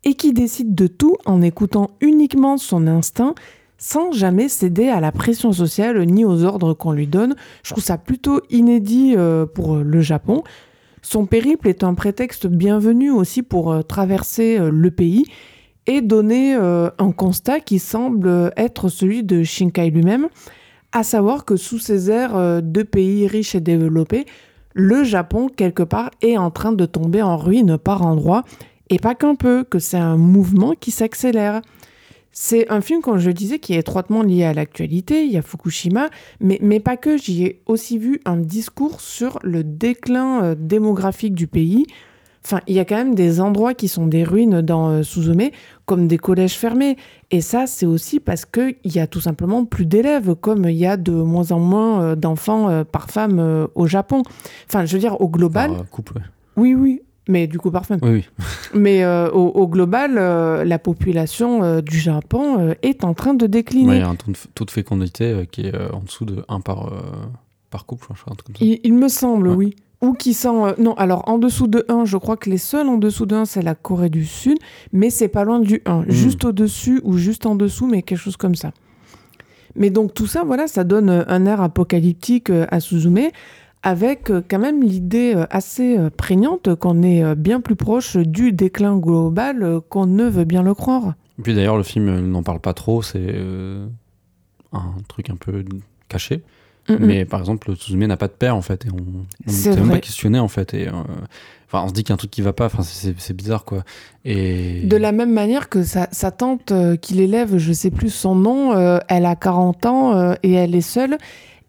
et 0.05 0.13
qui 0.13 0.31
décide 0.31 0.73
de 0.73 0.87
tout 0.87 1.17
en 1.25 1.41
écoutant 1.41 1.91
uniquement 1.99 2.57
son 2.57 2.87
instinct 2.87 3.35
sans 3.77 4.11
jamais 4.11 4.47
céder 4.47 4.87
à 4.87 5.01
la 5.01 5.11
pression 5.11 5.51
sociale 5.51 6.03
ni 6.05 6.23
aux 6.23 6.45
ordres 6.45 6.73
qu'on 6.73 6.93
lui 6.93 7.05
donne. 7.05 7.35
Je 7.63 7.71
trouve 7.71 7.83
ça 7.83 7.97
plutôt 7.97 8.41
inédit 8.49 9.13
euh, 9.17 9.45
pour 9.45 9.75
le 9.75 10.01
Japon. 10.01 10.43
Son 11.01 11.25
périple 11.25 11.67
est 11.67 11.83
un 11.83 11.93
prétexte 11.93 12.47
bienvenu 12.47 13.11
aussi 13.11 13.43
pour 13.43 13.85
traverser 13.85 14.57
le 14.59 14.91
pays 14.91 15.25
et 15.85 16.01
donner 16.01 16.53
un 16.55 17.11
constat 17.15 17.61
qui 17.61 17.79
semble 17.79 18.51
être 18.57 18.89
celui 18.89 19.23
de 19.23 19.43
Shinkai 19.43 19.89
lui-même, 19.89 20.27
à 20.91 21.03
savoir 21.03 21.45
que 21.45 21.55
sous 21.55 21.79
ces 21.79 22.11
airs 22.11 22.61
de 22.61 22.83
pays 22.83 23.25
riches 23.25 23.55
et 23.55 23.61
développés, 23.61 24.25
le 24.77 25.03
Japon, 25.03 25.49
quelque 25.49 25.81
part, 25.81 26.11
est 26.21 26.37
en 26.37 26.51
train 26.51 26.71
de 26.71 26.85
tomber 26.85 27.23
en 27.23 27.35
ruine 27.35 27.79
par 27.79 28.05
endroits, 28.05 28.43
et 28.91 28.99
pas 28.99 29.15
qu'un 29.15 29.33
peu, 29.33 29.63
que 29.63 29.79
c'est 29.79 29.97
un 29.97 30.17
mouvement 30.17 30.73
qui 30.79 30.91
s'accélère. 30.91 31.61
C'est 32.31 32.69
un 32.71 32.81
film, 32.81 33.01
comme 33.01 33.17
je 33.17 33.27
le 33.27 33.33
disais, 33.33 33.57
qui 33.57 33.73
est 33.73 33.79
étroitement 33.79 34.21
lié 34.21 34.43
à 34.43 34.53
l'actualité. 34.53 35.25
Il 35.25 35.31
y 35.31 35.37
a 35.37 35.41
Fukushima, 35.41 36.11
mais, 36.39 36.79
pas 36.79 36.95
que. 36.95 37.17
J'y 37.17 37.45
ai 37.45 37.61
aussi 37.65 37.97
vu 37.97 38.21
un 38.25 38.37
discours 38.37 39.01
sur 39.01 39.39
le 39.41 39.63
déclin 39.63 40.43
euh, 40.43 40.55
démographique 40.55 41.33
du 41.33 41.47
pays. 41.47 41.87
Enfin, 42.45 42.61
il 42.67 42.75
y 42.75 42.79
a 42.79 42.85
quand 42.85 42.95
même 42.95 43.15
des 43.15 43.41
endroits 43.41 43.73
qui 43.73 43.87
sont 43.87 44.07
des 44.07 44.23
ruines 44.23 44.61
dans 44.61 44.89
euh, 44.89 45.03
Suzume, 45.03 45.49
comme 45.85 46.07
des 46.07 46.17
collèges 46.17 46.53
fermés. 46.53 46.97
Et 47.31 47.41
ça, 47.41 47.67
c'est 47.67 47.85
aussi 47.85 48.19
parce 48.19 48.45
qu'il 48.45 48.75
y 48.85 48.99
a 48.99 49.07
tout 49.07 49.19
simplement 49.19 49.65
plus 49.65 49.85
d'élèves, 49.85 50.35
comme 50.35 50.65
il 50.65 50.77
y 50.77 50.85
a 50.85 50.97
de 50.97 51.11
moins 51.11 51.51
en 51.51 51.59
moins 51.59 52.01
euh, 52.01 52.15
d'enfants 52.15 52.69
euh, 52.69 52.83
par 52.83 53.09
femme 53.09 53.67
au 53.75 53.87
Japon. 53.87 54.23
Enfin, 54.69 54.85
je 54.85 54.93
veux 54.93 54.99
dire, 54.99 55.19
au 55.21 55.29
global. 55.29 55.71
Par 55.71 55.89
couple, 55.89 56.13
ouais. 56.15 56.23
Oui, 56.55 56.73
oui. 56.73 57.01
Mais 57.29 57.47
du 57.47 57.59
coup, 57.59 57.71
par 57.71 57.85
femme. 57.85 57.99
Oui, 58.01 58.09
oui. 58.09 58.45
Mais 58.73 59.05
au, 59.05 59.47
au, 59.49 59.67
global, 59.67 60.13
la 60.13 60.79
population 60.79 61.81
du 61.81 61.99
Japon 61.99 62.73
est 62.81 63.03
en 63.03 63.13
train 63.13 63.33
de 63.33 63.47
décliner. 63.47 63.95
il 63.95 63.99
y 63.99 64.03
a 64.03 64.07
un 64.07 64.15
taux 64.15 64.31
de, 64.31 64.37
taux 64.55 64.63
de 64.63 64.71
fécondité 64.71 65.45
qui 65.51 65.67
est 65.67 65.91
en 65.91 65.99
dessous 65.99 66.23
de 66.23 66.45
1 66.47 66.61
par, 66.61 66.89
par 67.69 67.85
couple, 67.85 68.07
je 68.15 68.21
crois, 68.21 68.31
un 68.31 68.35
truc 68.35 68.47
comme 68.47 68.55
ça. 68.55 68.63
Il, 68.63 68.79
il 68.85 68.93
me 68.93 69.09
semble, 69.09 69.49
oui. 69.49 69.75
Ou 70.01 70.13
qui 70.13 70.33
sont... 70.33 70.67
Euh, 70.67 70.73
non, 70.77 70.93
alors 70.93 71.27
en 71.27 71.37
dessous 71.37 71.67
de 71.67 71.85
1, 71.89 72.05
je 72.05 72.17
crois 72.17 72.37
que 72.37 72.49
les 72.49 72.57
seuls 72.57 72.87
en 72.87 72.97
dessous 72.97 73.25
de 73.25 73.35
1, 73.35 73.45
c'est 73.45 73.61
la 73.61 73.75
Corée 73.75 74.09
du 74.09 74.25
Sud, 74.25 74.57
mais 74.93 75.09
c'est 75.09 75.27
pas 75.27 75.43
loin 75.43 75.59
du 75.59 75.81
1. 75.85 76.01
Hmm. 76.01 76.05
Juste 76.07 76.45
au-dessus 76.45 77.01
ou 77.03 77.17
juste 77.17 77.45
en 77.45 77.55
dessous, 77.55 77.87
mais 77.87 78.03
quelque 78.03 78.19
chose 78.19 78.37
comme 78.37 78.55
ça. 78.55 78.71
Mais 79.75 79.89
donc 79.89 80.13
tout 80.13 80.27
ça, 80.27 80.43
voilà, 80.43 80.67
ça 80.67 80.83
donne 80.83 81.09
euh, 81.09 81.23
un 81.27 81.45
air 81.45 81.61
apocalyptique 81.61 82.49
euh, 82.49 82.67
à 82.69 82.79
Suzume, 82.79 83.29
avec 83.83 84.31
quand 84.49 84.59
même 84.59 84.83
l'idée 84.83 85.35
assez 85.51 85.97
prégnante 86.17 86.75
qu'on 86.75 87.03
est 87.03 87.35
bien 87.35 87.61
plus 87.61 87.75
proche 87.75 88.17
du 88.17 88.51
déclin 88.51 88.97
global 88.97 89.79
qu'on 89.87 90.07
ne 90.07 90.25
veut 90.25 90.45
bien 90.45 90.63
le 90.63 90.73
croire. 90.73 91.13
Et 91.37 91.43
puis 91.43 91.53
d'ailleurs, 91.53 91.77
le 91.77 91.83
film 91.83 92.19
n'en 92.27 92.41
parle 92.41 92.59
pas 92.59 92.73
trop, 92.73 93.03
c'est 93.03 93.35
un 94.73 94.95
truc 95.07 95.29
un 95.29 95.35
peu 95.35 95.63
caché. 96.09 96.43
Mais 96.99 97.25
par 97.25 97.39
exemple, 97.39 97.75
Suzume 97.75 98.05
n'a 98.05 98.17
pas 98.17 98.27
de 98.27 98.33
père 98.33 98.55
en 98.55 98.61
fait, 98.61 98.85
et 98.85 98.89
on 98.91 98.97
ne 99.45 99.51
s'est 99.51 99.75
même 99.75 99.89
pas 99.89 99.99
questionné 99.99 100.39
en 100.39 100.47
fait. 100.47 100.73
Et, 100.73 100.87
euh, 100.87 100.91
enfin, 101.67 101.83
on 101.83 101.89
se 101.89 101.93
dit 101.93 102.03
qu'il 102.03 102.09
y 102.09 102.13
a 102.13 102.15
un 102.15 102.17
truc 102.17 102.31
qui 102.31 102.41
va 102.41 102.53
pas, 102.53 102.65
enfin, 102.65 102.83
c'est 102.83 103.33
bizarre 103.33 103.65
quoi. 103.65 103.83
Et... 104.25 104.81
De 104.83 104.97
la 104.97 105.11
même 105.11 105.33
manière 105.33 105.69
que 105.69 105.83
sa, 105.83 106.07
sa 106.11 106.31
tante 106.31 106.71
euh, 106.71 106.95
qui 106.95 107.13
l'élève, 107.13 107.57
je 107.57 107.73
sais 107.73 107.91
plus 107.91 108.09
son 108.09 108.35
nom, 108.35 108.73
euh, 108.73 108.99
elle 109.07 109.25
a 109.25 109.35
40 109.35 109.85
ans 109.85 110.33
et 110.43 110.53
elle 110.53 110.75
est 110.75 110.81
seule. 110.81 111.17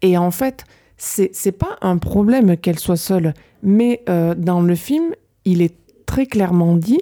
Et 0.02 0.16
en 0.16 0.30
fait, 0.30 0.64
c'est 0.96 1.52
pas 1.52 1.76
un 1.80 1.98
problème 1.98 2.56
qu'elle 2.56 2.78
soit 2.78 2.96
seule, 2.96 3.34
mais 3.62 4.04
dans 4.36 4.60
le 4.60 4.74
film, 4.74 5.12
il 5.44 5.62
est 5.62 5.74
très 6.06 6.26
clairement 6.26 6.76
dit 6.76 7.00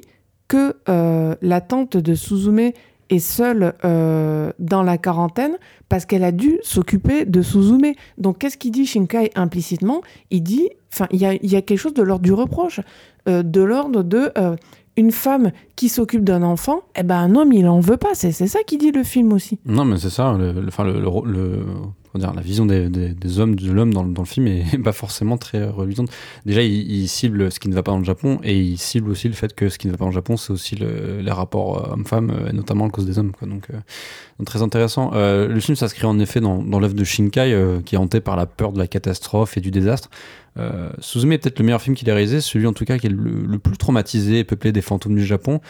que 0.49 0.75
la 0.87 1.61
tante 1.61 1.97
de 1.97 2.15
Suzume 2.15 2.73
est 3.11 3.19
seule 3.19 3.75
euh, 3.85 4.53
dans 4.59 4.83
la 4.83 4.99
quarantaine 4.99 5.57
parce 5.89 6.07
qu'elle 6.07 6.25
a 6.25 6.33
dû 6.33 6.59
s'occuper 6.63 7.25
de 7.25 7.43
Suzume. 7.43 7.93
Donc 8.19 8.39
qu'est-ce 8.39 8.57
qu'il 8.57 8.73
dit 8.73 8.87
Shinkai 8.87 9.31
implicitement? 9.35 10.03
Il 10.31 10.43
dit, 10.43 10.69
enfin, 10.93 11.07
il 11.11 11.21
y 11.21 11.27
a, 11.27 11.63
quelque 11.63 11.77
chose 11.77 11.95
de 11.95 12.03
l'ordre 12.03 12.25
du 12.25 12.33
reproche, 12.33 12.81
euh, 13.29 13.43
de 13.43 13.61
l'ordre 13.61 14.03
de 14.03 14.31
euh, 14.39 14.57
une 14.97 15.13
femme 15.13 15.53
qui 15.77 15.89
s'occupe 15.89 16.25
d'un 16.25 16.43
enfant, 16.43 16.81
eh 16.99 17.03
ben 17.03 17.17
un 17.17 17.35
homme 17.35 17.53
il 17.53 17.69
en 17.69 17.81
veut 17.81 17.99
pas. 17.99 18.15
C'est 18.15 18.33
ça 18.33 18.61
qui 18.67 18.79
dit 18.79 18.93
le 18.93 19.03
film 19.03 19.33
aussi. 19.33 19.59
Non 19.67 19.85
mais 19.85 19.99
c'est 19.99 20.11
ça. 20.11 20.37
Le, 20.39 20.53
le, 20.53 21.65
dire, 22.19 22.33
la 22.33 22.43
vision 22.43 22.67
des, 22.67 23.39
hommes, 23.39 23.57
de 23.57 23.71
l'homme 23.71 23.93
dans, 23.93 24.03
le 24.03 24.25
film 24.25 24.47
est 24.47 24.79
pas 24.85 24.93
forcément 24.93 25.37
très 25.39 25.65
reluisante. 25.65 26.11
Déjà, 26.45 26.63
il, 26.63 27.09
cible 27.09 27.51
ce 27.51 27.61
qui 27.61 27.69
ne 27.69 27.75
va 27.75 27.83
pas 27.83 27.93
dans 27.93 27.99
le 27.99 28.05
Japon 28.05 28.39
et 28.43 28.59
il 28.59 28.79
cible 28.79 29.11
aussi 29.11 29.29
le 29.29 29.35
fait 29.35 29.55
que 29.55 29.69
ce 29.69 29.79
qui 29.79 29.87
ne 29.87 29.93
va 29.93 29.99
pas 29.99 30.05
dans 30.05 30.11
le 30.11 30.15
Japon, 30.15 30.37
c'est 30.37 30.53
aussi 30.53 30.77
les 30.77 31.31
rapports 31.31 31.93
hommes-femmes, 31.93 32.31
euh, 32.31 32.53
notamment 32.53 32.87
à 32.87 32.91
cause 32.91 33.07
des 33.07 33.19
hommes. 33.19 33.33
Quoi. 33.33 33.49
Donc, 33.49 33.69
euh, 33.71 34.45
très 34.45 34.63
intéressant. 34.63 35.13
Euh, 35.15 35.49
le 35.49 35.61
film 35.61 35.77
s'inscrit 35.77 36.07
en 36.07 36.19
effet 36.19 36.41
dans, 36.41 36.63
l'œuvre 36.79 36.95
de 36.95 37.05
Shinkai, 37.05 37.83
qui 37.85 37.95
est 37.95 37.99
hanté 37.99 38.21
par 38.21 38.37
la 38.37 38.47
peur 38.47 38.73
de 38.73 38.79
la 38.79 38.87
catastrophe 38.87 39.57
et 39.57 39.61
du 39.61 39.71
désastre. 39.71 40.11
Euh, 40.59 40.91
Suzume 41.01 41.33
est 41.33 41.39
peut-être 41.39 41.59
le 41.59 41.65
meilleur 41.65 41.83
film 41.83 41.95
qu'il 41.95 42.09
ait 42.09 42.13
réalisé, 42.13 42.41
celui 42.41 42.67
en 42.67 42.73
tout 42.73 42.85
cas 42.85 42.99
qui 42.99 43.07
est 43.07 43.11
le, 43.11 43.59
plus 43.59 43.77
traumatisé 43.77 44.41
et 44.41 44.45
peuplé 44.45 44.73
des 44.73 44.83
fantômes 44.83 45.15
du 45.15 45.25
Japon, 45.25 45.61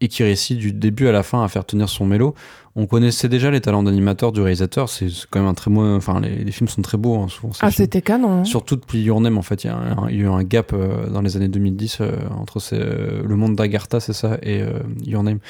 et 0.00 0.08
qui 0.08 0.22
réussit 0.22 0.58
du 0.58 0.72
début 0.72 1.08
à 1.08 1.12
la 1.12 1.22
fin 1.22 1.44
à 1.44 1.48
faire 1.48 1.64
tenir 1.64 1.88
son 1.88 2.06
mélo 2.06 2.34
on 2.76 2.86
connaissait 2.86 3.28
déjà 3.28 3.50
les 3.50 3.60
talents 3.60 3.82
d'animateur 3.82 4.30
du 4.30 4.40
réalisateur. 4.40 4.88
C'est 4.88 5.08
quand 5.28 5.40
même 5.40 5.48
un 5.48 5.54
très 5.54 5.72
beau. 5.72 5.82
Enfin, 5.82 6.20
les, 6.20 6.52
films 6.52 6.68
sont 6.68 6.82
très 6.82 6.98
beaux, 6.98 7.16
hein, 7.16 7.26
souvent. 7.28 7.52
Ah, 7.60 7.70
c'était 7.72 8.00
canon. 8.00 8.40
Hein. 8.40 8.44
Surtout 8.44 8.76
depuis 8.76 9.02
Your 9.02 9.20
Name, 9.20 9.38
en 9.38 9.42
fait. 9.42 9.64
Il 9.64 9.66
y, 9.66 9.70
a 9.70 10.10
eu 10.10 10.28
un 10.28 10.44
gap 10.44 10.72
euh, 10.72 11.08
dans 11.08 11.20
les 11.20 11.36
années 11.36 11.48
2010 11.48 11.98
euh, 12.00 12.12
entre 12.30 12.60
euh, 12.72 13.22
le 13.26 13.36
monde 13.36 13.56
d'Agartha, 13.56 13.98
c'est 13.98 14.12
ça, 14.12 14.38
et 14.42 14.62
Your 15.04 15.24
Name. 15.24 15.40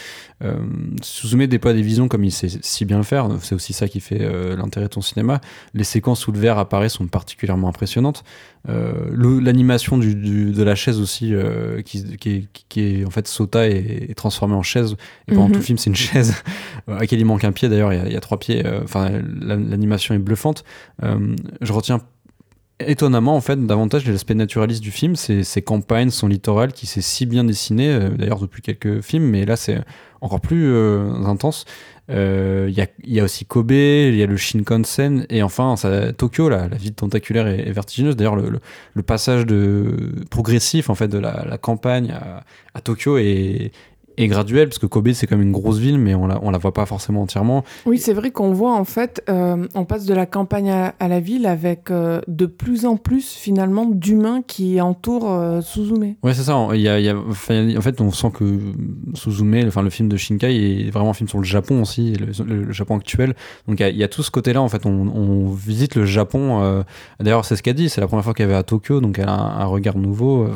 Suzume 1.02 1.47
déploie 1.47 1.74
des 1.74 1.82
visions 1.82 2.09
comme 2.09 2.24
il 2.24 2.32
sait 2.32 2.48
si 2.62 2.86
bien 2.86 2.97
le 2.97 3.02
faire. 3.02 3.28
C'est 3.42 3.55
aussi 3.55 3.74
ça 3.74 3.86
qui 3.86 4.01
fait 4.01 4.20
l'intérêt 4.56 4.86
de 4.86 4.90
ton 4.90 5.02
cinéma. 5.02 5.42
Les 5.74 5.84
séquences 5.84 6.26
où 6.26 6.32
le 6.32 6.38
verre 6.38 6.59
apparaît 6.59 6.88
sont 6.88 7.06
particulièrement 7.06 7.68
impressionnantes. 7.68 8.24
L'animation 8.66 9.98
de 9.98 10.62
la 10.62 10.74
chaise 10.74 10.98
aussi, 10.98 11.34
qui, 11.84 12.48
est 12.76 13.05
en 13.05 13.10
fait 13.10 13.28
Sota 13.28 13.68
est, 13.68 14.14
transformée 14.16 14.55
en 14.55 14.62
chaise. 14.62 14.97
Et 15.28 15.34
pendant 15.34 15.48
mhm. 15.48 15.52
tout 15.52 15.59
le 15.59 15.64
film, 15.64 15.78
c'est 15.78 15.90
une 15.90 15.97
chaise 15.97 16.34
il 17.19 17.24
manque 17.24 17.45
un 17.45 17.53
pied 17.53 17.69
d'ailleurs, 17.69 17.93
il, 17.93 18.12
y, 18.12 18.16
a 18.16 18.20
trois 18.20 18.39
pieds. 18.39 18.65
Euh, 18.65 18.81
enfin, 18.85 19.11
l'animation 19.41 20.15
est 20.15 20.19
bluffante. 20.19 20.65
Euh, 21.03 21.35
je 21.61 21.73
retiens 21.73 22.01
étonnamment 22.78 23.37
en 23.37 23.43
fait 23.43 23.66
davantage 23.66 24.09
l'aspect 24.09 24.35
naturaliste 24.35 24.82
du 24.82 24.91
film, 24.91 25.15
ces, 25.15 25.45
ces 25.45 25.61
campagnes, 25.61 26.11
son 26.11 26.28
littoral 26.28 26.73
qui 26.73 26.87
s'est 26.87 27.03
si 27.03 27.27
bien 27.27 27.45
dessiné 27.45 27.91
euh, 27.91 28.09
d'ailleurs 28.09 28.41
depuis 28.41 28.62
quelques 28.62 29.03
films, 29.03 29.24
mais 29.24 29.45
là 29.45 29.57
c'est 29.57 29.78
encore 30.23 30.41
plus 30.41 30.74
intense. 31.24 31.65
Il 32.09 32.74
y, 32.74 32.81
a, 32.81 32.89
y, 33.05 33.20
a, 33.20 33.24
aussi 33.24 33.45
Kobe, 33.45 33.70
il 33.70 34.16
y 34.16 34.23
a 34.23 34.27
le 34.27 34.37
Shinkansen 34.37 35.27
et 35.31 35.45
enfin 35.45 35.77
Tokyo, 36.19 36.49
la, 36.49 36.66
ville 36.66 36.93
tentaculaire 36.93 37.47
et, 37.47 37.70
vertigineuse. 37.70 38.16
D'ailleurs 38.16 38.35
le, 38.37 39.03
passage 39.03 39.47
de 39.47 40.12
progressif 40.28 40.91
en 40.91 40.97
fait 40.97 41.07
de 41.07 41.19
la, 41.19 41.47
la 41.49 41.57
campagne 41.57 42.11
à, 42.11 42.43
à 42.74 42.81
Tokyo 42.81 43.16
est, 43.19 43.70
et 44.20 44.28
graduel, 44.28 44.68
parce 44.68 44.78
que 44.78 44.86
Kobe 44.86 45.12
c'est 45.12 45.26
comme 45.26 45.40
une 45.40 45.52
grosse 45.52 45.78
ville, 45.78 45.98
mais 45.98 46.14
on 46.14 46.26
la, 46.26 46.38
on 46.42 46.51
la 46.51 46.59
voit 46.59 46.74
pas 46.74 46.84
forcément 46.84 47.22
entièrement. 47.22 47.64
Oui, 47.86 47.98
c'est 47.98 48.12
vrai 48.12 48.30
qu'on 48.30 48.52
voit 48.52 48.74
en 48.74 48.84
fait, 48.84 49.22
euh, 49.30 49.66
on 49.74 49.84
passe 49.86 50.05
de 50.05 50.12
la 50.12 50.26
campagne 50.26 50.70
à, 50.70 51.09
la 51.09 51.20
ville 51.20 51.47
avec 51.47 51.90
euh, 51.90 52.20
de 52.28 52.44
plus 52.44 52.84
en 52.84 52.97
plus 52.97 53.32
finalement 53.32 53.86
d'humains 53.86 54.42
qui 54.47 54.80
entourent 54.80 55.30
euh, 55.30 55.62
Suzume. 55.62 56.14
Ouais, 56.22 56.34
c'est 56.34 56.42
ça. 56.42 56.68
Y 56.72 56.88
a, 56.88 56.98
il 57.01 57.05
y 57.05 57.09
a, 57.09 57.16
en 57.16 57.32
fait, 57.80 58.01
on 58.01 58.10
sent 58.10 58.30
que 58.34 58.59
Suzume, 59.14 59.66
enfin 59.66 59.82
le 59.82 59.90
film 59.90 60.09
de 60.09 60.16
Shinkai, 60.16 60.86
est 60.86 60.90
vraiment 60.90 61.10
un 61.10 61.14
film 61.14 61.28
sur 61.28 61.38
le 61.38 61.44
Japon 61.44 61.80
aussi, 61.80 62.12
le, 62.12 62.70
Japon 62.72 62.98
actuel. 62.98 63.34
Donc 63.66 63.80
il 63.80 63.97
y, 63.97 64.05
a, 64.05 64.09
tout 64.09 64.22
ce 64.22 64.30
côté-là. 64.30 64.60
En 64.60 64.68
fait, 64.68 64.84
on, 64.84 65.09
on, 65.09 65.48
visite 65.51 65.94
le 65.94 66.05
Japon. 66.05 66.84
D'ailleurs, 67.18 67.44
c'est 67.44 67.56
ce 67.56 67.62
qu'elle 67.62 67.74
dit. 67.74 67.88
C'est 67.88 68.01
la 68.01 68.06
première 68.06 68.24
fois 68.24 68.34
qu'elle 68.34 68.48
va 68.48 68.59
à 68.59 68.62
Tokyo, 68.62 69.01
donc 69.01 69.18
elle 69.18 69.28
a 69.28 69.32
un, 69.32 69.64
regard 69.64 69.97
nouveau. 69.97 70.48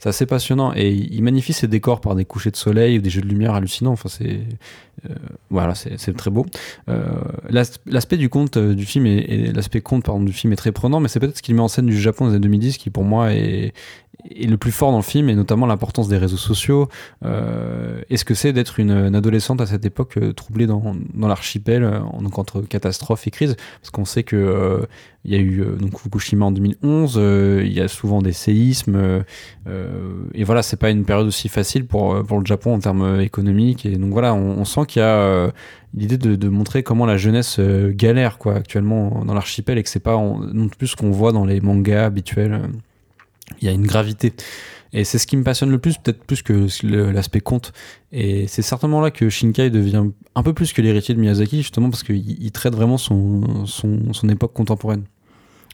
c'est 0.00 0.08
assez 0.08 0.26
passionnant 0.26 0.72
et 0.74 0.90
il 0.90 1.22
magnifie 1.22 1.52
ses 1.52 1.68
décors 1.68 2.00
par 2.00 2.14
des 2.14 2.24
couchers 2.24 2.50
de 2.50 2.56
soleil 2.56 2.98
ou 2.98 3.00
des 3.00 3.10
jeux 3.12 3.20
de 3.22 3.28
lumière 3.28 3.54
hallucinants. 3.54 3.92
Enfin, 3.92 4.08
c'est 4.08 4.40
voilà, 5.52 5.74
c'est 5.74 6.16
très 6.16 6.30
beau. 6.30 6.46
Euh, 6.88 7.04
l'aspect 7.50 8.16
du 8.16 8.28
conte 8.28 8.56
euh, 8.56 8.74
du 8.74 8.86
film 8.86 9.06
et, 9.06 9.52
l'aspect 9.52 9.80
conte 9.80 10.04
pardon 10.04 10.22
du 10.22 10.32
film 10.32 10.52
est 10.52 10.56
très 10.56 10.72
prenant, 10.72 10.98
mais 10.98 11.08
c'est 11.08 11.20
peut-être 11.20 11.36
ce 11.36 11.42
qu'il 11.42 11.54
met 11.54 11.60
en 11.60 11.68
scène 11.68 11.86
du 11.86 12.00
Japon 12.00 12.26
des 12.26 12.32
années 12.32 12.40
2010 12.40 12.78
qui 12.78 12.90
pour 12.90 13.04
moi 13.04 13.34
est, 13.34 13.74
est 14.30 14.46
le 14.46 14.56
plus 14.56 14.72
fort 14.72 14.90
dans 14.90 14.98
le 14.98 15.02
film, 15.02 15.28
et 15.28 15.34
notamment 15.34 15.66
l'importance 15.66 16.08
des 16.08 16.16
réseaux 16.16 16.36
sociaux. 16.36 16.88
Euh, 17.24 18.00
et 18.10 18.16
ce 18.16 18.24
que 18.24 18.34
c'est 18.34 18.52
d'être 18.52 18.78
une, 18.78 19.14
adolescente 19.14 19.60
à 19.60 19.66
cette 19.66 19.84
époque 19.84 20.16
euh, 20.16 20.32
troublée 20.32 20.66
dans, 20.66 20.94
l'archipel, 21.20 21.82
euh, 21.82 22.00
donc 22.20 22.38
entre 22.38 22.60
catastrophe 22.62 23.26
et 23.26 23.30
crise, 23.30 23.56
parce 23.80 23.90
qu'on 23.90 24.04
sait 24.04 24.22
que 24.22 24.86
il 25.24 25.30
y 25.30 25.36
a 25.36 25.38
eu 25.38 25.64
donc 25.78 26.00
Fukushima 26.00 26.46
en 26.46 26.50
2011, 26.50 27.14
il 27.64 27.72
y 27.72 27.80
a 27.80 27.86
souvent 27.86 28.22
des 28.22 28.32
séismes, 28.32 29.22
et 30.34 30.42
voilà, 30.42 30.62
c'est 30.62 30.76
pas 30.76 30.90
une 30.90 31.04
période 31.04 31.28
aussi 31.28 31.48
facile 31.48 31.86
pour, 31.86 32.24
pour 32.24 32.40
le 32.40 32.44
Japon 32.44 32.74
en 32.74 32.80
termes 32.80 33.20
économiques, 33.20 33.86
et 33.86 33.96
donc 33.98 34.10
voilà, 34.10 34.34
on, 34.34 34.64
sent 34.64 34.80
qu'il 34.84 35.00
y 35.00 35.04
a 35.04 35.52
l'idée 35.94 36.18
de, 36.18 36.48
montrer 36.48 36.82
comment 36.82 37.06
la 37.06 37.16
jeunesse 37.16 37.60
galère 37.60 38.38
quoi 38.38 38.54
actuellement 38.54 39.24
dans 39.24 39.34
l'archipel 39.34 39.78
et 39.78 39.82
que 39.82 39.88
c'est 39.88 40.00
pas 40.00 40.16
non 40.16 40.68
plus 40.68 40.88
ce 40.88 40.96
qu'on 40.96 41.10
voit 41.10 41.32
dans 41.32 41.44
les 41.44 41.60
mangas 41.60 42.06
habituels 42.06 42.62
il 43.60 43.66
y 43.66 43.68
a 43.68 43.72
une 43.72 43.86
gravité. 43.86 44.32
Et 44.92 45.04
c'est 45.04 45.18
ce 45.18 45.26
qui 45.26 45.36
me 45.36 45.42
passionne 45.42 45.70
le 45.70 45.78
plus, 45.78 45.96
peut-être 45.96 46.22
plus 46.24 46.42
que 46.42 46.66
l'aspect 47.10 47.40
conte. 47.40 47.72
Et 48.12 48.46
c'est 48.46 48.62
certainement 48.62 49.00
là 49.00 49.10
que 49.10 49.30
Shinkai 49.30 49.70
devient 49.70 50.04
un 50.34 50.42
peu 50.42 50.52
plus 50.52 50.72
que 50.72 50.82
l'héritier 50.82 51.14
de 51.14 51.20
Miyazaki, 51.20 51.58
justement 51.58 51.88
parce 51.88 52.02
qu'il 52.02 52.52
traite 52.52 52.74
vraiment 52.74 52.98
son, 52.98 53.64
son, 53.66 54.12
son, 54.12 54.28
époque 54.28 54.52
contemporaine. 54.52 55.04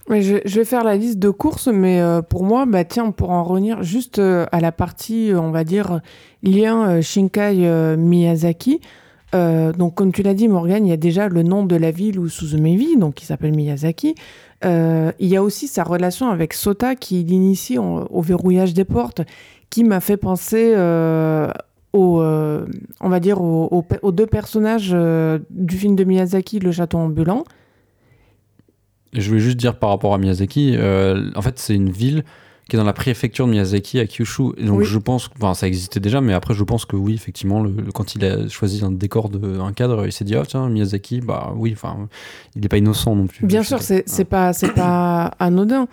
Mais 0.09 0.23
je, 0.23 0.37
vais 0.37 0.65
faire 0.65 0.85
la 0.85 0.97
liste 0.97 1.19
de 1.19 1.29
courses, 1.29 1.69
mais 1.69 2.01
euh, 2.01 2.23
pour 2.23 2.43
moi, 2.43 2.65
bah 2.65 2.85
tiens, 2.85 3.11
pour 3.11 3.31
en 3.31 3.45
revenir 3.45 3.83
juste 3.83 4.19
euh, 4.19 4.47
à 4.53 4.61
la 4.61 4.73
partie, 4.73 5.33
euh, 5.33 5.41
on 5.41 5.51
va 5.51 5.65
dire, 5.65 6.01
lien 6.43 7.01
Shinkai-Miyazaki. 7.01 8.81
donc, 9.33 9.95
comme 9.95 10.13
tu 10.13 10.23
l'as 10.23 10.35
dit, 10.35 10.49
Morgan, 10.49 10.87
il 10.87 10.89
y 10.89 10.93
a 10.93 10.97
déjà 10.97 11.29
le 11.29 11.43
nom 11.43 11.65
de 11.65 11.77
la 11.77 11.91
ville 11.91 12.19
où 12.19 12.29
Suzume 12.29 12.75
vit, 12.75 12.97
donc 12.97 13.15
qui 13.15 13.27
s'appelle 13.27 13.55
Miyazaki. 13.55 14.15
Il 14.65 15.13
y 15.21 15.37
a 15.37 15.43
aussi 15.43 15.69
sa 15.69 15.85
relation 15.85 16.31
avec 16.31 16.55
Sota 16.55 16.95
qui 16.95 17.23
l'initie 17.25 17.79
au 17.79 18.23
verrouillage 18.23 18.73
des 18.73 18.85
portes, 18.85 19.21
qui 19.69 19.85
m'a 19.85 20.01
fait 20.01 20.17
penser 20.17 20.73
euh, 21.95 22.67
on 23.01 23.09
va 23.09 23.21
dire 23.21 23.41
aux, 23.41 24.13
deux 24.13 24.27
personnages 24.27 24.97
du 25.51 25.77
film 25.77 25.97
de 25.97 26.05
Miyazaki, 26.05 26.61
Le 26.61 26.73
Château 26.73 26.99
ambulant. 26.99 27.45
Je 29.13 29.29
voulais 29.29 29.41
juste 29.41 29.57
dire 29.57 29.77
par 29.79 29.91
rapport 29.91 30.15
à 30.15 30.19
Miyazaki, 30.19 30.77
en 31.35 31.43
fait 31.43 31.59
c'est 31.59 31.75
une 31.75 31.91
ville 31.91 32.25
qui 32.69 32.77
est 32.77 32.79
dans 32.79 32.85
la 32.85 32.93
préfecture 32.93 33.47
de 33.47 33.53
Miyazaki 33.53 33.99
à 33.99 34.07
Kyushu. 34.07 34.51
Et 34.59 34.65
donc 34.67 34.81
Oui. 34.81 34.85
je 34.85 34.99
pense, 34.99 35.31
enfin 35.37 35.55
ça 35.55 35.67
existait 35.67 36.01
déjà, 36.01 36.21
mais 36.21 36.35
après 36.35 36.53
je 36.53 36.63
pense 36.65 36.85
que 36.85 36.97
oui, 36.97 37.15
effectivement, 37.15 37.63
le, 37.63 37.71
le- 37.71 37.93
quand 37.93 38.15
il 38.15 38.23
a 38.27 38.47
choisi 38.49 38.85
un 38.85 38.91
décor, 38.91 39.31
de, 39.31 39.59
un 39.59 39.73
cadre, 39.73 40.05
il 40.05 40.13
s'est 40.13 40.25
dit, 40.27 40.37
ah 40.37 40.43
tiens, 40.47 40.69
Miyazaki, 40.69 41.23
bah 41.23 41.55
oui, 41.57 41.73
enfin, 41.73 41.97
il 42.55 42.61
n'est 42.61 42.69
pas 42.69 42.77
innocent 42.77 43.17
non 43.17 43.27
plus. 43.27 43.47
Bien 43.47 43.63
sûr, 43.63 43.81
c'est 43.81 44.03
pas. 44.29 44.53
c'est 44.53 44.75
pas, 44.75 45.31
pas 45.31 45.37
anodin. 45.47 45.89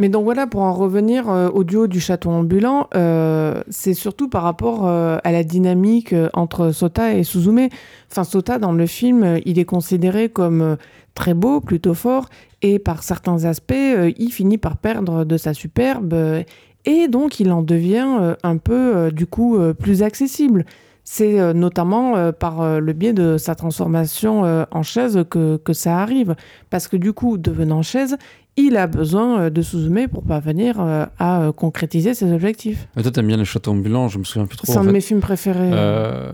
Mais 0.00 0.08
donc 0.10 0.22
voilà, 0.24 0.46
pour 0.46 0.60
en 0.60 0.74
revenir 0.74 1.28
euh, 1.28 1.48
au 1.48 1.64
duo 1.64 1.86
du 1.88 1.98
château 1.98 2.30
ambulant, 2.30 2.88
euh, 2.94 3.62
c'est 3.68 3.94
surtout 3.94 4.28
par 4.28 4.44
rapport 4.44 4.86
euh, 4.86 5.16
à 5.24 5.32
la 5.32 5.42
dynamique 5.42 6.12
euh, 6.12 6.28
entre 6.34 6.70
Sota 6.70 7.14
et 7.14 7.24
Suzume. 7.24 7.68
Enfin, 8.08 8.22
Sota, 8.22 8.58
dans 8.60 8.70
le 8.70 8.86
film, 8.86 9.24
euh, 9.24 9.40
il 9.44 9.58
est 9.58 9.64
considéré 9.64 10.28
comme 10.28 10.60
euh, 10.62 10.76
très 11.18 11.34
beau, 11.34 11.60
plutôt 11.60 11.94
fort, 11.94 12.28
et 12.62 12.78
par 12.78 13.02
certains 13.02 13.44
aspects, 13.44 13.74
euh, 13.74 14.12
il 14.18 14.30
finit 14.30 14.56
par 14.56 14.76
perdre 14.76 15.24
de 15.24 15.36
sa 15.36 15.52
superbe, 15.52 16.14
euh, 16.14 16.44
et 16.84 17.08
donc 17.08 17.40
il 17.40 17.50
en 17.50 17.62
devient 17.62 18.18
euh, 18.20 18.34
un 18.44 18.56
peu, 18.56 19.10
du 19.10 19.26
coup, 19.26 19.58
plus 19.80 20.04
accessible. 20.04 20.64
C'est 21.02 21.54
notamment 21.54 22.32
par 22.34 22.80
le 22.80 22.92
biais 22.92 23.14
de 23.14 23.38
sa 23.38 23.54
transformation 23.54 24.42
en 24.70 24.82
chaise 24.82 25.24
que, 25.30 25.56
que 25.56 25.72
ça 25.72 26.00
arrive. 26.00 26.36
Parce 26.68 26.86
que 26.86 26.98
du 26.98 27.14
coup, 27.14 27.38
devenant 27.38 27.80
chaise, 27.80 28.18
il 28.66 28.76
a 28.76 28.86
besoin 28.86 29.40
euh, 29.42 29.50
de 29.50 29.62
Suzume 29.62 30.08
pour 30.08 30.22
parvenir 30.24 30.80
euh, 30.80 31.06
à 31.18 31.42
euh, 31.42 31.52
concrétiser 31.52 32.12
ses 32.14 32.32
objectifs. 32.32 32.88
Mais 32.96 33.02
toi, 33.02 33.10
t'aimes 33.12 33.26
bien 33.28 33.36
les 33.36 33.44
châteaux 33.44 33.70
ambulants, 33.72 34.08
je 34.08 34.18
me 34.18 34.24
souviens 34.24 34.46
plus 34.46 34.56
trop. 34.58 34.66
C'est 34.70 34.78
un 34.78 34.84
de 34.84 34.90
mes 34.90 35.00
films 35.00 35.20
préférés. 35.20 35.70
Euh, 35.72 36.30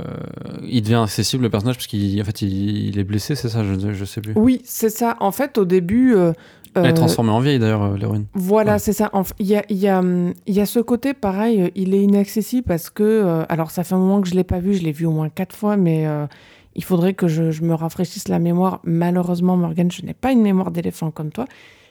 il 0.66 0.82
devient 0.82 1.02
accessible 1.04 1.42
le 1.44 1.50
personnage 1.50 1.76
parce 1.76 1.86
qu'il 1.86 2.20
en 2.20 2.24
fait, 2.24 2.42
il, 2.42 2.88
il 2.88 2.98
est 2.98 3.04
blessé, 3.04 3.34
c'est 3.34 3.48
ça 3.48 3.62
je, 3.62 3.92
je 3.92 4.04
sais 4.04 4.20
plus. 4.20 4.32
Oui, 4.36 4.60
c'est 4.64 4.90
ça. 4.90 5.16
En 5.20 5.30
fait, 5.32 5.58
au 5.58 5.64
début... 5.64 6.14
euh, 6.14 6.32
Elle 6.74 6.86
est 6.86 6.94
transformée 6.94 7.30
en 7.30 7.38
vieille 7.40 7.58
d'ailleurs, 7.60 7.96
l'héroïne. 7.96 8.26
Voilà, 8.34 8.72
Ouais. 8.72 8.78
c'est 8.80 8.92
ça. 8.92 9.10
Il 9.38 9.46
y 9.46 9.54
a, 9.56 9.62
y, 9.70 9.86
a, 9.86 10.02
y 10.48 10.60
a 10.60 10.66
ce 10.66 10.80
côté, 10.80 11.14
pareil, 11.14 11.70
il 11.76 11.94
est 11.94 12.02
inaccessible 12.02 12.64
parce 12.66 12.90
que... 12.90 13.44
alors, 13.48 13.70
ça 13.70 13.84
fait 13.84 13.94
un 13.94 13.98
moment 13.98 14.20
que 14.20 14.26
je 14.28 14.32
ne 14.34 14.38
l'ai 14.38 14.44
pas 14.44 14.58
vu, 14.58 14.74
je 14.74 14.82
l'ai 14.82 14.90
vu 14.92 15.06
au 15.06 15.12
moins 15.12 15.28
quatre 15.28 15.54
fois, 15.54 15.76
mais 15.76 16.06
euh, 16.08 16.26
il 16.74 16.82
faudrait 16.82 17.14
que 17.14 17.28
je, 17.28 17.52
je 17.52 17.62
me 17.62 17.74
rafraîchisse 17.74 18.26
la 18.26 18.40
mémoire. 18.40 18.80
Malheureusement, 18.82 19.56
Morgane, 19.56 19.92
je 19.92 20.02
n'ai 20.02 20.14
pas 20.14 20.32
une 20.32 20.42
mémoire 20.42 20.72
d'éléphant 20.72 21.12
comme 21.12 21.30
toi. 21.30 21.44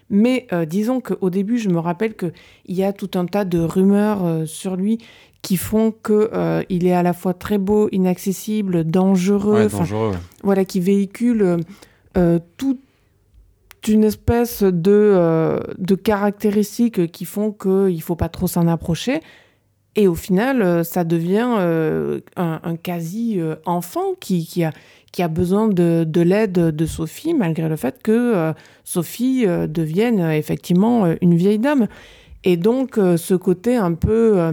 Mais 0.09 0.47
euh, 0.53 0.65
disons 0.65 1.01
qu'au 1.01 1.29
début, 1.29 1.57
je 1.57 1.69
me 1.69 1.79
rappelle 1.79 2.15
qu'il 2.15 2.31
y 2.67 2.83
a 2.83 2.93
tout 2.93 3.11
un 3.15 3.25
tas 3.25 3.45
de 3.45 3.59
rumeurs 3.59 4.25
euh, 4.25 4.45
sur 4.45 4.75
lui 4.75 4.99
qui 5.41 5.57
font 5.57 5.91
qu'il 5.91 6.87
est 6.87 6.93
à 6.93 7.03
la 7.03 7.11
fois 7.13 7.33
très 7.33 7.57
beau, 7.57 7.89
inaccessible, 7.91 8.85
dangereux, 8.85 9.55
Ouais, 9.55 9.65
enfin, 9.65 9.79
dangereux. 9.79 10.11
ouais. 10.11 10.17
voilà, 10.43 10.63
qui 10.65 10.79
véhicule 10.79 11.41
euh, 11.41 11.57
euh, 12.17 12.39
toute 12.57 12.79
une 13.89 14.05
espèce 14.05 14.63
de, 14.63 14.91
euh, 14.91 15.59
de 15.77 15.95
caractéristiques 15.95 17.11
qui 17.11 17.25
font 17.25 17.51
qu'il 17.51 17.95
ne 17.95 18.01
faut 18.01 18.15
pas 18.15 18.29
trop 18.29 18.47
s'en 18.47 18.67
approcher. 18.67 19.19
Et 19.95 20.07
au 20.07 20.15
final, 20.15 20.61
euh, 20.61 20.83
ça 20.83 21.03
devient 21.03 21.55
euh, 21.59 22.19
un, 22.35 22.75
quasi-enfant 22.81 24.15
qui, 24.19 24.45
qui, 24.45 24.63
a, 24.63 24.71
qui 25.11 25.21
a 25.21 25.27
besoin 25.27 25.67
de, 25.67 26.03
de 26.07 26.21
l'aide 26.21 26.53
de 26.53 26.85
Sophie, 26.85 27.33
malgré 27.35 27.69
le 27.69 27.75
fait 27.75 28.01
que 28.01 28.11
euh, 28.11 28.53
Sophie 28.83 29.45
euh, 29.45 29.67
devienne 29.67 30.19
euh, 30.19 30.31
effectivement 30.31 31.05
euh, 31.05 31.15
une 31.21 31.35
vieille 31.35 31.59
dame. 31.59 31.87
Et 32.43 32.57
donc, 32.57 32.97
euh, 32.97 33.17
ce 33.17 33.35
côté 33.35 33.75
un 33.75 33.93
peu 33.93 34.39
euh, 34.39 34.51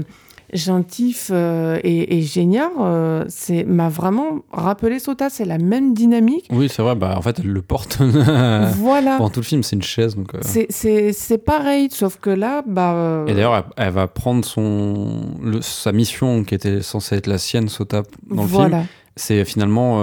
gentif 0.53 1.31
euh, 1.33 1.79
et, 1.85 2.19
et 2.19 2.23
génial, 2.23 2.71
euh, 2.81 3.25
c'est 3.29 3.65
m'a 3.65 3.89
vraiment 3.89 4.41
rappelé 4.53 4.99
Sota. 4.99 5.31
C'est 5.31 5.45
la 5.45 5.59
même 5.59 5.95
dynamique. 5.95 6.49
Oui, 6.53 6.69
c'est 6.69 6.83
vrai, 6.83 6.95
bah, 6.95 7.15
en 7.17 7.23
fait, 7.23 7.39
elle 7.41 7.51
le 7.53 7.63
porte 7.63 7.99
voilà. 8.77 9.17
pendant 9.17 9.31
tout 9.31 9.41
le 9.41 9.45
film, 9.45 9.63
c'est 9.63 9.77
une 9.77 9.83
chaise. 9.83 10.17
Donc, 10.17 10.35
euh. 10.35 10.41
C'est- 10.43 11.39
pareil, 11.45 11.89
sauf 11.91 12.19
que 12.21 12.31
là, 12.31 12.63
bah. 12.67 12.93
euh, 12.95 13.27
Et 13.27 13.35
d'ailleurs, 13.35 13.55
elle, 13.77 13.87
elle 13.87 13.93
va 13.93 14.07
prendre 14.09 14.45
son, 14.45 15.21
le- 15.43 15.63
sa 15.63 15.93
mission 15.93 16.45
qui 16.45 16.55
était 16.55 16.83
censée 16.83 17.17
être 17.17 17.27
la 17.27 17.39
sienne, 17.39 17.69
Sota, 17.69 18.03
dans 18.31 18.43
le 18.43 18.49
film. 18.49 18.85
C'est 19.17 19.45
finalement 19.45 20.01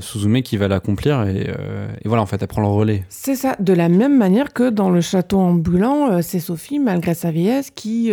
Suzume 0.00 0.42
qui 0.42 0.56
va 0.58 0.68
l'accomplir 0.68 1.22
et, 1.26 1.42
et 1.42 2.08
voilà, 2.08 2.22
en 2.22 2.26
fait, 2.26 2.42
elle 2.42 2.48
prend 2.48 2.60
le 2.60 2.66
relais. 2.68 3.04
C'est 3.08 3.36
ça, 3.36 3.56
de 3.60 3.72
la 3.72 3.88
même 3.88 4.18
manière 4.18 4.52
que 4.52 4.68
dans 4.68 4.90
le 4.90 5.00
château 5.00 5.38
ambulant, 5.38 6.20
c'est 6.20 6.40
Sophie, 6.40 6.78
malgré 6.78 7.14
sa 7.14 7.30
vieillesse, 7.30 7.70
qui 7.70 8.12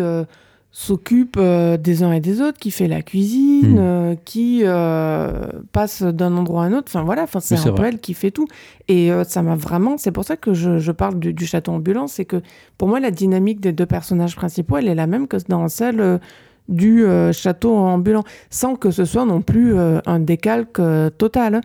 s'occupe 0.78 1.38
euh, 1.40 1.78
des 1.78 2.04
uns 2.04 2.12
et 2.12 2.20
des 2.20 2.42
autres, 2.42 2.58
qui 2.60 2.70
fait 2.70 2.90
la 2.90 3.02
cuisine, 3.02 3.76
Mm. 3.76 3.80
euh, 3.80 4.16
qui 4.26 4.60
euh, 4.66 5.48
passe 5.72 6.04
d'un 6.04 6.36
endroit 6.36 6.64
à 6.64 6.66
un 6.66 6.74
autre. 6.74 6.88
Enfin 6.90 7.04
voilà, 7.04 7.24
enfin, 7.24 7.40
c'est 7.40 7.56
Oui, 7.64 7.70
un 7.70 7.72
peu 7.72 7.86
elle 7.86 8.00
qui 8.00 8.14
fait 8.14 8.30
tout. 8.32 8.46
Et 8.90 9.10
ça 9.26 9.42
m'a 9.42 9.56
vraiment. 9.56 9.98
C'est 9.98 10.12
pour 10.12 10.26
ça 10.26 10.36
que 10.36 10.54
je, 10.54 10.78
je 10.80 10.92
parle 10.92 11.18
du, 11.18 11.32
du 11.34 11.46
château 11.46 11.72
ambulant, 11.72 12.08
c'est 12.08 12.26
que 12.26 12.42
pour 12.78 12.90
moi, 12.90 13.00
la 13.00 13.10
dynamique 13.10 13.62
des 13.62 13.72
deux 13.72 13.86
personnages 13.86 14.36
principaux, 14.36 14.76
elle 14.78 14.90
est 14.90 14.96
la 14.96 15.08
même 15.08 15.28
que 15.30 15.38
dans 15.48 15.70
celle. 15.70 16.20
du 16.68 17.06
château 17.32 17.74
ambulant, 17.76 18.24
sans 18.50 18.76
que 18.76 18.92
ce 18.92 19.06
soit 19.06 19.26
non 19.26 19.42
plus 19.42 19.76
un 19.78 20.20
décalque 20.20 20.82
total. 21.18 21.62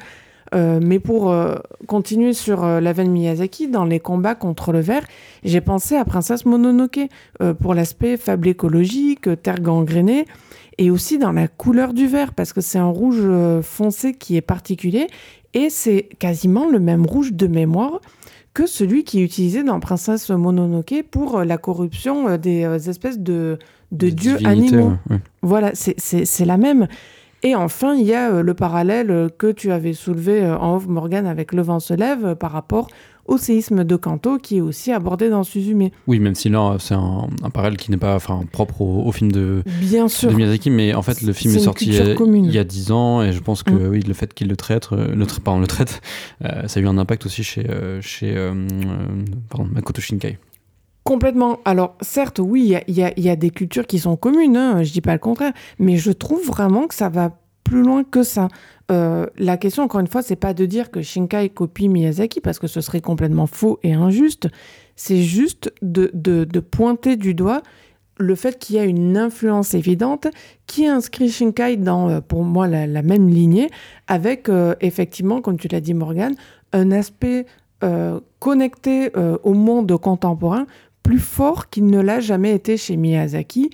Euh, 0.53 0.81
mais 0.83 0.99
pour 0.99 1.31
euh, 1.31 1.57
continuer 1.87 2.33
sur 2.33 2.65
euh, 2.65 2.81
la 2.81 2.93
veine 2.93 3.11
Miyazaki, 3.11 3.69
dans 3.69 3.85
les 3.85 4.01
combats 4.01 4.35
contre 4.35 4.73
le 4.73 4.81
verre, 4.81 5.05
j'ai 5.45 5.61
pensé 5.61 5.97
à 5.97 6.05
Princesse 6.05 6.45
Mononoke 6.45 7.01
euh, 7.41 7.55
pour 7.55 7.75
l'aspect 7.75 8.17
fable 8.17 8.49
écologique, 8.49 9.29
terre 9.43 9.61
gangrénée, 9.61 10.25
et 10.79 10.91
aussi 10.91 11.19
dans 11.19 11.33
la 11.33 11.47
couleur 11.47 11.93
du 11.93 12.07
verre, 12.07 12.35
parce 12.35 12.53
que 12.53 12.61
c'est 12.61 12.79
un 12.79 12.89
rouge 12.89 13.23
foncé 13.63 14.15
qui 14.15 14.37
est 14.37 14.41
particulier, 14.41 15.07
et 15.55 15.69
c'est 15.71 16.09
quasiment 16.19 16.69
le 16.69 16.81
même 16.81 17.05
rouge 17.07 17.33
de 17.33 17.47
mémoire 17.47 18.01
que 18.55 18.67
celui 18.67 19.05
qui 19.05 19.21
est 19.21 19.25
utilisé 19.25 19.63
dans 19.63 19.79
Princesse 19.79 20.31
Mononoke 20.31 21.05
pour 21.11 21.45
la 21.45 21.59
corruption 21.59 22.37
des 22.39 22.89
espèces 22.89 23.19
de, 23.19 23.59
de 23.93 24.09
dieux 24.09 24.39
animaux. 24.45 24.95
ouais. 25.11 25.19
Voilà, 25.43 25.73
c'est 25.75 26.45
la 26.45 26.57
même. 26.57 26.89
Et 27.43 27.55
enfin, 27.55 27.95
il 27.95 28.07
y 28.07 28.13
a 28.15 28.31
euh, 28.33 28.43
le 28.43 28.53
parallèle 28.55 29.11
euh, 29.11 29.29
que 29.29 29.51
tu 29.51 29.73
avais 29.73 29.93
soulevé 29.95 30.43
euh, 30.43 30.59
en 30.59 30.77
off, 30.77 30.87
Morgan, 30.87 31.27
avec 31.27 31.53
Le 31.53 31.63
vent 31.63 31.81
se 31.81 31.95
lève 31.95 32.35
par 32.35 32.53
rapport 32.53 32.89
au 33.27 33.37
séisme 33.39 33.85
de 33.85 33.97
Kanto, 33.97 34.39
qui 34.39 34.57
est 34.57 34.61
aussi 34.61 34.91
abordé 34.93 35.31
dans 35.31 35.45
Suzume. 35.45 35.89
Oui, 36.09 36.19
même 36.19 36.35
si 36.35 36.49
là, 36.49 36.77
c'est 36.81 36.95
un, 36.95 37.29
un 37.45 37.51
parallèle 37.51 37.77
qui 37.79 37.91
n'est 37.93 37.97
pas 37.97 38.17
enfin, 38.17 38.43
propre 38.51 38.81
au, 38.83 39.05
au 39.07 39.13
film 39.13 39.31
de, 39.31 39.63
Bien 39.81 40.09
sûr. 40.09 40.31
de 40.31 40.35
Miyazaki, 40.35 40.69
mais 40.69 40.95
en 40.95 41.03
fait, 41.03 41.23
le 41.23 41.33
film 41.33 41.55
est 41.55 41.61
sorti 41.61 41.87
il 41.87 41.95
y, 41.95 42.59
a, 42.59 42.65
10 42.65 42.91
ans, 42.91 43.23
et 43.23 43.33
je 43.33 43.41
pense 43.41 43.63
que 43.63 43.71
Mm. 43.71 43.89
oui, 43.89 44.01
le 44.01 44.15
fait 44.15 44.35
qu'il 44.35 44.49
le 44.49 44.57
traite, 44.57 44.91
le, 44.91 45.25
tra- 45.27 45.39
pardon, 45.41 45.61
le 45.61 45.67
traite, 45.69 46.01
euh, 46.45 46.67
ça 46.67 46.81
a 46.81 46.83
eu 46.83 46.87
un 46.89 46.99
impact 46.99 47.25
aussi 47.25 47.45
chez, 47.45 47.65
euh, 47.71 48.01
chez 48.03 48.35
euh, 48.37 48.53
pardon, 49.49 49.69
Makoto 49.73 50.01
Shinkai. 50.01 50.39
Complètement. 51.05 51.61
Alors, 51.65 51.97
certes, 52.03 52.41
oui, 52.43 52.77
il 52.87 52.95
y 52.95 53.31
a- 53.31 53.37
des 53.37 53.51
cultures 53.51 53.87
qui 53.87 53.99
sont 53.99 54.17
communes, 54.17 54.57
hein, 54.57 54.83
je 54.83 54.93
dis 54.93 55.01
pas 55.01 55.15
le 55.15 55.19
contraire, 55.19 55.53
mais 55.79 55.97
je 55.97 56.13
trouve 56.13 56.45
vraiment 56.47 56.87
que 56.87 56.95
ça 56.95 57.09
va 57.09 57.31
plus 57.65 57.83
loin 57.83 58.05
que 58.05 58.23
ça. 58.23 58.49
Euh, 58.91 59.27
la 59.39 59.57
question, 59.57 59.85
encore 59.85 60.01
une 60.01 60.09
fois, 60.09 60.23
c'est 60.23 60.37
pas 60.37 60.55
de 60.55 60.67
dire 60.67 60.91
que 60.91 61.01
Shinkai 61.03 61.51
copie 61.51 61.89
Miyazaki, 61.89 62.41
parce 62.41 62.59
que 62.59 62.67
ce 62.67 62.81
serait 62.81 63.01
complètement 63.01 63.47
faux 63.47 63.79
et 63.83 63.93
injuste. 63.93 64.49
C'est 64.97 65.23
juste 65.23 65.73
de, 65.81 66.61
pointer 66.61 67.17
du 67.17 67.35
doigt 67.35 67.63
le 68.19 68.35
fait 68.35 68.59
qu'il 68.59 68.77
y 68.77 68.79
a 68.79 68.85
une 68.85 69.17
influence 69.17 69.73
évidente 69.73 70.27
qui 70.67 70.87
inscrit 70.87 71.31
Shinkai 71.31 71.77
dans, 71.77 72.11
euh, 72.11 72.21
pour 72.21 72.45
moi, 72.45 72.67
la, 72.67 73.03
même 73.03 73.29
lignée, 73.29 73.71
avec 74.09 74.49
euh, 74.49 74.75
effectivement, 74.81 75.41
comme 75.41 75.57
tu 75.57 75.69
l'as 75.69 75.81
dit, 75.81 75.95
Morgan, 75.95 76.35
un 76.73 76.91
aspect 76.91 77.47
connecté 78.41 79.11
au 79.43 79.55
monde 79.55 79.97
contemporain 79.97 80.67
plus 81.11 81.19
fort 81.19 81.71
qu'il 81.71 81.87
ne 81.87 82.01
l'a 82.01 82.21
jamais 82.21 82.55
été 82.55 82.77
chez 82.77 82.97
Miyazaki, 82.97 83.71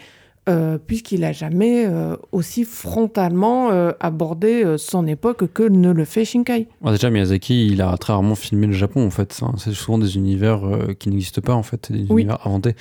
euh, 0.48 0.78
puisqu'il 0.78 1.20
n'a 1.20 1.32
jamais 1.32 1.84
euh, 1.86 2.16
aussi 2.32 2.64
frontalement 2.64 3.70
euh, 3.72 3.92
abordé 4.00 4.64
son 4.78 5.06
époque 5.06 5.52
que 5.52 5.62
ne 5.64 5.90
le 5.92 6.06
fait 6.06 6.24
Shinkai. 6.24 6.66
Ouais, 6.80 6.92
déjà, 6.92 7.10
Miyazaki, 7.10 7.66
il 7.66 7.82
a 7.82 7.94
très 7.98 8.14
rarement 8.14 8.36
filmé 8.36 8.66
le 8.66 8.72
Japon, 8.72 9.06
en 9.06 9.10
fait. 9.10 9.38
Hein. 9.42 9.52
C'est 9.58 9.72
souvent 9.74 9.98
des 9.98 10.16
univers 10.16 10.62
qui 10.98 11.10
n'existent 11.10 11.42
pas, 11.42 11.52
en 11.52 11.62
fait, 11.62 11.92
des 11.92 12.06
Oui. 12.08 12.22
univers 12.22 12.46
inventés. 12.46 12.74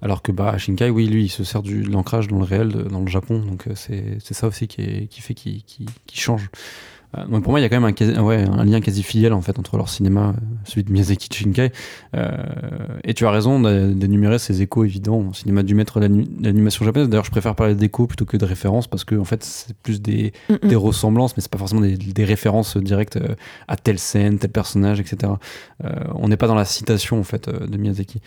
Alors 0.00 0.22
que 0.22 0.32
bah, 0.32 0.56
Shinkai, 0.56 0.88
oui, 0.88 1.06
lui, 1.06 1.24
il 1.24 1.28
se 1.28 1.44
sert 1.44 1.60
du, 1.60 1.82
de 1.82 1.90
l'ancrage 1.90 2.28
dans 2.28 2.38
le 2.38 2.44
réel, 2.44 2.68
de- 2.68 2.82
dans 2.84 3.00
le 3.00 3.08
Japon. 3.08 3.40
Donc, 3.46 3.64
c'est 3.74 4.18
ça 4.22 4.46
aussi 4.46 4.68
qui, 4.68 4.80
est- 4.80 5.06
qui 5.08 5.20
fait 5.20 5.34
qu'il 5.34 5.62
qui, 5.64 5.84
qui 6.06 6.18
change. 6.18 6.48
Euh, 7.16 7.24
donc 7.26 7.42
pour 7.42 7.52
moi, 7.52 7.60
il 7.60 7.62
y 7.62 7.66
a 7.66 7.70
quand 7.70 7.76
même 7.80 7.84
un, 7.88 7.92
quasi- 7.92 8.18
ouais, 8.18 8.44
un 8.46 8.64
lien 8.64 8.80
quasi 8.82 9.02
fidèle, 9.02 9.32
en 9.32 9.40
fait, 9.40 9.58
entre 9.58 9.76
leur 9.78 9.88
cinéma, 9.88 10.34
celui 10.64 10.84
de 10.84 10.92
Miyazaki 10.92 11.28
Shinkai. 11.32 11.72
Euh, 12.14 12.28
et 13.04 13.14
tu 13.14 13.24
as 13.26 13.30
raison 13.30 13.60
d'énumérer 13.60 14.38
ces 14.38 14.60
échos 14.60 14.84
évidents 14.84 15.24
au 15.30 15.32
cinéma 15.32 15.62
du 15.62 15.74
maître 15.74 16.00
de 16.00 16.04
l'ani- 16.06 16.28
de 16.28 16.44
l'animation 16.44 16.84
japonaise. 16.84 17.08
D'ailleurs, 17.08 17.24
je 17.24 17.30
préfère 17.30 17.54
parler 17.54 17.74
d'échos 17.74 18.06
plutôt 18.06 18.26
que 18.26 18.36
de 18.36 18.44
références, 18.44 18.86
parce 18.86 19.04
que, 19.04 19.14
en 19.14 19.24
fait, 19.24 19.42
c'est 19.42 19.74
plus 19.78 20.02
des, 20.02 20.32
Mm, 20.50 20.68
des 20.68 20.76
ressemblances, 20.76 21.34
mais 21.36 21.40
c'est 21.42 21.50
pas 21.50 21.58
forcément 21.58 21.80
des, 21.80 21.96
des 21.96 22.24
références 22.24 22.76
directes 22.76 23.16
euh, 23.16 23.34
à 23.68 23.76
telle 23.76 23.98
scène, 23.98 24.38
tel 24.38 24.50
personnage, 24.50 25.00
etc. 25.00 25.32
On 26.14 26.28
n'est 26.28 26.36
pas 26.36 26.46
dans 26.46 26.54
la 26.54 26.64
citation 26.64 27.18
en 27.20 27.24
fait 27.24 27.48
de 27.48 27.76
Miyazaki. 27.78 28.20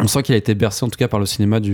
On 0.00 0.06
sent 0.06 0.22
qu'il 0.22 0.34
a 0.34 0.38
été 0.38 0.54
bercé 0.54 0.84
en 0.84 0.88
tout 0.88 0.96
cas 0.96 1.08
par 1.08 1.18
le 1.18 1.26
cinéma 1.26 1.58
de 1.60 1.70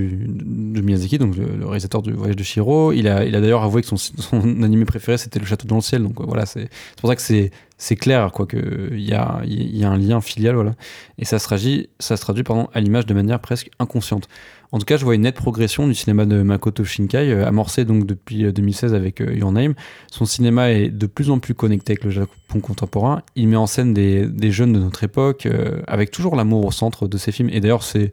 Miyazaki, 0.81 1.19
donc 1.19 1.37
le, 1.37 1.67
réalisateur 1.67 2.01
du 2.01 2.13
Voyage 2.13 2.37
de 2.37 2.43
Shiro. 2.43 2.93
Il 2.93 3.07
a, 3.07 3.25
il 3.25 3.35
a 3.37 3.41
d'ailleurs 3.41 3.63
avoué 3.63 3.83
que 3.83 3.89
son, 3.89 3.97
son 3.97 4.63
animé 4.63 4.85
préféré 4.85 5.19
c'était 5.19 5.39
Le 5.39 5.47
Château 5.47 5.67
dans 5.67 5.77
le 5.77 5.83
ciel. 5.83 6.03
Donc 6.03 6.21
voilà, 6.21 6.47
c'est 6.47 6.69
pour 6.97 7.11
ça 7.11 7.17
que 7.17 7.23
c'est 7.23 7.51
c'est 7.85 7.97
clair, 7.97 8.33
quoi, 8.33 8.47
qu'il 8.47 8.99
y 8.99 9.13
a, 9.13 9.43
il 9.45 9.77
y 9.77 9.85
a 9.85 9.91
un 9.91 9.99
lien 9.99 10.23
filial, 10.23 10.55
voilà. 10.55 10.73
Et 11.19 11.27
ça 11.27 11.39
se 11.39 11.45
traduit, 11.45 11.91
ça 11.99 12.17
se 12.17 12.23
traduit 12.23 12.43
pardon, 12.43 12.67
à 12.73 12.81
l'image 12.81 13.05
de 13.05 13.13
manière 13.13 13.41
presque 13.41 13.69
inconsciente. 13.79 14.27
En 14.73 14.79
tout 14.79 14.87
cas, 14.87 14.97
je 14.97 15.05
vois 15.05 15.15
une 15.15 15.21
nette 15.21 15.35
progression 15.35 15.87
du 15.87 15.95
cinéma 15.95 16.25
de 16.25 16.43
Makoto 16.43 16.83
Shinkai, 16.83 17.31
euh, 17.31 17.47
amorcé 17.47 17.85
donc 17.85 18.07
depuis 18.07 18.51
2016 18.51 18.95
euh, 18.95 18.97
avec 18.97 19.21
euh, 19.21 19.35
Your 19.35 19.53
Name. 19.53 19.75
Son 20.11 20.25
cinéma 20.25 20.71
est 20.71 20.89
de 20.89 21.07
plus 21.07 21.29
en 21.29 21.39
plus 21.39 21.53
connecté 21.53 21.93
avec 21.93 22.05
le 22.05 22.11
Japon 22.11 22.61
contemporain. 22.61 23.21
Il 23.37 23.49
met 23.49 23.57
en 23.57 23.67
scène 23.67 23.93
des 23.93 24.51
jeunes 24.51 24.73
de 24.73 24.79
notre 24.79 25.05
époque, 25.05 25.47
avec 25.87 26.11
toujours 26.11 26.37
l'amour 26.37 26.65
au 26.65 26.71
centre 26.71 27.07
de 27.07 27.19
ses 27.19 27.33
films. 27.33 27.51
Et 27.51 27.61
d'ailleurs, 27.61 27.83
c'est 27.83 28.13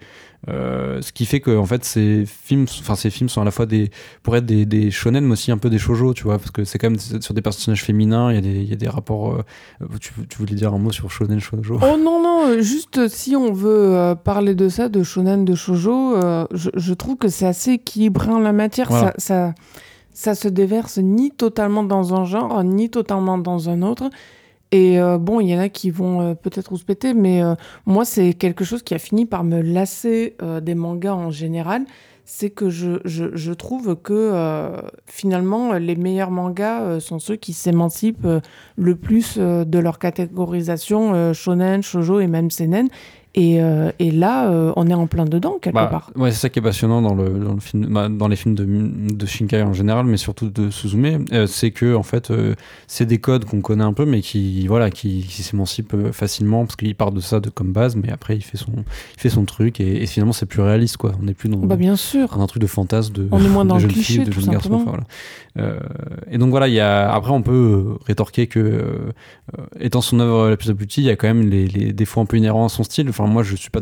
euh, 0.50 1.02
ce 1.02 1.12
qui 1.12 1.26
fait 1.26 1.40
que 1.40 1.56
en 1.56 1.66
fait 1.66 1.86
ces 1.86 2.26
films 2.26 2.66
enfin 2.80 2.96
ces 2.96 3.12
films 3.12 3.30
sont 3.30 3.42
à 3.42 3.46
la 3.46 3.52
fois 3.52 3.68
des 3.68 3.92
pour 4.24 4.36
être 4.36 4.46
des, 4.46 4.66
des 4.66 4.90
shonen 4.90 5.24
mais 5.24 5.34
aussi 5.34 5.52
un 5.52 5.60
peu 5.60 5.70
des 5.70 5.78
shojo 5.78 6.16
tu 6.16 6.24
vois 6.24 6.40
parce 6.40 6.50
que 6.50 6.64
c'est 6.64 6.80
quand 6.80 6.90
même 6.90 7.00
sur 7.00 7.36
des 7.36 7.44
personnages 7.44 7.84
féminins 7.84 8.32
il 8.32 8.36
y 8.36 8.38
a 8.40 8.42
des, 8.42 8.62
il 8.62 8.70
y 8.70 8.74
a 8.74 8.76
des 8.76 8.90
rapports 8.90 9.36
euh, 9.36 9.88
tu, 10.00 10.14
tu, 10.28 10.38
voulais 10.40 10.56
dire 10.56 10.74
un 10.74 10.80
mot 10.80 10.92
sur 10.92 11.12
shonen 11.12 11.40
shojo 11.40 11.78
oh 11.82 11.98
non 11.98 12.24
non 12.24 12.60
juste 12.60 13.08
si 13.08 13.36
on 13.36 13.54
veut 13.54 13.96
euh, 13.96 14.16
parler 14.16 14.56
de 14.56 14.68
ça 14.68 14.90
de 14.90 15.04
shonen 15.04 15.46
de 15.46 15.54
shojo 15.54 16.20
je, 16.52 16.70
je, 16.74 16.94
trouve 16.96 17.18
que 17.18 17.28
c'est 17.28 17.46
assez 17.46 17.74
équilibré 17.74 18.30
en 18.32 18.40
la 18.40 18.52
matière. 18.52 18.90
Ça, 18.90 19.14
ça 19.18 19.54
ça 20.14 20.36
se 20.36 20.48
déverse 20.48 20.98
ni 20.98 21.32
totalement 21.32 21.84
dans 21.84 22.14
un 22.14 22.26
genre 22.26 22.64
ni 22.64 22.90
totalement 22.90 23.38
dans 23.38 23.70
un 23.70 23.82
autre 23.82 24.10
et 24.72 25.00
euh, 25.00 25.18
bon, 25.18 25.42
il 25.42 25.50
y 25.50 25.56
en 25.56 25.60
a 25.60 25.68
qui 25.68 25.90
vont 25.90 26.22
euh, 26.22 26.34
peut-être 26.34 26.72
péter, 26.86 27.14
mais 27.14 27.44
euh, 27.44 27.56
moi, 27.86 28.06
c'est 28.06 28.34
quelque 28.34 28.64
chose 28.64 28.84
qui 28.84 28.94
a 28.94 29.00
fini 29.00 29.26
par 29.26 29.44
me 29.44 29.62
lasser 29.62 30.38
des 30.62 30.76
mangas 30.76 31.14
en 31.14 31.30
général. 31.30 31.84
C'est 32.24 32.50
que 32.50 32.70
je, 32.70 33.00
je, 33.04 33.52
trouve 33.52 33.98
que 33.98 34.72
finalement, 35.06 35.74
les 35.74 35.96
meilleurs 35.96 36.32
mangas 36.32 37.00
sont 37.02 37.20
ceux 37.20 37.36
qui 37.36 37.52
s'émancipent 37.52 38.28
le 38.78 38.96
plus 38.96 39.38
de 39.38 39.80
leur 39.80 40.00
catégorisation 40.00 41.34
shonen, 41.34 41.84
shoujo 41.84 42.22
et 42.22 42.28
même 42.28 42.50
seinen. 42.50 42.88
Et, 43.34 43.62
euh, 43.62 43.92
et, 44.00 44.12
là, 44.12 44.52
euh, 44.52 44.74
on 44.76 44.88
est 44.88 44.94
en 44.94 45.08
plein 45.08 45.24
dedans, 45.24 45.58
quelque 45.62 45.76
bah, 45.76 45.88
part. 45.88 46.12
Ouais, 46.18 46.32
c'est 46.32 46.38
ça 46.38 46.50
qui 46.50 46.60
est 46.60 46.62
passionnant 46.62 47.02
dans, 47.02 47.16
le, 47.16 47.30
dans, 47.30 47.54
le 47.54 47.62
film, 47.62 47.88
bah, 47.90 48.10
dans 48.10 48.28
les 48.28 48.36
films 48.36 48.56
de, 48.56 48.66
de, 48.66 49.26
Shinkai 49.26 49.62
en 49.62 49.72
général, 49.72 50.06
mais 50.06 50.18
surtout 50.18 50.50
de 50.50 50.70
Suzume. 50.70 51.26
Euh, 51.32 51.48
c'est 51.48 51.72
que, 51.72 51.96
en 51.96 52.04
fait, 52.04 52.34
c'est 52.88 53.06
des 53.06 53.20
codes 53.20 53.46
qu'on 53.46 53.62
connaît 53.62 53.86
un 53.86 53.94
peu, 53.94 54.06
mais 54.06 54.22
qui, 54.22 54.68
voilà, 54.68 54.90
qui, 54.90 55.24
qui 55.24 55.44
s'émancipent 55.44 56.12
facilement, 56.12 56.66
parce 56.66 56.76
qu'il 56.76 56.94
part 56.94 57.14
de 57.14 57.22
ça 57.22 57.40
de, 57.40 57.50
comme 57.50 57.72
base, 57.72 57.96
mais 57.96 58.12
après, 58.12 58.36
il 58.36 58.42
fait 58.42 58.58
son, 58.58 58.74
il 59.16 59.22
fait 59.22 59.30
son 59.30 59.46
truc, 59.46 59.80
et, 59.80 60.06
finalement, 60.08 60.34
c'est 60.34 60.46
plus 60.46 60.62
réaliste, 60.62 60.98
quoi. 60.98 61.14
On 61.22 61.24
n'est 61.24 61.34
plus 61.34 61.48
dans, 61.48 61.58
bah, 61.58 61.78
bien 61.78 61.96
sûr. 61.96 62.38
un 62.38 62.48
truc 62.48 62.62
de 62.62 62.68
fantasme 62.68 63.14
de, 63.14 63.28
on 63.32 63.40
est 63.40 63.48
moins 63.48 63.64
dans 63.66 63.78
de 63.78 63.84
le 63.84 63.88
cliché, 63.88 64.26
de 64.26 64.32
jeune 64.32 64.50
garçon. 64.50 64.74
Enfin, 64.74 65.04
voilà. 65.56 65.78
et 66.30 66.38
donc, 66.38 66.50
voilà, 66.50 66.68
y 66.68 66.82
a, 66.82 67.14
après, 67.14 67.32
on 67.32 67.44
peut 67.44 67.96
rétorquer 68.06 68.48
que, 68.48 69.14
étant 69.80 70.02
son 70.02 70.20
œuvre 70.20 70.50
la 70.50 70.58
plus 70.58 70.70
aboutie, 70.70 71.00
il 71.00 71.06
y 71.06 71.10
a 71.10 71.16
quand 71.16 71.28
même 71.28 71.50
les, 71.50 71.68
les 71.68 71.94
défauts 71.94 72.20
un 72.20 72.26
peu 72.26 72.36
inhérents 72.36 72.66
à 72.66 72.70
son 72.70 72.84
style. 72.84 73.08
Enfin, 73.08 73.21
moi, 73.28 73.44
je 73.44 73.56
suis 73.56 73.70
pas 73.70 73.80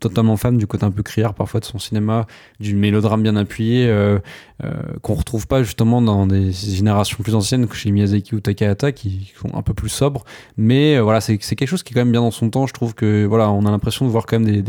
totalement 0.00 0.36
fan 0.36 0.56
du 0.56 0.66
côté 0.66 0.84
un 0.84 0.90
peu 0.90 1.02
criard 1.02 1.34
parfois 1.34 1.60
de 1.60 1.64
son 1.64 1.78
cinéma, 1.78 2.26
du 2.60 2.76
mélodrame 2.76 3.22
bien 3.22 3.36
appuyé, 3.36 3.86
euh, 3.88 4.18
euh, 4.64 4.72
qu'on 5.02 5.14
retrouve 5.14 5.46
pas 5.46 5.62
justement 5.62 6.02
dans 6.02 6.26
des 6.26 6.52
générations 6.52 7.22
plus 7.22 7.34
anciennes 7.34 7.66
que 7.66 7.76
chez 7.76 7.90
Miyazaki 7.90 8.34
ou 8.34 8.40
Takahata 8.40 8.92
qui, 8.92 9.32
sont 9.40 9.54
un 9.54 9.62
peu 9.62 9.74
plus 9.74 9.88
sobres. 9.88 10.24
Mais 10.56 10.96
euh, 10.96 11.02
voilà, 11.02 11.20
c'est 11.20 11.38
quelque 11.38 11.66
chose 11.66 11.82
qui 11.82 11.92
est 11.92 11.94
quand 11.94 12.00
même 12.00 12.12
bien 12.12 12.20
dans 12.20 12.30
son 12.30 12.50
temps. 12.50 12.66
Je 12.66 12.74
trouve 12.74 12.94
que 12.94 13.24
voilà, 13.24 13.50
on 13.50 13.66
a 13.66 13.70
l'impression 13.70 14.04
de 14.06 14.10
voir 14.10 14.26
quand 14.26 14.38
même 14.38 14.62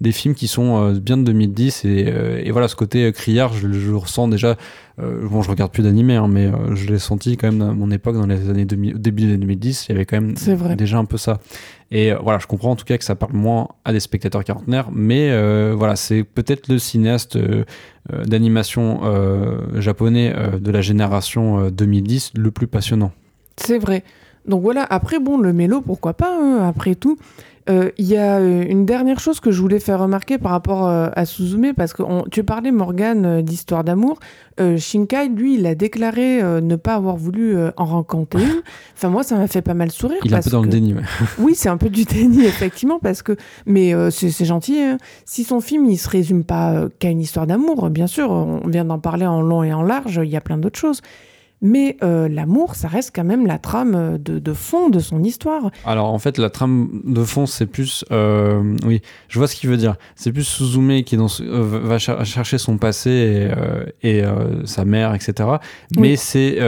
des, 0.00 0.12
films 0.12 0.34
qui 0.34 0.48
sont 0.48 0.92
bien 0.92 1.16
de 1.16 1.24
2010 1.24 1.84
et, 1.84 1.88
et, 2.44 2.50
voilà, 2.50 2.68
ce 2.68 2.76
côté 2.76 3.10
criard, 3.12 3.52
je 3.54 3.66
le 3.66 3.96
ressens 3.96 4.28
déjà 4.28 4.56
euh, 5.00 5.26
bon, 5.28 5.42
je 5.42 5.50
regarde 5.50 5.72
plus 5.72 5.82
d'animé, 5.82 6.14
hein, 6.14 6.28
mais 6.28 6.46
euh, 6.46 6.74
je 6.74 6.86
l'ai 6.86 6.98
senti 6.98 7.36
quand 7.36 7.50
même 7.50 7.62
à 7.62 7.72
mon 7.72 7.90
époque, 7.90 8.14
dans 8.14 8.26
les 8.26 8.48
années 8.48 8.64
2000, 8.64 9.00
début 9.00 9.22
des 9.22 9.28
années 9.28 9.38
2010, 9.38 9.86
il 9.88 9.92
y 9.92 9.94
avait 9.94 10.04
quand 10.04 10.20
même 10.20 10.34
déjà 10.76 10.98
un 10.98 11.04
peu 11.04 11.16
ça. 11.16 11.40
Et 11.90 12.12
euh, 12.12 12.18
voilà, 12.22 12.38
je 12.38 12.46
comprends 12.46 12.70
en 12.70 12.76
tout 12.76 12.84
cas 12.84 12.96
que 12.96 13.04
ça 13.04 13.16
parle 13.16 13.32
moins 13.32 13.68
à 13.84 13.92
des 13.92 14.00
spectateurs 14.00 14.44
quarantenaires, 14.44 14.90
mais 14.92 15.30
voilà, 15.72 15.96
c'est 15.96 16.22
peut-être 16.22 16.68
le 16.68 16.78
cinéaste 16.78 17.38
d'animation 18.26 19.00
japonais 19.74 20.34
de 20.60 20.70
la 20.70 20.80
génération 20.80 21.70
2010 21.70 22.32
le 22.36 22.50
plus 22.50 22.66
passionnant. 22.66 23.12
C'est 23.56 23.78
vrai. 23.78 24.04
Donc 24.46 24.62
voilà, 24.62 24.86
après, 24.88 25.18
bon, 25.18 25.38
le 25.38 25.52
mélo, 25.52 25.80
pourquoi 25.80 26.14
pas, 26.14 26.36
hein, 26.38 26.68
après 26.68 26.94
tout. 26.94 27.18
Euh, 27.70 27.90
il 27.96 28.06
y 28.06 28.16
a 28.16 28.36
euh, 28.36 28.64
une 28.68 28.84
dernière 28.84 29.20
chose 29.20 29.40
que 29.40 29.50
je 29.50 29.60
voulais 29.60 29.80
faire 29.80 29.98
remarquer 30.00 30.36
par 30.36 30.52
rapport 30.52 30.86
euh, 30.86 31.08
à 31.14 31.24
Suzume, 31.24 31.72
parce 31.74 31.94
que 31.94 32.02
tu 32.28 32.44
parlais, 32.44 32.70
Morgane, 32.70 33.42
d'histoire 33.42 33.84
d'amour. 33.84 34.18
Shinkai, 34.58 35.30
lui, 35.30 35.54
il 35.54 35.66
a 35.66 35.74
déclaré 35.74 36.40
ne 36.40 36.76
pas 36.76 36.94
avoir 36.94 37.16
voulu 37.16 37.56
en 37.76 37.84
rencontrer 37.84 38.42
une. 38.42 38.62
Enfin, 38.96 39.08
moi, 39.08 39.24
ça 39.24 39.36
m'a 39.36 39.48
fait 39.48 39.62
pas 39.62 39.74
mal 39.74 39.90
sourire. 39.90 40.20
Il 40.24 40.32
est 40.32 40.36
un 40.36 40.40
peu 40.40 40.50
dans 40.50 40.62
le 40.62 40.68
déni, 40.68 40.94
ouais. 40.94 41.02
Oui, 41.38 41.56
c'est 41.56 41.68
un 41.68 41.76
peu 41.76 41.90
du 41.90 42.04
déni, 42.04 42.44
effectivement, 42.44 43.00
parce 43.00 43.22
que. 43.22 43.36
Mais 43.66 43.92
c'est 44.10 44.44
gentil. 44.44 44.78
Hein. 44.78 44.98
Si 45.24 45.42
son 45.42 45.60
film, 45.60 45.86
il 45.86 45.96
se 45.96 46.08
résume 46.08 46.44
pas 46.44 46.84
qu'à 47.00 47.08
une 47.08 47.20
histoire 47.20 47.48
d'amour, 47.48 47.90
bien 47.90 48.06
sûr, 48.06 48.30
on 48.30 48.68
vient 48.68 48.84
d'en 48.84 49.00
parler 49.00 49.26
en 49.26 49.42
long 49.42 49.64
et 49.64 49.72
en 49.72 49.82
large, 49.82 50.20
il 50.22 50.30
y 50.30 50.36
a 50.36 50.40
plein 50.40 50.56
d'autres 50.56 50.78
choses. 50.78 51.02
Mais 51.64 51.96
euh, 52.02 52.28
l'amour, 52.28 52.74
ça 52.74 52.88
reste 52.88 53.12
quand 53.14 53.24
même 53.24 53.46
la 53.46 53.56
trame 53.56 54.18
de, 54.18 54.38
de, 54.38 54.52
fond 54.52 54.90
de 54.90 54.98
son 54.98 55.24
histoire. 55.24 55.70
Alors 55.86 56.12
en 56.12 56.18
fait, 56.18 56.36
la 56.36 56.50
trame 56.50 57.00
de 57.06 57.24
fond, 57.24 57.46
c'est 57.46 57.64
plus... 57.64 58.04
Euh, 58.12 58.76
oui, 58.84 59.00
je 59.28 59.38
vois 59.38 59.48
ce 59.48 59.56
qu'il 59.56 59.70
veut 59.70 59.78
dire. 59.78 59.96
C'est 60.14 60.30
plus 60.30 60.44
Suzume 60.44 61.02
qui 61.04 61.16
dans, 61.16 61.28
euh, 61.40 61.80
va 61.82 61.98
chercher 61.98 62.58
son 62.58 62.76
passé 62.76 63.50
et, 64.02 64.18
et 64.18 64.24
sa 64.66 64.84
mère, 64.84 65.14
etc. 65.14 65.48
Mais 65.96 66.16
c'est 66.16 66.58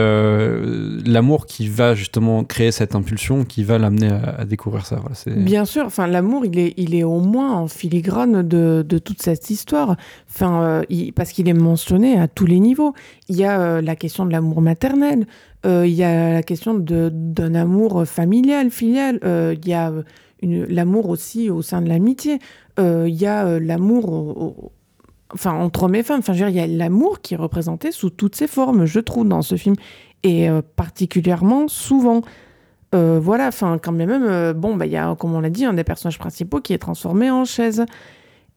l'amour 1.05 1.45
qui 1.45 1.69
va 1.69 1.93
justement 1.93 2.43
créer 2.43 2.71
cette 2.71 2.95
impulsion, 2.95 3.45
qui 3.45 3.63
va 3.63 3.77
l'amener 3.77 4.09
à, 4.09 4.45
découvrir 4.45 4.87
ça. 4.87 4.95
Voilà, 4.99 5.43
Bien 5.43 5.65
sûr, 5.65 5.85
enfin, 5.85 6.07
l'amour, 6.07 6.43
il 6.43 6.57
est, 6.57 6.73
il 6.75 6.95
est 6.95 7.03
au 7.03 7.19
moins 7.19 7.53
en 7.53 7.67
filigrane 7.67 8.41
de, 8.41 8.83
de 8.87 8.97
toute 8.97 9.21
cette 9.21 9.51
histoire. 9.51 9.95
Enfin, 10.27 10.81
parce 11.15 11.33
qu'il 11.33 11.47
est 11.47 11.53
mentionné 11.53 12.17
à 12.19 12.27
tous 12.27 12.47
les 12.47 12.59
niveaux. 12.59 12.95
Il 13.29 13.35
y 13.35 13.45
a 13.45 13.79
la 13.79 13.95
question 13.95 14.25
de 14.25 14.31
l'amour 14.31 14.59
maternel 14.59 14.86
euh, 15.65 15.85
il 15.85 15.93
y 15.93 16.03
a 16.03 16.33
la 16.33 16.43
question 16.43 16.75
d'un 16.77 17.55
amour 17.55 18.05
familial, 18.05 18.69
filial. 18.69 19.19
Euh, 19.23 19.55
il 19.57 19.67
y 19.67 19.73
a 19.73 19.91
l'amour 20.41 21.09
aussi 21.09 21.49
au 21.49 21.61
sein 21.61 21.81
de 21.81 21.89
l'amitié. 21.89 22.39
Euh, 22.79 23.05
il 23.07 23.15
y 23.15 23.25
a 23.25 23.59
l'amour 23.59 24.73
enfin 25.33 25.51
entre 25.53 25.83
hommes 25.83 25.95
et 25.95 26.03
femmes. 26.03 26.19
Enfin, 26.19 26.33
il 26.33 26.55
y 26.55 26.59
a 26.59 26.67
l'amour 26.67 27.21
qui 27.21 27.33
est 27.33 27.37
représenté 27.37 27.91
sous 27.91 28.09
toutes 28.09 28.35
ses 28.35 28.47
formes, 28.47 28.85
je 28.85 28.99
trouve, 28.99 29.27
dans 29.27 29.41
ce 29.41 29.55
film, 29.55 29.75
et 30.23 30.47
particulièrement 30.75 31.67
souvent. 31.67 32.21
voilà, 32.93 33.47
enfin, 33.47 33.77
quand 33.81 33.91
même, 33.91 34.53
bon, 34.53 34.75
bah, 34.75 34.85
il 34.85 34.91
y 34.91 34.97
a, 34.97 35.15
comme 35.15 35.33
on 35.33 35.41
l'a 35.41 35.49
dit, 35.49 35.65
un 35.65 35.73
des 35.73 35.83
personnages 35.83 36.19
principaux 36.19 36.61
qui 36.61 36.73
est 36.73 36.77
transformé 36.79 37.31
en 37.31 37.45
chaise. 37.45 37.85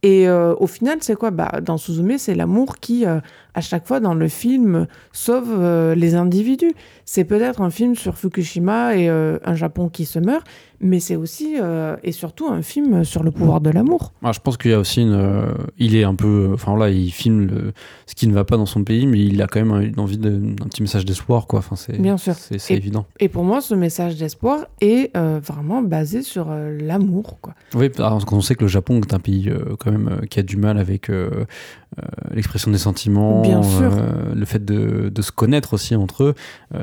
Et 0.03 0.29
euh, 0.29 0.55
au 0.59 0.67
final, 0.67 0.99
c'est 1.01 1.17
quoi? 1.17 1.31
Bah, 1.31 1.61
Dans 1.63 1.77
Suzume, 1.77 2.17
c'est 2.19 2.35
l'amour 2.35 2.77
qui, 2.79 3.05
euh, 3.07 3.21
à 3.55 3.61
chaque 3.61 3.87
fois 3.87 4.01
dans 4.01 4.15
le 4.15 4.29
film, 4.29 4.87
sauve 5.13 5.49
euh, 5.51 5.95
les 5.95 6.15
individus. 6.15 6.73
C'est 7.05 7.25
peut-être 7.25 7.61
un 7.61 7.71
film 7.71 7.95
sur 7.97 8.17
Fukushima 8.17 8.97
et 8.97 9.09
un 9.09 9.55
Japon 9.55 9.89
qui 9.89 10.05
se 10.05 10.21
meurt, 10.21 10.47
mais 10.81 10.99
c'est 10.99 11.17
aussi 11.17 11.57
euh, 11.61 11.97
et 12.03 12.13
surtout 12.13 12.49
un 12.49 12.63
film 12.63 13.05
sur 13.05 13.23
le 13.23 13.31
pouvoir 13.31 13.61
de 13.61 13.71
l'amour. 13.71 14.13
Ah, 14.23 14.33
je 14.33 14.41
pense 14.41 14.57
qu'il 14.57 14.71
y 14.71 14.75
a 14.75 14.79
aussi 14.79 15.03
une, 15.03 15.13
euh, 15.13 15.53
il 15.79 15.95
est 15.95 16.05
un 16.05 16.15
peu, 16.15 16.51
enfin 16.55 16.77
là, 16.77 16.89
il 16.89 17.11
filme 17.11 17.47
le, 17.47 17.73
ce 18.07 18.15
qui 18.15 18.27
ne 18.27 18.33
va 18.33 18.45
pas 18.45 18.57
dans 18.57 18.67
son 18.67 18.83
pays, 18.83 19.07
mais 19.07 19.19
il 19.19 19.41
a 19.43 19.47
quand 19.47 19.65
même 19.65 19.83
une 19.83 20.01
envie 20.01 20.17
d'un 20.17 20.55
petit 20.69 20.83
message 20.83 21.05
d'espoir, 21.05 21.47
quoi. 21.47 21.59
Enfin, 21.59 21.77
c'est 21.77 22.01
bien 22.01 22.17
sûr, 22.17 22.35
c'est 22.35 22.71
évident. 22.71 23.05
Et 23.21 23.29
pour 23.29 23.45
moi, 23.45 23.61
ce 23.61 23.75
message 23.75 24.17
d'espoir 24.17 24.67
est 24.81 25.15
euh, 25.17 25.39
vraiment 25.45 25.83
basé 25.83 26.23
sur 26.23 26.49
l'amour, 26.51 27.39
quoi. 27.41 27.55
Oui, 27.75 27.91
parce 27.91 28.25
qu'on 28.25 28.41
sait 28.41 28.55
que 28.55 28.63
le 28.63 28.69
Japon 28.69 29.01
est 29.01 29.13
un 29.13 29.21
pays 29.21 29.53
quand 29.79 29.91
même 29.91 30.23
qui 30.31 30.41
a 30.41 30.43
du 30.43 30.57
mal 30.57 30.79
avec 30.79 31.11
l'expression 32.33 32.71
des 32.71 32.79
sentiments, 32.79 33.43
bien 33.43 33.50
sûr. 33.63 33.91
le 34.35 34.45
fait 34.45 34.65
de, 34.65 35.09
de, 35.09 35.23
se 35.23 35.33
connaître 35.33 35.75
aussi 35.75 35.95
entre 35.95 36.25
eux, 36.25 36.35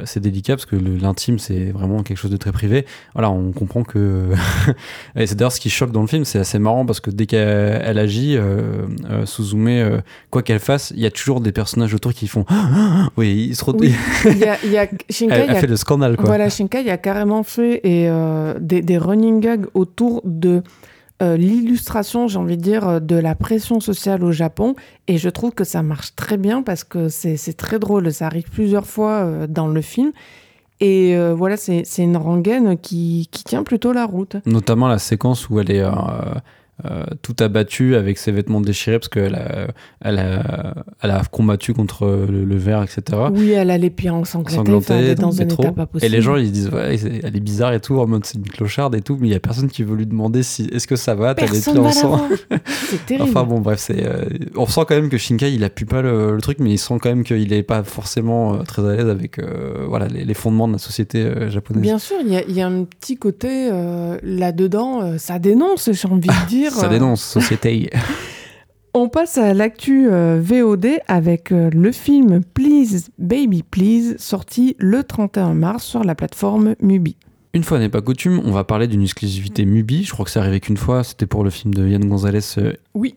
c'est 0.06 0.20
délicat 0.20 0.56
parce 0.56 0.66
que 0.66 0.76
l'intime 0.76 1.40
c'est 1.40 1.72
vraiment 1.72 2.04
quelque 2.04 2.18
chose 2.18 2.32
de 2.32 2.38
très 2.38 2.52
privé. 2.52 2.86
Voilà, 3.14 3.30
on 3.30 3.52
comprend 3.52 3.84
que. 3.84 4.32
et 5.16 5.28
c'est 5.28 5.36
d'ailleurs 5.36 5.52
ce 5.52 5.60
qui 5.60 5.70
choque 5.70 5.92
dans 5.92 6.02
le 6.02 6.08
film, 6.08 6.26
c'est 6.26 6.40
assez 6.40 6.60
marrant 6.60 6.86
parce 6.86 7.00
que 7.00 7.10
dès 7.10 7.26
qu'elle 7.26 7.98
agit, 7.98 8.38
euh, 8.38 8.88
euh, 9.10 9.26
Suzume, 9.26 9.68
euh, 9.68 10.00
quoi 10.30 10.44
qu'elle 10.44 10.60
fasse, 10.60 10.94
il 10.96 11.02
y 11.02 11.06
a 11.06 11.12
toujours 11.12 11.42
des 11.42 11.52
personnages 11.52 11.94
autour 11.94 12.14
qui 12.14 12.28
font. 12.28 12.46
oui, 13.18 13.48
ils 13.50 13.56
se 13.56 13.66
retrouvent. 13.66 13.86
il 14.26 14.38
y 14.38 14.46
a, 14.46 14.58
y 14.66 14.78
a, 14.78 14.88
Shinkai, 15.10 15.46
elle, 15.48 15.56
fait 15.58 15.68
le 15.68 15.76
scandale, 15.76 16.18
quoi. 16.18 16.26
Voilà, 16.26 16.50
Shinkai 16.50 16.90
a 16.90 16.98
carrément 16.98 17.44
fait 17.44 17.82
et, 17.84 18.10
des, 18.60 18.82
des 18.82 18.98
running 18.98 19.40
gags 19.40 19.66
autour 19.74 20.22
de. 20.26 20.64
L'illustration, 21.22 22.28
j'ai 22.28 22.38
envie 22.38 22.58
de 22.58 22.62
dire, 22.62 23.02
de 23.02 23.16
la 23.16 23.36
pression 23.36 23.80
sociale 23.80 24.24
au 24.24 24.32
Japon. 24.32 24.76
Et 25.08 25.18
je 25.18 25.30
trouve 25.30 25.52
que 25.52 25.64
ça 25.64 25.82
marche 25.82 26.16
très 26.16 26.38
bien 26.38 26.62
parce 26.62 26.84
que 26.84 27.10
c'est 27.10 27.58
très 27.58 27.80
drôle. 27.80 28.12
Ça 28.14 28.28
arrive 28.28 28.50
plusieurs 28.50 28.86
fois 28.86 29.48
dans 29.48 29.68
le 29.68 29.82
film. 29.82 30.12
Et 30.80 31.18
euh, 31.18 31.34
voilà, 31.34 31.58
c'est 31.58 31.84
une 31.98 32.18
rengaine 32.18 32.78
qui, 32.78 33.30
qui, 33.32 33.44
tient 33.44 33.64
plutôt 33.64 33.94
la 33.94 34.06
route. 34.06 34.36
Notamment 34.46 34.88
la 34.88 35.00
séquence 35.00 35.50
où 35.50 35.60
elle 35.60 35.72
est. 35.72 35.84
Euh, 36.86 37.06
tout 37.24 37.36
abattue 37.40 37.96
avec 37.96 38.20
ses 38.20 38.32
vêtements 38.32 38.62
déchirés 38.62 39.00
parce 39.00 39.10
qu'elle 39.10 39.34
a, 39.34 39.70
elle 40.00 40.20
a, 40.20 40.76
elle 41.02 41.10
a 41.10 41.24
combattu 41.24 41.74
contre 41.74 42.06
le, 42.06 42.56
verre, 42.56 42.84
etc. 42.84 43.18
Oui, 43.34 43.50
elle 43.50 43.72
a 43.72 43.80
les 43.80 43.90
pieds 43.90 44.12
ensanglantés, 44.12 44.94
elle 44.94 45.06
est 45.06 45.16
dans 45.16 45.42
un 45.42 45.44
état 45.44 45.72
pas 45.72 45.88
possible. 45.88 46.06
Et 46.06 46.16
les 46.16 46.22
gens, 46.22 46.36
ils 46.36 46.52
disent, 46.52 46.70
ouais, 46.70 46.96
elle 47.24 47.36
est 47.36 47.40
bizarre 47.40 47.74
et 47.74 47.80
tout, 47.80 47.98
en 47.98 48.06
mode 48.06 48.26
c'est 48.26 48.38
une 48.38 48.48
clocharde 48.48 48.94
et 48.94 49.02
tout, 49.02 49.18
mais 49.20 49.28
il 49.28 49.32
y 49.32 49.36
a 49.36 49.40
personne 49.40 49.70
qui 49.70 49.82
veut 49.82 49.96
lui 49.96 50.06
demander 50.06 50.44
si 50.44 50.66
est-ce 50.72 50.86
que 50.86 50.96
ça 50.96 51.16
va, 51.16 51.34
t'as 51.34 51.48
les 51.48 51.60
pieds 51.60 51.80
en 51.80 51.92
sang. 51.92 52.30
c'est 52.68 53.04
terrible. 53.08 53.28
Enfin 53.28 53.44
bon, 53.44 53.60
bref, 53.60 53.80
c'est, 53.80 54.06
euh, 54.06 54.26
on 54.56 54.68
sent 54.68 54.82
quand 54.88 54.96
même 54.96 55.10
que 55.10 55.18
Shinkai, 55.18 55.52
il 55.56 55.64
appuie 55.64 55.86
pas 55.86 56.04
le, 56.04 56.38
truc, 56.44 56.60
mais 56.60 56.70
il 56.70 56.78
sent 56.78 57.00
quand 57.02 57.10
même 57.10 57.24
qu'il 57.24 57.54
est 57.54 57.64
pas 57.64 57.82
forcément 57.82 58.54
euh, 58.54 58.58
très 58.60 58.88
à 58.88 58.96
l'aise 58.96 59.10
avec 59.10 59.42
voilà, 59.88 60.08
les, 60.08 60.34
fondements 60.36 60.68
de 60.68 60.74
la 60.74 60.80
société 60.80 61.50
japonaise. 61.50 61.82
Bien 61.82 61.98
sûr, 61.98 62.18
il 62.24 62.56
y 62.56 62.62
a, 62.62 62.68
un 62.68 62.84
petit 62.84 63.18
côté 63.18 63.72
là-dedans, 64.22 65.18
ça 65.18 65.40
dénonce, 65.40 65.90
j'ai 65.92 66.08
envie 66.08 66.28
de 66.28 66.48
dire. 66.48 66.67
Ça 66.74 66.88
dénonce, 66.88 67.24
société. 67.24 67.90
On 68.94 69.10
passe 69.10 69.38
à 69.38 69.54
l'actu 69.54 70.10
euh, 70.10 70.42
VOD 70.42 70.88
avec 71.08 71.52
euh, 71.52 71.70
le 71.72 71.92
film 71.92 72.42
Please 72.44 73.10
Baby 73.20 73.62
Please, 73.62 74.16
sorti 74.18 74.76
le 74.80 75.04
31 75.04 75.54
mars 75.54 75.84
sur 75.84 76.04
la 76.04 76.16
plateforme 76.16 76.74
Mubi. 76.82 77.16
Une 77.54 77.64
fois 77.64 77.78
n'est 77.78 77.90
pas 77.90 78.02
coutume, 78.02 78.42
on 78.44 78.52
va 78.52 78.64
parler 78.64 78.88
d'une 78.88 79.04
exclusivité 79.04 79.66
Mubi. 79.66 80.04
Je 80.04 80.12
crois 80.12 80.26
que 80.26 80.32
c'est 80.32 80.40
arrivé 80.40 80.60
qu'une 80.60 80.78
fois, 80.78 81.04
c'était 81.04 81.28
pour 81.28 81.44
le 81.44 81.52
film 81.52 81.76
de 81.76 81.88
Yann 81.88 82.06
Gonzalez, 82.08 82.40
euh, 82.58 82.74
oui. 82.96 83.14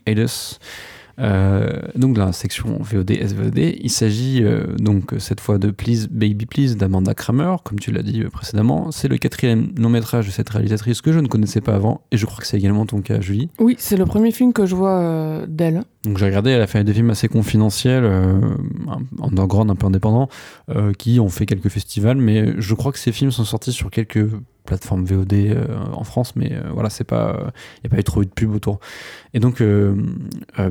Euh, 1.20 1.80
donc 1.96 2.14
dans 2.14 2.24
la 2.24 2.32
section 2.32 2.78
VOD 2.80 3.12
SVOD, 3.12 3.58
il 3.58 3.90
s'agit 3.90 4.42
euh, 4.42 4.66
donc 4.78 5.14
cette 5.18 5.40
fois 5.40 5.58
de 5.58 5.70
Please 5.70 6.08
Baby 6.10 6.46
Please 6.46 6.76
d'Amanda 6.76 7.14
Kramer, 7.14 7.56
comme 7.64 7.78
tu 7.78 7.92
l'as 7.92 8.02
dit 8.02 8.22
euh, 8.22 8.30
précédemment. 8.30 8.90
C'est 8.90 9.08
le 9.08 9.18
quatrième 9.18 9.72
long 9.76 9.90
métrage 9.90 10.26
de 10.26 10.30
cette 10.30 10.48
réalisatrice 10.48 11.00
que 11.00 11.12
je 11.12 11.18
ne 11.18 11.28
connaissais 11.28 11.60
pas 11.60 11.74
avant, 11.74 12.00
et 12.10 12.16
je 12.16 12.26
crois 12.26 12.38
que 12.38 12.46
c'est 12.46 12.56
également 12.56 12.86
ton 12.86 13.00
cas, 13.02 13.20
Julie. 13.20 13.48
Oui, 13.58 13.76
c'est 13.78 13.96
le 13.96 14.06
premier 14.06 14.32
film 14.32 14.52
que 14.52 14.66
je 14.66 14.74
vois 14.74 15.44
d'elle. 15.46 15.84
Donc 16.04 16.16
j'ai 16.16 16.24
regardé, 16.24 16.50
elle 16.50 16.62
a 16.62 16.66
fait 16.66 16.82
des 16.82 16.94
films 16.94 17.10
assez 17.10 17.28
confidentiels, 17.28 18.04
en 18.06 19.26
underground 19.26 19.70
un 19.70 19.74
peu 19.74 19.86
indépendants, 19.86 20.28
qui 20.98 21.20
ont 21.20 21.28
fait 21.28 21.44
quelques 21.44 21.68
festivals, 21.68 22.16
mais 22.16 22.54
je 22.58 22.74
crois 22.74 22.90
que 22.90 22.98
ces 22.98 23.12
films 23.12 23.30
sont 23.30 23.44
sortis 23.44 23.72
sur 23.72 23.90
quelques 23.90 24.30
plateforme 24.70 25.04
VOD 25.04 25.32
euh, 25.32 25.66
en 25.92 26.04
France, 26.04 26.36
mais 26.36 26.52
euh, 26.52 26.70
voilà, 26.72 26.90
c'est 26.90 27.04
pas, 27.04 27.52
il 27.78 27.88
n'y 27.88 27.92
a 27.92 27.96
pas 27.96 28.00
eu 28.00 28.04
trop 28.04 28.22
de 28.22 28.28
pub 28.28 28.54
autour. 28.54 28.78
Et 29.34 29.40
donc, 29.40 29.60
euh, 29.60 29.94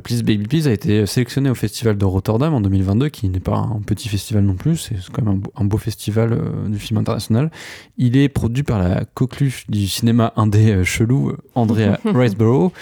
Please 0.03 0.23
Baby 0.23 0.47
Please 0.47 0.68
a 0.68 0.72
été 0.72 1.06
sélectionné 1.06 1.49
au 1.49 1.56
festival 1.56 1.97
de 1.97 2.06
Rotterdam 2.06 2.53
en 2.53 2.61
2022, 2.61 3.10
qui 3.10 3.27
n'est 3.30 3.39
pas 3.39 3.57
un 3.57 3.81
petit 3.85 4.10
festival 4.10 4.43
non 4.43 4.56
plus, 4.56 4.77
c'est 4.77 4.95
quand 5.11 5.23
même 5.23 5.41
un 5.56 5.65
beau, 5.65 5.77
festival 5.77 6.38
du 6.68 6.77
film 6.77 6.99
international. 6.99 7.51
Il 7.97 8.18
est 8.18 8.30
produit 8.30 8.64
par 8.64 8.80
la 8.80 9.06
coqueluche 9.06 9.65
du 9.69 9.88
cinéma 9.88 10.34
indé 10.35 10.84
chelou, 10.84 11.34
Andrea 11.56 11.99
Riceborough, 12.06 12.73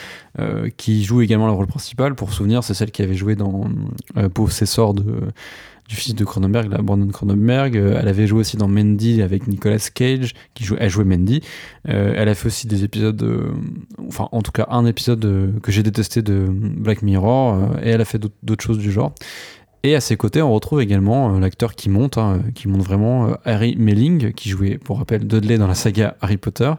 qui 0.78 1.04
joue 1.04 1.22
également 1.22 1.48
le 1.48 1.54
rôle 1.54 1.68
principal. 1.68 2.16
Pour 2.16 2.34
souvenir, 2.34 2.64
c'est 2.64 2.74
celle 2.74 2.92
qui 2.92 3.02
avait 3.02 3.16
joué 3.16 3.36
dans 3.36 3.70
Possessor 4.34 4.94
de 4.94 5.32
du 5.88 5.96
fils 5.96 6.16
de 6.16 6.26
Cronenberg, 6.26 6.70
la 6.72 6.82
Brandon 6.82 7.08
Cronenberg. 7.08 7.78
Euh, 7.78 7.98
elle 8.00 8.08
avait 8.08 8.28
joué 8.28 8.42
aussi 8.42 8.58
dans 8.58 8.68
Mandy 8.68 9.22
avec 9.22 9.48
Nicolas 9.48 9.78
Cage, 9.94 10.34
qui 10.54 10.64
jouait, 10.64 10.78
elle 10.82 10.90
jouait 10.90 11.06
Mandy. 11.06 11.42
Euh, 11.88 12.14
elle 12.16 12.30
a 12.30 12.36
fait 12.36 12.48
aussi 12.48 12.68
des 12.68 12.84
épisodes, 12.84 13.54
enfin 14.08 14.28
en 14.32 14.42
tout 14.42 14.52
cas 14.52 14.68
un 14.70 14.86
épisode 14.86 15.60
que 15.62 15.72
j'ai 15.72 15.84
détesté 15.84 16.22
de 16.22 16.48
Black 16.50 17.02
Mirror, 17.02 17.58
et 17.82 17.90
elle 17.90 18.02
a 18.02 18.06
fait 18.06 18.22
d'autres 18.44 18.64
choses 18.64 18.80
du 18.80 18.92
genre. 18.92 19.14
Et 19.84 19.96
à 19.96 20.02
ses 20.02 20.18
côtés, 20.18 20.42
on 20.42 20.54
retrouve 20.54 20.82
également 20.82 21.40
l'acteur 21.40 21.76
qui 21.76 21.90
monte, 21.90 22.18
hein, 22.18 22.42
qui 22.56 22.68
monte 22.68 22.82
vraiment, 22.82 23.38
Harry 23.46 23.76
Melling, 23.78 24.34
qui 24.34 24.50
jouait, 24.50 24.78
pour 24.78 24.98
rappel, 24.98 25.26
Dudley 25.26 25.58
dans 25.58 25.68
la 25.68 25.76
saga 25.76 26.18
Harry 26.20 26.38
Potter. 26.38 26.74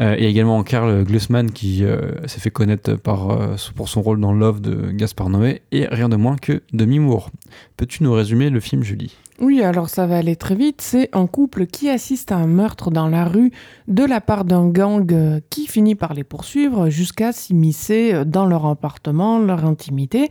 Euh, 0.00 0.16
et 0.18 0.26
également 0.26 0.62
Karl 0.62 1.04
Glussmann 1.04 1.50
qui 1.50 1.84
euh, 1.84 2.26
s'est 2.26 2.40
fait 2.40 2.50
connaître 2.50 2.90
euh, 2.90 3.56
pour 3.76 3.88
son 3.88 4.02
rôle 4.02 4.20
dans 4.20 4.32
Love 4.32 4.60
de 4.60 4.90
Gaspar 4.90 5.28
Noé 5.28 5.62
et 5.70 5.86
rien 5.86 6.08
de 6.08 6.16
moins 6.16 6.36
que 6.36 6.62
Demi 6.72 6.98
Moore. 6.98 7.30
Peux-tu 7.76 8.02
nous 8.02 8.12
résumer 8.12 8.50
le 8.50 8.60
film, 8.60 8.82
Julie? 8.82 9.16
Oui, 9.40 9.62
alors 9.62 9.88
ça 9.88 10.06
va 10.06 10.16
aller 10.16 10.36
très 10.36 10.54
vite. 10.54 10.80
C'est 10.80 11.10
un 11.12 11.26
couple 11.26 11.66
qui 11.66 11.90
assiste 11.90 12.32
à 12.32 12.36
un 12.36 12.46
meurtre 12.46 12.90
dans 12.90 13.08
la 13.08 13.24
rue 13.24 13.50
de 13.88 14.04
la 14.04 14.20
part 14.20 14.44
d'un 14.44 14.68
gang 14.68 15.40
qui 15.50 15.66
finit 15.66 15.94
par 15.94 16.14
les 16.14 16.24
poursuivre 16.24 16.88
jusqu'à 16.88 17.32
s'immiscer 17.32 18.24
dans 18.24 18.46
leur 18.46 18.66
appartement, 18.66 19.38
leur 19.38 19.64
intimité. 19.64 20.28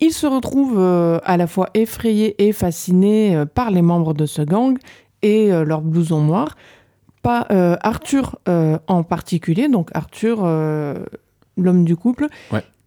Ils 0.00 0.12
se 0.12 0.26
retrouvent 0.26 0.80
à 0.80 1.36
la 1.36 1.46
fois 1.46 1.68
effrayés 1.74 2.34
et 2.44 2.52
fascinés 2.52 3.44
par 3.54 3.70
les 3.70 3.82
membres 3.82 4.14
de 4.14 4.26
ce 4.26 4.42
gang 4.42 4.76
et 5.22 5.50
leurs 5.50 5.82
blousons 5.82 6.24
noirs 6.24 6.56
pas 7.22 7.46
euh, 7.50 7.76
Arthur 7.80 8.38
euh, 8.48 8.78
en 8.86 9.02
particulier, 9.02 9.68
donc 9.68 9.90
Arthur, 9.94 10.40
euh, 10.42 11.04
l'homme 11.56 11.84
du 11.84 11.96
couple, 11.96 12.26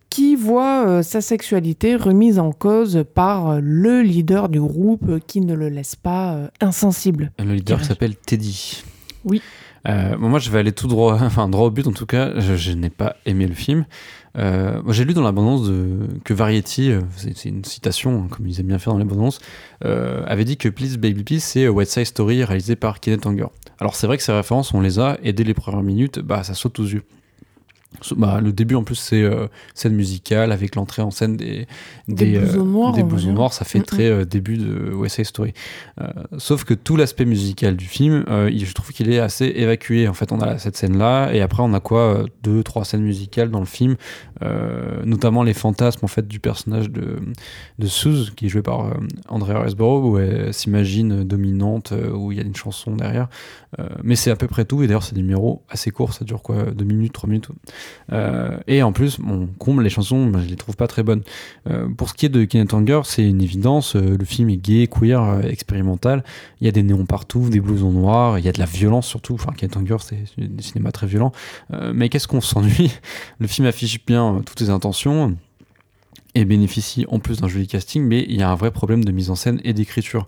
qui 0.09 0.35
voit 0.35 1.03
sa 1.03 1.19
sexualité 1.19 1.95
remise 1.97 2.39
en 2.39 2.53
cause 2.53 3.03
par 3.15 3.59
le 3.59 4.01
leader 4.01 4.47
du 4.47 4.61
groupe 4.61 5.19
qui 5.27 5.41
ne 5.41 5.53
le 5.53 5.67
laisse 5.67 5.97
pas 5.97 6.49
insensible. 6.61 7.31
Le 7.37 7.53
leader 7.53 7.83
s'appelle 7.83 8.15
Teddy. 8.15 8.83
Oui. 9.25 9.41
Moi, 9.85 10.39
je 10.39 10.49
vais 10.49 10.59
aller 10.59 10.71
tout 10.71 10.87
droit, 10.87 11.17
enfin 11.21 11.47
droit 11.47 11.67
au 11.67 11.71
but 11.71 11.87
en 11.87 11.91
tout 11.91 12.05
cas. 12.05 12.39
Je, 12.39 12.71
n'ai 12.71 12.89
pas 12.89 13.15
aimé 13.25 13.47
le 13.47 13.53
film. 13.53 13.85
j'ai 14.35 15.05
lu 15.05 15.13
dans 15.13 15.23
l'abondance 15.23 15.69
que 16.23 16.33
Variety, 16.33 16.91
c'est 17.15 17.45
une 17.45 17.63
citation, 17.63 18.23
hein, 18.23 18.27
comme 18.29 18.47
ils 18.47 18.59
aiment 18.59 18.67
bien 18.67 18.79
faire 18.79 18.93
dans 18.93 18.99
l'abondance, 18.99 19.39
avait 19.81 20.45
dit 20.45 20.57
que 20.57 20.69
Please 20.69 20.97
Baby 20.97 21.23
Please, 21.23 21.39
c'est 21.39 21.67
West 21.67 21.93
Side 21.93 22.05
Story 22.05 22.43
réalisé 22.43 22.75
par 22.75 22.99
Kenneth 22.99 23.25
Anger. 23.25 23.47
Alors 23.79 23.95
c'est 23.95 24.07
vrai 24.07 24.17
que 24.17 24.23
ces 24.23 24.31
références, 24.31 24.73
on 24.73 24.81
les 24.81 24.99
a, 24.99 25.17
et 25.21 25.33
dès 25.33 25.43
les 25.43 25.53
premières 25.53 25.83
minutes, 25.83 26.19
bah, 26.19 26.43
ça 26.43 26.53
saute 26.53 26.79
aux 26.79 26.85
yeux. 26.85 27.03
Bah, 28.15 28.39
le 28.41 28.51
début 28.51 28.76
en 28.76 28.84
plus 28.84 28.95
c'est 28.95 29.22
euh, 29.22 29.47
scène 29.73 29.93
musicale 29.93 30.51
avec 30.51 30.76
l'entrée 30.76 31.01
en 31.01 31.11
scène 31.11 31.38
des 31.38 31.67
des, 32.07 32.34
des 32.34 33.03
blousons 33.03 33.30
euh, 33.30 33.34
noirs, 33.34 33.53
ça 33.53 33.65
fait 33.65 33.81
très 33.81 34.09
euh, 34.09 34.26
début 34.26 34.57
de 34.57 34.93
West 34.93 35.15
Side 35.15 35.26
Story. 35.26 35.53
sauf 36.38 36.63
que 36.63 36.73
tout 36.73 36.95
l'aspect 36.95 37.26
musical 37.26 37.76
du 37.76 37.85
film, 37.85 38.26
je 38.27 38.73
trouve 38.73 38.91
qu'il 38.91 39.11
est 39.11 39.19
assez 39.19 39.45
évacué. 39.45 40.07
En 40.07 40.13
fait, 40.13 40.31
on 40.31 40.39
a 40.39 40.57
cette 40.57 40.77
scène 40.77 40.97
là 40.97 41.31
et 41.31 41.41
après 41.41 41.63
on 41.63 41.73
a 41.73 41.80
quoi 41.80 42.26
deux 42.43 42.63
trois 42.63 42.85
scènes 42.85 43.03
musicales 43.03 43.49
dans 43.49 43.59
le 43.59 43.65
film, 43.65 43.95
notamment 45.03 45.43
les 45.43 45.53
fantasmes 45.53 46.05
en 46.05 46.07
fait 46.07 46.27
du 46.27 46.39
personnage 46.39 46.89
de 46.89 47.17
de 47.80 47.88
Suze 47.88 48.34
qui 48.35 48.45
est 48.45 48.49
joué 48.49 48.61
par 48.61 48.93
Andrea 49.30 49.61
Riseborough 49.61 50.05
où 50.05 50.17
elle 50.17 50.53
s'imagine 50.53 51.23
dominante 51.23 51.93
où 52.13 52.31
il 52.31 52.38
y 52.38 52.41
a 52.41 52.43
une 52.43 52.55
chanson 52.55 52.95
derrière. 52.95 53.27
mais 54.03 54.15
c'est 54.15 54.31
à 54.31 54.35
peu 54.35 54.47
près 54.47 54.65
tout 54.65 54.84
et 54.84 54.88
d'ailleurs 54.88 55.03
c'est 55.03 55.15
des 55.15 55.22
numéros 55.22 55.63
assez 55.69 55.91
courts, 55.91 56.13
ça 56.13 56.26
dure 56.26 56.41
quoi 56.41 56.65
deux 56.72 56.85
minutes 56.85 57.13
trois 57.13 57.30
minutes. 57.30 57.49
Euh, 58.11 58.57
et 58.67 58.83
en 58.83 58.91
plus, 58.91 59.17
on 59.27 59.47
comble 59.47 59.83
les 59.83 59.89
chansons, 59.89 60.31
je 60.33 60.47
les 60.47 60.55
trouve 60.55 60.75
pas 60.75 60.87
très 60.87 61.03
bonnes. 61.03 61.23
Euh, 61.69 61.87
pour 61.89 62.09
ce 62.09 62.13
qui 62.13 62.25
est 62.25 62.29
de 62.29 62.43
Kenneth 62.45 62.73
c'est 63.03 63.27
une 63.27 63.41
évidence. 63.41 63.95
Euh, 63.95 64.17
le 64.17 64.25
film 64.25 64.49
est 64.49 64.57
gay, 64.57 64.87
queer, 64.87 65.45
expérimental. 65.45 66.23
Il 66.61 66.65
y 66.65 66.67
a 66.67 66.71
des 66.71 66.83
néons 66.83 67.05
partout, 67.05 67.49
des 67.49 67.59
blousons 67.59 67.91
noirs, 67.91 68.39
il 68.39 68.45
y 68.45 68.49
a 68.49 68.51
de 68.51 68.59
la 68.59 68.65
violence 68.65 69.07
surtout. 69.07 69.33
Enfin, 69.33 69.51
Kenneth 69.55 69.77
Anger, 69.77 69.97
c'est 69.99 70.23
du 70.37 70.63
cinéma 70.63 70.91
très 70.91 71.07
violent. 71.07 71.31
mais 71.93 72.09
qu'est-ce 72.09 72.27
qu'on 72.27 72.41
s'ennuie? 72.41 72.91
Le 73.39 73.47
film 73.47 73.67
affiche 73.67 74.05
bien 74.05 74.41
toutes 74.45 74.59
ses 74.59 74.69
intentions 74.69 75.35
et 76.35 76.43
bénéficie 76.43 77.05
en 77.09 77.19
plus 77.19 77.39
d'un 77.39 77.47
joli 77.47 77.65
casting, 77.65 78.03
mais 78.03 78.25
il 78.27 78.35
y 78.35 78.43
a 78.43 78.49
un 78.49 78.55
vrai 78.55 78.69
problème 78.69 79.05
de 79.05 79.11
mise 79.11 79.29
en 79.29 79.35
scène 79.35 79.61
et 79.63 79.73
d'écriture. 79.73 80.27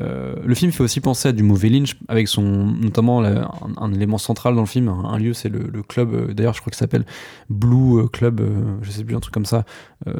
Euh, 0.00 0.36
le 0.44 0.54
film 0.54 0.72
fait 0.72 0.82
aussi 0.82 1.00
penser 1.00 1.28
à 1.28 1.32
du 1.32 1.42
mauvais 1.42 1.68
Lynch, 1.68 1.96
avec 2.08 2.28
son 2.28 2.42
notamment 2.42 3.22
un, 3.22 3.92
élément 3.92 4.18
central 4.18 4.54
dans 4.54 4.60
le 4.60 4.66
film, 4.66 4.88
un, 4.88 5.18
lieu, 5.18 5.32
c'est 5.32 5.48
le, 5.48 5.82
club, 5.82 6.14
euh, 6.14 6.34
d'ailleurs 6.34 6.54
je 6.54 6.60
crois 6.60 6.72
ça 6.72 6.80
s'appelle 6.80 7.04
Blue 7.48 8.00
euh, 8.00 8.08
Club, 8.08 8.40
je 8.82 8.90
sais 8.90 9.04
plus, 9.04 9.16
un 9.16 9.20
truc 9.20 9.34
comme 9.34 9.46
ça. 9.46 9.64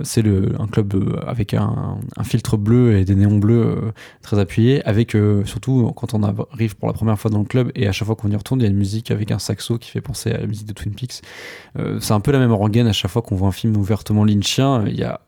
c'est 0.02 0.24
un 0.26 0.66
club 0.66 1.20
avec 1.26 1.54
un, 1.54 1.98
filtre 2.22 2.56
bleu 2.56 2.96
et 2.96 3.04
des 3.04 3.14
néons 3.14 3.38
bleus 3.38 3.92
très 4.22 4.38
appuyés, 4.38 4.84
avec 4.86 5.16
surtout 5.44 5.92
quand 5.94 6.14
on 6.14 6.22
arrive 6.22 6.76
pour 6.76 6.88
la 6.88 6.94
première 6.94 7.18
fois 7.18 7.30
dans 7.30 7.38
le 7.38 7.44
club 7.44 7.70
et 7.74 7.86
à 7.86 7.92
chaque 7.92 8.06
fois 8.06 8.16
qu'on 8.16 8.30
y 8.30 8.36
retourne, 8.36 8.60
il 8.60 8.64
y 8.64 8.66
a 8.66 8.70
une 8.70 8.76
musique 8.76 9.10
avec 9.10 9.30
un 9.30 9.38
saxo 9.38 9.78
qui 9.78 9.90
fait 9.90 10.00
penser 10.00 10.30
à 10.30 10.38
la 10.38 10.46
musique 10.46 10.66
de 10.66 10.72
Twin 10.72 10.94
Peaks. 10.94 11.22
c'est 12.00 12.12
un 12.12 12.20
peu 12.20 12.32
la 12.32 12.38
même 12.38 12.50
organe 12.50 12.86
à 12.86 12.92
chaque 12.92 13.10
fois 13.10 13.22
qu'on 13.22 13.36
voit 13.36 13.48
un 13.48 13.52
film 13.52 13.76
ouvertement 13.76 14.24
lynchien. 14.24 14.84
Il 14.86 14.96
y 14.96 15.04
a 15.04 15.20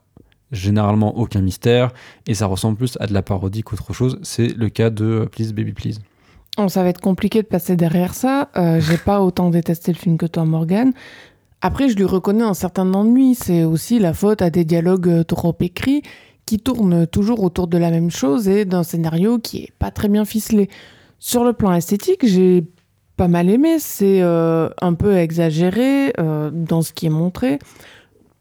généralement 0.51 1.17
aucun 1.17 1.41
mystère, 1.41 1.91
et 2.27 2.33
ça 2.33 2.45
ressemble 2.45 2.77
plus 2.77 2.97
à 2.99 3.07
de 3.07 3.13
la 3.13 3.21
parodie 3.21 3.63
qu'autre 3.63 3.93
chose. 3.93 4.19
C'est 4.21 4.47
le 4.47 4.69
cas 4.69 4.89
de 4.89 5.27
Please 5.31 5.53
Baby 5.53 5.73
Please. 5.73 5.99
Oh, 6.57 6.67
ça 6.67 6.83
va 6.83 6.89
être 6.89 6.99
compliqué 6.99 7.41
de 7.41 7.47
passer 7.47 7.75
derrière 7.75 8.13
ça. 8.13 8.49
Euh, 8.57 8.81
j'ai 8.81 8.97
pas 8.97 9.21
autant 9.21 9.49
détesté 9.49 9.93
le 9.93 9.97
film 9.97 10.17
que 10.17 10.25
toi, 10.25 10.43
Morgan. 10.43 10.91
Après, 11.61 11.87
je 11.87 11.95
lui 11.95 12.03
reconnais 12.03 12.43
un 12.43 12.53
certain 12.53 12.93
ennui. 12.93 13.35
C'est 13.35 13.63
aussi 13.63 13.99
la 13.99 14.13
faute 14.13 14.41
à 14.41 14.49
des 14.49 14.65
dialogues 14.65 15.07
euh, 15.07 15.23
trop 15.23 15.55
écrits 15.61 16.01
qui 16.45 16.59
tournent 16.59 17.07
toujours 17.07 17.41
autour 17.43 17.67
de 17.67 17.77
la 17.77 17.89
même 17.89 18.11
chose 18.11 18.49
et 18.49 18.65
d'un 18.65 18.83
scénario 18.83 19.39
qui 19.39 19.59
est 19.59 19.73
pas 19.79 19.91
très 19.91 20.09
bien 20.09 20.25
ficelé. 20.25 20.69
Sur 21.19 21.45
le 21.45 21.53
plan 21.53 21.71
esthétique, 21.71 22.25
j'ai 22.25 22.65
pas 23.15 23.29
mal 23.29 23.49
aimé. 23.49 23.77
C'est 23.79 24.21
euh, 24.21 24.67
un 24.81 24.93
peu 24.93 25.15
exagéré 25.15 26.13
dans 26.51 26.81
ce 26.81 26.91
qui 26.91 27.05
est 27.05 27.11
montré 27.11 27.59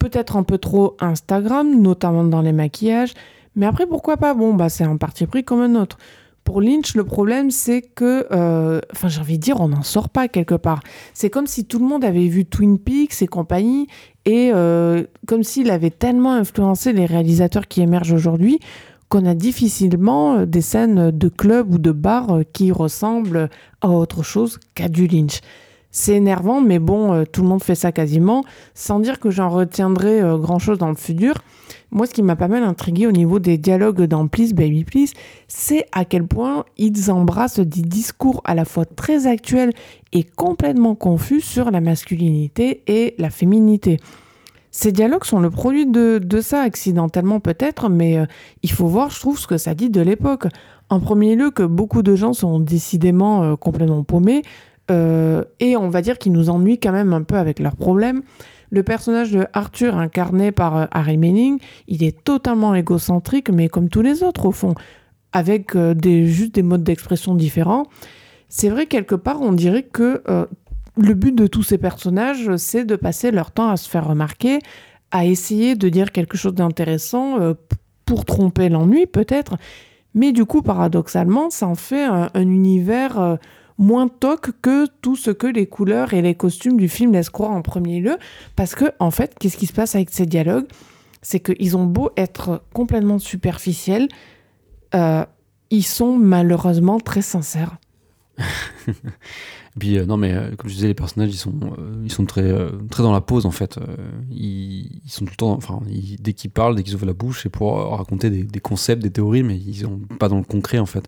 peut-être 0.00 0.36
un 0.36 0.42
peu 0.42 0.58
trop 0.58 0.96
Instagram, 0.98 1.80
notamment 1.80 2.24
dans 2.24 2.40
les 2.40 2.52
maquillages. 2.52 3.12
Mais 3.54 3.66
après, 3.66 3.86
pourquoi 3.86 4.16
pas? 4.16 4.34
Bon, 4.34 4.54
bah, 4.54 4.68
c'est 4.68 4.84
un 4.84 4.96
parti 4.96 5.26
pris 5.26 5.44
comme 5.44 5.60
un 5.60 5.80
autre. 5.80 5.98
Pour 6.42 6.62
Lynch, 6.62 6.94
le 6.96 7.04
problème, 7.04 7.50
c'est 7.50 7.82
que, 7.82 8.26
euh, 8.32 8.80
enfin, 8.92 9.08
j'ai 9.08 9.20
envie 9.20 9.38
de 9.38 9.42
dire, 9.42 9.60
on 9.60 9.68
n'en 9.68 9.82
sort 9.82 10.08
pas 10.08 10.26
quelque 10.26 10.54
part. 10.54 10.80
C'est 11.12 11.30
comme 11.30 11.46
si 11.46 11.66
tout 11.66 11.78
le 11.78 11.84
monde 11.84 12.04
avait 12.04 12.26
vu 12.26 12.46
Twin 12.46 12.78
Peaks 12.78 13.22
et 13.22 13.26
compagnie, 13.26 13.86
et 14.24 14.50
euh, 14.52 15.04
comme 15.26 15.44
s'il 15.44 15.70
avait 15.70 15.90
tellement 15.90 16.32
influencé 16.32 16.92
les 16.92 17.06
réalisateurs 17.06 17.68
qui 17.68 17.82
émergent 17.82 18.12
aujourd'hui 18.12 18.58
qu'on 19.10 19.26
a 19.26 19.34
difficilement 19.34 20.38
euh, 20.38 20.46
des 20.46 20.62
scènes 20.62 21.10
de 21.10 21.28
club 21.28 21.74
ou 21.74 21.78
de 21.78 21.92
bar 21.92 22.40
qui 22.52 22.72
ressemblent 22.72 23.50
à 23.82 23.90
autre 23.90 24.22
chose 24.22 24.58
qu'à 24.74 24.88
du 24.88 25.06
Lynch. 25.06 25.40
C'est 25.90 26.14
énervant, 26.14 26.60
mais 26.60 26.78
bon, 26.78 27.24
tout 27.24 27.42
le 27.42 27.48
monde 27.48 27.62
fait 27.62 27.74
ça 27.74 27.90
quasiment, 27.90 28.44
sans 28.74 29.00
dire 29.00 29.18
que 29.18 29.30
j'en 29.30 29.48
retiendrai 29.48 30.20
grand-chose 30.38 30.78
dans 30.78 30.88
le 30.88 30.94
futur. 30.94 31.34
Moi, 31.92 32.06
ce 32.06 32.14
qui 32.14 32.22
m'a 32.22 32.36
pas 32.36 32.46
mal 32.46 32.62
intrigué 32.62 33.06
au 33.08 33.12
niveau 33.12 33.40
des 33.40 33.58
dialogues 33.58 34.02
dans 34.02 34.28
Please 34.28 34.52
Baby 34.54 34.84
Please, 34.84 35.12
c'est 35.48 35.86
à 35.90 36.04
quel 36.04 36.26
point 36.26 36.64
ils 36.76 37.10
embrassent 37.10 37.58
des 37.58 37.82
discours 37.82 38.40
à 38.44 38.54
la 38.54 38.64
fois 38.64 38.84
très 38.84 39.26
actuels 39.26 39.72
et 40.12 40.22
complètement 40.22 40.94
confus 40.94 41.40
sur 41.40 41.70
la 41.72 41.80
masculinité 41.80 42.82
et 42.86 43.14
la 43.18 43.30
féminité. 43.30 43.98
Ces 44.70 44.92
dialogues 44.92 45.24
sont 45.24 45.40
le 45.40 45.50
produit 45.50 45.84
de, 45.86 46.40
ça, 46.40 46.60
accidentellement 46.62 47.40
peut-être, 47.40 47.88
mais 47.88 48.18
euh, 48.18 48.26
il 48.62 48.70
faut 48.70 48.86
voir, 48.86 49.10
je 49.10 49.18
trouve, 49.18 49.36
ce 49.36 49.48
que 49.48 49.58
ça 49.58 49.74
dit 49.74 49.90
de 49.90 50.00
l'époque. 50.00 50.46
En 50.90 51.00
premier 51.00 51.34
lieu, 51.34 51.50
que 51.50 51.64
beaucoup 51.64 52.02
de 52.02 52.14
gens 52.14 52.32
sont 52.32 52.60
décidément 52.60 53.42
euh, 53.42 53.56
complètement 53.56 54.04
paumés, 54.04 54.42
euh, 54.90 55.44
et 55.60 55.76
on 55.76 55.88
va 55.88 56.02
dire 56.02 56.18
qu'ils 56.18 56.32
nous 56.32 56.50
ennuient 56.50 56.78
quand 56.78 56.92
même 56.92 57.12
un 57.12 57.22
peu 57.22 57.36
avec 57.36 57.58
leurs 57.60 57.76
problèmes. 57.76 58.22
Le 58.70 58.82
personnage 58.82 59.32
de 59.32 59.46
Arthur, 59.52 59.96
incarné 59.96 60.52
par 60.52 60.76
euh, 60.76 60.86
Harry 60.90 61.16
Manning, 61.16 61.58
il 61.88 62.02
est 62.04 62.22
totalement 62.24 62.74
égocentrique, 62.74 63.50
mais 63.50 63.68
comme 63.68 63.88
tous 63.88 64.02
les 64.02 64.22
autres 64.22 64.46
au 64.46 64.52
fond, 64.52 64.74
avec 65.32 65.76
euh, 65.76 65.94
des, 65.94 66.26
juste 66.26 66.54
des 66.54 66.62
modes 66.62 66.82
d'expression 66.82 67.34
différents. 67.34 67.86
C'est 68.48 68.68
vrai, 68.68 68.86
quelque 68.86 69.14
part, 69.14 69.40
on 69.40 69.52
dirait 69.52 69.84
que 69.84 70.24
le 70.96 71.14
but 71.14 71.32
de 71.32 71.46
tous 71.46 71.62
ces 71.62 71.78
personnages, 71.78 72.56
c'est 72.56 72.84
de 72.84 72.96
passer 72.96 73.30
leur 73.30 73.52
temps 73.52 73.68
à 73.68 73.76
se 73.76 73.88
faire 73.88 74.08
remarquer, 74.08 74.58
à 75.12 75.24
essayer 75.24 75.76
de 75.76 75.88
dire 75.88 76.10
quelque 76.10 76.36
chose 76.36 76.54
d'intéressant 76.54 77.38
pour 78.06 78.24
tromper 78.24 78.68
l'ennui 78.68 79.06
peut-être. 79.06 79.56
Mais 80.14 80.32
du 80.32 80.46
coup, 80.46 80.62
paradoxalement, 80.62 81.48
ça 81.48 81.68
en 81.68 81.76
fait 81.76 82.02
un, 82.02 82.28
univers 82.34 83.38
moins 83.80 84.08
toc 84.08 84.50
que 84.60 84.86
tout 85.00 85.16
ce 85.16 85.30
que 85.30 85.46
les 85.46 85.66
couleurs 85.66 86.12
et 86.12 86.20
les 86.22 86.34
costumes 86.34 86.76
du 86.76 86.88
film 86.88 87.12
laissent 87.12 87.30
croire 87.30 87.50
en 87.50 87.62
premier 87.62 87.98
lieu. 87.98 88.18
Parce 88.54 88.74
que, 88.74 88.92
en 89.00 89.10
fait, 89.10 89.34
qu'est-ce 89.40 89.56
qui 89.56 89.66
se 89.66 89.72
passe 89.72 89.94
avec 89.94 90.10
ces 90.10 90.26
dialogues? 90.26 90.66
C'est 91.22 91.40
qu'ils 91.40 91.76
ont 91.76 91.86
beau 91.86 92.10
être 92.16 92.62
complètement 92.72 93.18
superficiels, 93.18 94.08
euh, 94.94 95.24
ils 95.70 95.84
sont 95.84 96.16
malheureusement 96.16 97.00
très 97.00 97.22
sincères. 97.22 97.78
Et 99.76 99.78
puis, 99.78 99.98
euh, 99.98 100.04
non, 100.04 100.16
mais 100.16 100.32
euh, 100.32 100.56
comme 100.56 100.68
je 100.68 100.74
disais, 100.74 100.88
les 100.88 100.94
personnages, 100.94 101.30
ils 101.30 101.38
sont, 101.38 101.54
euh, 101.78 102.02
ils 102.04 102.10
sont 102.10 102.24
très, 102.26 102.52
très 102.90 103.04
dans 103.04 103.12
la 103.12 103.20
pause, 103.20 103.46
en 103.46 103.52
fait. 103.52 103.78
Ils, 104.30 105.00
ils, 105.04 105.10
sont 105.10 105.24
tout 105.24 105.30
le 105.32 105.36
temps, 105.36 105.52
enfin, 105.52 105.80
dès 106.18 106.32
qu'ils 106.32 106.50
parlent, 106.50 106.74
dès 106.74 106.82
qu'ils 106.82 106.94
ouvrent 106.96 107.06
la 107.06 107.12
bouche, 107.12 107.42
c'est 107.44 107.48
pour 107.48 107.76
raconter 107.96 108.30
des, 108.30 108.42
des, 108.42 108.60
concepts, 108.60 109.02
des 109.02 109.10
théories, 109.10 109.44
mais 109.44 109.56
ils 109.56 109.76
sont 109.76 110.00
pas 110.18 110.28
dans 110.28 110.38
le 110.38 110.44
concret, 110.44 110.78
en 110.78 110.86
fait. 110.86 111.04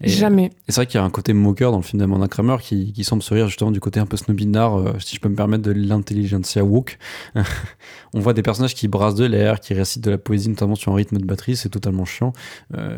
Jamais. 0.00 0.46
Et 0.68 0.72
c'est 0.72 0.76
vrai 0.76 0.86
qu'il 0.86 1.00
y 1.00 1.02
a 1.02 1.04
un 1.04 1.10
côté 1.10 1.32
moqueur 1.32 1.72
dans 1.72 1.78
le 1.78 1.82
film 1.82 1.98
d'Amanda 2.00 2.28
Kramer 2.28 2.56
qui, 2.60 2.92
qui, 2.92 3.02
semble 3.02 3.22
se 3.22 3.34
rire 3.34 3.48
justement 3.48 3.72
du 3.72 3.80
côté 3.80 3.98
un 3.98 4.06
peu 4.06 4.16
snobinard, 4.16 4.94
si 5.00 5.16
je 5.16 5.20
peux 5.20 5.28
me 5.28 5.36
permettre, 5.36 5.64
de 5.64 5.72
l'intelligentsia 5.72 6.64
woke. 6.64 6.98
On 8.14 8.20
voit 8.20 8.32
des 8.32 8.42
personnages 8.42 8.74
qui 8.74 8.86
brassent 8.86 9.16
de 9.16 9.24
l'air, 9.24 9.58
qui 9.58 9.74
récitent 9.74 10.04
de 10.04 10.12
la 10.12 10.18
poésie, 10.18 10.48
notamment 10.48 10.76
sur 10.76 10.92
un 10.92 10.94
rythme 10.94 11.18
de 11.18 11.24
batterie, 11.24 11.56
c'est 11.56 11.68
totalement 11.68 12.04
chiant. 12.04 12.32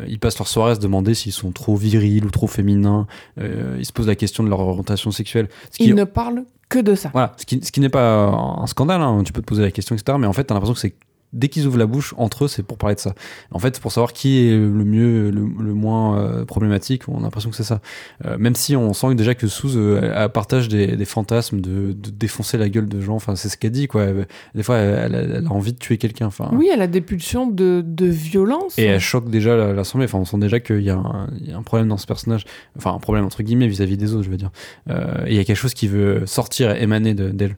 ils 0.07 0.19
passent 0.19 0.37
leur 0.37 0.47
soirée 0.47 0.73
à 0.73 0.75
se 0.75 0.79
demander 0.79 1.15
s'ils 1.15 1.31
sont 1.31 1.51
trop 1.51 1.75
virils 1.75 2.23
ou 2.23 2.29
trop 2.29 2.45
féminins. 2.45 3.07
ils 3.39 3.85
se 3.85 3.91
posent 3.91 4.07
la 4.07 4.15
question 4.15 4.43
de 4.43 4.49
leur 4.49 4.59
orientation 4.59 5.06
sexuelle. 5.11 5.49
Il 5.79 5.95
ne 5.95 6.03
parle 6.03 6.43
que 6.69 6.79
de 6.79 6.95
ça. 6.95 7.09
Voilà, 7.13 7.33
ce 7.37 7.45
qui, 7.45 7.63
ce 7.63 7.71
qui 7.71 7.79
n'est 7.79 7.89
pas 7.89 8.27
un 8.27 8.67
scandale, 8.67 9.01
hein. 9.01 9.23
tu 9.25 9.33
peux 9.33 9.41
te 9.41 9.47
poser 9.47 9.63
la 9.63 9.71
question, 9.71 9.95
etc. 9.95 10.17
Mais 10.19 10.27
en 10.27 10.33
fait, 10.33 10.45
tu 10.45 10.51
as 10.51 10.55
l'impression 10.55 10.73
que 10.73 10.79
c'est 10.79 10.95
dès 11.33 11.49
qu'ils 11.49 11.67
ouvrent 11.67 11.77
la 11.77 11.85
bouche 11.85 12.13
entre 12.17 12.45
eux, 12.45 12.47
c'est 12.47 12.63
pour 12.63 12.77
parler 12.77 12.95
de 12.95 12.99
ça. 12.99 13.13
En 13.51 13.59
fait, 13.59 13.79
pour 13.79 13.91
savoir 13.91 14.13
qui 14.13 14.47
est 14.47 14.51
le 14.51 14.85
mieux, 14.85 15.29
le, 15.29 15.73
moins 15.73 16.17
euh, 16.17 16.45
problématique, 16.45 17.03
on 17.09 17.19
a 17.19 17.21
l'impression 17.21 17.49
que 17.49 17.55
c'est 17.55 17.63
ça. 17.63 17.81
Euh, 18.25 18.37
même 18.37 18.55
si 18.55 18.75
on 18.75 18.93
sent 18.93 19.13
déjà 19.15 19.35
que 19.35 19.47
Suze 19.47 19.75
euh, 19.77 20.27
partage 20.29 20.69
des, 20.69 21.05
fantasmes 21.05 21.59
de, 21.59 21.93
défoncer 21.93 22.57
la 22.57 22.69
gueule 22.69 22.87
de 22.87 23.01
gens. 23.01 23.15
Enfin, 23.15 23.35
c'est 23.35 23.49
ce 23.49 23.57
qu'elle 23.57 23.71
dit, 23.71 23.87
quoi. 23.87 24.07
Des 24.55 24.63
fois, 24.63 24.77
elle, 24.77 25.43
a 25.45 25.51
envie 25.51 25.73
de 25.73 25.77
tuer 25.77 25.97
quelqu'un. 25.97 26.27
Enfin, 26.27 26.49
oui, 26.53 26.69
elle 26.71 26.81
a 26.81 26.87
des 26.87 27.01
pulsions 27.01 27.47
de, 27.47 27.83
violence. 27.99 28.79
Et 28.79 28.85
elle 28.85 28.99
choque 28.99 29.29
déjà 29.29 29.73
l'assemblée. 29.73 30.05
Enfin, 30.05 30.19
on 30.19 30.25
sent 30.25 30.37
déjà 30.37 30.59
qu'il 30.59 30.81
y, 30.81 30.89
a 30.89 30.97
un 30.97 31.63
problème 31.63 31.89
dans 31.89 31.97
ce 31.97 32.07
personnage. 32.07 32.45
Enfin, 32.77 32.93
un 32.93 32.99
problème 32.99 33.25
entre 33.25 33.43
guillemets 33.43 33.67
vis-à-vis 33.67 33.97
des 33.97 34.13
autres, 34.13 34.23
je 34.23 34.29
veux 34.29 34.37
dire. 34.37 34.51
et 34.89 35.31
il 35.31 35.35
y 35.35 35.39
a 35.39 35.43
quelque 35.43 35.57
chose 35.57 35.73
qui 35.73 35.87
veut 35.87 36.25
sortir, 36.25 36.71
émaner 36.81 37.13
d'elle. 37.13 37.57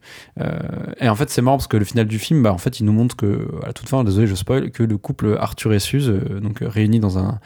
et 1.00 1.08
en 1.08 1.16
fait, 1.16 1.30
c'est 1.30 1.42
marrant 1.42 1.58
parce 1.58 1.68
que 1.68 1.78
le 1.78 1.86
final 1.86 2.08
du 2.08 2.20
film, 2.20 2.42
bah, 2.44 2.54
en 2.54 2.58
fait, 2.58 2.80
il 2.80 2.86
nous 2.86 2.94
montre 2.94 3.16
que 3.16 3.48
à 3.66 3.74
toute 3.74 3.90
fin, 3.90 4.04
désolé, 4.04 4.28
je 4.28 4.36
spoil, 4.36 4.72
que 4.72 4.84
le 4.84 4.98
couple 4.98 5.38
Arthur 5.40 5.74
et 5.74 5.80
Suze, 5.80 6.10
euh, 6.10 6.40
donc 6.40 6.62
euh, 6.62 6.68
réunis 6.68 7.00
dans 7.00 7.18
un. 7.18 7.40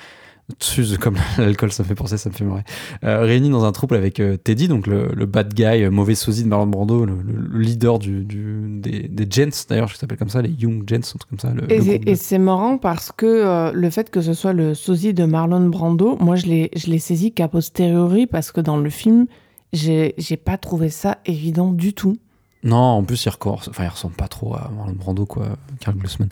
Suze, 0.60 0.98
comme 0.98 1.16
l'alcool, 1.38 1.72
ça 1.72 1.84
me 1.84 1.88
fait 1.88 1.96
penser, 1.96 2.18
ça 2.18 2.30
me 2.30 2.36
fait 2.36 2.44
marrer. 2.44 2.64
Euh, 3.06 3.22
réunis 3.22 3.50
dans 3.50 3.64
un 3.64 3.72
trouble 3.72 3.96
avec 3.96 4.22
Teddy, 4.44 4.68
donc 4.68 4.88
le, 4.88 5.26
bad 5.26 5.54
guy, 5.54 5.88
mauvais 5.90 6.16
sosie 6.16 6.44
de 6.44 6.50
Marlon 6.50 6.68
Brando, 6.68 7.06
le, 7.06 7.16
leader 7.58 7.98
du, 7.98 8.26
des, 8.26 9.08
des 9.08 9.28
Gents, 9.30 9.66
d'ailleurs, 9.70 9.88
je 9.88 9.96
s'appelle 9.96 10.18
comme 10.18 10.28
ça, 10.28 10.42
les 10.42 10.50
Young 10.50 10.84
Gents, 10.86 10.98
un 10.98 11.18
truc 11.18 11.30
comme 11.30 11.40
ça. 11.40 11.54
et 11.70 12.16
c'est 12.16 12.40
marrant 12.40 12.78
parce 12.78 13.14
que 13.14 13.72
le 13.74 13.90
fait 13.90 14.10
que 14.10 14.20
ce 14.20 14.34
soit 14.34 14.52
le 14.52 14.74
sosie 14.74 15.14
de 15.14 15.24
Marlon 15.24 15.70
Brando, 15.70 16.18
moi 16.20 16.36
je 16.36 16.48
l'ai 16.48 17.00
saisi 17.00 17.32
qu'à 17.32 17.48
posteriori 17.48 18.28
parce 18.28 18.52
que 18.52 18.60
dans 18.60 18.78
le 18.78 18.90
film, 18.90 19.28
j'ai 19.72 20.38
pas 20.44 20.58
trouvé 20.58 20.90
ça 20.90 21.20
évident 21.26 21.72
du 21.72 21.94
tout. 21.94 22.18
Non, 22.64 22.78
en 22.78 23.04
plus, 23.04 23.26
il, 23.26 23.32
enfin, 23.44 23.84
il 23.84 23.88
ressemble 23.90 24.16
pas 24.16 24.28
trop 24.28 24.56
à 24.56 24.70
Marlon 24.74 24.94
Brando, 24.94 25.26
quoi, 25.26 25.58
Carl 25.80 25.98
Glussman. 25.98 26.30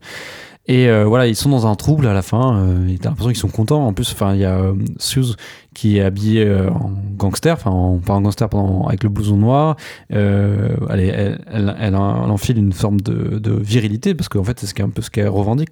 Et 0.67 0.88
euh, 0.88 1.05
voilà, 1.05 1.25
ils 1.25 1.35
sont 1.35 1.49
dans 1.49 1.65
un 1.65 1.75
trouble 1.75 2.05
à 2.07 2.13
la 2.13 2.21
fin. 2.21 2.55
Euh, 2.55 2.95
t'as 3.01 3.09
l'impression 3.09 3.29
qu'ils 3.29 3.39
sont 3.39 3.49
contents. 3.49 3.85
En 3.88 3.93
plus, 3.93 4.15
il 4.33 4.38
y 4.38 4.45
a 4.45 4.59
euh, 4.59 4.73
Suze 4.99 5.35
qui 5.73 5.97
est 5.97 6.01
habillée 6.01 6.45
euh, 6.45 6.69
en 6.69 6.91
gangster, 7.17 7.53
enfin, 7.53 7.99
pas 8.05 8.13
en 8.13 8.21
gangster, 8.21 8.47
avec 8.88 9.03
le 9.03 9.09
blouson 9.09 9.38
noir. 9.38 9.75
elle, 10.09 10.77
elle, 10.89 11.75
elle, 11.79 11.95
enfile 11.95 12.57
une 12.57 12.73
forme 12.73 13.01
de, 13.01 13.51
virilité 13.59 14.13
parce 14.13 14.29
qu'en 14.29 14.43
fait, 14.43 14.59
c'est 14.59 14.79
un 14.81 14.89
peu 14.89 15.01
ce 15.01 15.09
qu'elle 15.09 15.29
revendique. 15.29 15.71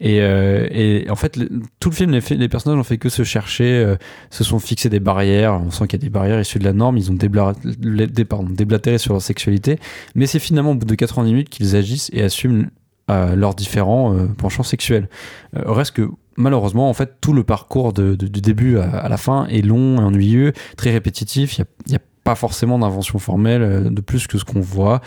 Et, 0.00 1.06
en 1.10 1.16
fait, 1.16 1.38
tout 1.80 1.90
le 1.90 1.94
film, 1.94 2.12
les, 2.12 2.48
personnages 2.48 2.76
n'ont 2.76 2.84
fait 2.84 2.98
que 2.98 3.08
se 3.08 3.24
chercher, 3.24 3.96
se 4.30 4.44
sont 4.44 4.60
fixés 4.60 4.88
des 4.88 5.00
barrières. 5.00 5.54
On 5.54 5.70
sent 5.70 5.88
qu'il 5.88 6.00
y 6.00 6.02
a 6.02 6.06
des 6.06 6.10
barrières 6.10 6.40
issues 6.40 6.60
de 6.60 6.64
la 6.64 6.74
norme. 6.74 6.96
Ils 6.96 7.10
ont 7.10 7.14
déblatéré 7.14 8.98
sur 8.98 9.14
leur 9.14 9.22
sexualité. 9.22 9.78
Mais 10.14 10.26
c'est 10.26 10.38
finalement 10.38 10.72
au 10.72 10.76
bout 10.76 10.86
de 10.86 10.94
90 10.94 11.32
minutes 11.32 11.48
qu'ils 11.48 11.74
agissent 11.74 12.10
et 12.12 12.22
assument 12.22 12.66
leurs 13.08 13.54
différents 13.54 14.14
euh, 14.14 14.26
penchants 14.26 14.62
sexuels. 14.62 15.08
Euh, 15.56 15.62
reste 15.66 15.92
que 15.92 16.08
malheureusement, 16.36 16.88
en 16.88 16.94
fait, 16.94 17.16
tout 17.20 17.32
le 17.32 17.44
parcours 17.44 17.92
de, 17.92 18.14
du 18.14 18.40
début 18.40 18.78
à, 18.78 19.08
la 19.08 19.16
fin 19.16 19.46
est 19.46 19.62
long, 19.62 19.98
ennuyeux, 19.98 20.52
très 20.76 20.90
répétitif. 20.90 21.58
Il 21.58 21.64
n'y 21.88 21.96
a, 21.96 22.00
pas 22.24 22.36
forcément 22.36 22.78
d'invention 22.78 23.18
formelle 23.18 23.62
euh, 23.62 23.90
de 23.90 24.00
plus 24.00 24.28
que 24.28 24.38
ce 24.38 24.44
qu'on 24.44 24.60
voit. 24.60 25.00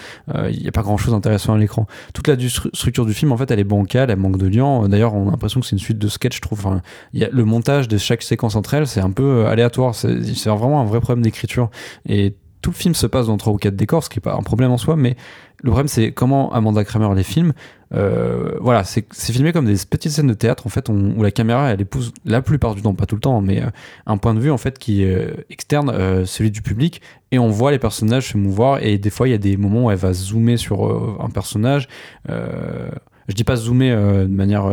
Il 0.50 0.62
n'y 0.62 0.68
a 0.68 0.74
pas 0.74 0.82
grand 0.82 0.98
chose 0.98 1.14
d'intéressant 1.14 1.54
à 1.54 1.58
l'écran. 1.58 1.88
Toute 2.14 2.28
la 2.28 2.36
structure 2.74 3.06
du 3.06 3.14
film, 3.14 3.32
en 3.32 3.38
fait, 3.38 3.50
elle 3.52 3.60
est 3.60 3.64
bancale, 3.64 4.12
elle 4.12 4.18
manque 4.18 4.38
de 4.38 4.48
lien. 4.48 4.90
D'ailleurs, 4.90 5.14
on 5.14 5.30
a 5.30 5.32
l'impression 5.32 5.62
que 5.62 5.66
c'est 5.66 5.78
une 5.78 5.80
suite 5.80 5.98
de 5.98 6.10
sketchs, 6.10 6.36
je 6.36 6.42
trouve. 6.42 6.60
Enfin, 6.60 6.82
a 7.22 7.30
le 7.32 7.46
montage 7.46 7.88
de 7.88 7.98
chaque 7.98 8.22
séquence 8.22 8.58
entre 8.58 8.74
elles, 8.74 8.86
c'est 8.86 9.00
un 9.00 9.12
peu 9.12 9.46
aléatoire. 9.46 9.96
C'est 9.96 10.50
vraiment 10.50 10.82
un 10.82 10.86
vrai 10.86 11.00
problème 11.00 11.24
d'écriture. 11.24 11.70
Et 12.06 12.36
tout 12.66 12.72
le 12.72 12.76
film 12.76 12.96
se 12.96 13.06
passe 13.06 13.28
dans 13.28 13.38
trois 13.38 13.54
ou 13.54 13.58
quatre 13.58 13.76
décors, 13.76 14.04
ce 14.04 14.10
qui 14.10 14.18
n'est 14.18 14.24
pas 14.24 14.34
un 14.34 14.42
problème 14.42 14.72
en 14.72 14.80
soi, 14.80 14.96
mais 14.96 15.16
le 15.62 15.70
problème 15.70 15.88
c'est 15.88 16.12
comment 16.12 16.52
Amanda 16.52 16.84
Kramer 16.84 17.14
les 17.14 17.22
films 17.22 17.54
euh, 17.94 18.58
voilà, 18.60 18.84
c'est 18.84 19.06
filmé 19.12 19.54
comme 19.54 19.68
des 19.68 19.76
petites 19.88 20.12
scènes 20.12 20.26
de 20.26 20.34
théâtre 20.34 20.66
en 20.66 20.72
fait, 20.72 20.90
où 20.90 21.22
la 21.22 21.30
caméra 21.30 21.70
elle 21.70 21.80
épouse 21.80 22.12
la 22.26 22.42
plupart 22.42 22.74
du 22.74 22.82
temps, 22.82 22.96
pas 22.96 23.06
tout 23.06 23.14
le 23.14 23.22
temps, 23.22 23.40
mais 23.40 23.62
euh, 23.62 23.68
un 24.08 24.18
point 24.18 24.34
de 24.34 24.40
vue 24.40 24.50
en 24.50 24.58
fait 24.58 24.80
qui 24.80 25.04
est 25.04 25.14
euh, 25.14 25.46
externe, 25.52 26.26
celui 26.26 26.50
du 26.50 26.64
public, 26.64 27.04
et 27.32 27.38
on 27.38 27.50
voit 27.50 27.70
les 27.70 27.78
personnages 27.78 28.32
se 28.32 28.38
mouvoir. 28.38 28.82
Et 28.82 28.98
des 28.98 29.12
fois, 29.12 29.28
il 29.28 29.32
y 29.32 29.36
a 29.36 29.38
des 29.38 29.58
moments 29.58 29.86
où 29.86 29.92
elle 29.92 29.98
va 29.98 30.12
zoomer 30.12 30.58
sur 30.58 31.22
un 31.22 31.30
personnage. 31.30 31.88
je 32.28 33.34
dis 33.36 33.44
pas 33.44 33.58
zoomer 33.58 33.96
de 34.24 34.36
manière 34.36 34.66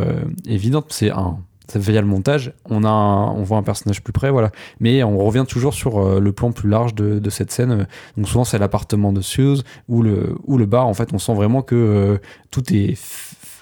évidente, 0.47 0.87
c'est 0.89 1.11
un 1.11 1.41
ça 1.69 1.81
fait 1.81 1.93
le 1.93 2.07
montage, 2.07 2.53
on, 2.69 2.85
a 2.85 2.91
on 2.91 3.43
voit 3.43 3.59
un 3.59 3.63
personnage 3.63 4.03
plus 4.03 4.13
près, 4.13 4.31
voilà. 4.31 4.51
Mais 4.81 5.03
on 5.03 5.19
revient 5.19 5.45
toujours 5.49 5.75
sur 5.75 5.99
euh, 5.99 6.21
le 6.21 6.33
plan 6.33 6.53
plus 6.53 6.69
large 6.69 6.95
de, 6.95 7.31
cette 7.31 7.51
scène. 7.51 7.87
Donc 8.17 8.29
souvent 8.29 8.45
c'est 8.45 8.59
l'appartement 8.59 9.13
de 9.13 9.21
Suze 9.21 9.65
ou 9.89 10.03
le, 10.03 10.35
ou 10.45 10.59
le 10.59 10.67
bar. 10.67 10.87
En 10.87 10.95
fait, 10.95 11.13
on 11.13 11.19
sent 11.19 11.35
vraiment 11.35 11.63
que 11.63 11.75
euh, 11.75 12.19
tout 12.51 12.63
est 12.75 12.99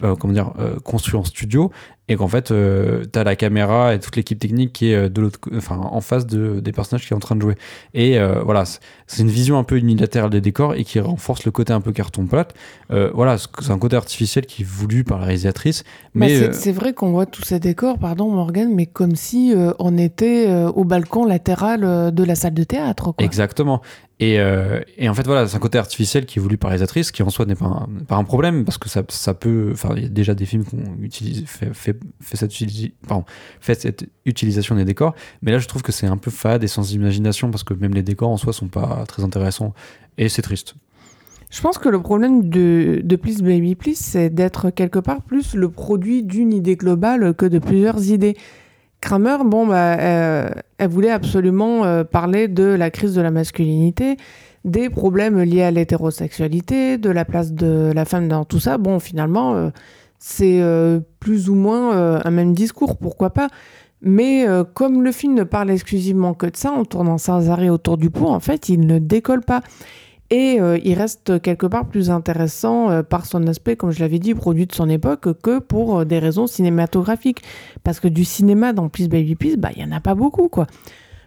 euh, 0.03 0.17
comment 0.17 0.33
dire, 0.33 0.53
construit 0.83 1.17
en 1.17 1.25
studio 1.25 1.71
et 2.11 2.17
qu'en 2.17 2.29
fait, 2.29 2.51
euh, 2.51 3.05
t'as 3.11 3.25
la 3.25 3.37
caméra 3.37 3.95
et 3.95 4.01
toute 4.01 4.17
l'équipe 4.17 4.39
technique 4.39 4.73
qui 4.73 4.91
est 4.91 4.97
euh, 4.97 5.09
de 5.09 5.21
l'autre, 5.23 5.39
enfin, 5.57 5.77
en 5.79 6.01
face 6.01 6.27
de, 6.27 6.61
des 6.61 6.73
personnages 6.73 7.03
qui 7.03 7.09
sont 7.09 7.15
en 7.15 7.21
train 7.21 7.37
de 7.37 7.41
jouer. 7.41 7.55
Et 7.95 8.19
euh, 8.19 8.43
voilà, 8.43 8.65
c'est 9.07 9.23
une 9.23 9.29
vision 9.31 9.59
un 9.59 9.65
peu 9.65 9.77
unilatérale 9.79 10.31
des 10.31 10.41
décors 10.41 10.75
et 10.75 10.83
qui 10.85 10.99
renforce 11.01 11.45
le 11.45 11.53
côté 11.53 11.73
un 11.73 11.81
peu 11.81 11.93
carton 11.93 12.27
plate. 12.27 12.53
Euh, 12.91 13.11
voilà, 13.15 13.37
c'est 13.39 13.71
un 13.71 13.79
côté 13.79 13.97
artificiel 13.97 14.45
qui 14.45 14.63
est 14.63 14.67
voulu 14.69 15.05
par 15.05 15.21
la 15.21 15.27
réalisatrice. 15.27 15.85
Bah, 15.85 16.27
Mais 16.27 16.37
c'est- 16.37 16.53
c'est 16.53 16.73
vrai 16.73 16.93
qu'on 16.93 17.13
voit 17.13 17.27
tous 17.27 17.43
ces 17.45 17.61
décors, 17.61 17.99
pardon 17.99 18.29
Morgan, 18.31 18.71
mais 18.75 18.87
comme 18.87 19.15
si 19.17 19.55
on 19.79 19.97
était 19.97 20.53
au 20.75 20.85
balcon 20.85 21.25
latéral 21.25 22.13
de 22.13 22.25
la 22.25 22.35
salle 22.35 22.55
de 22.55 22.65
théâtre. 22.65 23.13
Quoi. 23.13 23.25
Exactement. 23.25 23.81
Et, 24.23 24.39
euh, 24.39 24.81
et 24.99 25.09
en 25.09 25.15
fait, 25.15 25.25
voilà, 25.25 25.47
c'est 25.49 25.57
un 25.57 25.61
côté 25.61 25.79
artificiel 25.79 26.27
qui 26.27 26.39
est 26.39 26.43
voulu 26.43 26.59
par 26.59 26.69
les 26.69 26.73
réalisatrice, 26.73 27.11
qui 27.11 27.23
en 27.23 27.31
soi 27.31 27.47
n'est 27.47 27.55
pas, 27.55 27.65
un- 27.65 27.89
pas 28.07 28.17
un 28.17 28.25
problème, 28.25 28.67
parce 28.67 28.77
que 28.77 28.91
ça, 28.91 29.03
ça 29.09 29.33
peut. 29.33 29.71
Enfin, 29.73 29.95
il 29.97 30.03
y 30.03 30.07
a 30.07 30.09
déjà 30.11 30.35
des 30.35 30.45
films 30.45 30.65
qui 30.67 30.75
ont 30.75 31.03
utilisé, 31.03 31.45
fait, 31.47 31.71
fait, 31.73 31.97
fait 32.21 32.37
cette, 33.75 34.07
utilisation 34.25 34.75
des 34.75 34.85
décors. 34.85 35.15
Mais 35.43 35.53
là, 35.53 35.59
je 35.59 35.69
trouve 35.69 35.83
que 35.83 35.93
c'est 35.93 36.07
un 36.07 36.17
peu 36.17 36.31
fade 36.31 36.65
et 36.65 36.69
sans 36.69 36.93
imagination, 36.93 37.51
parce 37.51 37.65
que 37.65 37.75
même 37.75 37.95
les 37.95 38.03
décors 38.03 38.31
en 38.31 38.37
soi 38.37 38.53
sont 38.53 38.69
pas 38.69 39.05
très 39.07 39.25
intéressants. 39.25 39.75
Et 40.19 40.29
c'est 40.29 40.43
triste. 40.43 40.75
Je 41.51 41.61
pense 41.61 41.79
que 41.79 41.89
le 41.89 42.01
problème 42.01 42.49
de, 42.49 43.01
de 43.03 43.17
Please 43.17 43.43
Baby 43.43 43.75
Please, 43.75 43.97
c'est 43.97 44.31
d'être 44.31 44.71
quelque 44.71 45.01
part 45.01 45.23
plus 45.23 45.55
le 45.55 45.69
produit 45.69 46.23
d'une 46.23 46.53
idée 46.53 46.77
globale 46.77 47.35
que 47.35 47.47
de 47.47 47.59
plusieurs 47.59 48.11
idées. 48.11 48.37
Kramer, 49.01 49.39
bon, 49.45 49.67
bah, 49.67 49.99
euh, 49.99 50.51
elle 50.79 50.89
voulait 50.89 51.11
absolument 51.11 51.85
euh, 51.85 52.05
parler 52.05 52.49
de 52.49 52.65
la 52.65 52.91
crise 52.91 53.15
de 53.15 53.23
la 53.23 53.31
masculinité, 53.31 54.17
des 54.65 54.91
problèmes 54.91 55.41
liés 55.43 55.63
à 55.63 55.71
l'hétérosexualité, 55.71 56.99
de 56.99 57.11
la 57.11 57.25
place 57.25 57.53
de 57.53 57.91
la 57.95 58.05
femme 58.05 58.29
dans 58.29 58.45
tout 58.45 58.61
ça. 58.61 58.77
Bon, 58.77 59.01
finalement, 59.01 59.55
euh, 59.55 59.71
c'est 60.21 60.61
euh, 60.61 61.01
plus 61.19 61.49
ou 61.49 61.55
moins 61.55 61.97
euh, 61.97 62.21
un 62.25 62.31
même 62.31 62.53
discours, 62.53 62.99
pourquoi 62.99 63.31
pas. 63.31 63.49
Mais 64.03 64.47
euh, 64.47 64.65
comme 64.65 65.03
le 65.03 65.13
film 65.13 65.35
ne 65.35 65.45
parle 65.45 65.71
exclusivement 65.71 66.35
que 66.35 66.47
de 66.47 66.57
ça, 66.57 66.71
en 66.71 66.85
tournant 66.85 67.19
sans 67.19 67.51
arrêt 67.51 67.71
autour 67.71 67.97
du 67.97 68.11
pot, 68.11 68.29
en 68.29 68.39
fait, 68.39 68.69
il 68.69 68.87
ne 68.87 68.99
décolle 68.99 69.41
pas. 69.41 69.63
Et 70.33 70.61
il 70.85 70.95
reste 70.95 71.43
quelque 71.43 71.67
part 71.67 71.89
plus 71.89 72.09
intéressant 72.09 73.03
par 73.03 73.27
son 73.27 73.49
aspect, 73.49 73.75
comme 73.75 73.91
je 73.91 73.99
l'avais 73.99 74.21
dit, 74.21 74.33
produit 74.33 74.69
de 74.69 74.73
son 74.73 74.89
époque, 74.89 75.43
que 75.43 75.59
pour 75.59 76.07
des 76.07 76.21
raisons 76.21 76.47
cinématographiques. 76.47 77.43
Parce 77.83 77.99
que 77.99 78.07
du 78.07 78.25
cinéma 78.25 78.73
dans 78.73 78.89
Please 78.89 79.09
Baby 79.09 79.35
Please, 79.35 79.57
bah, 79.57 79.71
il 79.75 79.85
n'y 79.85 79.93
en 79.93 79.97
a 79.97 79.99
pas 79.99 80.15
beaucoup, 80.15 80.49
quoi. 80.49 80.69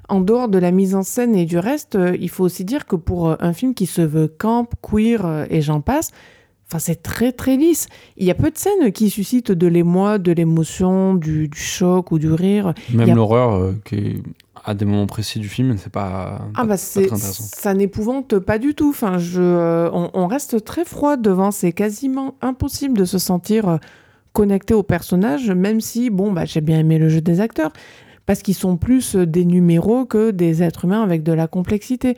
En 0.07 0.22
dehors 0.22 0.48
de 0.48 0.57
la 0.57 0.72
mise 0.72 0.95
en 0.95 1.03
scène 1.03 1.36
et 1.36 1.44
du 1.44 1.57
reste, 1.57 1.98
il 2.18 2.30
faut 2.30 2.45
aussi 2.45 2.64
dire 2.64 2.86
que 2.86 2.95
pour 2.95 3.36
un 3.44 3.52
film 3.52 3.74
qui 3.74 3.88
se 3.88 4.02
veut 4.02 4.30
camp, 4.30 4.70
queer 4.82 5.48
et 5.49 5.61
j'en 5.61 5.82
passe, 5.82 6.11
enfin 6.73 6.79
c'est 6.79 7.03
très 7.03 7.31
très 7.31 7.55
lisse. 7.55 7.87
Il 8.17 8.25
y 8.25 8.31
a 8.31 8.33
peu 8.35 8.49
de 8.49 8.57
scènes 8.57 8.91
qui 8.91 9.11
suscitent 9.11 9.51
de 9.51 9.67
l'émoi, 9.67 10.17
de 10.17 10.31
l'émotion, 10.31 11.13
du, 11.13 11.47
du 11.47 11.59
choc 11.59 12.11
ou 12.11 12.17
du 12.17 12.31
rire. 12.31 12.73
Même 12.91 13.15
l'horreur, 13.15 13.53
euh, 13.53 13.73
qui 13.85 13.95
est 13.95 14.23
à 14.65 14.73
des 14.73 14.85
moments 14.85 15.05
précis 15.07 15.39
du 15.39 15.49
film, 15.49 15.75
c'est 15.77 15.91
pas, 15.91 16.47
Ah 16.55 16.61
pas- 16.61 16.65
bah 16.67 16.77
c'est 16.77 17.09
ça 17.15 17.73
n'épouvante 17.75 18.39
pas 18.39 18.57
du 18.57 18.73
tout. 18.73 18.89
Enfin, 18.89 19.17
je, 19.19 19.41
euh, 19.41 19.89
on, 19.93 20.09
on 20.13 20.25
reste 20.27 20.63
très 20.63 20.83
froid 20.85 21.15
devant. 21.17 21.51
C'est 21.51 21.73
quasiment 21.73 22.35
impossible 22.41 22.97
de 22.97 23.05
se 23.05 23.17
sentir 23.19 23.67
euh, 23.69 23.77
connecté 24.31 24.73
au 24.73 24.81
personnage, 24.81 25.51
même 25.51 25.79
si 25.79 26.09
bon 26.09 26.31
bah 26.31 26.45
j'ai 26.45 26.61
bien 26.61 26.79
aimé 26.79 26.97
le 26.97 27.07
jeu 27.09 27.21
des 27.21 27.39
acteurs 27.39 27.71
parce 28.25 28.41
qu'ils 28.41 28.55
sont 28.55 28.77
plus 28.77 29.15
des 29.15 29.45
numéros 29.45 30.05
que 30.05 30.31
des 30.31 30.63
êtres 30.63 30.85
humains 30.85 31.03
avec 31.03 31.23
de 31.23 31.33
la 31.33 31.47
complexité. 31.47 32.15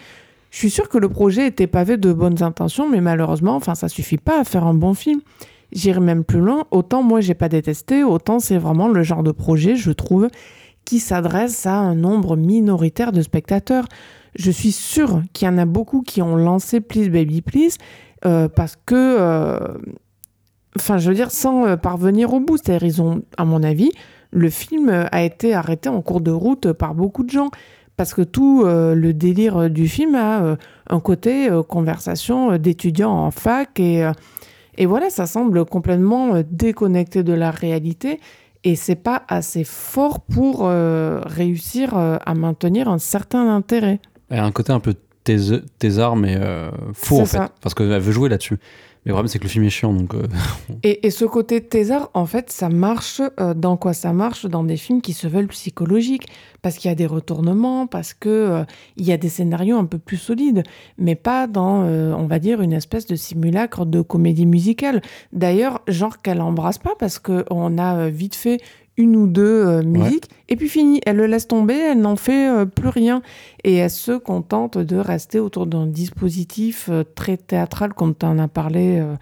Je 0.56 0.60
suis 0.62 0.70
sûre 0.70 0.88
que 0.88 0.98
le 0.98 1.10
projet 1.10 1.48
était 1.48 1.68
pavé 1.68 1.98
de 1.98 2.14
bonnes 2.14 2.42
intentions, 2.42 2.90
mais 2.90 3.02
malheureusement, 3.02 3.58
enfin 3.58 3.76
ça 3.76 3.90
suffit 3.90 4.18
pas 4.18 4.40
à 4.40 4.46
faire 4.46 4.66
un 4.66 4.74
bon 4.74 4.94
film. 4.94 5.20
J'irai 5.74 6.00
même 6.00 6.24
plus 6.24 6.40
loin. 6.40 6.64
Autant 6.72 7.04
moi 7.04 7.20
j'ai 7.20 7.34
pas 7.34 7.50
détesté, 7.50 8.06
autant 8.06 8.40
c'est 8.40 8.58
vraiment 8.58 8.88
le 8.88 9.04
genre 9.04 9.22
de 9.22 9.34
projet, 9.34 9.76
je 9.76 9.92
trouve, 9.92 10.30
qui 10.86 11.00
s'adresse 11.00 11.66
à 11.66 11.76
un 11.76 11.94
nombre 11.94 12.38
minoritaire 12.38 13.12
de 13.12 13.22
spectateurs. 13.22 13.84
Je 14.34 14.50
suis 14.50 14.72
sûre 14.72 15.24
qu'il 15.34 15.46
y 15.46 15.52
en 15.52 15.58
a 15.58 15.66
beaucoup 15.66 16.04
qui 16.04 16.22
ont 16.22 16.38
lancé 16.38 16.80
Please 16.80 17.10
Baby 17.10 17.42
Please 17.42 17.76
euh, 18.26 18.48
parce 18.48 18.78
que, 18.86 18.96
euh, 18.96 19.60
enfin, 20.78 21.00
je 21.00 21.10
veux 21.10 21.16
dire, 21.16 21.32
sans 21.32 21.66
euh, 21.66 21.76
parvenir 21.76 22.34
au 22.34 22.40
bout. 22.40 22.56
C'est-à-dire, 22.56 22.88
ils 22.88 23.02
ont, 23.02 23.24
à 23.36 23.44
mon 23.44 23.62
avis, 23.62 23.92
le 24.32 24.50
film 24.50 25.06
a 25.12 25.24
été 25.24 25.54
arrêté 25.54 25.90
en 25.90 26.02
cours 26.02 26.22
de 26.22 26.32
route 26.32 26.72
par 26.72 26.96
beaucoup 26.96 27.26
de 27.26 27.30
gens 27.30 27.50
parce 27.98 28.14
que 28.14 28.22
tout 28.22 28.64
euh, 28.66 28.94
le 28.96 29.14
délire 29.14 29.58
euh, 29.64 29.70
du 29.70 29.88
film 29.88 30.16
a 30.16 30.44
euh, 30.44 30.56
un 30.90 31.00
côté 31.00 31.50
euh, 31.50 31.64
conversation 31.64 32.58
d'étudiants 32.58 33.12
en 33.12 33.32
fac 33.32 33.80
et, 33.80 34.10
et 34.78 34.86
voilà, 34.86 35.10
ça 35.10 35.26
semble 35.26 35.66
complètement 35.66 36.42
déconnecté 36.50 37.24
de 37.24 37.34
la 37.34 37.52
réalité 37.52 38.20
et 38.64 38.76
c'est 38.76 38.96
pas 38.96 39.24
assez 39.28 39.64
fort 39.64 40.20
pour 40.22 40.68
réussir 40.68 41.96
à 41.96 42.34
maintenir 42.34 42.90
un 42.90 42.98
certain 42.98 43.48
intérêt. 43.56 44.00
Elle 44.30 44.40
a 44.40 44.46
un 44.46 44.52
côté 44.52 44.74
un 44.74 44.80
peu 44.80 44.96
thés- 45.24 45.62
thésard, 45.78 46.16
mais 46.16 46.36
faux 46.94 47.22
en 47.22 47.26
fait. 47.26 47.38
ça. 47.38 47.52
Parce 47.62 47.76
qu'elle 47.76 48.00
veut 48.00 48.12
jouer 48.12 48.28
là-dessus. 48.28 48.58
Mais 49.06 49.12
le 49.12 49.14
problème, 49.14 49.28
c'est 49.28 49.38
que 49.38 49.44
le 49.44 49.50
film 49.50 49.64
est 49.66 49.70
chiant, 49.70 49.94
donc. 49.94 50.16
euh, 50.16 50.24
Et, 50.84 51.06
et 51.06 51.12
ce 51.12 51.26
côté 51.26 51.62
thésard, 51.62 52.10
en 52.16 52.26
fait, 52.26 52.52
ça 52.52 52.70
marche 52.70 53.22
euh, 53.40 53.54
dans 53.54 53.78
quoi 53.78 53.94
ça 53.94 54.14
marche? 54.14 54.48
Dans 54.48 54.64
des 54.64 54.78
films 54.78 55.02
qui 55.02 55.14
se 55.14 55.28
veulent 55.28 55.48
psychologiques, 55.48 56.28
parce 56.64 56.78
qu'il 56.78 56.90
y 56.90 56.92
a 56.92 56.96
des 56.96 57.06
retournements, 57.06 57.86
parce 57.86 58.16
que 58.16 58.30
euh, 58.30 58.64
il 58.98 59.06
y 59.06 59.12
a 59.12 59.18
des 59.18 59.30
scénarios 59.30 59.78
un 59.78 59.86
peu 59.86 60.00
plus 60.00 60.18
solides, 60.18 60.64
mais 60.98 61.14
pas 61.14 61.46
dans, 61.46 61.84
on 61.84 62.26
va 62.26 62.40
dire, 62.40 62.62
une 62.62 62.74
espèce 62.74 63.06
de 63.06 63.16
simulacre 63.16 63.86
de 63.86 64.02
comédie 64.02 64.48
musicale. 64.48 65.02
D'ailleurs, 65.34 65.82
genre 65.88 66.22
qu'elle 66.24 66.42
embrasse 66.42 66.80
pas, 66.80 66.96
parce 66.98 67.20
que 67.20 67.46
on 67.52 67.78
a 67.78 68.10
vite 68.10 68.36
fait 68.36 68.60
une 68.98 69.16
ou 69.16 69.28
deux 69.28 69.44
euh, 69.44 69.84
musiques, 69.84 70.30
et 70.48 70.56
puis 70.56 70.70
fini. 70.70 71.02
Elle 71.06 71.18
le 71.18 71.26
laisse 71.26 71.48
tomber, 71.48 71.76
elle 71.76 72.00
n'en 72.00 72.16
fait 72.16 72.48
euh, 72.50 72.66
plus 72.66 72.90
rien. 72.90 73.22
Et 73.64 73.76
elle 73.76 73.90
se 73.90 74.14
contente 74.18 74.78
de 74.78 74.96
rester 74.98 75.40
autour 75.40 75.66
d'un 75.66 75.86
dispositif 75.88 76.88
euh, 76.90 77.04
très 77.16 77.38
théâtral, 77.38 77.94
comme 77.94 78.16
tu 78.16 78.26
en 78.26 78.40
as 78.40 78.48
parlé, 78.48 79.00
euh, 79.00 79.16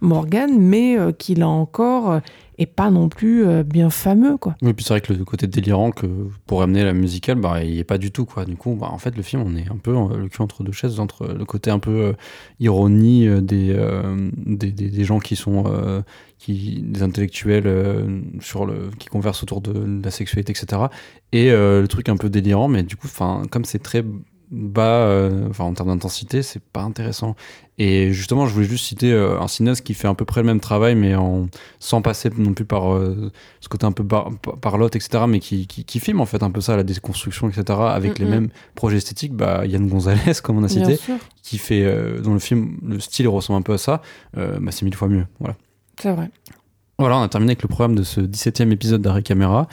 Morgan, 0.00 0.56
mais 0.58 0.96
qui, 1.18 1.34
là 1.34 1.48
encore, 1.48 2.20
est 2.56 2.66
pas 2.66 2.88
non 2.88 3.08
plus 3.08 3.44
bien 3.64 3.90
fameux, 3.90 4.36
quoi. 4.36 4.54
Oui, 4.62 4.72
puis 4.72 4.84
c'est 4.84 4.94
vrai 4.94 5.00
que 5.00 5.12
le 5.12 5.24
côté 5.24 5.48
délirant 5.48 5.90
que 5.90 6.06
pour 6.46 6.62
amener 6.62 6.84
la 6.84 6.92
musicale, 6.92 7.38
bah, 7.40 7.64
il 7.64 7.72
n'y 7.72 7.78
est 7.80 7.84
pas 7.84 7.98
du 7.98 8.12
tout, 8.12 8.24
quoi. 8.24 8.44
Du 8.44 8.54
coup, 8.54 8.76
bah, 8.80 8.90
en 8.92 8.98
fait, 8.98 9.16
le 9.16 9.22
film, 9.22 9.42
on 9.44 9.56
est 9.56 9.68
un 9.68 9.76
peu 9.76 9.90
le 10.16 10.28
cul 10.28 10.40
entre 10.40 10.62
deux 10.62 10.70
chaises, 10.70 11.00
entre 11.00 11.26
le 11.26 11.44
côté 11.44 11.72
un 11.72 11.80
peu 11.80 11.90
euh, 11.90 12.12
ironie 12.60 13.26
des, 13.42 13.74
euh, 13.76 14.30
des, 14.36 14.70
des, 14.70 14.88
des 14.88 15.04
gens 15.04 15.18
qui 15.18 15.34
sont. 15.34 15.64
euh, 15.66 16.02
qui, 16.38 16.80
des 16.82 17.02
intellectuels 17.02 17.66
euh, 17.66 18.20
sur 18.40 18.64
le, 18.64 18.90
qui 18.98 19.08
conversent 19.08 19.42
autour 19.42 19.60
de, 19.60 20.02
la 20.02 20.10
sexualité, 20.10 20.52
etc. 20.52 20.82
Et 21.32 21.50
euh, 21.50 21.82
le 21.82 21.88
truc 21.88 22.08
un 22.08 22.16
peu 22.16 22.30
délirant, 22.30 22.68
mais 22.68 22.82
du 22.82 22.96
coup, 22.96 23.06
enfin, 23.06 23.42
comme 23.50 23.64
c'est 23.64 23.80
très 23.80 24.04
bas 24.50 25.02
euh, 25.02 25.46
enfin 25.50 25.64
en 25.64 25.74
termes 25.74 25.90
d'intensité 25.90 26.42
c'est 26.42 26.62
pas 26.62 26.80
intéressant 26.80 27.36
et 27.76 28.14
justement 28.14 28.46
je 28.46 28.54
voulais 28.54 28.66
juste 28.66 28.86
citer 28.86 29.12
un 29.12 29.46
cinéaste 29.46 29.84
qui 29.84 29.92
fait 29.92 30.08
à 30.08 30.14
peu 30.14 30.24
près 30.24 30.40
le 30.40 30.46
même 30.46 30.58
travail 30.58 30.94
mais 30.94 31.14
en 31.16 31.48
sans 31.80 32.00
passer 32.00 32.30
non 32.34 32.54
plus 32.54 32.64
par 32.64 32.98
ce 33.60 33.68
côté 33.68 33.84
un 33.84 33.92
peu 33.92 34.04
bar, 34.04 34.30
parlotte 34.62 34.96
etc 34.96 35.24
mais 35.28 35.40
qui, 35.40 35.66
qui, 35.66 35.84
qui, 35.84 36.00
filme 36.00 36.22
en 36.22 36.24
fait 36.24 36.42
un 36.42 36.50
peu 36.50 36.62
ça 36.62 36.76
la 36.76 36.82
déconstruction 36.82 37.50
etc 37.50 37.78
avec 37.78 38.12
mm 38.12 38.14
-hmm. 38.14 38.24
les 38.24 38.30
mêmes 38.30 38.48
projets 38.74 38.96
esthétiques 38.96 39.34
bah 39.34 39.66
Yann 39.66 39.86
Gonzalez 39.86 40.32
comme 40.42 40.56
on 40.56 40.64
a 40.64 40.68
cité 40.68 40.98
qui 41.42 41.58
fait 41.58 41.84
dans 42.22 42.32
le 42.32 42.40
film 42.40 42.78
le 42.86 43.00
style 43.00 43.28
ressemble 43.28 43.58
un 43.58 43.62
peu 43.62 43.74
à 43.74 43.78
ça 43.78 44.00
bah, 44.34 44.70
c'est 44.70 44.86
mille 44.86 44.96
fois 44.96 45.08
mieux 45.08 45.26
voilà 45.40 45.56
c'est 46.00 46.12
vrai 46.12 46.30
voilà 46.98 47.18
on 47.18 47.22
a 47.22 47.28
terminé 47.28 47.52
avec 47.52 47.62
le 47.62 47.68
programme 47.68 47.94
de 47.94 48.02
ce 48.02 48.20
17e 48.20 48.70
épisode 48.72 49.02
d'Arrêt 49.02 49.22
Caméra 49.22 49.68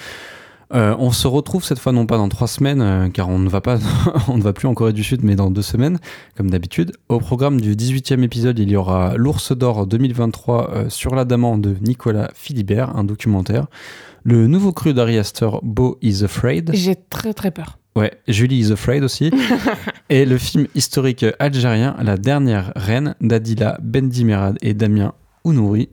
euh, 0.73 0.95
on 0.97 1.11
se 1.11 1.27
retrouve 1.27 1.63
cette 1.63 1.79
fois 1.79 1.91
non 1.91 2.05
pas 2.05 2.17
dans 2.17 2.29
trois 2.29 2.47
semaines, 2.47 2.81
euh, 2.81 3.09
car 3.09 3.29
on 3.29 3.37
ne 3.37 3.49
va 3.49 3.61
pas, 3.61 3.77
on 4.27 4.37
ne 4.37 4.41
va 4.41 4.53
plus 4.53 4.67
en 4.67 4.73
Corée 4.73 4.93
du 4.93 5.03
Sud, 5.03 5.23
mais 5.23 5.35
dans 5.35 5.51
deux 5.51 5.61
semaines, 5.61 5.99
comme 6.35 6.49
d'habitude. 6.49 6.93
Au 7.07 7.19
programme 7.19 7.61
du 7.61 7.75
18e 7.75 8.23
épisode, 8.23 8.57
il 8.57 8.69
y 8.69 8.75
aura 8.75 9.15
l'Ours 9.15 9.51
d'Or 9.55 9.85
2023 9.85 10.71
euh, 10.71 10.89
sur 10.89 11.15
l'Adamant 11.15 11.57
de 11.57 11.75
Nicolas 11.81 12.31
Philibert, 12.33 12.95
un 12.95 13.03
documentaire. 13.03 13.67
Le 14.23 14.47
nouveau 14.47 14.71
cru 14.71 14.93
d'Ari 14.93 15.19
Aster, 15.19 15.49
Beau 15.61 15.99
is 16.01 16.23
Afraid. 16.23 16.71
J'ai 16.73 16.95
très 16.95 17.33
très 17.33 17.51
peur. 17.51 17.77
Ouais, 17.95 18.11
Julie 18.27 18.59
is 18.59 18.71
Afraid 18.71 19.03
aussi. 19.03 19.31
et 20.09 20.25
le 20.25 20.37
film 20.37 20.67
historique 20.73 21.25
algérien 21.39 21.95
La 22.01 22.17
dernière 22.17 22.73
reine 22.75 23.15
d'Adila 23.21 23.77
Bendimerad 23.81 24.57
et 24.61 24.73
Damien 24.73 25.13
Ounouri, 25.45 25.89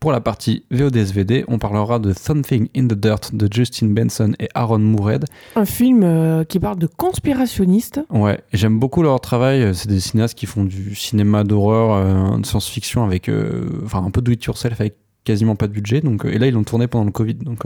pour 0.00 0.12
la 0.12 0.20
partie 0.20 0.64
VODSVD, 0.70 1.44
on 1.46 1.58
parlera 1.58 1.98
de 1.98 2.14
Something 2.14 2.68
in 2.74 2.86
the 2.86 2.94
Dirt 2.94 3.34
de 3.34 3.48
Justin 3.52 3.88
Benson 3.88 4.32
et 4.40 4.48
Aaron 4.54 4.78
Moured. 4.78 5.26
Un 5.56 5.66
film 5.66 6.02
euh, 6.02 6.42
qui 6.42 6.58
parle 6.58 6.78
de 6.78 6.86
conspirationnistes. 6.86 8.00
Ouais, 8.08 8.40
j'aime 8.54 8.78
beaucoup 8.78 9.02
leur 9.02 9.20
travail. 9.20 9.74
C'est 9.74 9.88
des 9.88 10.00
cinéastes 10.00 10.36
qui 10.36 10.46
font 10.46 10.64
du 10.64 10.94
cinéma 10.94 11.44
d'horreur, 11.44 11.92
euh, 11.92 12.38
de 12.38 12.46
science-fiction 12.46 13.04
avec 13.04 13.28
euh, 13.28 13.68
enfin 13.84 14.02
un 14.02 14.10
peu 14.10 14.22
do 14.22 14.32
it 14.32 14.42
yourself 14.42 14.80
avec 14.80 14.96
quasiment 15.22 15.54
pas 15.54 15.68
de 15.68 15.72
budget. 15.72 16.00
Donc, 16.00 16.24
et 16.24 16.38
là, 16.38 16.46
ils 16.46 16.54
l'ont 16.54 16.64
tourné 16.64 16.86
pendant 16.86 17.04
le 17.04 17.12
Covid. 17.12 17.34
Donc, 17.34 17.64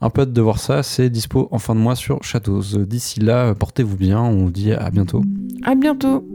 un 0.00 0.10
peu 0.10 0.22
hâte 0.22 0.32
de 0.32 0.40
voir 0.42 0.58
ça. 0.58 0.82
C'est 0.82 1.08
dispo 1.08 1.46
en 1.52 1.60
fin 1.60 1.76
de 1.76 1.80
mois 1.80 1.94
sur 1.94 2.22
Shadows. 2.24 2.84
D'ici 2.84 3.20
là, 3.20 3.54
portez-vous 3.54 3.96
bien. 3.96 4.20
On 4.20 4.46
vous 4.46 4.50
dit 4.50 4.72
à 4.72 4.90
bientôt. 4.90 5.22
À 5.62 5.76
bientôt. 5.76 6.26